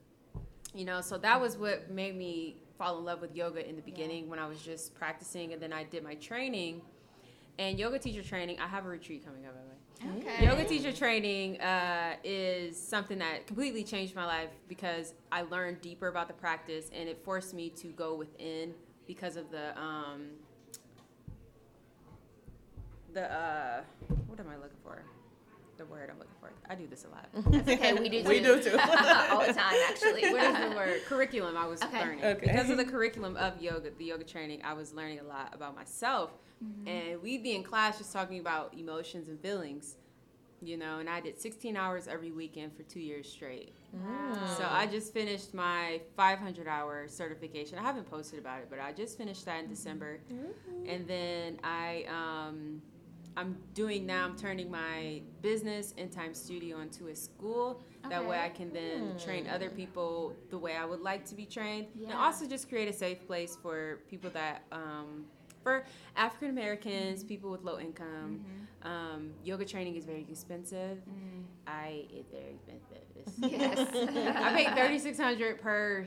you 0.74 0.84
know. 0.84 1.00
So 1.00 1.18
that 1.18 1.40
was 1.40 1.56
what 1.56 1.90
made 1.90 2.16
me 2.16 2.56
fall 2.78 2.98
in 2.98 3.04
love 3.04 3.20
with 3.20 3.34
yoga 3.36 3.68
in 3.68 3.76
the 3.76 3.82
beginning 3.82 4.28
when 4.28 4.38
I 4.38 4.46
was 4.46 4.60
just 4.60 4.94
practicing, 4.94 5.52
and 5.52 5.60
then 5.60 5.72
I 5.72 5.84
did 5.84 6.02
my 6.02 6.14
training. 6.14 6.82
And 7.58 7.78
yoga 7.78 7.98
teacher 7.98 8.22
training, 8.22 8.58
I 8.58 8.66
have 8.66 8.86
a 8.86 8.88
retreat 8.88 9.24
coming 9.24 9.44
up. 9.44 9.52
By 9.54 9.60
the 9.60 10.14
way, 10.14 10.26
Okay. 10.26 10.44
yoga 10.46 10.64
teacher 10.64 10.92
training 10.92 11.60
uh, 11.60 12.14
is 12.24 12.80
something 12.80 13.18
that 13.18 13.46
completely 13.46 13.84
changed 13.84 14.14
my 14.14 14.24
life 14.24 14.48
because 14.66 15.12
I 15.30 15.42
learned 15.42 15.82
deeper 15.82 16.08
about 16.08 16.26
the 16.26 16.32
practice, 16.34 16.90
and 16.94 17.06
it 17.06 17.22
forced 17.22 17.52
me 17.52 17.68
to 17.70 17.88
go 17.88 18.14
within 18.14 18.72
because 19.06 19.36
of 19.36 19.50
the 19.50 19.78
um, 19.78 20.30
the 23.12 23.30
uh, 23.30 23.82
what 24.26 24.40
am 24.40 24.48
I 24.48 24.56
looking 24.56 24.78
for? 24.82 25.02
The 25.80 25.86
word 25.86 26.10
I'm 26.12 26.18
looking 26.18 26.34
for. 26.40 26.52
I 26.68 26.74
do 26.74 26.86
this 26.86 27.06
a 27.06 27.08
lot. 27.08 27.26
That's 27.50 27.66
okay. 27.70 27.94
We 27.94 28.10
do. 28.10 28.22
We 28.28 28.40
too. 28.40 28.56
do 28.60 28.62
too. 28.70 28.78
All 28.78 29.46
the 29.46 29.54
time, 29.54 29.76
actually. 29.88 30.30
what 30.30 30.42
is 30.44 30.70
the 30.70 30.76
word? 30.76 31.00
Curriculum. 31.06 31.56
I 31.56 31.66
was 31.66 31.80
Okay. 31.82 32.00
learning 32.00 32.22
Okay. 32.22 32.46
because 32.48 32.68
of 32.68 32.76
the 32.76 32.84
curriculum 32.84 33.34
of 33.38 33.62
yoga, 33.62 33.88
the 33.96 34.04
yoga 34.04 34.24
training. 34.24 34.60
I 34.62 34.74
was 34.74 34.92
learning 34.92 35.20
a 35.20 35.22
lot 35.22 35.54
about 35.54 35.74
myself, 35.74 36.32
and 36.86 37.22
we'd 37.22 37.42
be 37.42 37.54
in 37.54 37.62
class 37.62 37.96
just 37.96 38.12
talking 38.12 38.40
about 38.40 38.74
emotions 38.78 39.30
and 39.30 39.40
feelings, 39.40 39.96
you 40.60 40.76
know, 40.76 40.98
and 40.98 41.08
I 41.08 41.20
did 41.22 41.40
16 41.40 41.74
hours 41.78 42.06
every 42.08 42.30
weekend 42.30 42.76
for 42.76 42.82
two 42.82 43.00
years 43.00 43.26
straight. 43.26 43.72
Wow. 43.94 44.54
So 44.58 44.66
I 44.68 44.86
just 44.86 45.14
finished 45.14 45.54
my 45.54 46.02
500 46.14 46.68
hour 46.68 47.08
certification. 47.08 47.78
I 47.78 47.82
haven't 47.82 48.04
posted 48.10 48.38
about 48.38 48.58
it, 48.58 48.66
but 48.68 48.80
I 48.80 48.92
just 48.92 49.16
finished 49.16 49.46
that 49.46 49.64
in 49.64 49.70
December, 49.70 50.20
and 50.86 51.06
then 51.08 51.58
I 51.64 52.04
um, 52.10 52.82
I'm 53.40 53.56
doing 53.74 54.04
now. 54.06 54.26
I'm 54.26 54.36
turning 54.36 54.70
my 54.70 55.22
business 55.40 55.94
in 55.96 56.10
time 56.10 56.34
studio 56.34 56.80
into 56.80 57.08
a 57.08 57.16
school. 57.16 57.82
That 58.08 58.26
way, 58.26 58.38
I 58.38 58.50
can 58.50 58.72
then 58.72 59.14
train 59.18 59.46
other 59.48 59.70
people 59.70 60.34
the 60.50 60.58
way 60.58 60.76
I 60.76 60.84
would 60.84 61.00
like 61.00 61.24
to 61.26 61.34
be 61.34 61.46
trained, 61.46 61.86
and 62.02 62.12
also 62.12 62.46
just 62.46 62.68
create 62.68 62.88
a 62.88 62.92
safe 62.92 63.26
place 63.26 63.56
for 63.60 64.00
people 64.10 64.30
that. 64.30 64.62
Um, 64.72 65.24
for 65.62 65.84
African 66.16 66.48
Americans, 66.48 67.22
people 67.22 67.50
with 67.50 67.62
low 67.62 67.78
income, 67.78 68.42
um, 68.82 69.30
yoga 69.44 69.66
training 69.66 69.96
is 69.96 70.06
very 70.06 70.26
expensive. 70.30 70.96
Mm. 71.06 71.44
I 71.66 72.06
it's 72.10 72.30
very 72.30 72.54
expensive. 72.54 73.00
Yes. 73.50 73.78
I 74.36 74.54
paid 74.54 74.74
thirty 74.74 74.98
six 74.98 75.18
hundred 75.18 75.60
per 75.60 76.06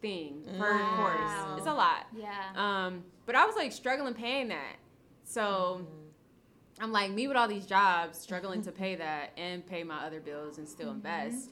thing 0.00 0.42
per 0.58 0.72
Wow. 0.78 0.96
course. 0.96 1.58
It's 1.58 1.66
a 1.66 1.74
lot. 1.74 2.06
Yeah. 2.16 2.32
Um, 2.56 3.04
but 3.26 3.34
I 3.34 3.44
was 3.44 3.56
like 3.56 3.72
struggling 3.72 4.14
paying 4.14 4.48
that. 4.48 4.76
So 5.24 5.86
I'm 6.80 6.92
like 6.92 7.10
me 7.10 7.28
with 7.28 7.36
all 7.36 7.48
these 7.48 7.66
jobs, 7.66 8.18
struggling 8.18 8.62
to 8.62 8.72
pay 8.72 8.96
that 8.96 9.30
and 9.36 9.64
pay 9.64 9.84
my 9.84 10.04
other 10.06 10.20
bills 10.20 10.58
and 10.58 10.68
still 10.68 10.90
invest. 10.90 11.50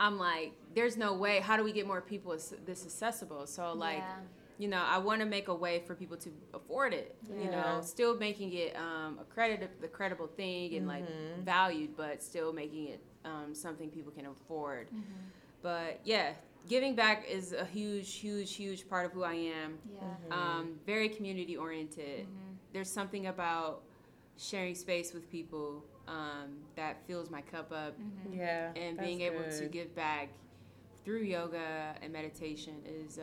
I'm 0.00 0.18
like, 0.18 0.52
there's 0.74 0.96
no 0.96 1.12
way. 1.14 1.40
How 1.40 1.56
do 1.56 1.62
we 1.62 1.72
get 1.72 1.86
more 1.86 2.00
people 2.00 2.32
this 2.64 2.84
accessible? 2.84 3.46
So 3.46 3.72
like, 3.74 3.98
Yeah. 3.98 4.16
you 4.58 4.68
know, 4.68 4.82
I 4.84 4.98
want 4.98 5.20
to 5.20 5.26
make 5.26 5.48
a 5.48 5.54
way 5.54 5.80
for 5.86 5.94
people 5.94 6.16
to 6.18 6.30
afford 6.54 6.92
it. 6.94 7.14
You 7.28 7.50
know, 7.50 7.80
still 7.82 8.16
making 8.16 8.52
it 8.54 8.74
um, 8.76 9.18
a 9.20 9.24
credit, 9.24 9.80
the 9.80 9.88
credible 9.88 10.26
thing 10.26 10.74
and 10.74 10.88
like 10.88 11.04
valued, 11.44 11.96
but 11.96 12.22
still 12.22 12.52
making 12.52 12.88
it 12.88 13.00
um, 13.24 13.54
something 13.54 13.88
people 13.90 14.10
can 14.10 14.26
afford. 14.26 14.88
But 15.62 16.00
yeah, 16.04 16.32
giving 16.68 16.94
back 16.94 17.26
is 17.28 17.52
a 17.52 17.64
huge, 17.66 18.14
huge, 18.14 18.54
huge 18.56 18.88
part 18.88 19.06
of 19.06 19.12
who 19.12 19.22
I 19.22 19.34
am. 19.34 19.78
Yeah. 19.94 20.34
Um, 20.36 20.74
very 20.86 21.08
community 21.08 21.56
oriented. 21.56 22.26
There's 22.72 22.90
something 22.90 23.26
about 23.26 23.82
sharing 24.40 24.74
space 24.74 25.12
with 25.12 25.30
people 25.30 25.84
um, 26.08 26.56
that 26.76 26.96
fills 27.06 27.30
my 27.30 27.42
cup 27.42 27.70
up, 27.72 27.96
Yeah. 28.32 28.72
and 28.74 28.98
that's 28.98 29.06
being 29.06 29.20
able 29.20 29.44
to 29.58 29.66
give 29.66 29.94
back 29.94 30.30
through 31.04 31.22
yoga 31.22 31.94
and 32.02 32.12
meditation 32.12 32.74
is 32.84 33.18
uh, 33.18 33.22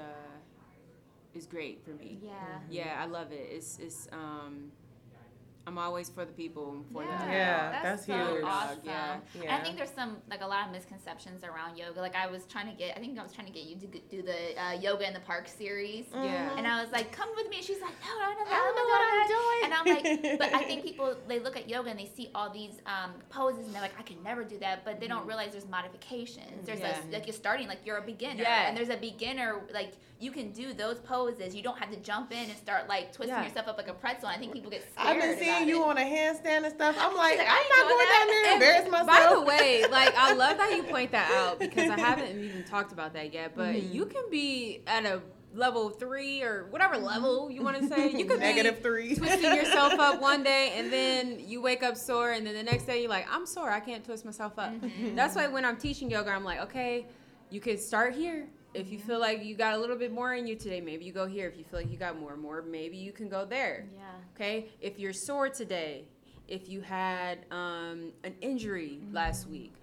is 1.34 1.46
great 1.46 1.84
for 1.84 1.92
me. 1.92 2.20
Yeah. 2.24 2.32
Yeah, 2.70 3.02
I 3.02 3.06
love 3.06 3.32
it. 3.32 3.48
It's 3.52 3.80
it's 3.80 4.08
um, 4.12 4.72
I'm 5.68 5.78
always 5.78 6.08
for 6.10 6.24
the 6.24 6.32
people 6.32 6.78
for 6.94 7.04
Yeah, 7.04 7.26
the 7.26 7.32
Yeah, 7.34 7.80
that's 7.84 8.06
so 8.06 8.16
huge. 8.36 8.44
awesome. 8.46 8.80
Yeah. 8.86 9.18
And 9.42 9.52
I 9.52 9.60
think 9.62 9.76
there's 9.76 9.92
some 9.92 10.16
like 10.30 10.42
a 10.42 10.48
lot 10.48 10.66
of 10.66 10.72
misconceptions 10.72 11.44
around 11.44 11.78
yoga. 11.78 12.00
Like 12.00 12.16
I 12.16 12.26
was 12.28 12.46
trying 12.46 12.68
to 12.68 12.74
get, 12.74 12.96
I 12.96 13.02
think 13.02 13.20
I 13.20 13.24
was 13.24 13.34
trying 13.34 13.48
to 13.48 13.54
get 13.54 13.64
you 13.66 13.76
to 13.76 13.88
do 14.10 14.22
the 14.22 14.58
uh, 14.64 14.72
yoga 14.80 15.06
in 15.06 15.14
the 15.14 15.20
park 15.20 15.50
series. 15.50 16.06
Yeah. 16.14 16.56
And 16.58 16.66
I 16.66 16.82
was 16.82 16.90
like, 16.94 17.12
"Come 17.12 17.28
with 17.36 17.50
me." 17.50 17.58
She's 17.62 17.82
like, 17.82 17.92
"No, 18.02 18.14
no, 18.18 18.30
no, 18.32 18.46
no, 18.46 18.56
I 18.56 18.60
don't 18.64 18.76
know 18.78 18.84
no, 18.84 18.90
what 18.94 19.02
I'm 19.12 19.28
doing. 19.36 19.60
And 19.66 19.74
I'm 19.74 20.24
like, 20.24 20.40
but 20.40 20.54
I 20.54 20.64
think 20.64 20.84
people 20.86 21.16
they 21.28 21.40
look 21.40 21.58
at 21.58 21.68
yoga 21.70 21.90
and 21.90 22.00
they 22.00 22.10
see 22.16 22.30
all 22.34 22.50
these 22.50 22.76
um, 22.86 23.12
poses 23.30 23.66
and 23.66 23.76
they're 23.76 23.82
like, 23.82 24.00
"I 24.00 24.04
can 24.04 24.24
never 24.24 24.46
do 24.46 24.58
that," 24.60 24.86
but 24.86 25.02
they 25.02 25.08
don't 25.10 25.28
realize 25.28 25.52
there's 25.52 25.68
modifications. 25.68 26.66
There's 26.66 26.80
Yeah. 26.80 26.96
a, 27.10 27.12
like 27.12 27.28
you're 27.28 27.34
starting 27.36 27.68
like 27.68 27.80
you're 27.86 27.98
a 27.98 28.02
beginner, 28.02 28.44
Yeah. 28.44 28.70
and 28.70 28.78
there's 28.78 28.90
a 28.90 28.96
beginner 28.98 29.60
like 29.74 29.94
you 30.20 30.32
can 30.32 30.52
do 30.52 30.74
those 30.74 30.98
poses. 31.00 31.54
You 31.56 31.62
don't 31.62 31.78
have 31.78 31.92
to 31.92 31.98
jump 31.98 32.32
in 32.32 32.50
and 32.50 32.58
start 32.58 32.88
like 32.90 33.14
twisting 33.14 33.36
Yeah. 33.36 33.44
yourself 33.46 33.68
up 33.68 33.78
like 33.78 33.88
a 33.88 33.94
pretzel. 33.94 34.28
I 34.28 34.38
think 34.38 34.52
people 34.54 34.72
get 34.72 34.82
scared. 34.92 35.08
I've 35.16 35.22
been 35.22 35.38
seeing 35.38 35.68
you 35.70 35.84
it. 35.84 35.88
on 35.88 35.98
a 35.98 36.02
handstand 36.02 36.64
and 36.66 36.74
stuff. 36.74 36.96
I'm 37.00 37.16
like, 37.16 37.38
like, 37.38 37.48
I'm 37.50 37.70
not 37.70 37.90
going 37.90 38.08
down 38.08 38.28
there 38.28 38.44
and 38.46 38.54
embarrass 38.64 38.90
myself. 38.92 39.08
By 39.08 39.34
the 39.36 39.42
way, 39.42 39.86
like 39.92 40.14
I 40.18 40.34
love 40.34 40.58
that 40.58 40.72
you 40.76 40.84
point 40.84 41.12
that 41.12 41.30
out 41.32 41.60
because 41.60 41.90
I 41.90 42.00
haven't 42.00 42.40
even 42.44 42.64
talked 42.64 42.92
about 42.92 43.14
that 43.14 43.34
yet. 43.34 43.54
But 43.56 43.76
Mm-hmm. 43.76 43.94
you 43.94 44.06
can 44.06 44.24
be 44.32 44.82
at 44.88 45.06
a 45.06 45.22
level 45.54 45.90
three 45.90 46.42
or 46.44 46.68
whatever 46.72 46.98
level 46.98 47.50
you 47.52 47.62
want 47.64 47.78
to 47.80 47.88
say. 47.88 48.12
You 48.12 48.26
could 48.26 48.40
negative 48.40 48.80
three. 48.82 49.16
twisting 49.16 49.54
yourself 49.56 49.94
up 50.00 50.22
one 50.22 50.44
day 50.44 50.74
and 50.78 50.92
then 50.92 51.40
you 51.40 51.62
wake 51.62 51.84
up 51.84 51.96
sore 51.98 52.32
and 52.32 52.46
then 52.46 52.54
the 52.54 52.64
next 52.64 52.86
day 52.86 53.02
you're 53.02 53.10
like, 53.10 53.28
I'm 53.32 53.46
sore, 53.46 53.70
I 53.72 53.80
can't 53.80 54.04
twist 54.04 54.24
myself 54.26 54.54
up. 54.58 54.74
Mm-hmm. 54.74 55.16
That's 55.16 55.36
why 55.36 55.48
when 55.48 55.64
I'm 55.66 55.78
teaching 55.78 56.10
yoga, 56.12 56.32
I'm 56.32 56.44
like, 56.44 56.60
okay, 56.62 57.08
you 57.50 57.60
can 57.60 57.78
start 57.78 58.14
here. 58.14 58.48
If 58.74 58.92
you 58.92 59.00
feel 59.00 59.20
like 59.20 59.44
you 59.44 59.56
got 59.56 59.74
a 59.74 59.78
little 59.78 59.96
bit 59.96 60.12
more 60.12 60.34
in 60.34 60.46
you 60.46 60.56
today, 60.56 60.82
maybe 60.82 61.06
you 61.06 61.12
go 61.12 61.26
here. 61.26 61.48
If 61.48 61.58
you 61.58 61.64
feel 61.64 61.80
like 61.80 61.92
you 61.92 61.98
got 61.98 62.20
more 62.20 62.34
and 62.34 62.42
more, 62.42 62.62
maybe 62.62 62.98
you 62.98 63.12
can 63.12 63.30
go 63.30 63.46
there. 63.46 63.88
Yeah. 63.96 64.02
Okay, 64.36 64.68
if 64.82 65.00
you're 65.00 65.14
sore 65.14 65.50
today, 65.50 66.06
if 66.48 66.70
you 66.70 66.82
had 66.82 67.40
um, 67.52 68.12
an 68.24 68.36
injury 68.42 69.00
mm-hmm. 69.02 69.16
last 69.16 69.48
week, 69.48 69.74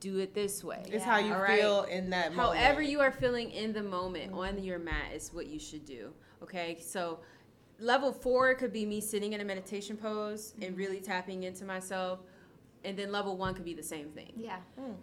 do 0.00 0.18
it 0.18 0.34
this 0.34 0.62
way. 0.62 0.82
It's 0.86 1.04
how 1.04 1.18
you 1.18 1.32
All 1.32 1.40
right. 1.40 1.58
feel 1.58 1.84
in 1.84 2.10
that 2.10 2.34
moment. 2.34 2.58
However, 2.58 2.82
you 2.82 3.00
are 3.00 3.12
feeling 3.12 3.50
in 3.50 3.72
the 3.72 3.82
moment 3.82 4.32
on 4.32 4.54
mm-hmm. 4.54 4.64
your 4.64 4.78
mat 4.78 5.12
is 5.14 5.32
what 5.32 5.46
you 5.46 5.58
should 5.58 5.84
do. 5.86 6.12
Okay, 6.42 6.78
so 6.80 7.20
level 7.78 8.12
four 8.12 8.54
could 8.54 8.72
be 8.72 8.84
me 8.84 9.00
sitting 9.00 9.32
in 9.32 9.40
a 9.40 9.44
meditation 9.44 9.96
pose 9.96 10.52
and 10.60 10.70
mm-hmm. 10.70 10.76
really 10.76 11.00
tapping 11.00 11.44
into 11.44 11.64
myself. 11.64 12.20
And 12.84 12.96
then 12.98 13.10
level 13.12 13.36
one 13.36 13.54
could 13.54 13.64
be 13.64 13.74
the 13.74 13.82
same 13.82 14.08
thing. 14.10 14.32
Yeah. 14.36 14.56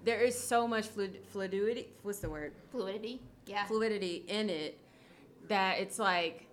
There 0.04 0.22
is 0.22 0.40
so 0.40 0.68
much 0.68 0.88
fluid, 0.88 1.20
fluidity. 1.30 1.88
What's 2.04 2.20
the 2.20 2.30
word? 2.30 2.54
Fluidity. 2.72 3.22
Yeah. 3.48 3.66
fluidity 3.66 4.24
in 4.28 4.50
it 4.50 4.78
that 5.48 5.80
it's 5.80 5.98
like 6.00 6.46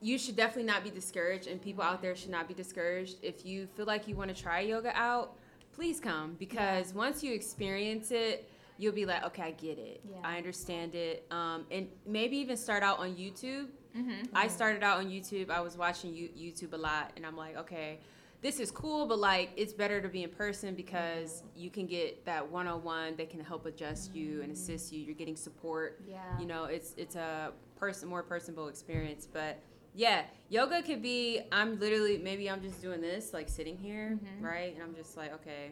you 0.00 0.18
should 0.18 0.36
definitely 0.36 0.64
not 0.64 0.84
be 0.84 0.90
discouraged 0.90 1.46
and 1.46 1.60
people 1.60 1.82
out 1.82 2.02
there 2.02 2.14
should 2.14 2.30
not 2.30 2.46
be 2.48 2.54
discouraged 2.54 3.16
if 3.22 3.44
you 3.44 3.66
feel 3.76 3.86
like 3.86 4.06
you 4.06 4.14
want 4.14 4.34
to 4.34 4.42
try 4.42 4.60
yoga 4.60 4.92
out 4.94 5.34
please 5.72 5.98
come 6.00 6.36
because 6.38 6.92
once 6.94 7.22
you 7.22 7.32
experience 7.32 8.10
it 8.10 8.48
you'll 8.78 8.92
be 8.92 9.06
like 9.06 9.24
okay 9.24 9.42
i 9.44 9.50
get 9.52 9.78
it 9.78 10.00
Yeah. 10.08 10.18
i 10.24 10.36
understand 10.36 10.94
it 10.94 11.24
um, 11.30 11.64
and 11.70 11.88
maybe 12.06 12.36
even 12.38 12.56
start 12.56 12.82
out 12.82 12.98
on 12.98 13.14
youtube 13.14 13.66
Mm-hmm. 13.96 14.26
i 14.34 14.46
started 14.48 14.82
out 14.82 14.98
on 14.98 15.06
youtube 15.08 15.50
i 15.50 15.60
was 15.60 15.76
watching 15.76 16.14
you- 16.14 16.28
youtube 16.38 16.74
a 16.74 16.76
lot 16.76 17.10
and 17.16 17.24
i'm 17.24 17.36
like 17.36 17.56
okay 17.56 17.98
this 18.40 18.60
is 18.60 18.70
cool 18.70 19.06
but 19.06 19.18
like 19.18 19.50
it's 19.56 19.72
better 19.72 20.00
to 20.00 20.08
be 20.08 20.22
in 20.22 20.30
person 20.30 20.74
because 20.74 21.42
you 21.56 21.70
can 21.70 21.86
get 21.86 22.24
that 22.24 22.48
one-on-one 22.50 23.16
that 23.16 23.30
can 23.30 23.40
help 23.40 23.66
adjust 23.66 24.14
you 24.14 24.42
and 24.42 24.52
assist 24.52 24.92
you 24.92 25.00
you're 25.00 25.14
getting 25.14 25.36
support 25.36 26.00
Yeah. 26.08 26.38
you 26.38 26.46
know 26.46 26.64
it's 26.64 26.94
it's 26.96 27.16
a 27.16 27.52
person 27.76 28.08
more 28.08 28.22
personable 28.22 28.68
experience 28.68 29.26
but 29.30 29.58
yeah 29.94 30.22
yoga 30.50 30.82
could 30.82 31.02
be 31.02 31.40
i'm 31.50 31.78
literally 31.80 32.18
maybe 32.18 32.48
i'm 32.48 32.62
just 32.62 32.80
doing 32.80 33.00
this 33.00 33.32
like 33.32 33.48
sitting 33.48 33.76
here 33.76 34.18
Mhm. 34.22 34.42
right 34.44 34.74
and 34.74 34.82
i'm 34.82 34.94
just 34.94 35.16
like 35.16 35.32
okay 35.34 35.70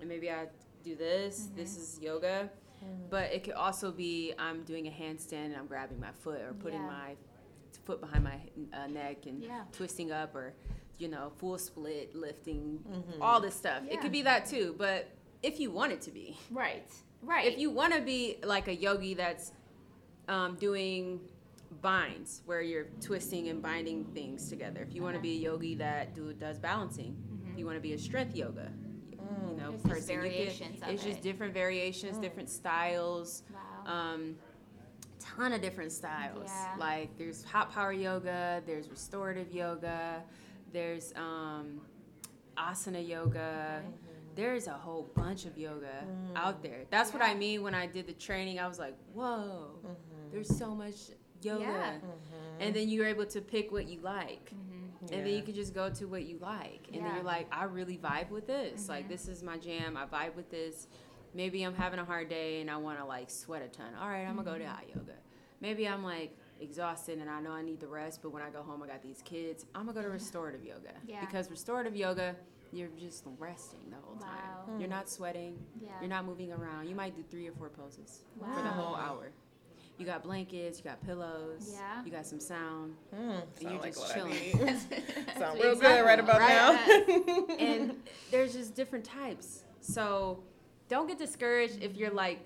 and 0.00 0.08
maybe 0.08 0.30
i 0.30 0.46
do 0.84 0.94
this 0.94 1.48
this 1.56 1.76
is 1.76 1.98
yoga 2.00 2.48
but 3.10 3.32
it 3.32 3.42
could 3.42 3.54
also 3.54 3.90
be 3.90 4.32
i'm 4.38 4.62
doing 4.62 4.86
a 4.86 4.90
handstand 4.90 5.46
and 5.46 5.56
i'm 5.56 5.66
grabbing 5.66 5.98
my 6.00 6.12
foot 6.22 6.40
or 6.40 6.52
putting 6.54 6.80
Yeah. 6.80 6.86
my 6.86 7.16
foot 7.84 8.00
behind 8.00 8.24
my 8.24 8.38
uh, 8.72 8.86
neck 8.86 9.26
and 9.26 9.42
Yeah. 9.42 9.64
twisting 9.72 10.12
up 10.12 10.34
or 10.34 10.54
you 10.98 11.08
know 11.08 11.30
full 11.38 11.58
split 11.58 12.14
lifting 12.14 12.78
Mm-hmm. 12.90 13.22
all 13.22 13.40
this 13.40 13.54
stuff 13.54 13.82
it 13.90 14.00
could 14.00 14.12
be 14.12 14.22
that 14.22 14.46
too 14.46 14.74
but 14.78 15.10
if 15.42 15.60
you 15.60 15.70
want 15.70 15.92
it 15.92 16.00
to 16.02 16.10
be 16.10 16.36
Right. 16.50 16.88
Right. 17.22 17.46
if 17.52 17.58
you 17.58 17.70
want 17.70 17.92
to 17.94 18.00
be 18.00 18.36
like 18.44 18.68
a 18.68 18.74
yogi 18.74 19.14
that's 19.14 19.52
um, 20.28 20.56
doing 20.56 21.20
binds 21.82 22.42
where 22.46 22.60
you're 22.62 22.86
twisting 23.00 23.48
and 23.48 23.60
binding 23.62 24.04
things 24.06 24.48
together 24.48 24.80
if 24.80 24.94
you 24.94 25.02
want 25.02 25.14
to 25.14 25.18
Uh-huh. 25.18 25.22
be 25.22 25.36
a 25.36 25.40
yogi 25.50 25.74
that 25.76 26.14
do, 26.14 26.32
does 26.32 26.58
balancing 26.58 27.16
if 27.52 27.58
you 27.58 27.66
want 27.66 27.76
to 27.76 27.80
be 27.82 27.92
a 27.92 27.98
strength 27.98 28.34
yoga 28.34 28.70
you 29.50 29.56
know 29.56 29.70
There's 29.72 29.82
person 29.82 30.08
can- 30.08 30.20
variations 30.22 30.82
of 30.82 30.88
it's 30.88 31.02
just 31.04 31.20
different 31.20 31.52
variations 31.52 32.16
different 32.18 32.48
styles 32.48 33.42
Wow. 33.52 33.92
um, 34.14 34.36
ton 35.18 35.52
of 35.52 35.60
different 35.60 35.90
styles. 35.92 36.44
Yeah. 36.50 36.74
Like 36.78 37.16
there's 37.18 37.42
hot 37.42 37.72
power 37.72 37.92
yoga, 37.92 38.62
there's 38.66 38.88
restorative 38.88 39.50
yoga, 39.52 40.22
there's 40.76 41.14
um, 41.16 41.80
asana 42.58 43.06
yoga. 43.06 43.80
Mm-hmm. 43.80 43.90
There's 44.34 44.66
a 44.66 44.72
whole 44.72 45.10
bunch 45.14 45.46
of 45.46 45.56
yoga 45.56 46.04
mm. 46.04 46.36
out 46.36 46.62
there. 46.62 46.82
That's 46.90 47.14
what 47.14 47.22
I 47.22 47.32
mean 47.32 47.62
when 47.62 47.74
I 47.74 47.86
did 47.86 48.06
the 48.06 48.12
training. 48.12 48.60
I 48.60 48.68
was 48.68 48.78
like, 48.78 48.94
whoa, 49.14 49.70
mm-hmm. 49.78 50.30
there's 50.30 50.54
so 50.54 50.74
much 50.74 50.94
yoga. 51.40 51.62
Yeah. 51.62 51.92
Mm-hmm. 51.92 52.60
And 52.60 52.76
then 52.76 52.90
you're 52.90 53.06
able 53.06 53.24
to 53.24 53.40
pick 53.40 53.72
what 53.72 53.88
you 53.88 54.00
like. 54.02 54.52
And 55.12 55.24
then 55.24 55.34
you 55.34 55.42
can 55.42 55.54
just 55.54 55.72
go 55.72 55.88
to 55.88 56.06
what 56.06 56.24
you 56.24 56.38
like. 56.40 56.88
And 56.92 57.04
then 57.04 57.14
you're 57.14 57.24
like, 57.24 57.46
I 57.52 57.64
really 57.64 57.96
vibe 57.96 58.28
with 58.28 58.46
this. 58.46 58.88
Like, 58.88 59.08
this 59.08 59.28
is 59.28 59.42
my 59.42 59.56
jam. 59.56 59.96
I 59.96 60.04
vibe 60.04 60.34
with 60.34 60.50
this. 60.50 60.88
Maybe 61.32 61.62
I'm 61.62 61.74
having 61.74 62.00
a 62.00 62.04
hard 62.04 62.28
day 62.28 62.60
and 62.60 62.70
I 62.70 62.76
want 62.76 62.98
to 62.98 63.04
like 63.04 63.30
sweat 63.30 63.62
a 63.62 63.68
ton. 63.68 63.94
All 64.00 64.08
right, 64.08 64.24
I'm 64.24 64.34
going 64.34 64.46
to 64.46 64.52
go 64.52 64.58
to 64.58 64.66
hot 64.66 64.84
yoga. 64.88 65.12
Maybe 65.60 65.86
I'm 65.86 66.02
like 66.02 66.36
exhausted 66.60 67.18
and 67.18 67.28
I 67.30 67.40
know 67.40 67.52
I 67.52 67.62
need 67.62 67.80
the 67.80 67.86
rest, 67.86 68.20
but 68.22 68.30
when 68.32 68.42
I 68.42 68.50
go 68.50 68.62
home, 68.62 68.82
I 68.82 68.86
got 68.86 69.02
these 69.02 69.22
kids. 69.24 69.66
I'm 69.74 69.84
going 69.84 69.94
to 69.96 70.02
go 70.02 70.06
to 70.06 70.12
restorative 70.12 70.64
yoga. 70.64 70.92
Yeah. 71.06 71.20
Because 71.20 71.50
restorative 71.50 71.94
yoga, 71.96 72.34
you're 72.72 72.88
just 72.98 73.24
resting 73.38 73.80
the 73.90 73.96
whole 74.02 74.16
time. 74.16 74.30
Wow. 74.68 74.78
You're 74.78 74.88
not 74.88 75.08
sweating. 75.08 75.58
Yeah. 75.80 75.90
You're 76.00 76.08
not 76.10 76.24
moving 76.24 76.52
around. 76.52 76.88
You 76.88 76.94
might 76.94 77.14
do 77.16 77.22
three 77.30 77.48
or 77.48 77.52
four 77.52 77.68
poses 77.68 78.20
for 78.38 78.62
the 78.62 78.68
whole 78.68 78.94
hour. 78.96 79.30
You 79.98 80.04
got 80.04 80.22
blankets, 80.22 80.76
you 80.78 80.84
got 80.84 81.02
pillows, 81.06 81.70
Yeah. 81.72 82.04
you 82.04 82.10
got 82.12 82.26
some 82.26 82.38
sound, 82.38 82.94
Mm, 83.14 83.40
and 83.60 83.70
you're 83.70 83.80
like 83.80 83.94
just 83.94 84.00
what 84.00 84.14
chilling. 84.14 84.30
need. 84.32 84.52
Sound 84.58 85.58
Exactly. 85.58 85.60
real 85.62 85.76
good 85.76 86.04
right 86.04 86.18
about 86.20 86.38
Right. 86.40 87.06
now. 87.48 87.54
and 87.58 88.02
there's 88.30 88.52
just 88.52 88.74
different 88.74 89.06
types. 89.06 89.62
So 89.80 90.42
don't 90.90 91.06
get 91.06 91.18
discouraged 91.18 91.82
if 91.82 91.96
you're 91.96 92.10
like, 92.10 92.40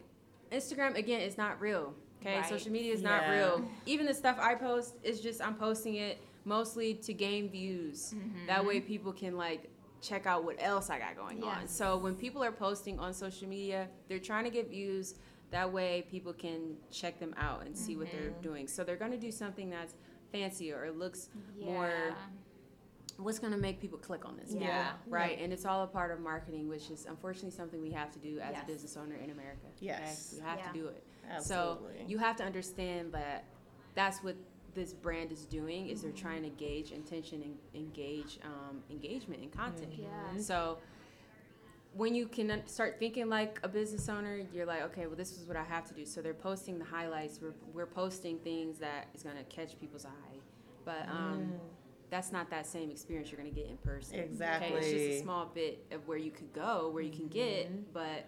Instagram 0.52 0.94
again 0.96 1.22
is 1.22 1.36
not 1.36 1.60
real. 1.60 1.92
Okay, 2.20 2.36
Right. 2.36 2.46
social 2.48 2.70
media 2.70 2.92
is 2.92 3.02
not 3.02 3.22
Yeah. 3.22 3.34
real. 3.34 3.68
Even 3.86 4.06
the 4.06 4.14
stuff 4.14 4.38
I 4.38 4.54
post 4.54 4.94
is 5.02 5.20
just 5.20 5.40
I'm 5.40 5.54
posting 5.54 5.94
it 5.94 6.18
mostly 6.44 6.94
to 6.94 7.12
gain 7.14 7.48
views. 7.50 8.14
Mm-hmm. 8.14 8.46
That 8.46 8.64
way 8.64 8.80
people 8.80 9.12
can 9.12 9.36
like 9.36 9.70
check 10.02 10.26
out 10.26 10.44
what 10.44 10.56
else 10.58 10.90
I 10.90 10.98
got 10.98 11.16
going 11.16 11.42
on. 11.42 11.68
So 11.68 11.96
when 11.96 12.14
people 12.14 12.42
are 12.42 12.52
posting 12.52 12.98
on 12.98 13.12
social 13.12 13.48
media, 13.48 13.88
they're 14.08 14.18
trying 14.18 14.44
to 14.44 14.50
get 14.50 14.68
views. 14.70 15.14
That 15.50 15.70
way 15.72 16.06
people 16.10 16.32
can 16.32 16.76
check 16.90 17.18
them 17.18 17.34
out 17.36 17.66
and 17.66 17.76
see 17.76 17.96
what 17.96 18.10
they're 18.12 18.30
mm-hmm. 18.30 18.42
doing. 18.42 18.68
So 18.68 18.84
they're 18.84 18.96
gonna 18.96 19.18
do 19.18 19.32
something 19.32 19.68
that's 19.70 19.94
fancier 20.30 20.82
or 20.82 20.90
looks 20.90 21.28
more 21.60 22.14
what's 23.22 23.38
going 23.38 23.52
to 23.52 23.58
make 23.58 23.80
people 23.80 23.98
click 23.98 24.24
on 24.24 24.36
this 24.36 24.54
Yeah. 24.54 24.92
right 25.06 25.38
and 25.38 25.52
it's 25.52 25.64
all 25.66 25.82
a 25.84 25.86
part 25.86 26.10
of 26.10 26.20
marketing 26.20 26.68
which 26.68 26.90
is 26.90 27.06
unfortunately 27.06 27.50
something 27.50 27.80
we 27.82 27.90
have 27.90 28.10
to 28.12 28.18
do 28.18 28.38
as 28.40 28.52
Yes. 28.54 28.62
a 28.62 28.66
business 28.66 28.96
owner 28.96 29.16
in 29.16 29.30
america 29.30 29.66
Yes. 29.78 30.34
we 30.36 30.40
have 30.42 30.58
Yeah. 30.58 30.72
to 30.72 30.78
do 30.78 30.86
it 30.88 31.04
Absolutely. 31.30 31.94
so 31.98 32.04
you 32.06 32.18
have 32.18 32.36
to 32.36 32.44
understand 32.44 33.12
that 33.12 33.44
that's 33.94 34.22
what 34.22 34.36
this 34.74 34.92
brand 34.92 35.32
is 35.32 35.44
doing 35.46 35.88
is 35.88 36.02
they're 36.02 36.12
trying 36.12 36.42
to 36.42 36.48
gauge 36.50 36.92
intention 36.92 37.42
and 37.42 37.56
engage 37.74 38.38
um, 38.44 38.82
engagement 38.90 39.42
and 39.42 39.50
content 39.52 39.92
Yeah. 39.96 40.40
so 40.40 40.78
when 41.94 42.14
you 42.14 42.26
can 42.26 42.62
start 42.66 42.96
thinking 42.98 43.28
like 43.28 43.58
a 43.62 43.68
business 43.68 44.08
owner, 44.08 44.42
you're 44.52 44.66
like, 44.66 44.82
okay, 44.82 45.06
well, 45.06 45.16
this 45.16 45.32
is 45.32 45.46
what 45.46 45.56
I 45.56 45.64
have 45.64 45.84
to 45.86 45.94
do. 45.94 46.06
So 46.06 46.22
they're 46.22 46.34
posting 46.34 46.78
the 46.78 46.84
highlights. 46.84 47.40
We're, 47.42 47.54
we're 47.74 47.86
posting 47.86 48.38
things 48.38 48.78
that 48.78 49.08
is 49.14 49.22
going 49.22 49.36
to 49.36 49.42
catch 49.44 49.78
people's 49.80 50.04
eye. 50.04 50.38
But 50.84 51.08
um, 51.08 51.52
that's 52.10 52.32
not 52.32 52.48
that 52.50 52.66
same 52.66 52.90
experience 52.90 53.30
you're 53.30 53.40
going 53.40 53.52
to 53.52 53.60
get 53.60 53.68
in 53.68 53.76
person. 53.78 54.20
Okay? 54.62 54.72
It's 54.76 54.86
just 54.90 55.04
a 55.04 55.20
small 55.22 55.46
bit 55.52 55.84
of 55.90 56.06
where 56.06 56.18
you 56.18 56.30
could 56.30 56.52
go, 56.52 56.90
where 56.92 57.02
you 57.02 57.10
can 57.12 57.26
get. 57.28 57.92
But, 57.92 58.26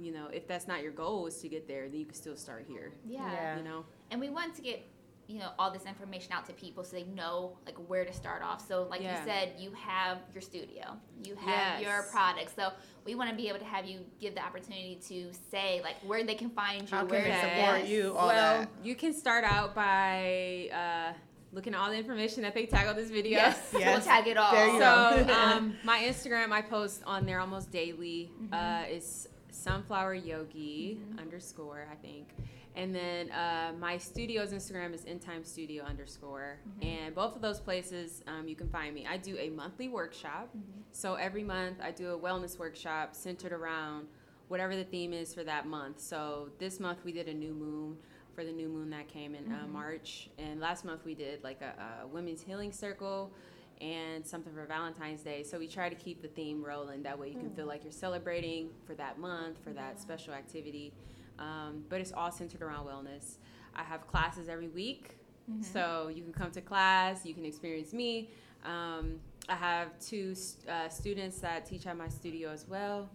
you 0.00 0.12
know, 0.12 0.26
if 0.32 0.48
that's 0.48 0.66
not 0.66 0.82
your 0.82 0.92
goal 0.92 1.26
is 1.26 1.36
to 1.42 1.48
get 1.48 1.68
there, 1.68 1.88
then 1.88 1.98
you 2.00 2.06
can 2.06 2.14
still 2.14 2.36
start 2.36 2.64
here. 2.66 2.92
Yeah. 3.06 3.30
Yeah. 3.32 3.56
You 3.58 3.64
know? 3.64 3.84
And 4.10 4.20
we 4.20 4.30
want 4.30 4.54
to 4.56 4.62
get, 4.62 4.82
you 5.28 5.38
know, 5.38 5.50
all 5.58 5.70
this 5.70 5.84
information 5.86 6.32
out 6.32 6.46
to 6.46 6.52
people 6.54 6.82
so 6.82 6.96
they 6.96 7.04
know 7.04 7.56
like 7.66 7.76
where 7.88 8.04
to 8.04 8.12
start 8.12 8.42
off. 8.42 8.66
So 8.66 8.86
like 8.90 9.02
Yeah. 9.02 9.18
you 9.20 9.24
said, 9.30 9.52
you 9.58 9.70
have 9.72 10.18
your 10.34 10.40
studio, 10.40 10.96
you 11.22 11.36
have 11.36 11.80
your 11.80 11.90
Yes. 11.90 12.10
products. 12.10 12.52
So 12.56 12.72
we 13.04 13.14
want 13.14 13.30
to 13.30 13.36
be 13.36 13.48
able 13.48 13.58
to 13.60 13.64
have 13.64 13.84
you 13.84 14.00
give 14.20 14.34
the 14.34 14.42
opportunity 14.42 14.98
to 15.08 15.30
say 15.50 15.80
like 15.84 15.96
where 16.04 16.24
they 16.24 16.34
can 16.34 16.50
find 16.50 16.82
you, 16.82 16.88
How 16.96 17.02
can 17.02 17.10
where 17.10 17.22
they 17.24 17.30
to 17.30 17.36
support 17.40 17.74
invest. 17.76 17.88
you? 17.92 18.16
All 18.16 18.26
well, 18.28 18.60
that. 18.60 18.68
you 18.82 18.94
can 18.96 19.12
start 19.14 19.44
out 19.44 19.74
by 19.74 20.68
uh, 20.72 21.12
looking 21.52 21.74
at 21.74 21.80
all 21.80 21.90
the 21.90 21.96
information 21.96 22.42
that 22.42 22.54
they 22.54 22.66
tag 22.66 22.86
on 22.88 22.96
this 22.96 23.10
video. 23.10 23.38
Yes, 23.38 23.70
Yes. 23.78 23.96
we'll 23.96 24.04
tag 24.04 24.26
it 24.26 24.36
all. 24.36 24.52
There 24.52 24.66
you 24.66 24.80
so 24.80 25.24
go. 25.26 25.32
um, 25.32 25.74
my 25.84 25.98
Instagram, 26.00 26.50
I 26.52 26.62
post 26.62 27.02
on 27.06 27.24
there 27.26 27.38
almost 27.40 27.70
daily. 27.70 28.30
Uh, 28.52 28.82
is 28.90 29.28
sunflower 29.50 30.14
yogi 30.14 30.98
underscore, 31.18 31.86
I 31.90 31.94
think. 31.96 32.28
And 32.76 32.94
then 32.94 33.30
uh, 33.30 33.72
my 33.78 33.98
studio's 33.98 34.52
Instagram 34.52 34.94
is 34.94 35.04
Time 35.20 35.44
Studio 35.44 35.84
underscore. 35.84 36.58
And 36.82 37.14
both 37.14 37.34
of 37.34 37.42
those 37.42 37.58
places, 37.58 38.22
um, 38.26 38.46
you 38.46 38.54
can 38.54 38.68
find 38.68 38.94
me. 38.94 39.06
I 39.06 39.16
do 39.16 39.36
a 39.38 39.50
monthly 39.50 39.88
workshop. 39.88 40.54
So 40.92 41.14
every 41.14 41.42
month, 41.42 41.78
I 41.82 41.90
do 41.90 42.10
a 42.14 42.18
wellness 42.18 42.58
workshop 42.58 43.14
centered 43.14 43.52
around 43.52 44.06
whatever 44.48 44.76
the 44.76 44.84
theme 44.84 45.12
is 45.12 45.34
for 45.34 45.44
that 45.44 45.66
month. 45.66 46.00
So 46.00 46.50
this 46.58 46.80
month, 46.80 47.04
we 47.04 47.12
did 47.12 47.28
a 47.28 47.34
new 47.34 47.54
moon 47.54 47.96
for 48.34 48.44
the 48.44 48.52
new 48.52 48.68
moon 48.68 48.90
that 48.90 49.08
came 49.08 49.34
in 49.34 49.52
uh, 49.52 49.66
March. 49.66 50.30
And 50.38 50.60
last 50.60 50.84
month, 50.84 51.04
we 51.04 51.14
did 51.14 51.42
like 51.42 51.60
a, 51.62 52.02
a 52.04 52.06
women's 52.06 52.40
healing 52.40 52.72
circle 52.72 53.32
and 53.80 54.26
something 54.26 54.52
for 54.52 54.64
Valentine's 54.66 55.22
Day. 55.22 55.42
So 55.42 55.58
we 55.58 55.66
try 55.66 55.88
to 55.88 55.94
keep 55.94 56.22
the 56.22 56.28
theme 56.28 56.62
rolling. 56.62 57.02
That 57.02 57.18
way 57.18 57.28
you 57.28 57.38
can 57.38 57.50
feel 57.50 57.66
like 57.66 57.82
you're 57.82 57.92
celebrating 57.92 58.70
for 58.86 58.94
that 58.94 59.18
month, 59.18 59.58
for 59.64 59.72
that 59.72 60.00
special 60.00 60.34
activity. 60.34 60.92
Um, 61.38 61.84
but 61.88 62.00
it's 62.00 62.12
all 62.12 62.30
centered 62.30 62.62
around 62.62 62.86
wellness. 62.86 63.36
I 63.74 63.82
have 63.82 64.06
classes 64.06 64.48
every 64.48 64.68
week. 64.68 65.16
So 65.62 66.10
you 66.14 66.22
can 66.22 66.32
come 66.32 66.52
to 66.52 66.60
class, 66.60 67.26
you 67.26 67.34
can 67.34 67.44
experience 67.44 67.92
me. 67.92 68.30
Um, 68.64 69.18
I 69.48 69.56
have 69.56 69.98
two 69.98 70.36
uh, 70.68 70.88
students 70.88 71.40
that 71.40 71.66
teach 71.66 71.86
at 71.86 71.96
my 71.96 72.08
studio 72.08 72.50
as 72.50 72.68
well. 72.68 73.10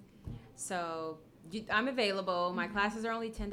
So 0.55 1.19
you, 1.51 1.63
I'm 1.71 1.87
available. 1.87 2.51
My 2.53 2.67
classes 2.67 3.05
are 3.05 3.11
only 3.11 3.29
$10. 3.29 3.51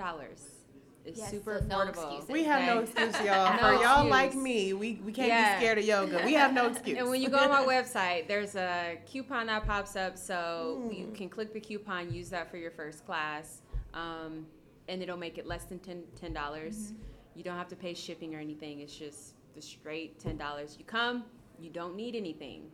It's 1.05 1.19
Yes, 1.19 1.31
super 1.31 1.59
so 1.61 1.67
no 1.67 1.79
affordable. 1.79 1.89
excuses. 2.19 2.29
We 2.31 2.45
have 2.45 2.65
no 2.67 2.81
excuse, 2.83 3.15
y'all. 3.27 3.53
No 3.57 3.59
For 3.59 3.83
y'all 3.83 4.07
excuse. 4.07 4.11
like 4.11 4.35
me, 4.35 4.73
we, 4.73 5.01
we 5.05 5.13
can't 5.13 5.29
Yeah. 5.29 5.59
be 5.59 5.65
scared 5.65 5.79
of 5.79 5.85
yoga. 5.85 6.23
We 6.25 6.35
have 6.35 6.53
no 6.55 6.69
excuse. 6.69 6.97
And 6.99 7.09
when 7.11 7.21
you 7.21 7.29
go 7.29 7.39
on 7.39 7.49
my 7.49 7.63
website, 7.65 8.29
there's 8.29 8.55
a 8.55 8.99
coupon 9.07 9.47
that 9.47 9.67
pops 9.67 9.97
up, 9.97 10.17
so 10.17 10.89
you 10.93 11.11
can 11.15 11.29
click 11.29 11.53
the 11.53 11.61
coupon, 11.61 12.13
use 12.13 12.31
that 12.31 12.51
for 12.51 12.57
your 12.57 12.71
first 12.71 13.05
class, 13.05 13.63
um, 13.95 14.47
and 14.89 15.03
it'll 15.03 15.17
make 15.17 15.39
it 15.39 15.47
less 15.47 15.65
than 15.65 15.79
ten 15.81 16.05
ten 16.21 16.33
dollars. 16.33 16.93
You 17.35 17.43
don't 17.43 17.57
have 17.57 17.69
to 17.69 17.77
pay 17.77 17.95
shipping 17.95 18.35
or 18.35 18.39
anything. 18.39 18.81
It's 18.81 18.95
just 18.97 19.35
the 19.57 19.63
straight 19.63 20.21
ten 20.21 20.37
dollars. 20.37 20.77
You 20.79 20.85
come, 20.85 21.25
you 21.59 21.71
don't 21.71 21.97
need 21.97 22.15
anything. 22.15 22.71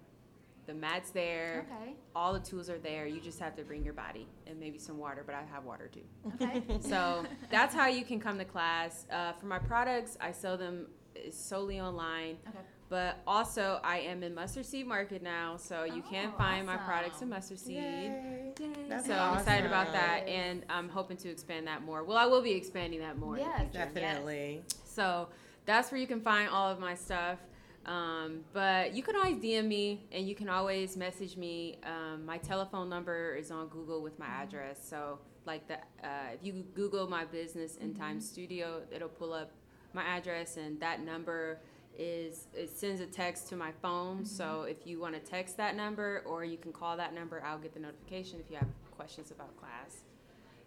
The 0.69 0.75
mat's 0.75 1.09
there, 1.13 1.65
Okay. 1.73 1.95
all 2.15 2.35
the 2.35 2.41
tools 2.41 2.69
are 2.69 2.77
there. 2.79 3.07
You 3.07 3.21
just 3.23 3.41
have 3.41 3.57
to 3.57 3.63
bring 3.65 3.83
your 3.83 3.95
body 3.95 4.29
and 4.47 4.61
maybe 4.61 4.79
some 4.79 4.99
water, 4.99 5.23
but 5.25 5.35
I 5.35 5.43
have 5.51 5.65
water 5.65 5.89
too. 5.91 6.03
Okay. 6.35 6.63
So 6.83 7.25
that's 7.51 7.75
how 7.75 7.87
you 7.87 8.05
can 8.05 8.21
come 8.21 8.37
to 8.37 8.45
class. 8.45 9.07
Uh, 9.11 9.33
for 9.33 9.47
my 9.47 9.59
products, 9.59 10.19
I 10.21 10.31
sell 10.31 10.59
them 10.59 10.87
uh, 11.17 11.31
solely 11.31 11.81
online. 11.81 12.37
Okay. 12.47 12.59
But 12.91 13.17
also, 13.27 13.81
I 13.83 14.01
am 14.01 14.23
in 14.23 14.35
Mustard 14.35 14.67
Seed 14.67 14.87
Market 14.87 15.23
now, 15.23 15.57
so 15.57 15.85
you 15.85 16.03
can 16.03 16.33
Oh, 16.35 16.39
find 16.39 16.67
my 16.67 16.77
products 16.77 17.23
in. 17.23 17.31
Mustard 17.31 17.59
Seed. 17.59 17.77
Yay. 17.77 18.53
Yay. 18.61 18.69
That's 18.91 19.07
so 19.07 19.15
I'm 19.15 19.39
excited 19.39 19.65
about 19.67 19.93
that, 19.95 20.27
and 20.29 20.65
I'm 20.69 20.91
hoping 20.91 21.17
to 21.19 21.31
expand 21.31 21.67
that 21.67 21.83
more. 21.83 22.05
Well, 22.05 22.19
I 22.19 22.27
will 22.27 22.43
be 22.43 22.53
expanding 22.53 23.01
that 23.01 23.17
more. 23.19 23.39
in 23.39 23.43
the 23.45 23.49
Yes. 23.49 23.73
Definitely. 23.73 24.63
So 24.85 25.29
that's 25.65 25.91
where 25.93 26.01
you 26.01 26.07
can 26.07 26.21
find 26.21 26.51
all 26.51 26.71
of 26.71 26.79
my 26.79 26.95
stuff. 26.95 27.39
Um, 27.87 28.41
but 28.53 28.95
you 28.95 29.03
can 29.03 29.17
always 29.17 29.37
DM 29.37 29.67
me 29.67 30.07
and 30.13 30.29
you 30.29 30.35
can 30.35 30.49
always 30.49 30.97
message 30.97 31.37
me. 31.37 31.79
Um, 31.85 32.27
my 32.27 32.39
telephone 32.39 32.89
number 32.89 33.35
is 33.35 33.51
on 33.51 33.69
Google 33.69 34.03
with 34.03 34.19
my 34.19 34.27
address. 34.27 34.79
So, 34.83 35.19
like 35.47 35.67
the 35.69 35.77
uh, 36.07 36.35
if 36.35 36.45
you 36.45 36.65
Google 36.75 37.09
my 37.09 37.25
business 37.25 37.77
in 37.77 37.95
Time 37.95 38.21
Studio, 38.21 38.83
it'll 38.91 39.09
pull 39.09 39.33
up 39.33 39.53
my 39.95 40.03
address 40.03 40.59
and 40.59 40.79
that 40.81 41.01
number 41.01 41.61
is 41.99 42.47
it 42.55 42.71
sends 42.71 43.01
a 43.01 43.07
text 43.07 43.49
to 43.49 43.57
my 43.57 43.73
phone. 43.83 44.25
So 44.25 44.63
if 44.63 44.87
you 44.87 45.01
want 45.01 45.15
to 45.15 45.21
text 45.21 45.57
that 45.57 45.75
number 45.77 46.23
or 46.27 46.45
you 46.45 46.57
can 46.57 46.73
call 46.73 46.97
that 46.97 47.15
number, 47.15 47.43
I'll 47.45 47.59
get 47.59 47.75
the 47.75 47.81
notification 47.81 48.39
if 48.39 48.51
you 48.51 48.57
have 48.57 48.69
questions 48.97 49.31
about 49.31 49.57
class. 49.57 50.03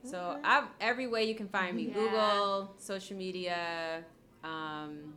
So 0.03 0.39
I've 0.43 0.65
every 0.79 1.07
way 1.07 1.25
you 1.25 1.35
can 1.35 1.47
find 1.47 1.75
me: 1.75 1.83
Yeah. 1.83 1.93
Google, 1.93 2.73
social 2.77 3.15
media, 3.15 4.03
um, 4.43 5.13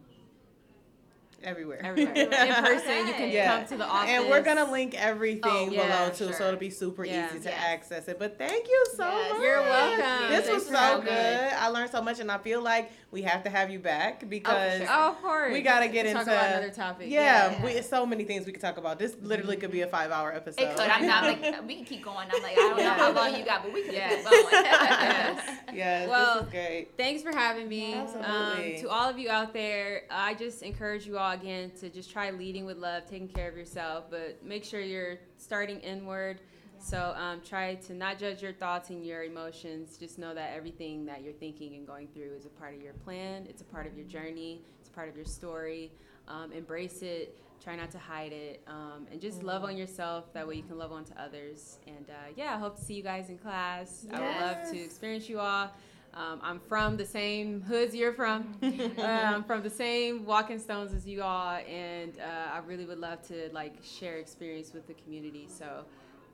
Everywhere. 1.44 1.80
everywhere. 1.84 2.14
In 2.16 2.28
person, 2.64 3.06
you 3.06 3.12
can 3.14 3.30
Yeah. 3.30 3.58
come 3.58 3.68
to 3.68 3.76
the 3.76 3.84
office. 3.86 4.10
And 4.10 4.28
we're 4.30 4.42
gonna 4.42 4.70
link 4.70 4.94
everything 4.94 5.42
Oh, 5.44 5.66
below 5.70 5.82
yeah, 5.84 6.08
too, 6.10 6.32
so 6.32 6.46
it'll 6.48 6.58
be 6.58 6.70
super 6.70 7.04
Yeah. 7.04 7.28
easy 7.30 7.40
to 7.40 7.50
Yes. 7.50 7.58
access 7.66 8.08
it. 8.08 8.18
But 8.18 8.38
thank 8.38 8.66
you 8.66 8.84
so 8.96 9.04
Yes. 9.06 9.32
much. 9.32 9.42
You're 9.42 9.60
welcome. 9.60 10.30
This 10.30 10.46
Thanks 10.46 10.64
was 10.70 10.78
so 10.78 11.00
good. 11.00 11.04
me. 11.10 11.56
I 11.56 11.68
learned 11.68 11.90
so 11.90 12.00
much, 12.02 12.18
and 12.20 12.30
I 12.32 12.38
feel 12.38 12.62
like 12.62 12.90
we 13.14 13.22
have 13.22 13.44
to 13.44 13.48
have 13.48 13.70
you 13.70 13.78
back 13.78 14.28
because 14.28 14.78
sure. 14.78 14.86
Oh, 14.90 15.10
of 15.10 15.22
course. 15.22 15.52
we 15.52 15.62
gotta 15.62 15.86
get 15.86 16.02
Talk 16.12 16.22
into 16.22 16.32
about 16.32 16.50
another 16.50 16.70
topic. 16.70 17.06
Yeah, 17.08 17.52
Yeah. 17.52 17.64
We, 17.64 17.80
so 17.80 18.04
many 18.04 18.24
things 18.24 18.44
we 18.44 18.50
could 18.50 18.60
talk 18.60 18.76
about. 18.76 18.98
This 18.98 19.16
literally 19.22 19.56
could 19.56 19.70
be 19.70 19.82
a 19.82 19.86
five-hour 19.86 20.32
episode. 20.32 20.60
It 20.60 20.76
could. 20.76 20.90
I'm 20.90 21.06
not 21.06 21.22
like 21.22 21.40
we 21.66 21.76
can 21.76 21.84
keep 21.84 22.02
going. 22.02 22.26
I'm 22.34 22.42
like 22.42 22.52
I 22.52 22.54
don't 22.56 22.76
know 22.76 22.90
how 22.90 23.12
long 23.12 23.36
you 23.36 23.44
got, 23.44 23.62
but 23.62 23.72
we 23.72 23.84
can 23.84 23.94
Yeah. 23.94 24.16
keep 24.16 24.24
going. 24.24 24.44
Yes. 24.64 25.58
yes, 25.72 26.08
Well, 26.08 26.34
this 26.34 26.44
is 26.46 26.50
great. 26.50 26.88
Thanks 26.96 27.22
for 27.22 27.32
having 27.32 27.68
me. 27.68 27.94
Absolutely. 27.94 28.74
Um, 28.76 28.80
to 28.82 28.88
all 28.88 29.08
of 29.08 29.16
you 29.18 29.30
out 29.30 29.52
there, 29.52 30.02
I 30.10 30.34
just 30.34 30.62
encourage 30.62 31.06
you 31.06 31.16
all 31.16 31.30
again 31.32 31.70
to 31.80 31.88
just 31.90 32.10
try 32.10 32.30
leading 32.30 32.64
with 32.64 32.78
love, 32.78 33.04
taking 33.08 33.28
care 33.28 33.48
of 33.48 33.56
yourself, 33.56 34.10
but 34.10 34.44
make 34.44 34.64
sure 34.64 34.80
you're 34.80 35.18
starting 35.38 35.78
inward. 35.80 36.40
So 36.84 37.14
um, 37.16 37.40
try 37.40 37.76
to 37.76 37.94
not 37.94 38.18
judge 38.18 38.42
your 38.42 38.52
thoughts 38.52 38.90
and 38.90 39.06
your 39.06 39.24
emotions. 39.24 39.96
Just 39.96 40.18
know 40.18 40.34
that 40.34 40.52
everything 40.54 41.06
that 41.06 41.22
you're 41.22 41.32
thinking 41.32 41.76
and 41.76 41.86
going 41.86 42.08
through 42.08 42.34
is 42.36 42.44
a 42.44 42.50
part 42.50 42.74
of 42.74 42.82
your 42.82 42.92
plan. 42.92 43.46
It's 43.48 43.62
a 43.62 43.64
part 43.64 43.86
of 43.86 43.96
your 43.96 44.04
journey. 44.04 44.60
It's 44.80 44.90
a 44.90 44.92
part 44.92 45.08
of 45.08 45.16
your 45.16 45.24
story. 45.24 45.90
Um, 46.28 46.52
embrace 46.52 47.00
it. 47.00 47.38
Try 47.62 47.74
not 47.74 47.90
to 47.92 47.98
hide 47.98 48.34
it. 48.34 48.60
Um, 48.66 49.06
and 49.10 49.18
just 49.18 49.42
love 49.42 49.64
on 49.64 49.78
yourself. 49.78 50.30
That 50.34 50.46
way 50.46 50.56
you 50.56 50.62
can 50.62 50.76
love 50.76 50.92
on 50.92 51.06
to 51.06 51.18
others. 51.18 51.78
And 51.86 52.10
uh, 52.10 52.32
yeah, 52.36 52.54
I 52.54 52.58
hope 52.58 52.76
to 52.76 52.84
see 52.84 52.92
you 52.92 53.02
guys 53.02 53.30
in 53.30 53.38
class. 53.38 54.04
I 54.12 54.20
would 54.20 54.40
love 54.42 54.70
to 54.70 54.78
experience 54.78 55.26
you 55.26 55.40
all. 55.40 55.70
Um, 56.12 56.38
I'm 56.42 56.60
from 56.60 56.98
the 56.98 57.06
same 57.06 57.62
hoods 57.62 57.94
you're 57.94 58.12
from. 58.12 58.54
uh, 58.62 59.02
I'm 59.02 59.42
from 59.42 59.62
the 59.62 59.70
same 59.70 60.26
walking 60.26 60.58
stones 60.58 60.92
as 60.92 61.08
you 61.08 61.22
all, 61.22 61.56
and 61.56 62.20
uh, 62.20 62.52
I 62.52 62.58
really 62.58 62.84
would 62.84 63.00
love 63.00 63.26
to 63.28 63.48
like 63.52 63.82
share 63.82 64.18
experience 64.18 64.72
with 64.74 64.86
the 64.86 64.94
community. 64.94 65.48
So, 65.48 65.84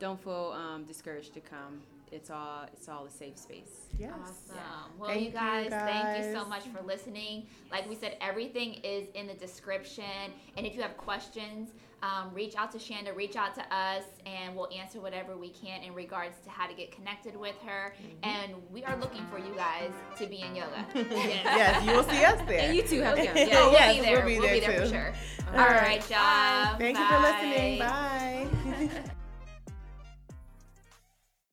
don't 0.01 0.21
feel 0.23 0.55
um, 0.57 0.85
discouraged 0.85 1.35
to 1.35 1.41
come. 1.41 1.81
It's 2.11 2.29
all 2.29 2.65
it's 2.73 2.89
all 2.89 3.05
a 3.07 3.11
safe 3.11 3.39
space. 3.39 3.83
Yes. 3.97 4.11
Awesome. 4.21 4.57
Well, 4.99 5.11
Thank 5.11 5.21
you 5.21 5.27
you, 5.29 5.33
guys, 5.33 5.69
thank 5.71 6.25
you 6.27 6.33
so 6.35 6.45
much 6.49 6.65
for 6.65 6.83
listening. 6.85 7.47
Like 7.71 7.89
we 7.89 7.95
said, 7.95 8.17
everything 8.21 8.75
is 8.83 9.07
in 9.15 9.29
the 9.29 9.35
description. 9.35 10.33
And 10.57 10.67
if 10.67 10.75
you 10.75 10.83
have 10.83 10.97
questions, 10.97 11.71
um, 12.03 12.33
reach 12.35 12.57
out 12.57 12.73
to 12.73 12.81
Chanda, 12.81 13.13
reach 13.13 13.37
out 13.37 13.55
to 13.55 13.61
us, 13.73 14.03
and 14.27 14.57
we'll 14.57 14.69
answer 14.77 15.01
whatever 15.01 15.37
we 15.37 15.51
can 15.51 15.83
in 15.85 15.95
regards 15.95 16.35
to 16.45 16.51
how 16.51 16.67
to 16.67 16.75
get 16.75 16.91
connected 16.91 17.37
with 17.37 17.55
her. 17.65 17.95
And 18.25 18.55
we 18.73 18.83
are 18.83 18.97
looking 18.97 19.25
for 19.31 19.39
you 19.39 19.55
guys 19.55 19.93
to 20.19 20.27
be 20.27 20.41
in 20.41 20.57
yoga. 20.57 20.85
yes, 20.95 21.85
you 21.85 21.93
will 21.93 22.03
see 22.05 22.25
us 22.25 22.41
there. 22.49 22.59
And 22.61 22.75
you 22.75 22.83
too 22.83 23.03
have 23.03 23.19
Yeah, 23.19 23.35
yeah. 23.37 23.47
we'll 23.67 23.73
Yes, 23.73 23.97
be 23.97 24.01
there. 24.03 24.25
we'll 24.25 24.41
be 24.53 24.61
there 24.61 24.81
for 24.81 24.87
sure. 24.89 25.13
All 25.53 25.61
All 25.61 25.67
right. 25.67 25.83
right, 25.83 26.11
y'all. 26.11 26.77
Thank 26.77 26.99
you 26.99 27.05
for 27.07 27.19
listening. 27.21 27.79
Bye. 27.79 28.49
Bye. 28.65 29.03